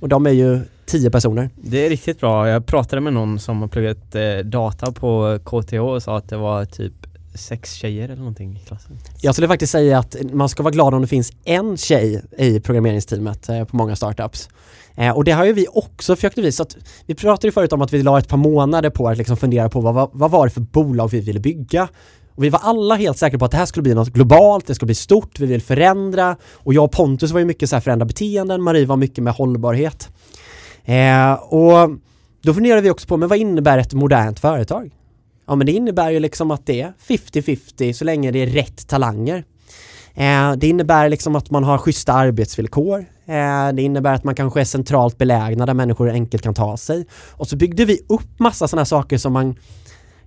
Och 0.00 0.08
de 0.08 0.26
är 0.26 0.30
ju 0.30 0.60
tio 0.86 1.10
personer. 1.10 1.50
Det 1.56 1.86
är 1.86 1.90
riktigt 1.90 2.20
bra. 2.20 2.48
Jag 2.48 2.66
pratade 2.66 3.00
med 3.02 3.12
någon 3.12 3.38
som 3.38 3.60
har 3.60 3.68
pluggat 3.68 4.14
eh, 4.14 4.38
data 4.44 4.92
på 4.92 5.38
KTH 5.44 5.78
och 5.78 6.02
sa 6.02 6.16
att 6.16 6.28
det 6.28 6.36
var 6.36 6.64
typ 6.64 6.92
sex 7.34 7.72
tjejer 7.72 8.04
eller 8.04 8.16
någonting 8.16 8.56
i 8.56 8.66
klassen. 8.66 8.98
Jag 9.20 9.34
skulle 9.34 9.48
faktiskt 9.48 9.72
säga 9.72 9.98
att 9.98 10.16
man 10.32 10.48
ska 10.48 10.62
vara 10.62 10.72
glad 10.72 10.94
om 10.94 11.00
det 11.00 11.08
finns 11.08 11.32
en 11.44 11.76
tjej 11.76 12.22
i 12.38 12.60
programmeringsteamet 12.60 13.48
eh, 13.48 13.64
på 13.64 13.76
många 13.76 13.96
startups. 13.96 14.48
Eh, 14.96 15.16
och 15.16 15.24
det 15.24 15.32
har 15.32 15.44
ju 15.44 15.52
vi 15.52 15.66
också 15.72 16.16
försökt 16.16 16.38
visa. 16.38 16.62
Att 16.62 16.76
vi 17.06 17.14
pratade 17.14 17.46
ju 17.46 17.52
förut 17.52 17.72
om 17.72 17.82
att 17.82 17.92
vi 17.92 18.02
la 18.02 18.18
ett 18.18 18.28
par 18.28 18.36
månader 18.36 18.90
på 18.90 19.08
att 19.08 19.18
liksom 19.18 19.36
fundera 19.36 19.68
på 19.68 19.80
vad, 19.80 19.94
vad, 19.94 20.10
vad 20.12 20.30
var 20.30 20.46
det 20.46 20.50
för 20.50 20.60
bolag 20.60 21.08
vi 21.10 21.20
ville 21.20 21.40
bygga. 21.40 21.88
Och 22.34 22.44
vi 22.44 22.48
var 22.48 22.60
alla 22.62 22.94
helt 22.94 23.18
säkra 23.18 23.38
på 23.38 23.44
att 23.44 23.50
det 23.50 23.56
här 23.56 23.66
skulle 23.66 23.82
bli 23.82 23.94
något 23.94 24.08
globalt, 24.08 24.66
det 24.66 24.74
skulle 24.74 24.86
bli 24.86 24.94
stort, 24.94 25.40
vi 25.40 25.46
vill 25.46 25.62
förändra. 25.62 26.36
Och 26.54 26.74
jag 26.74 26.84
och 26.84 26.92
Pontus 26.92 27.30
var 27.30 27.40
ju 27.40 27.46
mycket 27.46 27.70
så 27.70 27.76
här 27.76 27.80
förändra 27.80 28.06
beteenden, 28.06 28.62
Marie 28.62 28.86
var 28.86 28.96
mycket 28.96 29.24
med 29.24 29.34
hållbarhet. 29.34 30.08
Eh, 30.84 31.32
och 31.32 31.90
då 32.42 32.54
funderade 32.54 32.82
vi 32.82 32.90
också 32.90 33.08
på, 33.08 33.16
men 33.16 33.28
vad 33.28 33.38
innebär 33.38 33.78
ett 33.78 33.94
modernt 33.94 34.40
företag? 34.40 34.90
Ja 35.46 35.54
men 35.54 35.66
det 35.66 35.72
innebär 35.72 36.10
ju 36.10 36.20
liksom 36.20 36.50
att 36.50 36.66
det 36.66 36.80
är 36.80 36.92
50-50 37.06 37.92
så 37.92 38.04
länge 38.04 38.30
det 38.30 38.38
är 38.38 38.46
rätt 38.46 38.88
talanger. 38.88 39.44
Eh, 40.14 40.52
det 40.52 40.68
innebär 40.68 41.08
liksom 41.08 41.36
att 41.36 41.50
man 41.50 41.64
har 41.64 41.78
schyssta 41.78 42.12
arbetsvillkor. 42.12 43.04
Eh, 43.26 43.72
det 43.72 43.82
innebär 43.82 44.14
att 44.14 44.24
man 44.24 44.34
kanske 44.34 44.60
är 44.60 44.64
centralt 44.64 45.18
belägna 45.18 45.66
där 45.66 45.74
människor 45.74 46.10
enkelt 46.10 46.42
kan 46.42 46.54
ta 46.54 46.76
sig. 46.76 47.06
Och 47.30 47.48
så 47.48 47.56
byggde 47.56 47.84
vi 47.84 48.00
upp 48.08 48.38
massa 48.38 48.68
sådana 48.68 48.84
saker 48.84 49.18
som 49.18 49.32
man 49.32 49.54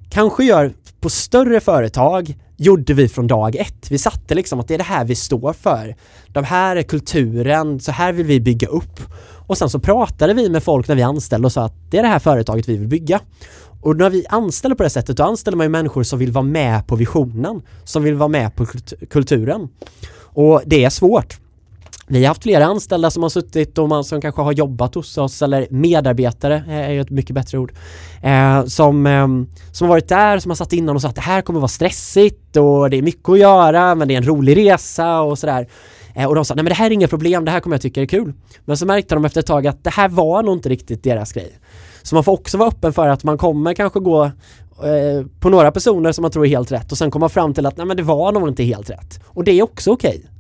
kanske 0.09 0.43
gör 0.43 0.73
på 0.99 1.09
större 1.09 1.59
företag 1.59 2.35
gjorde 2.57 2.93
vi 2.93 3.09
från 3.09 3.27
dag 3.27 3.55
ett. 3.55 3.91
Vi 3.91 3.97
satte 3.97 4.35
liksom 4.35 4.59
att 4.59 4.67
det 4.67 4.73
är 4.73 4.77
det 4.77 4.83
här 4.83 5.05
vi 5.05 5.15
står 5.15 5.53
för. 5.53 5.95
De 6.27 6.43
här 6.43 6.75
är 6.75 6.83
kulturen, 6.83 7.79
så 7.79 7.91
här 7.91 8.13
vill 8.13 8.25
vi 8.25 8.39
bygga 8.39 8.67
upp. 8.67 8.99
Och 9.47 9.57
sen 9.57 9.69
så 9.69 9.79
pratade 9.79 10.33
vi 10.33 10.49
med 10.49 10.63
folk 10.63 10.87
när 10.87 10.95
vi 10.95 11.01
anställde 11.01 11.45
och 11.45 11.51
sa 11.51 11.65
att 11.65 11.75
det 11.91 11.97
är 11.97 12.01
det 12.01 12.07
här 12.07 12.19
företaget 12.19 12.69
vi 12.69 12.77
vill 12.77 12.87
bygga. 12.87 13.19
Och 13.81 13.95
när 13.95 14.09
vi 14.09 14.25
anställer 14.29 14.75
på 14.75 14.83
det 14.83 14.89
sättet, 14.89 15.17
då 15.17 15.23
anställer 15.23 15.57
man 15.57 15.65
ju 15.65 15.69
människor 15.69 16.03
som 16.03 16.19
vill 16.19 16.31
vara 16.31 16.43
med 16.43 16.87
på 16.87 16.95
visionen, 16.95 17.61
som 17.83 18.03
vill 18.03 18.15
vara 18.15 18.27
med 18.27 18.55
på 18.55 18.65
kulturen. 19.09 19.69
Och 20.21 20.61
det 20.65 20.83
är 20.85 20.89
svårt. 20.89 21.37
Vi 22.11 22.23
har 22.23 22.27
haft 22.27 22.43
flera 22.43 22.65
anställda 22.65 23.11
som 23.11 23.23
har 23.23 23.29
suttit 23.29 23.77
och 23.77 23.89
man 23.89 24.03
som 24.03 24.21
kanske 24.21 24.41
har 24.41 24.51
jobbat 24.51 24.95
hos 24.95 25.17
oss 25.17 25.41
eller 25.41 25.67
medarbetare 25.69 26.63
eh, 26.67 26.73
är 26.73 26.91
ju 26.91 27.01
ett 27.01 27.09
mycket 27.09 27.35
bättre 27.35 27.57
ord. 27.57 27.73
Eh, 28.23 28.65
som, 28.65 29.07
eh, 29.07 29.27
som 29.71 29.87
har 29.87 29.87
varit 29.87 30.07
där, 30.07 30.39
som 30.39 30.51
har 30.51 30.55
satt 30.55 30.73
innan 30.73 30.95
och 30.95 31.01
sagt 31.01 31.09
att 31.09 31.15
det 31.15 31.21
här 31.21 31.41
kommer 31.41 31.59
vara 31.59 31.67
stressigt 31.67 32.57
och 32.57 32.89
det 32.89 32.97
är 32.97 33.01
mycket 33.01 33.29
att 33.29 33.39
göra 33.39 33.95
men 33.95 34.07
det 34.07 34.13
är 34.13 34.17
en 34.17 34.27
rolig 34.27 34.57
resa 34.57 35.21
och 35.21 35.39
sådär. 35.39 35.67
Eh, 36.15 36.25
och 36.25 36.35
de 36.35 36.45
sa 36.45 36.55
nej 36.55 36.63
men 36.63 36.69
det 36.69 36.75
här 36.75 36.85
är 36.85 36.91
inga 36.91 37.07
problem, 37.07 37.45
det 37.45 37.51
här 37.51 37.59
kommer 37.59 37.75
jag 37.75 37.81
tycka 37.81 38.01
är 38.01 38.05
kul. 38.05 38.33
Men 38.65 38.77
så 38.77 38.85
märkte 38.85 39.15
de 39.15 39.25
efter 39.25 39.39
ett 39.39 39.47
tag 39.47 39.67
att 39.67 39.83
det 39.83 39.89
här 39.89 40.09
var 40.09 40.43
nog 40.43 40.57
inte 40.57 40.69
riktigt 40.69 41.03
deras 41.03 41.33
grej. 41.33 41.59
Så 42.03 42.15
man 42.15 42.23
får 42.23 42.31
också 42.31 42.57
vara 42.57 42.69
öppen 42.69 42.93
för 42.93 43.07
att 43.07 43.23
man 43.23 43.37
kommer 43.37 43.73
kanske 43.73 43.99
gå 43.99 44.23
eh, 44.23 45.25
på 45.39 45.49
några 45.49 45.71
personer 45.71 46.11
som 46.11 46.21
man 46.21 46.31
tror 46.31 46.45
är 46.45 46.49
helt 46.49 46.71
rätt 46.71 46.91
och 46.91 46.97
sen 46.97 47.11
komma 47.11 47.29
fram 47.29 47.53
till 47.53 47.65
att 47.65 47.77
nej 47.77 47.85
men 47.85 47.97
det 47.97 48.03
var 48.03 48.31
nog 48.31 48.47
inte 48.47 48.63
helt 48.63 48.89
rätt. 48.89 49.19
Och 49.25 49.43
det 49.43 49.51
är 49.51 49.63
också 49.63 49.91
okej. 49.91 50.17
Okay. 50.17 50.38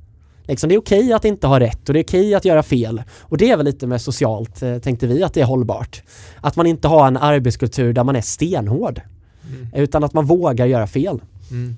Liksom, 0.49 0.69
det 0.69 0.75
är 0.75 0.79
okej 0.79 0.99
okay 0.99 1.13
att 1.13 1.25
inte 1.25 1.47
ha 1.47 1.59
rätt 1.59 1.89
och 1.89 1.93
det 1.93 1.99
är 1.99 2.03
okej 2.03 2.19
okay 2.19 2.33
att 2.33 2.45
göra 2.45 2.63
fel. 2.63 3.03
Och 3.19 3.37
det 3.37 3.51
är 3.51 3.57
väl 3.57 3.65
lite 3.65 3.87
med 3.87 4.01
socialt, 4.01 4.61
eh, 4.61 4.77
tänkte 4.77 5.07
vi, 5.07 5.23
att 5.23 5.33
det 5.33 5.41
är 5.41 5.45
hållbart. 5.45 6.03
Att 6.41 6.55
man 6.55 6.65
inte 6.65 6.87
har 6.87 7.07
en 7.07 7.17
arbetskultur 7.17 7.93
där 7.93 8.03
man 8.03 8.15
är 8.15 8.21
stenhård. 8.21 9.01
Mm. 9.47 9.67
Utan 9.83 10.03
att 10.03 10.13
man 10.13 10.25
vågar 10.25 10.65
göra 10.65 10.87
fel. 10.87 11.21
Mm. 11.51 11.75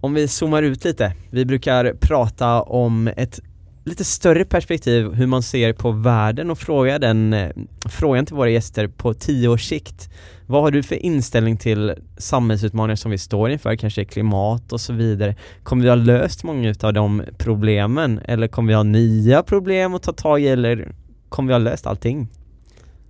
Om 0.00 0.14
vi 0.14 0.28
zoomar 0.28 0.62
ut 0.62 0.84
lite, 0.84 1.12
vi 1.30 1.44
brukar 1.44 1.94
prata 2.00 2.62
om 2.62 3.10
ett 3.16 3.40
lite 3.84 4.04
större 4.04 4.44
perspektiv 4.44 5.12
hur 5.12 5.26
man 5.26 5.42
ser 5.42 5.72
på 5.72 5.90
världen 5.90 6.50
och 6.50 6.58
fråga 6.58 6.98
den 6.98 7.32
eh, 7.32 7.50
frågan 7.84 8.26
till 8.26 8.36
våra 8.36 8.50
gäster 8.50 8.88
på 8.88 9.14
tio 9.14 9.48
års 9.48 9.68
sikt. 9.68 10.10
Vad 10.46 10.62
har 10.62 10.70
du 10.70 10.82
för 10.82 11.06
inställning 11.06 11.56
till 11.56 11.94
samhällsutmaningar 12.18 12.96
som 12.96 13.10
vi 13.10 13.18
står 13.18 13.50
inför, 13.50 13.76
kanske 13.76 14.04
klimat 14.04 14.72
och 14.72 14.80
så 14.80 14.92
vidare? 14.92 15.36
Kommer 15.62 15.82
vi 15.82 15.88
ha 15.88 15.96
löst 15.96 16.44
många 16.44 16.74
av 16.82 16.92
de 16.92 17.22
problemen 17.38 18.20
eller 18.24 18.48
kommer 18.48 18.68
vi 18.68 18.74
ha 18.74 18.82
nya 18.82 19.42
problem 19.42 19.94
att 19.94 20.02
ta 20.02 20.12
tag 20.12 20.40
i 20.40 20.48
eller 20.48 20.94
kommer 21.28 21.46
vi 21.46 21.52
ha 21.52 21.58
löst 21.58 21.86
allting? 21.86 22.28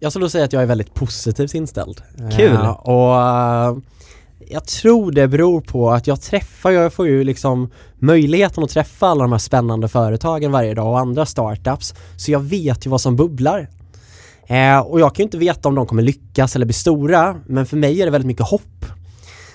Jag 0.00 0.12
skulle 0.12 0.30
säga 0.30 0.44
att 0.44 0.52
jag 0.52 0.62
är 0.62 0.66
väldigt 0.66 0.94
positivt 0.94 1.54
inställd. 1.54 2.02
Kul! 2.36 2.52
Uh, 2.52 2.70
och 2.70 3.76
uh, 3.76 3.82
jag 4.50 4.66
tror 4.66 5.12
det 5.12 5.28
beror 5.28 5.60
på 5.60 5.90
att 5.90 6.06
jag 6.06 6.20
träffar, 6.20 6.70
jag 6.70 6.92
får 6.92 7.06
ju 7.06 7.24
liksom 7.24 7.70
möjligheten 7.98 8.64
att 8.64 8.70
träffa 8.70 9.06
alla 9.06 9.22
de 9.22 9.32
här 9.32 9.38
spännande 9.38 9.88
företagen 9.88 10.52
varje 10.52 10.74
dag 10.74 10.86
och 10.86 10.98
andra 10.98 11.26
startups. 11.26 11.94
Så 12.16 12.30
jag 12.30 12.40
vet 12.40 12.86
ju 12.86 12.90
vad 12.90 13.00
som 13.00 13.16
bubblar. 13.16 13.68
Eh, 14.46 14.78
och 14.78 15.00
jag 15.00 15.14
kan 15.14 15.22
ju 15.22 15.24
inte 15.24 15.38
veta 15.38 15.68
om 15.68 15.74
de 15.74 15.86
kommer 15.86 16.02
lyckas 16.02 16.56
eller 16.56 16.66
bli 16.66 16.72
stora, 16.72 17.36
men 17.46 17.66
för 17.66 17.76
mig 17.76 18.00
är 18.00 18.04
det 18.04 18.10
väldigt 18.10 18.26
mycket 18.26 18.48
hopp. 18.48 18.86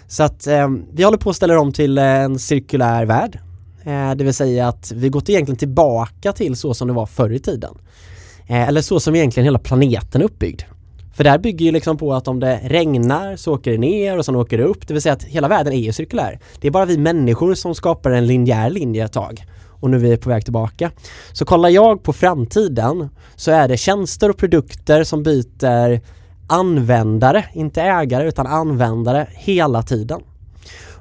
Så 0.07 0.23
att 0.23 0.47
eh, 0.47 0.69
vi 0.93 1.03
håller 1.03 1.17
på 1.17 1.29
att 1.29 1.35
ställa 1.35 1.59
om 1.59 1.73
till 1.73 1.97
eh, 1.97 2.03
en 2.03 2.39
cirkulär 2.39 3.05
värld. 3.05 3.39
Eh, 3.83 4.15
det 4.15 4.23
vill 4.23 4.33
säga 4.33 4.67
att 4.67 4.91
vi 4.91 5.09
gått 5.09 5.29
egentligen 5.29 5.57
tillbaka 5.57 6.33
till 6.33 6.55
så 6.55 6.73
som 6.73 6.87
det 6.87 6.93
var 6.93 7.05
förr 7.05 7.33
i 7.33 7.39
tiden. 7.39 7.77
Eh, 8.47 8.67
eller 8.67 8.81
så 8.81 8.99
som 8.99 9.15
egentligen 9.15 9.45
hela 9.45 9.59
planeten 9.59 10.21
är 10.21 10.25
uppbyggd. 10.25 10.61
För 11.13 11.23
det 11.23 11.29
här 11.29 11.37
bygger 11.37 11.65
ju 11.65 11.71
liksom 11.71 11.97
på 11.97 12.13
att 12.13 12.27
om 12.27 12.39
det 12.39 12.59
regnar 12.63 13.35
så 13.35 13.53
åker 13.53 13.71
det 13.71 13.77
ner 13.77 14.17
och 14.17 14.25
sen 14.25 14.35
åker 14.35 14.57
det 14.57 14.63
upp. 14.63 14.87
Det 14.87 14.93
vill 14.93 15.01
säga 15.01 15.13
att 15.13 15.23
hela 15.23 15.47
världen 15.47 15.73
är 15.73 15.77
ju 15.77 15.93
cirkulär. 15.93 16.39
Det 16.61 16.67
är 16.67 16.71
bara 16.71 16.85
vi 16.85 16.97
människor 16.97 17.53
som 17.53 17.75
skapar 17.75 18.11
en 18.11 18.27
linjär 18.27 18.69
linje 18.69 19.05
ett 19.05 19.13
tag. 19.13 19.45
Och 19.79 19.89
nu 19.89 19.97
är 19.97 20.01
vi 20.01 20.17
på 20.17 20.29
väg 20.29 20.43
tillbaka. 20.43 20.91
Så 21.33 21.45
kollar 21.45 21.69
jag 21.69 22.03
på 22.03 22.13
framtiden 22.13 23.09
så 23.35 23.51
är 23.51 23.67
det 23.67 23.77
tjänster 23.77 24.29
och 24.29 24.37
produkter 24.37 25.03
som 25.03 25.23
byter 25.23 26.01
användare, 26.47 27.45
inte 27.53 27.81
ägare 27.81 28.27
utan 28.27 28.47
användare 28.47 29.27
hela 29.31 29.83
tiden. 29.83 30.21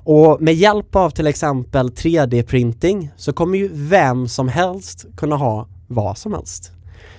Och 0.09 0.43
med 0.43 0.55
hjälp 0.55 0.97
av 0.97 1.11
till 1.11 1.27
exempel 1.27 1.89
3D-printing 1.89 3.09
så 3.17 3.33
kommer 3.33 3.59
ju 3.59 3.71
vem 3.73 4.29
som 4.29 4.49
helst 4.49 5.07
kunna 5.17 5.37
ha 5.37 5.69
vad 5.87 6.19
som 6.19 6.33
helst. 6.33 6.73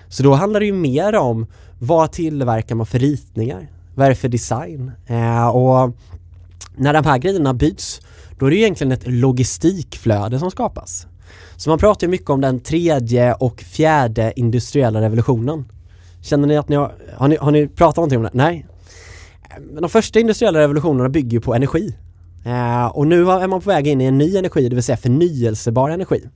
Så 0.09 0.23
då 0.23 0.33
handlar 0.33 0.59
det 0.59 0.65
ju 0.65 0.73
mer 0.73 1.15
om 1.15 1.47
vad 1.79 2.11
tillverkar 2.11 2.75
man 2.75 2.85
för 2.85 2.99
ritningar? 2.99 3.71
Vad 3.95 4.05
är 4.05 4.09
det 4.09 4.15
för 4.15 4.29
design? 4.29 4.91
Eh, 5.07 5.47
och 5.47 5.91
när 6.75 6.93
de 6.93 7.05
här 7.05 7.17
grejerna 7.17 7.53
byts, 7.53 8.01
då 8.39 8.45
är 8.45 8.49
det 8.49 8.57
egentligen 8.57 8.91
ett 8.91 9.07
logistikflöde 9.07 10.39
som 10.39 10.51
skapas. 10.51 11.07
Så 11.55 11.69
man 11.69 11.79
pratar 11.79 12.07
ju 12.07 12.11
mycket 12.11 12.29
om 12.29 12.41
den 12.41 12.59
tredje 12.59 13.33
och 13.33 13.61
fjärde 13.61 14.33
industriella 14.35 15.01
revolutionen. 15.01 15.65
Känner 16.21 16.47
ni 16.47 16.57
att 16.57 16.69
ni 16.69 16.75
har, 16.75 16.95
har 17.17 17.27
ni, 17.27 17.35
har 17.35 17.51
ni 17.51 17.67
pratat 17.67 17.95
någonting 17.95 18.17
om 18.17 18.23
det? 18.23 18.29
Nej? 18.33 18.65
Men 19.59 19.81
de 19.81 19.89
första 19.89 20.19
industriella 20.19 20.59
revolutionerna 20.59 21.09
bygger 21.09 21.31
ju 21.31 21.41
på 21.41 21.55
energi. 21.55 21.95
Eh, 22.45 22.85
och 22.85 23.07
nu 23.07 23.31
är 23.31 23.47
man 23.47 23.61
på 23.61 23.69
väg 23.69 23.87
in 23.87 24.01
i 24.01 24.05
en 24.05 24.17
ny 24.17 24.37
energi, 24.37 24.69
det 24.69 24.75
vill 24.75 24.83
säga 24.83 24.97
förnyelsebar 24.97 25.89
energi. 25.89 26.29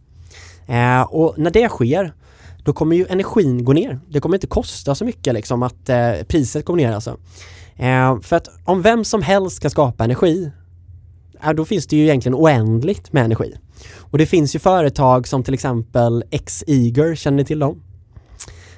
Eh, 0.68 1.02
och 1.02 1.34
när 1.38 1.52
det 1.52 1.70
sker, 1.70 2.14
då 2.64 2.74
kommer 2.74 2.96
ju 2.96 3.06
energin 3.10 3.66
gå 3.66 3.74
ner. 3.74 4.00
Det 4.10 4.20
kommer 4.20 4.36
inte 4.36 4.48
kosta 4.48 4.96
så 4.96 5.06
mycket 5.06 5.34
liksom 5.34 5.64
att 5.64 5.90
eh, 5.90 6.12
priset 6.28 6.66
går 6.66 6.76
ner 6.76 6.92
alltså. 6.92 7.18
Eh, 7.76 8.20
för 8.22 8.36
att 8.36 8.48
om 8.66 8.82
vem 8.82 9.06
som 9.06 9.22
helst 9.22 9.60
kan 9.60 9.72
skapa 9.72 10.04
energi, 10.04 10.52
då 11.56 11.66
finns 11.66 11.88
det 11.88 11.96
ju 11.96 12.04
egentligen 12.04 12.36
oändligt 12.36 13.14
med 13.14 13.26
energi. 13.26 13.54
Och 14.12 14.18
det 14.18 14.26
finns 14.26 14.56
ju 14.56 14.60
företag 14.60 15.28
som 15.28 15.44
till 15.44 15.54
exempel 15.54 16.24
X-Eager, 16.32 17.16
känner 17.16 17.38
ni 17.38 17.46
till 17.46 17.60
dem? 17.60 17.84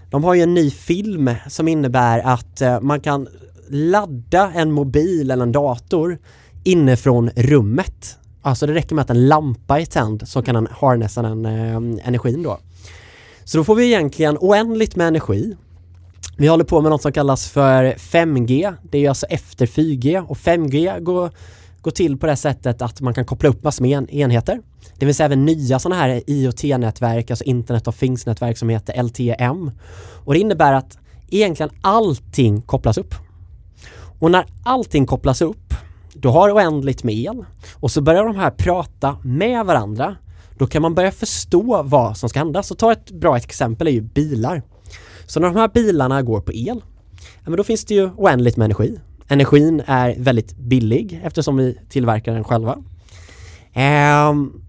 De 0.10 0.24
har 0.24 0.34
ju 0.34 0.42
en 0.42 0.54
ny 0.54 0.72
film 0.72 1.36
som 1.48 1.68
innebär 1.68 2.20
att 2.20 2.62
eh, 2.62 2.82
man 2.82 3.00
kan 3.00 3.28
ladda 3.70 4.52
en 4.56 4.72
mobil 4.72 5.32
eller 5.32 5.44
en 5.44 5.52
dator 5.52 6.18
inifrån 6.64 7.30
rummet. 7.36 8.18
Alltså 8.42 8.68
det 8.68 8.74
räcker 8.74 8.96
med 8.96 9.02
att 9.02 9.10
en 9.10 9.28
lampa 9.28 9.80
är 9.80 9.86
tänd 9.86 10.28
så 10.28 10.42
kan 10.42 10.56
den 10.56 10.68
harnessa 10.72 11.22
den 11.22 11.46
eh, 11.46 12.08
energin 12.08 12.44
då. 12.44 12.60
Så 13.44 13.58
då 13.58 13.64
får 13.64 13.76
vi 13.76 13.86
egentligen 13.86 14.38
oändligt 14.38 14.96
med 14.96 15.08
energi. 15.08 15.56
Vi 16.38 16.48
håller 16.48 16.64
på 16.64 16.82
med 16.82 16.92
något 16.92 17.02
som 17.02 17.12
kallas 17.12 17.50
för 17.50 17.94
5G. 17.94 18.74
Det 18.92 19.06
är 19.06 19.10
alltså 19.10 19.26
efter 19.26 19.66
4G 19.66 20.26
och 20.28 20.38
5G 20.38 21.00
går, 21.00 21.32
går 21.84 21.92
till 21.92 22.18
på 22.18 22.26
det 22.26 22.36
sättet 22.36 22.82
att 22.82 23.02
man 23.02 23.14
kan 23.14 23.26
koppla 23.26 23.50
upp 23.50 23.64
massor 23.64 23.84
med 23.84 24.12
enheter. 24.12 24.60
Det 24.98 25.06
finns 25.06 25.20
även 25.20 25.46
nya 25.46 25.80
sådana 25.80 26.02
här 26.02 26.22
IoT-nätverk, 26.28 27.32
alltså 27.32 27.44
Internet 27.44 27.88
of 27.88 28.00
Things-nätverk 28.00 28.58
som 28.58 28.70
heter 28.70 29.04
LTM. 29.04 29.72
Och 30.26 30.34
det 30.34 30.40
innebär 30.40 30.74
att 30.74 30.98
egentligen 31.30 31.72
allting 31.82 32.62
kopplas 32.62 32.98
upp. 32.98 33.16
Och 34.20 34.32
när 34.32 34.46
allting 34.64 35.06
kopplas 35.06 35.42
upp, 35.42 35.74
då 36.14 36.30
har 36.30 36.48
du 36.48 36.54
oändligt 36.54 37.04
med 37.04 37.16
el 37.16 37.46
och 37.74 37.92
så 37.92 38.02
börjar 38.02 38.26
de 38.26 38.36
här 38.36 38.52
prata 38.52 39.18
med 39.24 39.66
varandra. 39.66 40.16
Då 40.58 40.68
kan 40.68 40.82
man 40.82 40.96
börja 40.96 41.12
förstå 41.12 41.84
vad 41.84 42.18
som 42.18 42.30
ska 42.30 42.40
hända. 42.40 42.64
Så 42.64 42.76
ta 42.76 42.92
ett 42.92 43.12
bra 43.12 43.38
exempel 43.38 43.88
är 43.88 43.92
ju 43.92 44.02
bilar. 44.02 44.62
Så 45.26 45.40
när 45.40 45.48
de 45.48 45.56
här 45.56 45.68
bilarna 45.68 46.22
går 46.22 46.42
på 46.42 46.54
el, 46.54 46.82
ja, 47.20 47.50
men 47.50 47.56
då 47.56 47.64
finns 47.64 47.86
det 47.86 47.94
ju 47.94 48.10
oändligt 48.18 48.58
med 48.58 48.66
energi. 48.66 49.00
Energin 49.28 49.84
är 49.86 50.16
väldigt 50.20 50.58
billig 50.58 51.22
eftersom 51.24 51.58
vi 51.58 51.78
tillverkar 51.90 52.34
den 52.34 52.44
själva. 52.44 52.78
Um, 54.30 54.62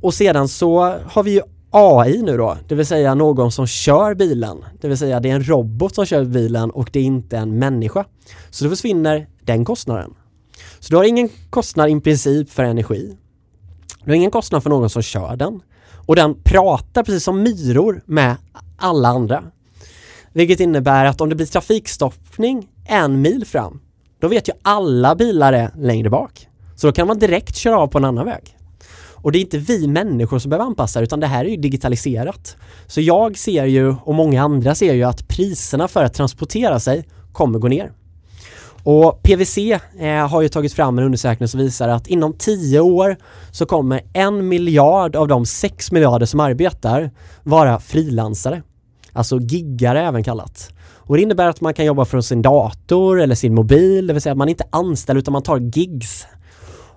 och 0.00 0.14
sedan 0.14 0.48
så 0.48 0.98
har 1.04 1.22
vi 1.22 1.30
ju 1.30 1.40
AI 1.70 2.22
nu 2.22 2.36
då, 2.36 2.56
det 2.68 2.74
vill 2.74 2.86
säga 2.86 3.14
någon 3.14 3.52
som 3.52 3.66
kör 3.66 4.14
bilen. 4.14 4.64
Det 4.80 4.88
vill 4.88 4.98
säga 4.98 5.20
det 5.20 5.30
är 5.30 5.34
en 5.34 5.44
robot 5.44 5.94
som 5.94 6.06
kör 6.06 6.24
bilen 6.24 6.70
och 6.70 6.88
det 6.92 7.00
är 7.00 7.04
inte 7.04 7.38
en 7.38 7.58
människa. 7.58 8.04
Så 8.50 8.64
då 8.64 8.70
försvinner 8.70 9.26
den 9.44 9.64
kostnaden. 9.64 10.14
Så 10.78 10.90
du 10.90 10.96
har 10.96 11.04
ingen 11.04 11.28
kostnad 11.50 11.90
i 11.90 12.00
princip 12.00 12.50
för 12.50 12.64
energi. 12.64 13.16
Du 14.04 14.10
har 14.10 14.16
ingen 14.16 14.30
kostnad 14.30 14.62
för 14.62 14.70
någon 14.70 14.90
som 14.90 15.02
kör 15.02 15.36
den. 15.36 15.60
Och 16.06 16.16
den 16.16 16.34
pratar 16.42 17.02
precis 17.02 17.24
som 17.24 17.42
myror 17.42 18.02
med 18.06 18.36
alla 18.76 19.08
andra. 19.08 19.44
Vilket 20.32 20.60
innebär 20.60 21.04
att 21.04 21.20
om 21.20 21.28
det 21.28 21.34
blir 21.34 21.46
trafikstoppning 21.46 22.68
en 22.88 23.20
mil 23.20 23.44
fram, 23.46 23.80
då 24.22 24.28
vet 24.28 24.48
ju 24.48 24.52
alla 24.62 25.14
bilar 25.14 25.52
är 25.52 25.70
längre 25.76 26.10
bak. 26.10 26.48
Så 26.76 26.86
då 26.86 26.92
kan 26.92 27.06
man 27.06 27.18
direkt 27.18 27.56
köra 27.56 27.78
av 27.78 27.86
på 27.86 27.98
en 27.98 28.04
annan 28.04 28.26
väg. 28.26 28.56
Och 29.10 29.32
det 29.32 29.38
är 29.38 29.40
inte 29.40 29.58
vi 29.58 29.86
människor 29.86 30.38
som 30.38 30.50
behöver 30.50 30.66
anpassa 30.66 31.00
utan 31.00 31.20
det 31.20 31.26
här 31.26 31.44
är 31.44 31.48
ju 31.48 31.56
digitaliserat. 31.56 32.56
Så 32.86 33.00
jag 33.00 33.38
ser 33.38 33.64
ju, 33.64 33.94
och 34.04 34.14
många 34.14 34.42
andra 34.42 34.74
ser 34.74 34.94
ju 34.94 35.02
att 35.02 35.28
priserna 35.28 35.88
för 35.88 36.04
att 36.04 36.14
transportera 36.14 36.80
sig 36.80 37.04
kommer 37.32 37.58
gå 37.58 37.68
ner. 37.68 37.92
Och 38.84 39.22
PWC 39.22 39.58
eh, 39.98 40.28
har 40.28 40.42
ju 40.42 40.48
tagit 40.48 40.72
fram 40.72 40.98
en 40.98 41.04
undersökning 41.04 41.48
som 41.48 41.60
visar 41.60 41.88
att 41.88 42.06
inom 42.06 42.32
10 42.32 42.80
år 42.80 43.16
så 43.50 43.66
kommer 43.66 44.00
en 44.12 44.48
miljard 44.48 45.16
av 45.16 45.28
de 45.28 45.46
6 45.46 45.92
miljarder 45.92 46.26
som 46.26 46.40
arbetar 46.40 47.10
vara 47.42 47.80
frilansare. 47.80 48.62
Alltså 49.12 49.38
giggare 49.38 50.02
även 50.02 50.24
kallat. 50.24 50.72
Och 51.06 51.16
det 51.16 51.22
innebär 51.22 51.48
att 51.48 51.60
man 51.60 51.74
kan 51.74 51.84
jobba 51.84 52.04
från 52.04 52.22
sin 52.22 52.42
dator 52.42 53.20
eller 53.20 53.34
sin 53.34 53.54
mobil, 53.54 54.06
det 54.06 54.12
vill 54.12 54.22
säga 54.22 54.32
att 54.32 54.38
man 54.38 54.48
inte 54.48 54.64
är 54.64 54.78
anställd 54.78 55.18
utan 55.18 55.32
man 55.32 55.42
tar 55.42 55.58
gigs. 55.58 56.26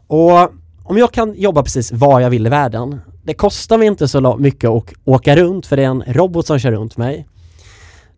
Och 0.08 0.40
om 0.84 0.98
jag 0.98 1.12
kan 1.12 1.34
jobba 1.34 1.64
precis 1.64 1.92
var 1.92 2.20
jag 2.20 2.30
vill 2.30 2.48
i 2.48 2.50
världen, 2.50 3.00
det 3.24 3.34
kostar 3.34 3.78
mig 3.78 3.88
inte 3.88 4.08
så 4.08 4.38
mycket 4.38 4.70
att 4.70 4.94
åka 5.04 5.36
runt 5.36 5.66
för 5.66 5.78
det 5.78 5.84
är 5.84 5.88
en 5.88 6.04
robot 6.08 6.48
som 6.48 6.60
kör 6.60 6.72
runt 6.72 6.98
mig. 6.98 7.28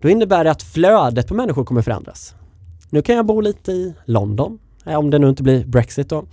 Då 0.02 0.10
innebär 0.10 0.44
det 0.44 0.52
att 0.52 0.64
flödet 0.64 1.28
på 1.28 1.34
människor 1.34 1.66
kommer 1.66 1.82
förändras. 1.82 2.36
Nu 2.90 3.02
kan 3.02 3.16
jag 3.16 3.26
bo 3.26 3.42
lite 3.42 3.72
i 3.72 3.94
London, 4.06 4.60
eh, 4.86 4.96
om 4.96 5.10
det 5.10 5.20
nu 5.20 5.30
inte 5.30 5.44
blir 5.44 5.66
Brexit 5.66 6.10
då. 6.10 6.26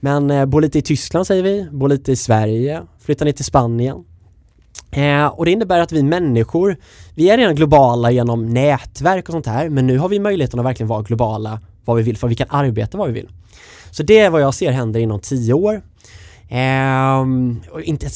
Men 0.00 0.30
eh, 0.30 0.46
bo 0.46 0.58
lite 0.58 0.78
i 0.78 0.82
Tyskland 0.82 1.26
säger 1.26 1.42
vi, 1.42 1.68
bo 1.72 1.86
lite 1.86 2.12
i 2.12 2.16
Sverige, 2.16 2.82
flytta 2.98 3.24
ner 3.24 3.32
till 3.32 3.44
Spanien. 3.44 4.04
Eh, 4.90 5.26
och 5.26 5.44
det 5.44 5.50
innebär 5.50 5.80
att 5.80 5.92
vi 5.92 6.02
människor, 6.02 6.76
vi 7.14 7.30
är 7.30 7.36
redan 7.36 7.54
globala 7.54 8.10
genom 8.10 8.46
nätverk 8.46 9.28
och 9.28 9.32
sånt 9.32 9.46
här, 9.46 9.68
men 9.68 9.86
nu 9.86 9.98
har 9.98 10.08
vi 10.08 10.18
möjligheten 10.18 10.60
att 10.60 10.66
verkligen 10.66 10.88
vara 10.88 11.02
globala 11.02 11.60
vad 11.84 11.96
vi 11.96 12.02
vill, 12.02 12.16
för 12.16 12.28
vi 12.28 12.34
kan 12.34 12.46
arbeta 12.50 12.98
vad 12.98 13.06
vi 13.06 13.14
vill. 13.14 13.28
Så 13.90 14.02
det 14.02 14.18
är 14.18 14.30
vad 14.30 14.42
jag 14.42 14.54
ser 14.54 14.70
händer 14.72 15.00
inom 15.00 15.20
tio 15.20 15.54
år. 15.54 15.82
Eh, 16.48 17.24
inte, 17.84 18.08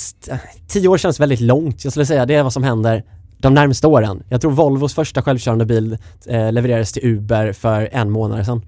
tio 0.68 0.89
år 0.89 0.99
känns 0.99 1.20
väldigt 1.20 1.41
långt, 1.41 1.85
jag 1.85 1.93
skulle 1.93 2.07
säga 2.07 2.27
det 2.27 2.35
är 2.35 2.43
vad 2.43 2.53
som 2.53 2.62
händer 2.62 3.05
de 3.39 3.55
närmsta 3.55 3.89
åren. 3.89 4.22
Jag 4.29 4.41
tror 4.41 4.51
Volvos 4.51 4.95
första 4.95 5.22
självkörande 5.22 5.64
bil 5.64 5.99
eh, 6.27 6.53
levererades 6.53 6.93
till 6.93 7.05
Uber 7.05 7.53
för 7.53 7.89
en 7.93 8.11
månad 8.11 8.47
sedan. 8.47 8.66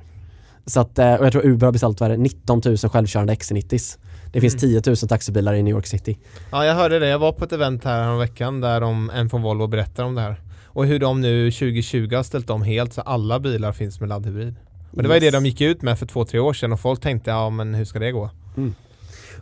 Så 0.67 0.81
att, 0.81 0.99
eh, 0.99 1.15
och 1.15 1.27
jag 1.27 1.33
tror 1.33 1.47
Uber 1.47 1.67
har 1.67 1.73
beställt 1.73 2.19
19 2.19 2.63
000 2.65 2.77
självkörande 2.77 3.35
XC90s. 3.35 3.99
Det 4.37 4.41
finns 4.41 4.63
mm. 4.63 4.83
10 4.83 4.91
000 4.91 4.97
taxibilar 4.97 5.55
i 5.55 5.63
New 5.63 5.75
York 5.75 5.87
City. 5.87 6.19
Ja, 6.51 6.65
jag 6.65 6.75
hörde 6.75 6.99
det. 6.99 7.09
Jag 7.09 7.19
var 7.19 7.33
på 7.33 7.45
ett 7.45 7.53
event 7.53 7.85
här 7.85 8.19
veckan 8.19 8.61
där 8.61 8.81
de, 8.81 9.11
en 9.11 9.31
från 9.31 9.43
Volvo 9.43 9.67
berättar 9.67 10.05
om 10.05 10.15
det 10.15 10.21
här. 10.21 10.41
Och 10.67 10.87
hur 10.87 10.99
de 10.99 11.21
nu 11.21 11.51
2020 11.51 12.15
har 12.15 12.23
ställt 12.23 12.51
om 12.51 12.63
helt 12.63 12.93
så 12.93 13.01
alla 13.01 13.41
bilar 13.41 13.73
finns 13.73 14.01
med 14.01 14.09
laddhybrid. 14.09 14.55
Och 14.93 15.03
det 15.03 15.09
var 15.09 15.15
ju 15.15 15.21
det 15.21 15.31
de 15.31 15.47
gick 15.47 15.61
ut 15.61 15.83
med 15.83 15.99
för 15.99 16.07
två, 16.07 16.25
tre 16.25 16.41
år 16.41 16.53
sedan 16.53 16.73
och 16.73 16.81
folk 16.81 17.01
tänkte, 17.01 17.31
ja 17.31 17.51
men 17.51 17.75
hur 17.75 17.85
ska 17.85 17.99
det 17.99 18.13
gå? 18.13 18.31
Mm. 18.57 18.75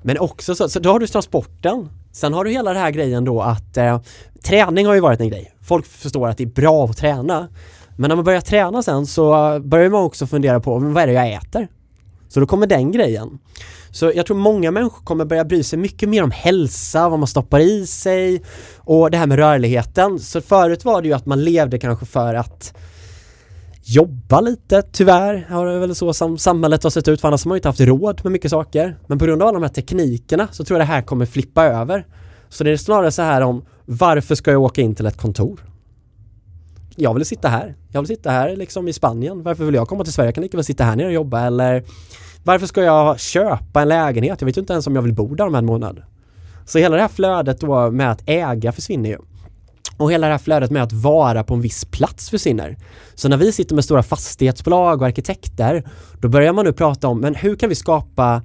Men 0.03 0.18
också 0.18 0.55
så, 0.55 0.68
så 0.68 0.80
då 0.80 0.90
har 0.90 0.99
du 0.99 1.07
transporten. 1.07 1.88
Sen 2.12 2.32
har 2.32 2.45
du 2.45 2.51
hela 2.51 2.72
den 2.72 2.82
här 2.82 2.90
grejen 2.90 3.24
då 3.24 3.42
att 3.42 3.76
eh, 3.76 4.01
träning 4.42 4.86
har 4.86 4.95
ju 4.95 5.01
varit 5.01 5.20
en 5.20 5.28
grej. 5.28 5.55
Folk 5.62 5.86
förstår 5.86 6.28
att 6.28 6.38
det 6.38 6.45
är 6.45 6.49
bra 6.49 6.84
att 6.84 6.97
träna. 6.97 7.49
Men 7.97 8.09
när 8.09 8.16
man 8.16 8.24
börjar 8.24 8.40
träna 8.40 8.82
sen 8.82 9.07
så 9.07 9.30
börjar 9.64 9.90
man 9.90 10.03
också 10.03 10.26
fundera 10.26 10.61
på 10.61 10.78
vad 10.78 11.03
är 11.03 11.07
det 11.07 11.12
jag 11.12 11.32
äter? 11.32 11.68
Så 12.28 12.40
då 12.40 12.47
kommer 12.47 12.66
den 12.66 12.92
grejen. 12.92 13.38
Så 13.95 14.12
jag 14.14 14.26
tror 14.26 14.36
många 14.36 14.70
människor 14.70 15.05
kommer 15.05 15.24
börja 15.24 15.45
bry 15.45 15.62
sig 15.62 15.78
mycket 15.78 16.09
mer 16.09 16.22
om 16.22 16.30
hälsa, 16.30 17.09
vad 17.09 17.18
man 17.18 17.28
stoppar 17.28 17.61
i 17.61 17.86
sig 17.86 18.42
och 18.78 19.11
det 19.11 19.16
här 19.16 19.26
med 19.26 19.38
rörligheten. 19.38 20.18
Så 20.18 20.40
förut 20.40 20.84
var 20.84 21.03
det 21.03 21.09
ju 21.09 21.14
att 21.14 21.26
man 21.26 21.45
levde 21.45 21.78
kanske 21.78 22.07
för 22.07 22.34
att 22.34 22.74
jobba 23.82 24.40
lite, 24.40 24.82
tyvärr 24.82 25.47
har 25.51 25.66
det 25.66 25.78
väl 25.78 25.95
så 25.95 26.12
som 26.12 26.38
samhället 26.38 26.82
har 26.82 26.90
sett 26.90 27.09
ut 27.09 27.20
för 27.20 27.28
annars 27.28 27.45
har 27.45 27.49
man 27.49 27.57
ju 27.57 27.59
inte 27.59 27.68
haft 27.68 27.80
råd 27.80 28.20
med 28.24 28.32
mycket 28.32 28.51
saker. 28.51 28.99
Men 29.07 29.18
på 29.18 29.24
grund 29.24 29.42
av 29.42 29.49
alla 29.49 29.59
de 29.59 29.62
här 29.62 29.74
teknikerna 29.74 30.49
så 30.53 30.64
tror 30.64 30.78
jag 30.78 30.88
det 30.88 30.92
här 30.92 31.03
kommer 31.03 31.26
flippa 31.26 31.64
över. 31.64 32.07
Så 32.49 32.64
det 32.64 32.70
är 32.70 32.76
snarare 32.76 33.11
så 33.11 33.22
här 33.22 33.40
om 33.40 33.64
varför 33.84 34.34
ska 34.34 34.51
jag 34.51 34.62
åka 34.62 34.80
in 34.80 34.95
till 34.95 35.07
ett 35.07 35.16
kontor? 35.16 35.61
Jag 36.97 37.14
vill 37.14 37.24
sitta 37.24 37.49
här. 37.49 37.74
Jag 37.92 38.01
vill 38.01 38.09
sitta 38.09 38.30
här 38.30 38.57
liksom 38.57 38.88
i 38.88 38.92
Spanien. 38.92 39.42
Varför 39.42 39.64
vill 39.64 39.74
jag 39.74 39.88
komma 39.88 40.05
till 40.05 40.12
Sverige? 40.12 40.28
Jag 40.28 40.34
kan 40.34 40.42
lika 40.42 40.57
väl 40.57 40.64
sitta 40.64 40.84
här 40.84 40.97
nere 40.97 41.07
och 41.07 41.12
jobba 41.12 41.40
eller 41.40 41.84
varför 42.45 42.66
ska 42.66 42.82
jag 42.82 43.20
köpa 43.20 43.82
en 43.82 43.88
lägenhet? 43.88 44.40
Jag 44.40 44.47
vet 44.47 44.57
ju 44.57 44.61
inte 44.61 44.72
ens 44.72 44.86
om 44.86 44.95
jag 44.95 45.03
vill 45.03 45.14
bo 45.14 45.34
där 45.34 45.47
om 45.47 45.55
en 45.55 45.66
månad. 45.66 46.03
Så 46.66 46.78
hela 46.78 46.97
det 46.97 47.03
här 47.03 47.09
flödet 47.09 47.61
då 47.61 47.90
med 47.90 48.11
att 48.11 48.22
äga 48.26 48.72
försvinner 48.72 49.11
ju. 49.11 49.18
Och 49.97 50.12
hela 50.12 50.26
det 50.26 50.32
här 50.32 50.38
flödet 50.38 50.70
med 50.70 50.82
att 50.82 50.92
vara 50.92 51.45
på 51.45 51.55
en 51.55 51.61
viss 51.61 51.84
plats 51.84 52.30
försvinner. 52.30 52.76
Så 53.14 53.28
när 53.28 53.36
vi 53.36 53.53
sitter 53.53 53.74
med 53.74 53.84
stora 53.84 54.03
fastighetsbolag 54.03 55.01
och 55.01 55.07
arkitekter, 55.07 55.84
då 56.20 56.28
börjar 56.28 56.53
man 56.53 56.64
nu 56.64 56.72
prata 56.72 57.09
om, 57.09 57.20
men 57.20 57.34
hur 57.34 57.57
kan 57.57 57.68
vi 57.68 57.74
skapa 57.74 58.42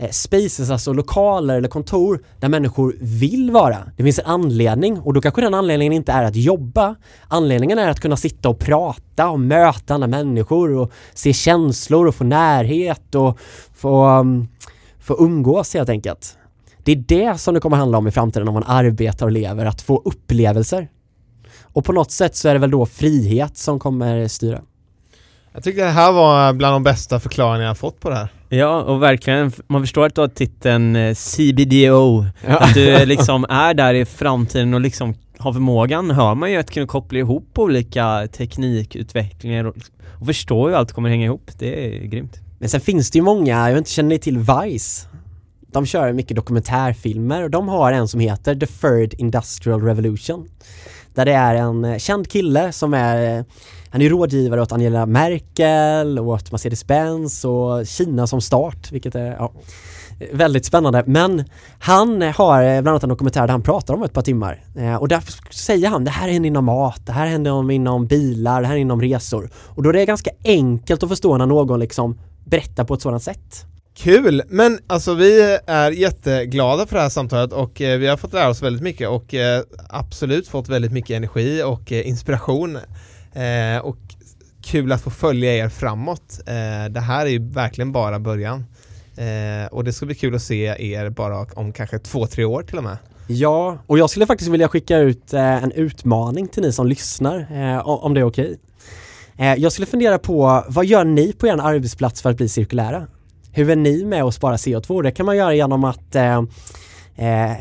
Eh, 0.00 0.10
spaces, 0.10 0.70
alltså 0.70 0.92
lokaler 0.92 1.56
eller 1.56 1.68
kontor 1.68 2.22
där 2.40 2.48
människor 2.48 2.96
vill 3.00 3.50
vara. 3.50 3.78
Det 3.96 4.02
finns 4.02 4.18
en 4.18 4.26
anledning 4.26 5.00
och 5.00 5.14
då 5.14 5.20
kanske 5.20 5.40
den 5.40 5.54
anledningen 5.54 5.92
inte 5.92 6.12
är 6.12 6.24
att 6.24 6.36
jobba. 6.36 6.96
Anledningen 7.28 7.78
är 7.78 7.88
att 7.88 8.00
kunna 8.00 8.16
sitta 8.16 8.48
och 8.48 8.58
prata 8.58 9.28
och 9.28 9.40
möta 9.40 9.94
andra 9.94 10.06
människor 10.06 10.76
och 10.76 10.92
se 11.14 11.32
känslor 11.32 12.06
och 12.06 12.14
få 12.14 12.24
närhet 12.24 13.14
och 13.14 13.38
få, 13.74 14.06
um, 14.06 14.48
få 14.98 15.16
umgås 15.18 15.74
helt 15.74 15.88
enkelt. 15.88 16.38
Det 16.84 16.92
är 16.92 16.96
det 16.96 17.38
som 17.38 17.54
det 17.54 17.60
kommer 17.60 17.76
handla 17.76 17.98
om 17.98 18.08
i 18.08 18.10
framtiden 18.10 18.48
om 18.48 18.54
man 18.54 18.64
arbetar 18.66 19.26
och 19.26 19.32
lever, 19.32 19.66
att 19.66 19.82
få 19.82 20.02
upplevelser. 20.04 20.88
Och 21.62 21.84
på 21.84 21.92
något 21.92 22.10
sätt 22.10 22.36
så 22.36 22.48
är 22.48 22.52
det 22.52 22.60
väl 22.60 22.70
då 22.70 22.86
frihet 22.86 23.56
som 23.56 23.78
kommer 23.78 24.28
styra. 24.28 24.60
Jag 25.58 25.64
tycker 25.64 25.84
det 25.84 25.90
här 25.90 26.12
var 26.12 26.52
bland 26.52 26.74
de 26.74 26.82
bästa 26.82 27.20
förklaringarna 27.20 27.64
jag 27.64 27.78
fått 27.78 28.00
på 28.00 28.10
det 28.10 28.16
här. 28.16 28.28
Ja, 28.48 28.82
och 28.82 29.02
verkligen, 29.02 29.52
man 29.66 29.82
förstår 29.82 30.06
att 30.06 30.14
du 30.14 30.20
har 30.20 30.28
titeln 30.28 30.96
eh, 30.96 31.14
CBDO, 31.14 32.24
att 32.46 32.74
du 32.74 32.88
eh, 32.88 33.06
liksom 33.06 33.46
är 33.48 33.74
där 33.74 33.94
i 33.94 34.04
framtiden 34.04 34.74
och 34.74 34.80
liksom 34.80 35.14
har 35.38 35.52
förmågan, 35.52 36.10
hör 36.10 36.34
man 36.34 36.50
ju, 36.50 36.56
att 36.56 36.70
kunna 36.70 36.86
koppla 36.86 37.18
ihop 37.18 37.58
olika 37.58 38.28
teknikutvecklingar 38.32 39.64
och, 39.64 39.76
och 40.20 40.26
förstå 40.26 40.68
hur 40.68 40.74
allt 40.74 40.92
kommer 40.92 41.08
hänga 41.08 41.24
ihop. 41.24 41.50
Det 41.58 41.86
är 41.86 42.04
grymt. 42.04 42.40
Men 42.58 42.68
sen 42.68 42.80
finns 42.80 43.10
det 43.10 43.18
ju 43.18 43.22
många, 43.22 43.68
jag 43.68 43.74
vet 43.74 43.78
inte, 43.78 43.90
känner 43.90 44.08
ni 44.08 44.18
till 44.18 44.38
Vice? 44.38 45.06
De 45.72 45.86
kör 45.86 46.12
mycket 46.12 46.36
dokumentärfilmer 46.36 47.42
och 47.42 47.50
de 47.50 47.68
har 47.68 47.92
en 47.92 48.08
som 48.08 48.20
heter 48.20 48.54
The 48.54 48.66
Third 48.66 49.14
Industrial 49.14 49.82
Revolution. 49.82 50.48
Där 51.14 51.24
det 51.24 51.32
är 51.32 51.54
en 51.54 51.84
eh, 51.84 51.98
känd 51.98 52.30
kille 52.30 52.72
som 52.72 52.94
är, 52.94 53.44
han 53.90 54.02
är 54.02 54.08
rådgivare 54.08 54.62
åt 54.62 54.72
Angela 54.72 55.06
Merkel, 55.06 56.18
åt 56.18 56.52
Mercedes-Benz 56.52 57.44
och 57.44 57.86
Kina 57.86 58.26
som 58.26 58.40
start, 58.40 58.92
vilket 58.92 59.14
är, 59.14 59.30
ja, 59.38 59.52
väldigt 60.32 60.64
spännande. 60.64 61.04
Men 61.06 61.44
han 61.78 62.22
har 62.22 62.62
eh, 62.62 62.68
bland 62.68 62.88
annat 62.88 63.02
en 63.02 63.08
dokumentär 63.08 63.40
där 63.40 63.48
han 63.48 63.62
pratar 63.62 63.94
om 63.94 64.02
ett 64.02 64.12
par 64.12 64.22
timmar. 64.22 64.64
Eh, 64.76 64.96
och 64.96 65.08
där 65.08 65.22
säger 65.50 65.88
han, 65.88 66.04
det 66.04 66.10
här 66.10 66.28
händer 66.28 66.46
inom 66.46 66.64
mat, 66.64 67.06
det 67.06 67.12
här 67.12 67.26
händer 67.26 67.72
inom 67.72 68.06
bilar, 68.06 68.62
det 68.62 68.66
här 68.66 68.74
är 68.74 68.78
inom 68.78 69.02
resor. 69.02 69.50
Och 69.54 69.82
då 69.82 69.88
är 69.88 69.92
det 69.92 70.06
ganska 70.06 70.30
enkelt 70.44 71.02
att 71.02 71.08
förstå 71.08 71.36
när 71.36 71.46
någon 71.46 71.80
liksom 71.80 72.18
berättar 72.44 72.84
på 72.84 72.94
ett 72.94 73.02
sådant 73.02 73.22
sätt. 73.22 73.64
Kul! 73.96 74.42
Men 74.48 74.78
alltså 74.86 75.14
vi 75.14 75.58
är 75.66 75.90
jätteglada 75.90 76.86
för 76.86 76.96
det 76.96 77.02
här 77.02 77.08
samtalet 77.08 77.52
och 77.52 77.80
eh, 77.80 77.98
vi 77.98 78.06
har 78.06 78.16
fått 78.16 78.32
lära 78.32 78.48
oss 78.48 78.62
väldigt 78.62 78.82
mycket 78.82 79.08
och 79.08 79.34
eh, 79.34 79.62
absolut 79.88 80.48
fått 80.48 80.68
väldigt 80.68 80.92
mycket 80.92 81.16
energi 81.16 81.62
och 81.62 81.92
eh, 81.92 82.08
inspiration 82.08 82.78
eh, 83.32 83.78
och 83.82 83.98
kul 84.62 84.92
att 84.92 85.02
få 85.02 85.10
följa 85.10 85.56
er 85.56 85.68
framåt. 85.68 86.40
Eh, 86.46 86.90
det 86.90 87.00
här 87.00 87.26
är 87.26 87.30
ju 87.30 87.50
verkligen 87.50 87.92
bara 87.92 88.18
början 88.18 88.64
eh, 89.16 89.66
och 89.70 89.84
det 89.84 89.92
ska 89.92 90.06
bli 90.06 90.14
kul 90.14 90.34
att 90.34 90.42
se 90.42 90.92
er 90.94 91.10
bara 91.10 91.46
om 91.54 91.72
kanske 91.72 91.98
två, 91.98 92.26
tre 92.26 92.44
år 92.44 92.62
till 92.62 92.78
och 92.78 92.84
med. 92.84 92.96
Ja, 93.30 93.78
och 93.86 93.98
jag 93.98 94.10
skulle 94.10 94.26
faktiskt 94.26 94.50
vilja 94.50 94.68
skicka 94.68 94.98
ut 94.98 95.32
eh, 95.32 95.62
en 95.62 95.72
utmaning 95.72 96.48
till 96.48 96.62
ni 96.62 96.72
som 96.72 96.86
lyssnar, 96.86 97.38
eh, 97.38 97.88
om 97.88 98.14
det 98.14 98.20
är 98.20 98.24
okej. 98.24 98.58
Eh, 99.38 99.54
jag 99.54 99.72
skulle 99.72 99.86
fundera 99.86 100.18
på, 100.18 100.64
vad 100.68 100.86
gör 100.86 101.04
ni 101.04 101.32
på 101.32 101.46
er 101.46 101.60
arbetsplats 101.60 102.22
för 102.22 102.30
att 102.30 102.36
bli 102.36 102.48
cirkulära? 102.48 103.06
Hur 103.52 103.70
är 103.70 103.76
ni 103.76 104.04
med 104.04 104.22
att 104.22 104.34
spara 104.34 104.56
CO2? 104.56 105.02
Det 105.02 105.10
kan 105.10 105.26
man 105.26 105.36
göra 105.36 105.54
genom 105.54 105.84
att 105.84 106.16
eh, 107.18 107.52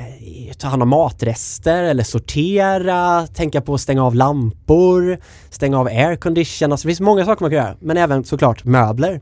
ta 0.58 0.68
hand 0.68 0.84
om 0.84 0.89
matrester 0.89 1.84
eller 1.84 2.03
sortera, 2.03 3.28
tänka 3.28 3.62
på 3.62 3.74
att 3.74 3.82
stänga 3.82 4.03
av 4.03 4.16
lampor, 4.16 5.18
stänga 5.49 5.80
av 5.80 5.88
aircondition. 5.88 6.72
Alltså 6.72 6.88
det 6.88 6.89
finns 6.89 7.01
många 7.01 7.26
saker 7.26 7.43
man 7.43 7.51
kan 7.51 7.58
göra, 7.58 7.76
men 7.80 7.97
även 7.97 8.24
såklart 8.24 8.64
möbler. 8.64 9.22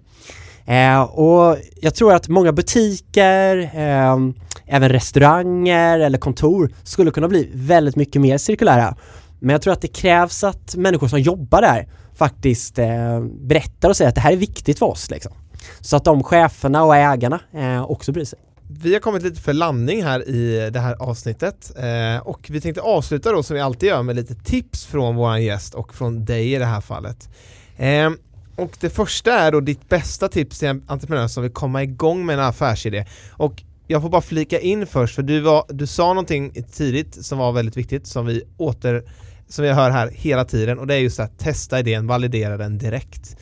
Eh, 0.66 1.02
och 1.02 1.58
jag 1.82 1.96
tror 1.96 2.14
att 2.14 2.28
många 2.28 2.52
butiker, 2.52 3.58
eh, 3.58 4.18
även 4.66 4.90
restauranger 4.90 6.00
eller 6.00 6.18
kontor 6.18 6.72
skulle 6.84 7.12
kunna 7.12 7.28
bli 7.28 7.50
väldigt 7.54 7.96
mycket 7.96 8.22
mer 8.22 8.38
cirkulära. 8.38 8.96
Men 9.40 9.50
jag 9.50 9.62
tror 9.62 9.74
att 9.74 9.82
det 9.82 9.88
krävs 9.88 10.44
att 10.44 10.76
människor 10.76 11.08
som 11.08 11.20
jobbar 11.20 11.62
där 11.62 11.88
faktiskt 12.16 12.80
eh, 12.80 13.20
berättar 13.22 13.90
och 13.90 13.98
säger 13.98 14.10
att 14.10 14.16
det 14.16 14.22
här 14.22 14.32
är 14.32 14.38
viktigt 14.38 14.80
för 14.80 14.86
oss. 14.86 15.10
Liksom. 15.10 15.32
Så 15.80 15.96
att 15.96 16.04
de 16.04 16.24
cheferna 16.24 16.84
och 16.84 16.96
ägarna 16.96 17.40
eh, 17.54 17.92
också 17.92 18.12
bryr 18.12 18.26
sig. 18.26 18.40
Vi 18.68 18.94
har 18.94 19.00
kommit 19.00 19.24
lite 19.24 19.42
för 19.42 19.54
landning 19.54 20.04
här 20.04 20.30
i 20.30 20.70
det 20.74 20.80
här 20.80 20.96
avsnittet 21.00 21.72
eh, 21.78 22.28
och 22.28 22.48
vi 22.50 22.62
tänkte 22.62 22.82
avsluta 22.82 23.32
då 23.32 23.44
som 23.44 23.54
vi 23.54 23.62
alltid 23.62 23.90
gör 23.90 24.04
med 24.04 24.16
lite 24.16 24.36
tips 24.36 24.86
från 24.86 25.16
våran 25.16 25.44
gäst 25.44 25.76
och 25.76 25.94
från 25.94 26.26
dig 26.26 26.54
i 26.54 26.58
det 26.58 26.66
här 26.66 26.82
fallet. 26.82 27.30
Eh, 27.78 28.12
och 28.56 28.78
det 28.80 28.90
första 28.90 29.34
är 29.34 29.52
då 29.52 29.60
ditt 29.60 29.90
bästa 29.90 30.28
tips 30.28 30.60
till 30.60 30.68
en 30.68 30.84
entreprenör 30.88 31.28
som 31.28 31.44
vill 31.44 31.52
komma 31.52 31.84
igång 31.84 32.26
med 32.26 32.34
en 32.34 32.46
affärsidé. 32.46 33.06
Och 33.32 33.64
jag 33.88 34.02
får 34.02 34.10
bara 34.10 34.22
flika 34.22 34.60
in 34.60 34.88
först 34.88 35.16
för 35.16 35.24
du, 35.24 35.40
var, 35.40 35.66
du 35.70 35.88
sa 35.88 36.08
någonting 36.08 36.64
tidigt 36.72 37.26
som 37.26 37.38
var 37.38 37.52
väldigt 37.52 37.78
viktigt 37.78 38.08
som 38.08 38.26
vi 38.26 38.44
åter 38.58 39.04
som 39.48 39.64
vi 39.64 39.72
hör 39.72 39.90
här 39.90 40.12
hela 40.14 40.46
tiden 40.46 40.80
och 40.80 40.88
det 40.88 40.96
är 40.96 41.00
just 41.00 41.20
att 41.20 41.40
testa 41.40 41.80
idén, 41.80 42.08
validera 42.08 42.58
den 42.58 42.78
direkt. 42.78 43.38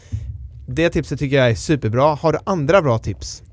Det 0.68 0.90
tipset 0.90 1.20
tycker 1.20 1.38
jag 1.38 1.50
är 1.50 1.56
superbra. 1.56 2.16
Har 2.16 2.34
du 2.34 2.40
andra 2.46 2.82
bra 2.82 3.00
tips? 3.00 3.44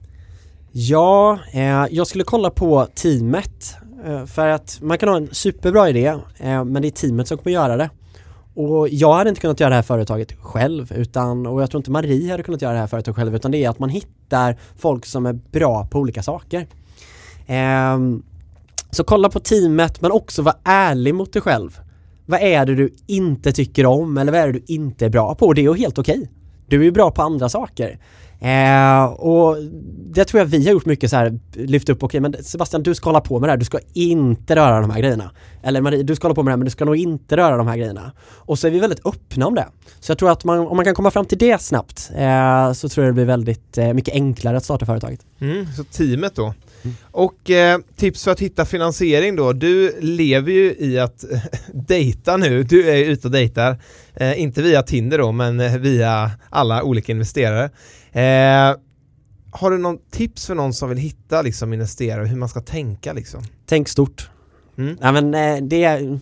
Ja, 0.73 1.39
eh, 1.53 1.87
jag 1.91 2.07
skulle 2.07 2.25
kolla 2.25 2.51
på 2.51 2.87
teamet. 2.95 3.77
Eh, 4.07 4.27
för 4.27 4.49
att 4.49 4.79
man 4.83 4.99
kan 4.99 5.09
ha 5.09 5.17
en 5.17 5.29
superbra 5.33 5.89
idé, 5.89 6.07
eh, 6.39 6.65
men 6.65 6.83
det 6.83 6.89
är 6.89 6.91
teamet 6.91 7.29
som 7.29 7.39
kommer 7.39 7.55
göra 7.55 7.77
det. 7.77 7.91
Och 8.55 8.89
jag 8.89 9.13
hade 9.13 9.31
inte 9.31 9.41
kunnat 9.41 9.61
göra 9.61 9.71
det 9.71 9.75
här 9.75 9.83
företaget 9.83 10.33
själv 10.41 10.93
utan, 10.93 11.47
och 11.47 11.63
jag 11.63 11.71
tror 11.71 11.81
inte 11.81 11.91
Marie 11.91 12.31
hade 12.31 12.43
kunnat 12.43 12.63
göra 12.63 12.73
det 12.73 12.79
här 12.79 12.87
företaget 12.87 13.17
själv 13.17 13.35
utan 13.35 13.51
det 13.51 13.65
är 13.65 13.71
att 13.71 13.79
man 13.79 13.89
hittar 13.89 14.57
folk 14.77 15.07
som 15.07 15.27
är 15.27 15.33
bra 15.33 15.87
på 15.87 15.99
olika 15.99 16.23
saker. 16.23 16.67
Ehm, 17.47 18.23
så 18.91 19.05
kolla 19.05 19.29
på 19.29 19.41
teamet 19.41 20.01
men 20.01 20.13
också 20.13 20.43
var 20.43 20.55
ärlig 20.65 21.15
mot 21.15 21.33
dig 21.33 21.43
själv. 21.43 21.81
Vad 22.27 22.41
är 22.41 22.67
det 22.67 22.75
du 22.75 22.95
inte 23.07 23.53
tycker 23.53 23.87
om 23.87 24.19
eller 24.19 24.33
vad 24.33 24.41
är 24.41 24.47
det 24.47 24.53
du 24.53 24.65
inte 24.67 25.05
är 25.05 25.11
bra 25.11 25.35
på? 25.35 25.53
Det 25.53 25.61
är 25.61 25.63
ju 25.63 25.75
helt 25.75 25.99
okej. 25.99 26.19
Okay. 26.19 26.29
Du 26.69 26.81
är 26.81 26.85
ju 26.85 26.91
bra 26.91 27.11
på 27.11 27.23
andra 27.23 27.49
saker. 27.49 27.99
Eh, 28.41 29.05
och 29.05 29.57
det 30.15 30.25
tror 30.25 30.41
jag 30.41 30.47
vi 30.47 30.65
har 30.65 30.73
gjort 30.73 30.87
mycket 30.87 31.11
så 31.11 31.17
här, 31.17 31.41
lyft 31.55 31.89
upp, 31.89 32.03
okej 32.03 32.21
okay, 32.21 32.31
men 32.31 32.45
Sebastian 32.45 32.83
du 32.83 32.95
ska 32.95 33.09
hålla 33.09 33.21
på 33.21 33.41
med 33.41 33.49
det 33.49 33.53
här, 33.53 33.57
du 33.57 33.65
ska 33.65 33.79
inte 33.95 34.57
röra 34.57 34.81
de 34.81 34.91
här 34.91 35.01
grejerna. 35.01 35.31
Eller 35.63 35.81
Marie, 35.81 36.03
du 36.03 36.17
ska 36.17 36.27
hålla 36.27 36.35
på 36.35 36.43
med 36.43 36.51
det 36.51 36.53
här 36.53 36.57
men 36.57 36.65
du 36.65 36.71
ska 36.71 36.85
nog 36.85 36.97
inte 36.97 37.37
röra 37.37 37.57
de 37.57 37.67
här 37.67 37.77
grejerna. 37.77 38.13
Och 38.23 38.59
så 38.59 38.67
är 38.67 38.71
vi 38.71 38.79
väldigt 38.79 39.07
öppna 39.07 39.47
om 39.47 39.55
det. 39.55 39.67
Så 40.01 40.11
jag 40.11 40.19
tror 40.19 40.31
att 40.31 40.45
man, 40.45 40.59
om 40.59 40.77
man 40.77 40.85
kan 40.85 40.95
komma 40.95 41.11
fram 41.11 41.27
till 41.27 41.39
det 41.39 41.63
snabbt 41.63 42.11
eh, 42.17 42.73
så 42.73 42.89
tror 42.89 43.07
jag 43.07 43.13
det 43.13 43.15
blir 43.15 43.25
väldigt 43.25 43.79
eh, 43.79 43.93
mycket 43.93 44.15
enklare 44.15 44.57
att 44.57 44.65
starta 44.65 44.87
företaget. 44.87 45.21
Mm, 45.41 45.67
så 45.77 45.85
teamet 45.85 46.35
då? 46.35 46.55
Mm. 46.83 46.97
Och 47.11 47.51
eh, 47.51 47.79
tips 47.97 48.25
för 48.25 48.31
att 48.31 48.41
hitta 48.41 48.65
finansiering 48.65 49.37
då, 49.37 49.53
du 49.53 50.01
lever 50.01 50.53
ju 50.53 50.77
i 50.79 50.99
att 50.99 51.25
dejta 51.73 52.37
nu, 52.37 52.63
du 52.63 52.91
är 52.91 53.05
ute 53.05 53.29
och 53.29 53.33
dejtar, 53.33 53.77
eh, 54.15 54.41
inte 54.41 54.63
via 54.63 54.83
Tinder 54.83 55.19
då, 55.19 55.33
men 55.33 55.61
eh, 55.61 55.77
via 55.77 56.31
alla 56.51 56.83
olika 56.83 57.13
investerare. 57.13 57.71
Eh, 58.13 58.77
har 59.53 59.71
du 59.71 59.79
någon 59.79 59.99
tips 60.11 60.47
för 60.47 60.55
någon 60.55 60.75
som 60.75 60.89
vill 60.89 60.99
hitta 60.99 61.43
liksom 61.43 61.73
investerare, 61.73 62.27
hur 62.27 62.37
man 62.37 62.49
ska 62.49 62.61
tänka 62.61 63.13
liksom? 63.13 63.43
Tänk 63.67 63.89
stort. 63.89 64.31
Mm. 64.79 64.97
Ja, 65.01 65.13
men, 65.13 65.35
eh, 65.35 65.63
det 65.63 66.19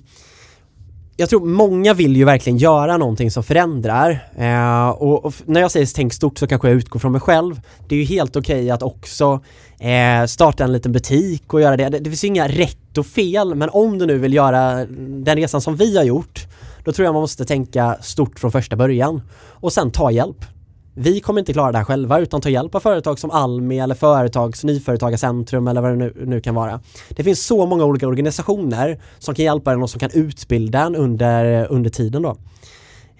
jag 1.20 1.30
tror 1.30 1.46
många 1.46 1.94
vill 1.94 2.16
ju 2.16 2.24
verkligen 2.24 2.58
göra 2.58 2.96
någonting 2.96 3.30
som 3.30 3.42
förändrar 3.42 4.28
eh, 4.36 4.88
och, 4.88 5.24
och, 5.24 5.34
när 5.44 5.60
jag 5.60 5.70
säger 5.70 5.86
tänk 5.94 6.12
stort 6.12 6.38
så 6.38 6.46
kanske 6.46 6.68
jag 6.68 6.76
utgår 6.76 7.00
från 7.00 7.12
mig 7.12 7.20
själv. 7.20 7.60
Det 7.88 7.94
är 7.94 7.98
ju 7.98 8.04
helt 8.04 8.36
okej 8.36 8.62
okay 8.62 8.70
att 8.70 8.82
också 8.82 9.40
eh, 9.78 10.26
starta 10.26 10.64
en 10.64 10.72
liten 10.72 10.92
butik 10.92 11.54
och 11.54 11.60
göra 11.60 11.76
det. 11.76 11.88
det. 11.88 11.98
Det 11.98 12.10
finns 12.10 12.24
inga 12.24 12.48
rätt 12.48 12.98
och 12.98 13.06
fel 13.06 13.54
men 13.54 13.70
om 13.72 13.98
du 13.98 14.06
nu 14.06 14.18
vill 14.18 14.34
göra 14.34 14.86
den 15.24 15.36
resan 15.36 15.60
som 15.60 15.76
vi 15.76 15.96
har 15.96 16.04
gjort 16.04 16.46
då 16.84 16.92
tror 16.92 17.04
jag 17.04 17.12
man 17.12 17.22
måste 17.22 17.44
tänka 17.44 17.96
stort 18.00 18.38
från 18.40 18.52
första 18.52 18.76
början 18.76 19.22
och 19.50 19.72
sen 19.72 19.90
ta 19.90 20.10
hjälp 20.10 20.44
vi 21.00 21.20
kommer 21.20 21.40
inte 21.40 21.52
klara 21.52 21.72
det 21.72 21.78
här 21.78 21.84
själva 21.84 22.18
utan 22.18 22.40
ta 22.40 22.48
hjälp 22.48 22.74
av 22.74 22.80
företag 22.80 23.18
som 23.18 23.30
Almi 23.30 23.78
eller 23.78 23.94
Företags 23.94 24.64
Nyföretagarcentrum 24.64 25.68
eller 25.68 25.80
vad 25.80 25.90
det 25.90 25.96
nu, 25.96 26.12
nu 26.26 26.40
kan 26.40 26.54
vara. 26.54 26.80
Det 27.08 27.24
finns 27.24 27.46
så 27.46 27.66
många 27.66 27.84
olika 27.84 28.08
organisationer 28.08 29.00
som 29.18 29.34
kan 29.34 29.44
hjälpa 29.44 29.72
en 29.72 29.82
och 29.82 29.90
som 29.90 30.00
kan 30.00 30.10
utbilda 30.12 30.80
en 30.80 30.96
under, 30.96 31.66
under 31.72 31.90
tiden 31.90 32.22
då. 32.22 32.36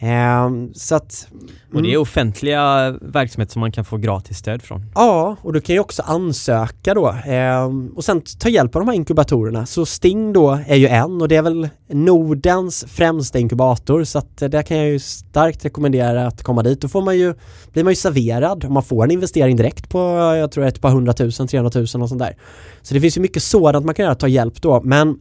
Eh, 0.01 0.51
så 0.75 0.95
att, 0.95 1.29
och 1.75 1.83
det 1.83 1.89
är 1.89 1.91
mm. 1.91 2.03
offentliga 2.03 2.91
verksamheter 3.01 3.53
som 3.53 3.61
man 3.61 3.73
kan 3.73 3.85
få 3.85 3.97
gratis 3.97 4.39
stöd 4.39 4.63
från? 4.63 4.85
Ja, 4.95 5.37
och 5.43 5.53
du 5.53 5.61
kan 5.61 5.75
ju 5.75 5.81
också 5.81 6.03
ansöka 6.03 6.95
då 6.95 7.09
eh, 7.09 7.71
och 7.97 8.05
sen 8.05 8.23
ta 8.39 8.49
hjälp 8.49 8.77
av 8.77 8.81
de 8.81 8.89
här 8.89 8.97
inkubatorerna. 8.97 9.67
Så 9.67 9.87
Sting 9.87 10.33
då 10.33 10.61
är 10.67 10.77
ju 10.77 10.87
en 10.87 11.23
och 11.23 11.29
det 11.29 11.37
är 11.37 11.43
väl 11.43 11.69
Nordens 11.89 12.85
främsta 12.89 13.39
inkubator 13.39 14.05
så 14.05 14.19
att 14.19 14.37
där 14.39 14.63
kan 14.63 14.77
jag 14.77 14.89
ju 14.89 14.99
starkt 14.99 15.65
rekommendera 15.65 16.27
att 16.27 16.43
komma 16.43 16.63
dit. 16.63 16.81
Då 16.81 16.89
får 16.89 17.03
man 17.03 17.19
ju, 17.19 17.35
blir 17.73 17.85
man 17.85 17.93
ju 17.93 17.97
serverad 17.97 18.65
och 18.65 18.71
man 18.71 18.83
får 18.83 19.05
en 19.05 19.11
investering 19.11 19.57
direkt 19.57 19.89
på 19.89 19.99
jag 20.39 20.53
tror 20.53 20.65
ett 20.65 20.81
par 20.81 20.91
hundratusen, 20.91 21.47
300 21.47 21.71
000 21.75 21.83
och 21.83 21.89
sånt 22.09 22.19
där. 22.19 22.37
Så 22.83 22.95
det 22.95 23.01
finns 23.01 23.17
ju 23.17 23.21
mycket 23.21 23.43
sådant 23.43 23.87
man 23.87 23.95
kan 23.95 24.05
göra, 24.05 24.15
ta 24.15 24.29
hjälp 24.29 24.63
då 24.63 24.81
men 24.85 25.19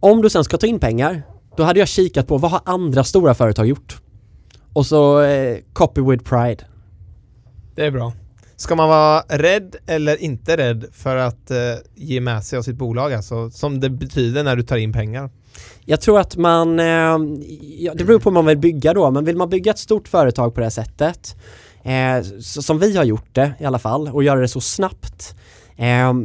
om 0.00 0.22
du 0.22 0.30
sen 0.30 0.44
ska 0.44 0.56
ta 0.56 0.66
in 0.66 0.78
pengar 0.78 1.22
då 1.56 1.62
hade 1.62 1.78
jag 1.78 1.88
kikat 1.88 2.26
på 2.26 2.38
vad 2.38 2.50
har 2.50 2.60
andra 2.64 3.04
stora 3.04 3.34
företag 3.34 3.66
gjort? 3.66 4.00
Och 4.72 4.86
så 4.86 5.22
eh, 5.22 5.58
copy 5.72 6.00
with 6.00 6.24
pride. 6.24 6.64
Det 7.74 7.86
är 7.86 7.90
bra. 7.90 8.12
Ska 8.56 8.74
man 8.74 8.88
vara 8.88 9.22
rädd 9.28 9.76
eller 9.86 10.22
inte 10.22 10.56
rädd 10.56 10.84
för 10.92 11.16
att 11.16 11.50
eh, 11.50 11.56
ge 11.94 12.20
med 12.20 12.44
sig 12.44 12.58
av 12.58 12.62
sitt 12.62 12.76
bolag 12.76 13.12
alltså, 13.12 13.50
som 13.50 13.80
det 13.80 13.90
betyder 13.90 14.44
när 14.44 14.56
du 14.56 14.62
tar 14.62 14.76
in 14.76 14.92
pengar? 14.92 15.30
Jag 15.84 16.00
tror 16.00 16.20
att 16.20 16.36
man, 16.36 16.80
eh, 16.80 17.18
ja, 17.78 17.94
det 17.94 18.04
beror 18.04 18.18
på 18.18 18.30
vad 18.30 18.34
man 18.34 18.46
vill 18.46 18.58
bygga 18.58 18.94
då, 18.94 19.10
men 19.10 19.24
vill 19.24 19.36
man 19.36 19.48
bygga 19.48 19.70
ett 19.70 19.78
stort 19.78 20.08
företag 20.08 20.54
på 20.54 20.60
det 20.60 20.66
här 20.66 20.70
sättet, 20.70 21.36
eh, 21.82 22.40
som 22.40 22.78
vi 22.78 22.96
har 22.96 23.04
gjort 23.04 23.28
det 23.34 23.52
i 23.60 23.64
alla 23.64 23.78
fall, 23.78 24.08
och 24.08 24.24
göra 24.24 24.40
det 24.40 24.48
så 24.48 24.60
snabbt, 24.60 25.34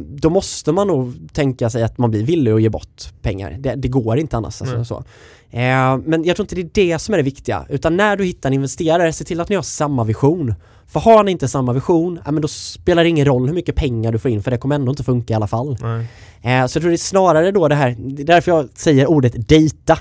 då 0.08 0.30
måste 0.30 0.72
man 0.72 0.88
nog 0.88 1.14
tänka 1.32 1.70
sig 1.70 1.82
att 1.82 1.98
man 1.98 2.10
blir 2.10 2.22
villig 2.22 2.52
att 2.52 2.62
ge 2.62 2.68
bort 2.68 3.02
pengar. 3.22 3.56
Det, 3.58 3.74
det 3.74 3.88
går 3.88 4.18
inte 4.18 4.36
annars. 4.36 4.62
Alltså, 4.62 4.84
så. 4.84 5.04
Eh, 5.50 5.98
men 6.04 6.24
jag 6.24 6.36
tror 6.36 6.44
inte 6.44 6.54
det 6.54 6.60
är 6.60 6.92
det 6.92 6.98
som 6.98 7.14
är 7.14 7.18
det 7.18 7.24
viktiga, 7.24 7.66
utan 7.68 7.96
när 7.96 8.16
du 8.16 8.24
hittar 8.24 8.48
en 8.48 8.52
investerare, 8.54 9.12
se 9.12 9.24
till 9.24 9.40
att 9.40 9.48
ni 9.48 9.56
har 9.56 9.62
samma 9.62 10.04
vision. 10.04 10.54
För 10.86 11.00
har 11.00 11.24
ni 11.24 11.32
inte 11.32 11.48
samma 11.48 11.72
vision, 11.72 12.20
ja, 12.24 12.30
men 12.30 12.42
då 12.42 12.48
spelar 12.48 13.02
det 13.02 13.08
ingen 13.08 13.24
roll 13.26 13.46
hur 13.46 13.54
mycket 13.54 13.74
pengar 13.74 14.12
du 14.12 14.18
får 14.18 14.30
in 14.30 14.42
för 14.42 14.50
det 14.50 14.58
kommer 14.58 14.74
ändå 14.74 14.90
inte 14.90 15.04
funka 15.04 15.34
i 15.34 15.36
alla 15.36 15.46
fall. 15.46 15.76
Eh, 16.42 16.66
så 16.66 16.76
jag 16.76 16.82
tror 16.82 16.88
det 16.88 16.94
är 16.94 16.96
snarare 16.96 17.50
då 17.50 17.68
det 17.68 17.74
här, 17.74 17.96
det 17.98 18.22
är 18.22 18.26
därför 18.26 18.52
jag 18.52 18.68
säger 18.74 19.10
ordet 19.10 19.48
dejta. 19.48 19.98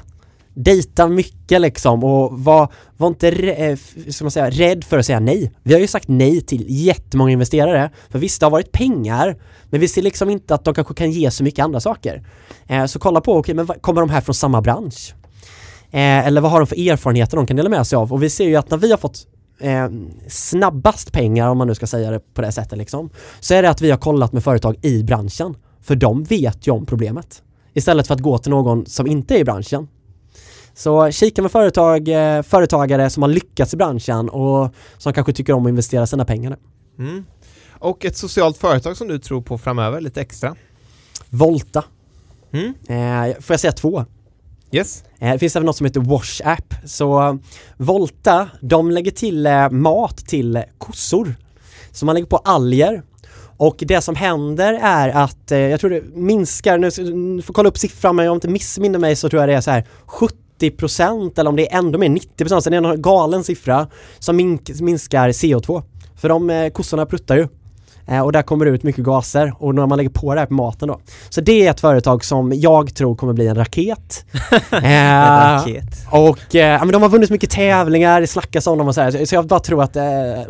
Dejta 0.57 1.07
mycket 1.07 1.61
liksom 1.61 2.03
och 2.03 2.39
var, 2.39 2.71
var 2.97 3.07
inte 3.07 3.31
rä- 3.31 3.71
eh, 3.71 4.11
ska 4.11 4.23
man 4.23 4.31
säga, 4.31 4.49
rädd 4.49 4.83
för 4.83 4.97
att 4.97 5.05
säga 5.05 5.19
nej. 5.19 5.51
Vi 5.63 5.73
har 5.73 5.81
ju 5.81 5.87
sagt 5.87 6.07
nej 6.07 6.41
till 6.41 6.65
jättemånga 6.67 7.31
investerare. 7.31 7.89
För 8.09 8.19
visst, 8.19 8.39
det 8.39 8.45
har 8.45 8.51
varit 8.51 8.71
pengar, 8.71 9.37
men 9.69 9.79
vi 9.79 9.87
ser 9.87 10.01
liksom 10.01 10.29
inte 10.29 10.55
att 10.55 10.63
de 10.65 10.73
kanske 10.73 10.93
kan 10.93 11.11
ge 11.11 11.31
så 11.31 11.43
mycket 11.43 11.63
andra 11.63 11.79
saker. 11.79 12.27
Eh, 12.67 12.85
så 12.85 12.99
kolla 12.99 13.21
på, 13.21 13.37
okej, 13.37 13.55
men 13.55 13.67
kommer 13.67 14.01
de 14.01 14.09
här 14.09 14.21
från 14.21 14.35
samma 14.35 14.61
bransch? 14.61 15.13
Eh, 15.91 16.27
eller 16.27 16.41
vad 16.41 16.51
har 16.51 16.59
de 16.59 16.67
för 16.67 16.89
erfarenheter 16.89 17.37
de 17.37 17.47
kan 17.47 17.57
dela 17.57 17.69
med 17.69 17.87
sig 17.87 17.97
av? 17.97 18.13
Och 18.13 18.23
vi 18.23 18.29
ser 18.29 18.45
ju 18.45 18.55
att 18.55 18.69
när 18.69 18.77
vi 18.77 18.91
har 18.91 18.97
fått 18.97 19.27
eh, 19.59 19.87
snabbast 20.27 21.11
pengar, 21.11 21.49
om 21.49 21.57
man 21.57 21.67
nu 21.67 21.75
ska 21.75 21.87
säga 21.87 22.11
det 22.11 22.19
på 22.33 22.41
det 22.41 22.51
sättet 22.51 22.77
liksom, 22.77 23.09
så 23.39 23.53
är 23.53 23.61
det 23.61 23.69
att 23.69 23.81
vi 23.81 23.91
har 23.91 23.97
kollat 23.97 24.33
med 24.33 24.43
företag 24.43 24.75
i 24.81 25.03
branschen. 25.03 25.55
För 25.81 25.95
de 25.95 26.23
vet 26.23 26.67
ju 26.67 26.71
om 26.71 26.85
problemet. 26.85 27.41
Istället 27.73 28.07
för 28.07 28.13
att 28.13 28.21
gå 28.21 28.37
till 28.37 28.51
någon 28.51 28.85
som 28.85 29.07
inte 29.07 29.35
är 29.35 29.39
i 29.39 29.43
branschen. 29.43 29.87
Så 30.75 31.11
kika 31.11 31.41
med 31.41 31.51
företag, 31.51 32.07
eh, 32.07 32.41
företagare 32.41 33.09
som 33.09 33.23
har 33.23 33.29
lyckats 33.29 33.73
i 33.73 33.77
branschen 33.77 34.29
och 34.29 34.73
som 34.97 35.13
kanske 35.13 35.33
tycker 35.33 35.53
om 35.53 35.65
att 35.65 35.69
investera 35.69 36.07
sina 36.07 36.25
pengar. 36.25 36.57
Mm. 36.99 37.25
Och 37.79 38.05
ett 38.05 38.17
socialt 38.17 38.57
företag 38.57 38.97
som 38.97 39.07
du 39.07 39.19
tror 39.19 39.41
på 39.41 39.57
framöver, 39.57 40.01
lite 40.01 40.21
extra? 40.21 40.55
Volta. 41.29 41.83
Mm. 42.51 42.73
Eh, 42.87 43.35
får 43.41 43.53
jag 43.53 43.59
säga 43.59 43.71
två? 43.71 44.05
Yes? 44.71 45.03
Eh, 45.19 45.31
Det 45.31 45.39
finns 45.39 45.55
även 45.55 45.65
något 45.65 45.77
som 45.77 45.85
heter 45.85 45.99
Wash 45.99 46.41
App. 46.45 46.73
Så 46.85 47.39
Volta, 47.77 48.49
de 48.61 48.91
lägger 48.91 49.11
till 49.11 49.45
eh, 49.45 49.69
mat 49.69 50.17
till 50.17 50.63
kossor. 50.77 51.35
Så 51.91 52.05
man 52.05 52.15
lägger 52.15 52.27
på 52.27 52.37
alger. 52.37 53.03
Och 53.57 53.75
det 53.79 54.01
som 54.01 54.15
händer 54.15 54.73
är 54.81 55.09
att, 55.09 55.51
eh, 55.51 55.59
jag 55.59 55.79
tror 55.79 55.89
det 55.89 56.03
minskar, 56.15 56.77
nu 56.77 57.13
nu 57.15 57.41
får 57.41 57.53
kolla 57.53 57.69
upp 57.69 57.77
siffran 57.77 58.15
men 58.15 58.23
om 58.23 58.25
jag 58.27 58.35
inte 58.35 58.47
missminner 58.47 58.99
mig 58.99 59.15
så 59.15 59.29
tror 59.29 59.41
jag 59.41 59.49
det 59.49 59.55
är 59.55 59.61
så 59.61 59.71
här 59.71 59.85
70% 60.59 61.39
eller 61.39 61.49
om 61.49 61.55
det 61.55 61.71
är 61.71 61.77
ändå 61.77 61.99
mer 61.99 62.09
90% 62.09 62.59
så 62.59 62.69
det 62.69 62.77
är 62.77 62.93
en 62.93 63.01
galen 63.01 63.43
siffra 63.43 63.87
som 64.19 64.59
minskar 64.81 65.29
CO2. 65.29 65.83
För 66.15 66.29
de 66.29 66.49
eh, 66.49 66.69
kossorna 66.69 67.05
pruttar 67.05 67.37
ju. 67.37 67.47
Eh, 68.07 68.19
och 68.21 68.31
där 68.31 68.41
kommer 68.41 68.65
det 68.65 68.71
ut 68.71 68.83
mycket 68.83 69.03
gaser 69.03 69.53
och 69.59 69.75
när 69.75 69.85
man 69.87 69.97
lägger 69.97 70.09
på 70.09 70.33
det 70.33 70.39
här 70.39 70.47
på 70.47 70.53
maten 70.53 70.87
då. 70.87 70.99
Så 71.29 71.41
det 71.41 71.67
är 71.67 71.71
ett 71.71 71.79
företag 71.79 72.25
som 72.25 72.51
jag 72.55 72.95
tror 72.95 73.15
kommer 73.15 73.33
bli 73.33 73.47
en 73.47 73.55
raket. 73.55 74.25
Eh, 74.71 74.81
Raket. 74.81 75.83
och 76.11 76.55
eh, 76.55 76.79
men 76.79 76.91
de 76.91 77.01
har 77.01 77.09
vunnit 77.09 77.29
mycket 77.29 77.49
tävlingar, 77.49 78.21
det 78.21 78.27
snackas 78.27 78.67
om 78.67 78.77
dem 78.77 78.87
och 78.87 78.95
så 78.95 79.01
här. 79.01 79.25
Så- 79.25 79.35
jag 79.35 79.45
bara 79.47 79.59
tror 79.59 79.83
att 79.83 79.95
eh, 79.95 80.03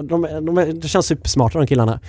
de, 0.03 0.21
de, 0.41 0.79
de 0.81 0.87
känns 0.87 1.05
supersmarta 1.05 1.57
de 1.59 1.67
killarna. 1.67 1.99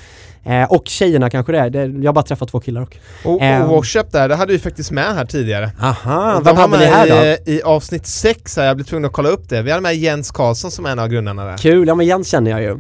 Eh, 0.44 0.64
och 0.72 0.82
tjejerna 0.86 1.30
kanske 1.30 1.52
det 1.52 1.58
är. 1.58 1.70
Det, 1.70 1.84
jag 1.86 2.08
har 2.08 2.12
bara 2.12 2.24
träffat 2.24 2.48
två 2.48 2.60
killar 2.60 2.80
dock. 2.80 3.00
Och, 3.24 3.42
Ehm. 3.42 3.62
och 3.62 3.68
Washap 3.76 4.12
där, 4.12 4.28
det 4.28 4.36
hade 4.36 4.52
vi 4.52 4.58
faktiskt 4.58 4.90
med 4.90 5.14
här 5.14 5.24
tidigare. 5.24 5.70
Aha, 5.82 6.40
vem 6.44 6.54
de 6.54 6.60
hade 6.60 6.78
ni 6.78 6.84
här 6.84 7.06
med 7.08 7.38
då? 7.46 7.52
I, 7.52 7.56
I 7.56 7.62
avsnitt 7.62 8.06
6 8.06 8.56
här, 8.56 8.64
jag 8.64 8.76
blev 8.76 8.84
tvungen 8.84 9.04
att 9.04 9.12
kolla 9.12 9.28
upp 9.28 9.48
det. 9.48 9.62
Vi 9.62 9.70
hade 9.70 9.82
med 9.82 9.96
Jens 9.96 10.30
Karlsson 10.30 10.70
som 10.70 10.86
är 10.86 10.90
en 10.90 10.98
av 10.98 11.08
grundarna 11.08 11.44
där. 11.44 11.56
Kul, 11.56 11.88
ja 11.88 11.94
men 11.94 12.06
Jens 12.06 12.28
känner 12.28 12.50
jag 12.50 12.62
ju. 12.62 12.78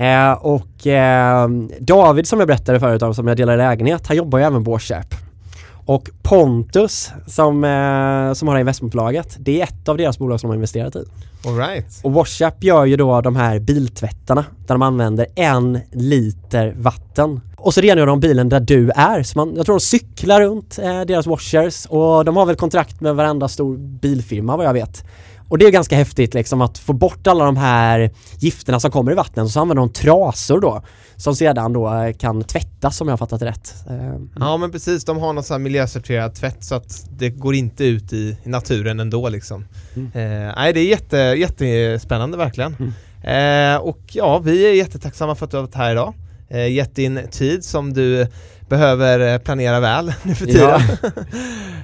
Eh, 0.00 0.32
och 0.32 0.86
eh, 0.86 1.48
David 1.80 2.26
som 2.26 2.38
jag 2.38 2.48
berättade 2.48 2.80
förut 2.80 3.02
om, 3.02 3.14
som 3.14 3.28
jag 3.28 3.36
delar 3.36 3.56
lägenhet, 3.56 4.06
han 4.06 4.16
jobbar 4.16 4.38
ju 4.38 4.44
även 4.44 4.64
på 4.64 4.70
Washap. 4.70 5.14
Och 5.86 6.10
Pontus 6.22 7.12
som, 7.26 7.64
eh, 7.64 8.32
som 8.32 8.48
har 8.48 8.58
investmentbolaget, 8.58 9.36
det 9.38 9.60
är 9.60 9.64
ett 9.64 9.88
av 9.88 9.96
deras 9.96 10.18
bolag 10.18 10.40
som 10.40 10.48
de 10.48 10.50
har 10.50 10.54
investerat 10.54 10.96
i. 10.96 11.04
All 11.46 11.56
right. 11.56 12.00
Och 12.02 12.12
Washap 12.12 12.64
gör 12.64 12.84
ju 12.84 12.96
då 12.96 13.20
de 13.20 13.36
här 13.36 13.58
biltvättarna 13.58 14.44
där 14.66 14.74
de 14.74 14.82
använder 14.82 15.26
en 15.34 15.80
liter 15.92 16.74
vatten. 16.78 17.40
Och 17.56 17.74
så 17.74 17.80
rengör 17.80 18.06
de 18.06 18.20
bilen 18.20 18.48
där 18.48 18.60
du 18.60 18.90
är. 18.90 19.22
Så 19.22 19.38
man, 19.38 19.54
jag 19.56 19.66
tror 19.66 19.74
de 19.74 19.80
cyklar 19.80 20.40
runt 20.40 20.78
eh, 20.78 21.00
deras 21.00 21.26
washers 21.26 21.86
och 21.86 22.24
de 22.24 22.36
har 22.36 22.46
väl 22.46 22.56
kontrakt 22.56 23.00
med 23.00 23.14
varenda 23.14 23.48
stor 23.48 23.76
bilfirma 23.76 24.56
vad 24.56 24.66
jag 24.66 24.72
vet. 24.72 25.04
Och 25.50 25.58
det 25.58 25.66
är 25.66 25.70
ganska 25.70 25.96
häftigt 25.96 26.34
liksom 26.34 26.60
att 26.60 26.78
få 26.78 26.92
bort 26.92 27.26
alla 27.26 27.44
de 27.44 27.56
här 27.56 28.10
gifterna 28.38 28.80
som 28.80 28.90
kommer 28.90 29.12
i 29.12 29.14
vattnet 29.14 29.44
och 29.44 29.50
så 29.50 29.60
använder 29.60 29.80
de 29.80 29.92
trasor 29.92 30.60
då 30.60 30.82
som 31.16 31.36
sedan 31.36 31.72
då 31.72 31.94
eh, 31.94 32.12
kan 32.12 32.44
tvättas 32.44 33.00
om 33.00 33.08
jag 33.08 33.12
har 33.12 33.18
fattat 33.18 33.42
rätt. 33.42 33.74
Eh, 33.88 34.20
Ja 34.40 34.56
men 34.56 34.72
precis, 34.72 35.04
de 35.04 35.18
har 35.18 35.32
någon 35.32 35.44
sån 35.44 35.54
här 35.54 35.58
miljöcertifierad 35.58 36.34
tvätt 36.34 36.64
så 36.64 36.74
att 36.74 37.06
det 37.10 37.30
går 37.30 37.54
inte 37.54 37.84
ut 37.84 38.12
i, 38.12 38.36
naturen 38.44 39.00
ändå 39.00 39.28
liksom. 39.28 39.64
Mm. 39.96 40.06
Eh, 40.06 40.54
nej 40.56 40.72
det 40.72 40.80
är 40.80 40.88
jätte, 40.88 41.16
jättespännande 41.16 42.36
verkligen. 42.36 42.94
Eh, 43.24 43.76
och 43.76 44.00
ja, 44.12 44.38
vi 44.38 44.66
är 44.66 44.74
jättetacksamma 44.74 45.34
för 45.34 45.44
att 45.44 45.50
du 45.50 45.56
har 45.56 45.64
varit 45.64 45.74
här 45.74 45.92
idag. 45.92 46.14
Eh, 46.48 46.72
gett 46.72 46.94
din 46.94 47.20
tid 47.30 47.64
som 47.64 47.92
du 47.92 48.26
behöver 48.68 49.32
eh, 49.34 49.38
planera 49.38 49.80
väl 49.80 50.12
nu 50.22 50.34
för 50.34 50.46
tiden. 50.46 50.80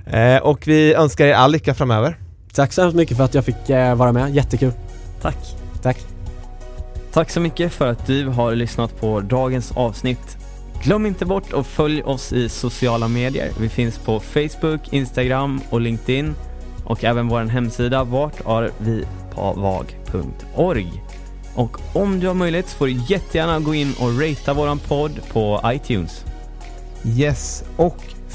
eh, 0.37 0.43
och 0.43 0.69
vi 0.69 0.95
önskar 0.95 1.27
er 1.27 1.35
all 1.35 1.53
lycka 1.53 1.75
framöver. 1.75 2.19
Tack 2.57 2.73
så 2.73 2.83
hemskt 2.83 2.97
mycket 2.97 3.17
för 3.17 3.25
att 3.25 3.35
jag 3.35 3.45
fick 3.45 3.71
eh, 3.71 3.95
vara 3.95 4.13
med, 4.13 4.35
jättekul. 4.35 4.73
Tack. 5.23 5.37
Tack. 5.83 5.99
Tack 7.13 7.31
så 7.31 7.41
mycket 7.41 7.73
för 7.73 7.87
att 7.87 8.07
du 8.07 8.27
har 8.27 8.55
lyssnat 8.55 9.01
på 9.01 9.21
dagens 9.21 9.73
avsnitt. 9.73 10.37
Glöm 10.83 11.07
inte 11.07 11.27
bort 11.27 11.53
att 11.53 11.67
följ 11.67 12.03
oss 12.03 12.33
i 12.33 12.49
sociala 12.49 13.09
medier. 13.09 13.51
Vi 13.61 13.69
finns 13.69 13.99
på 13.99 14.21
Facebook, 14.21 14.93
Instagram 14.93 15.61
och 15.71 15.81
LinkedIn 15.81 16.35
och 16.85 17.05
även 17.05 17.29
vår 17.29 17.41
hemsida 17.41 18.05
vartarvipavag.org. 18.05 21.03
Och 21.55 21.81
om 21.93 22.21
du 22.21 22.27
har 22.27 22.35
möjlighet 22.35 22.69
så 22.69 22.77
får 22.77 22.87
du 22.87 23.01
jättegärna 23.09 23.61
gå 23.61 23.75
in 23.75 23.95
och 24.01 24.21
ratea 24.21 24.55
våran 24.55 24.79
podd 24.79 25.21
på 25.33 25.61
iTunes. 25.65 26.25
Yes, 27.05 27.65
och 27.77 28.16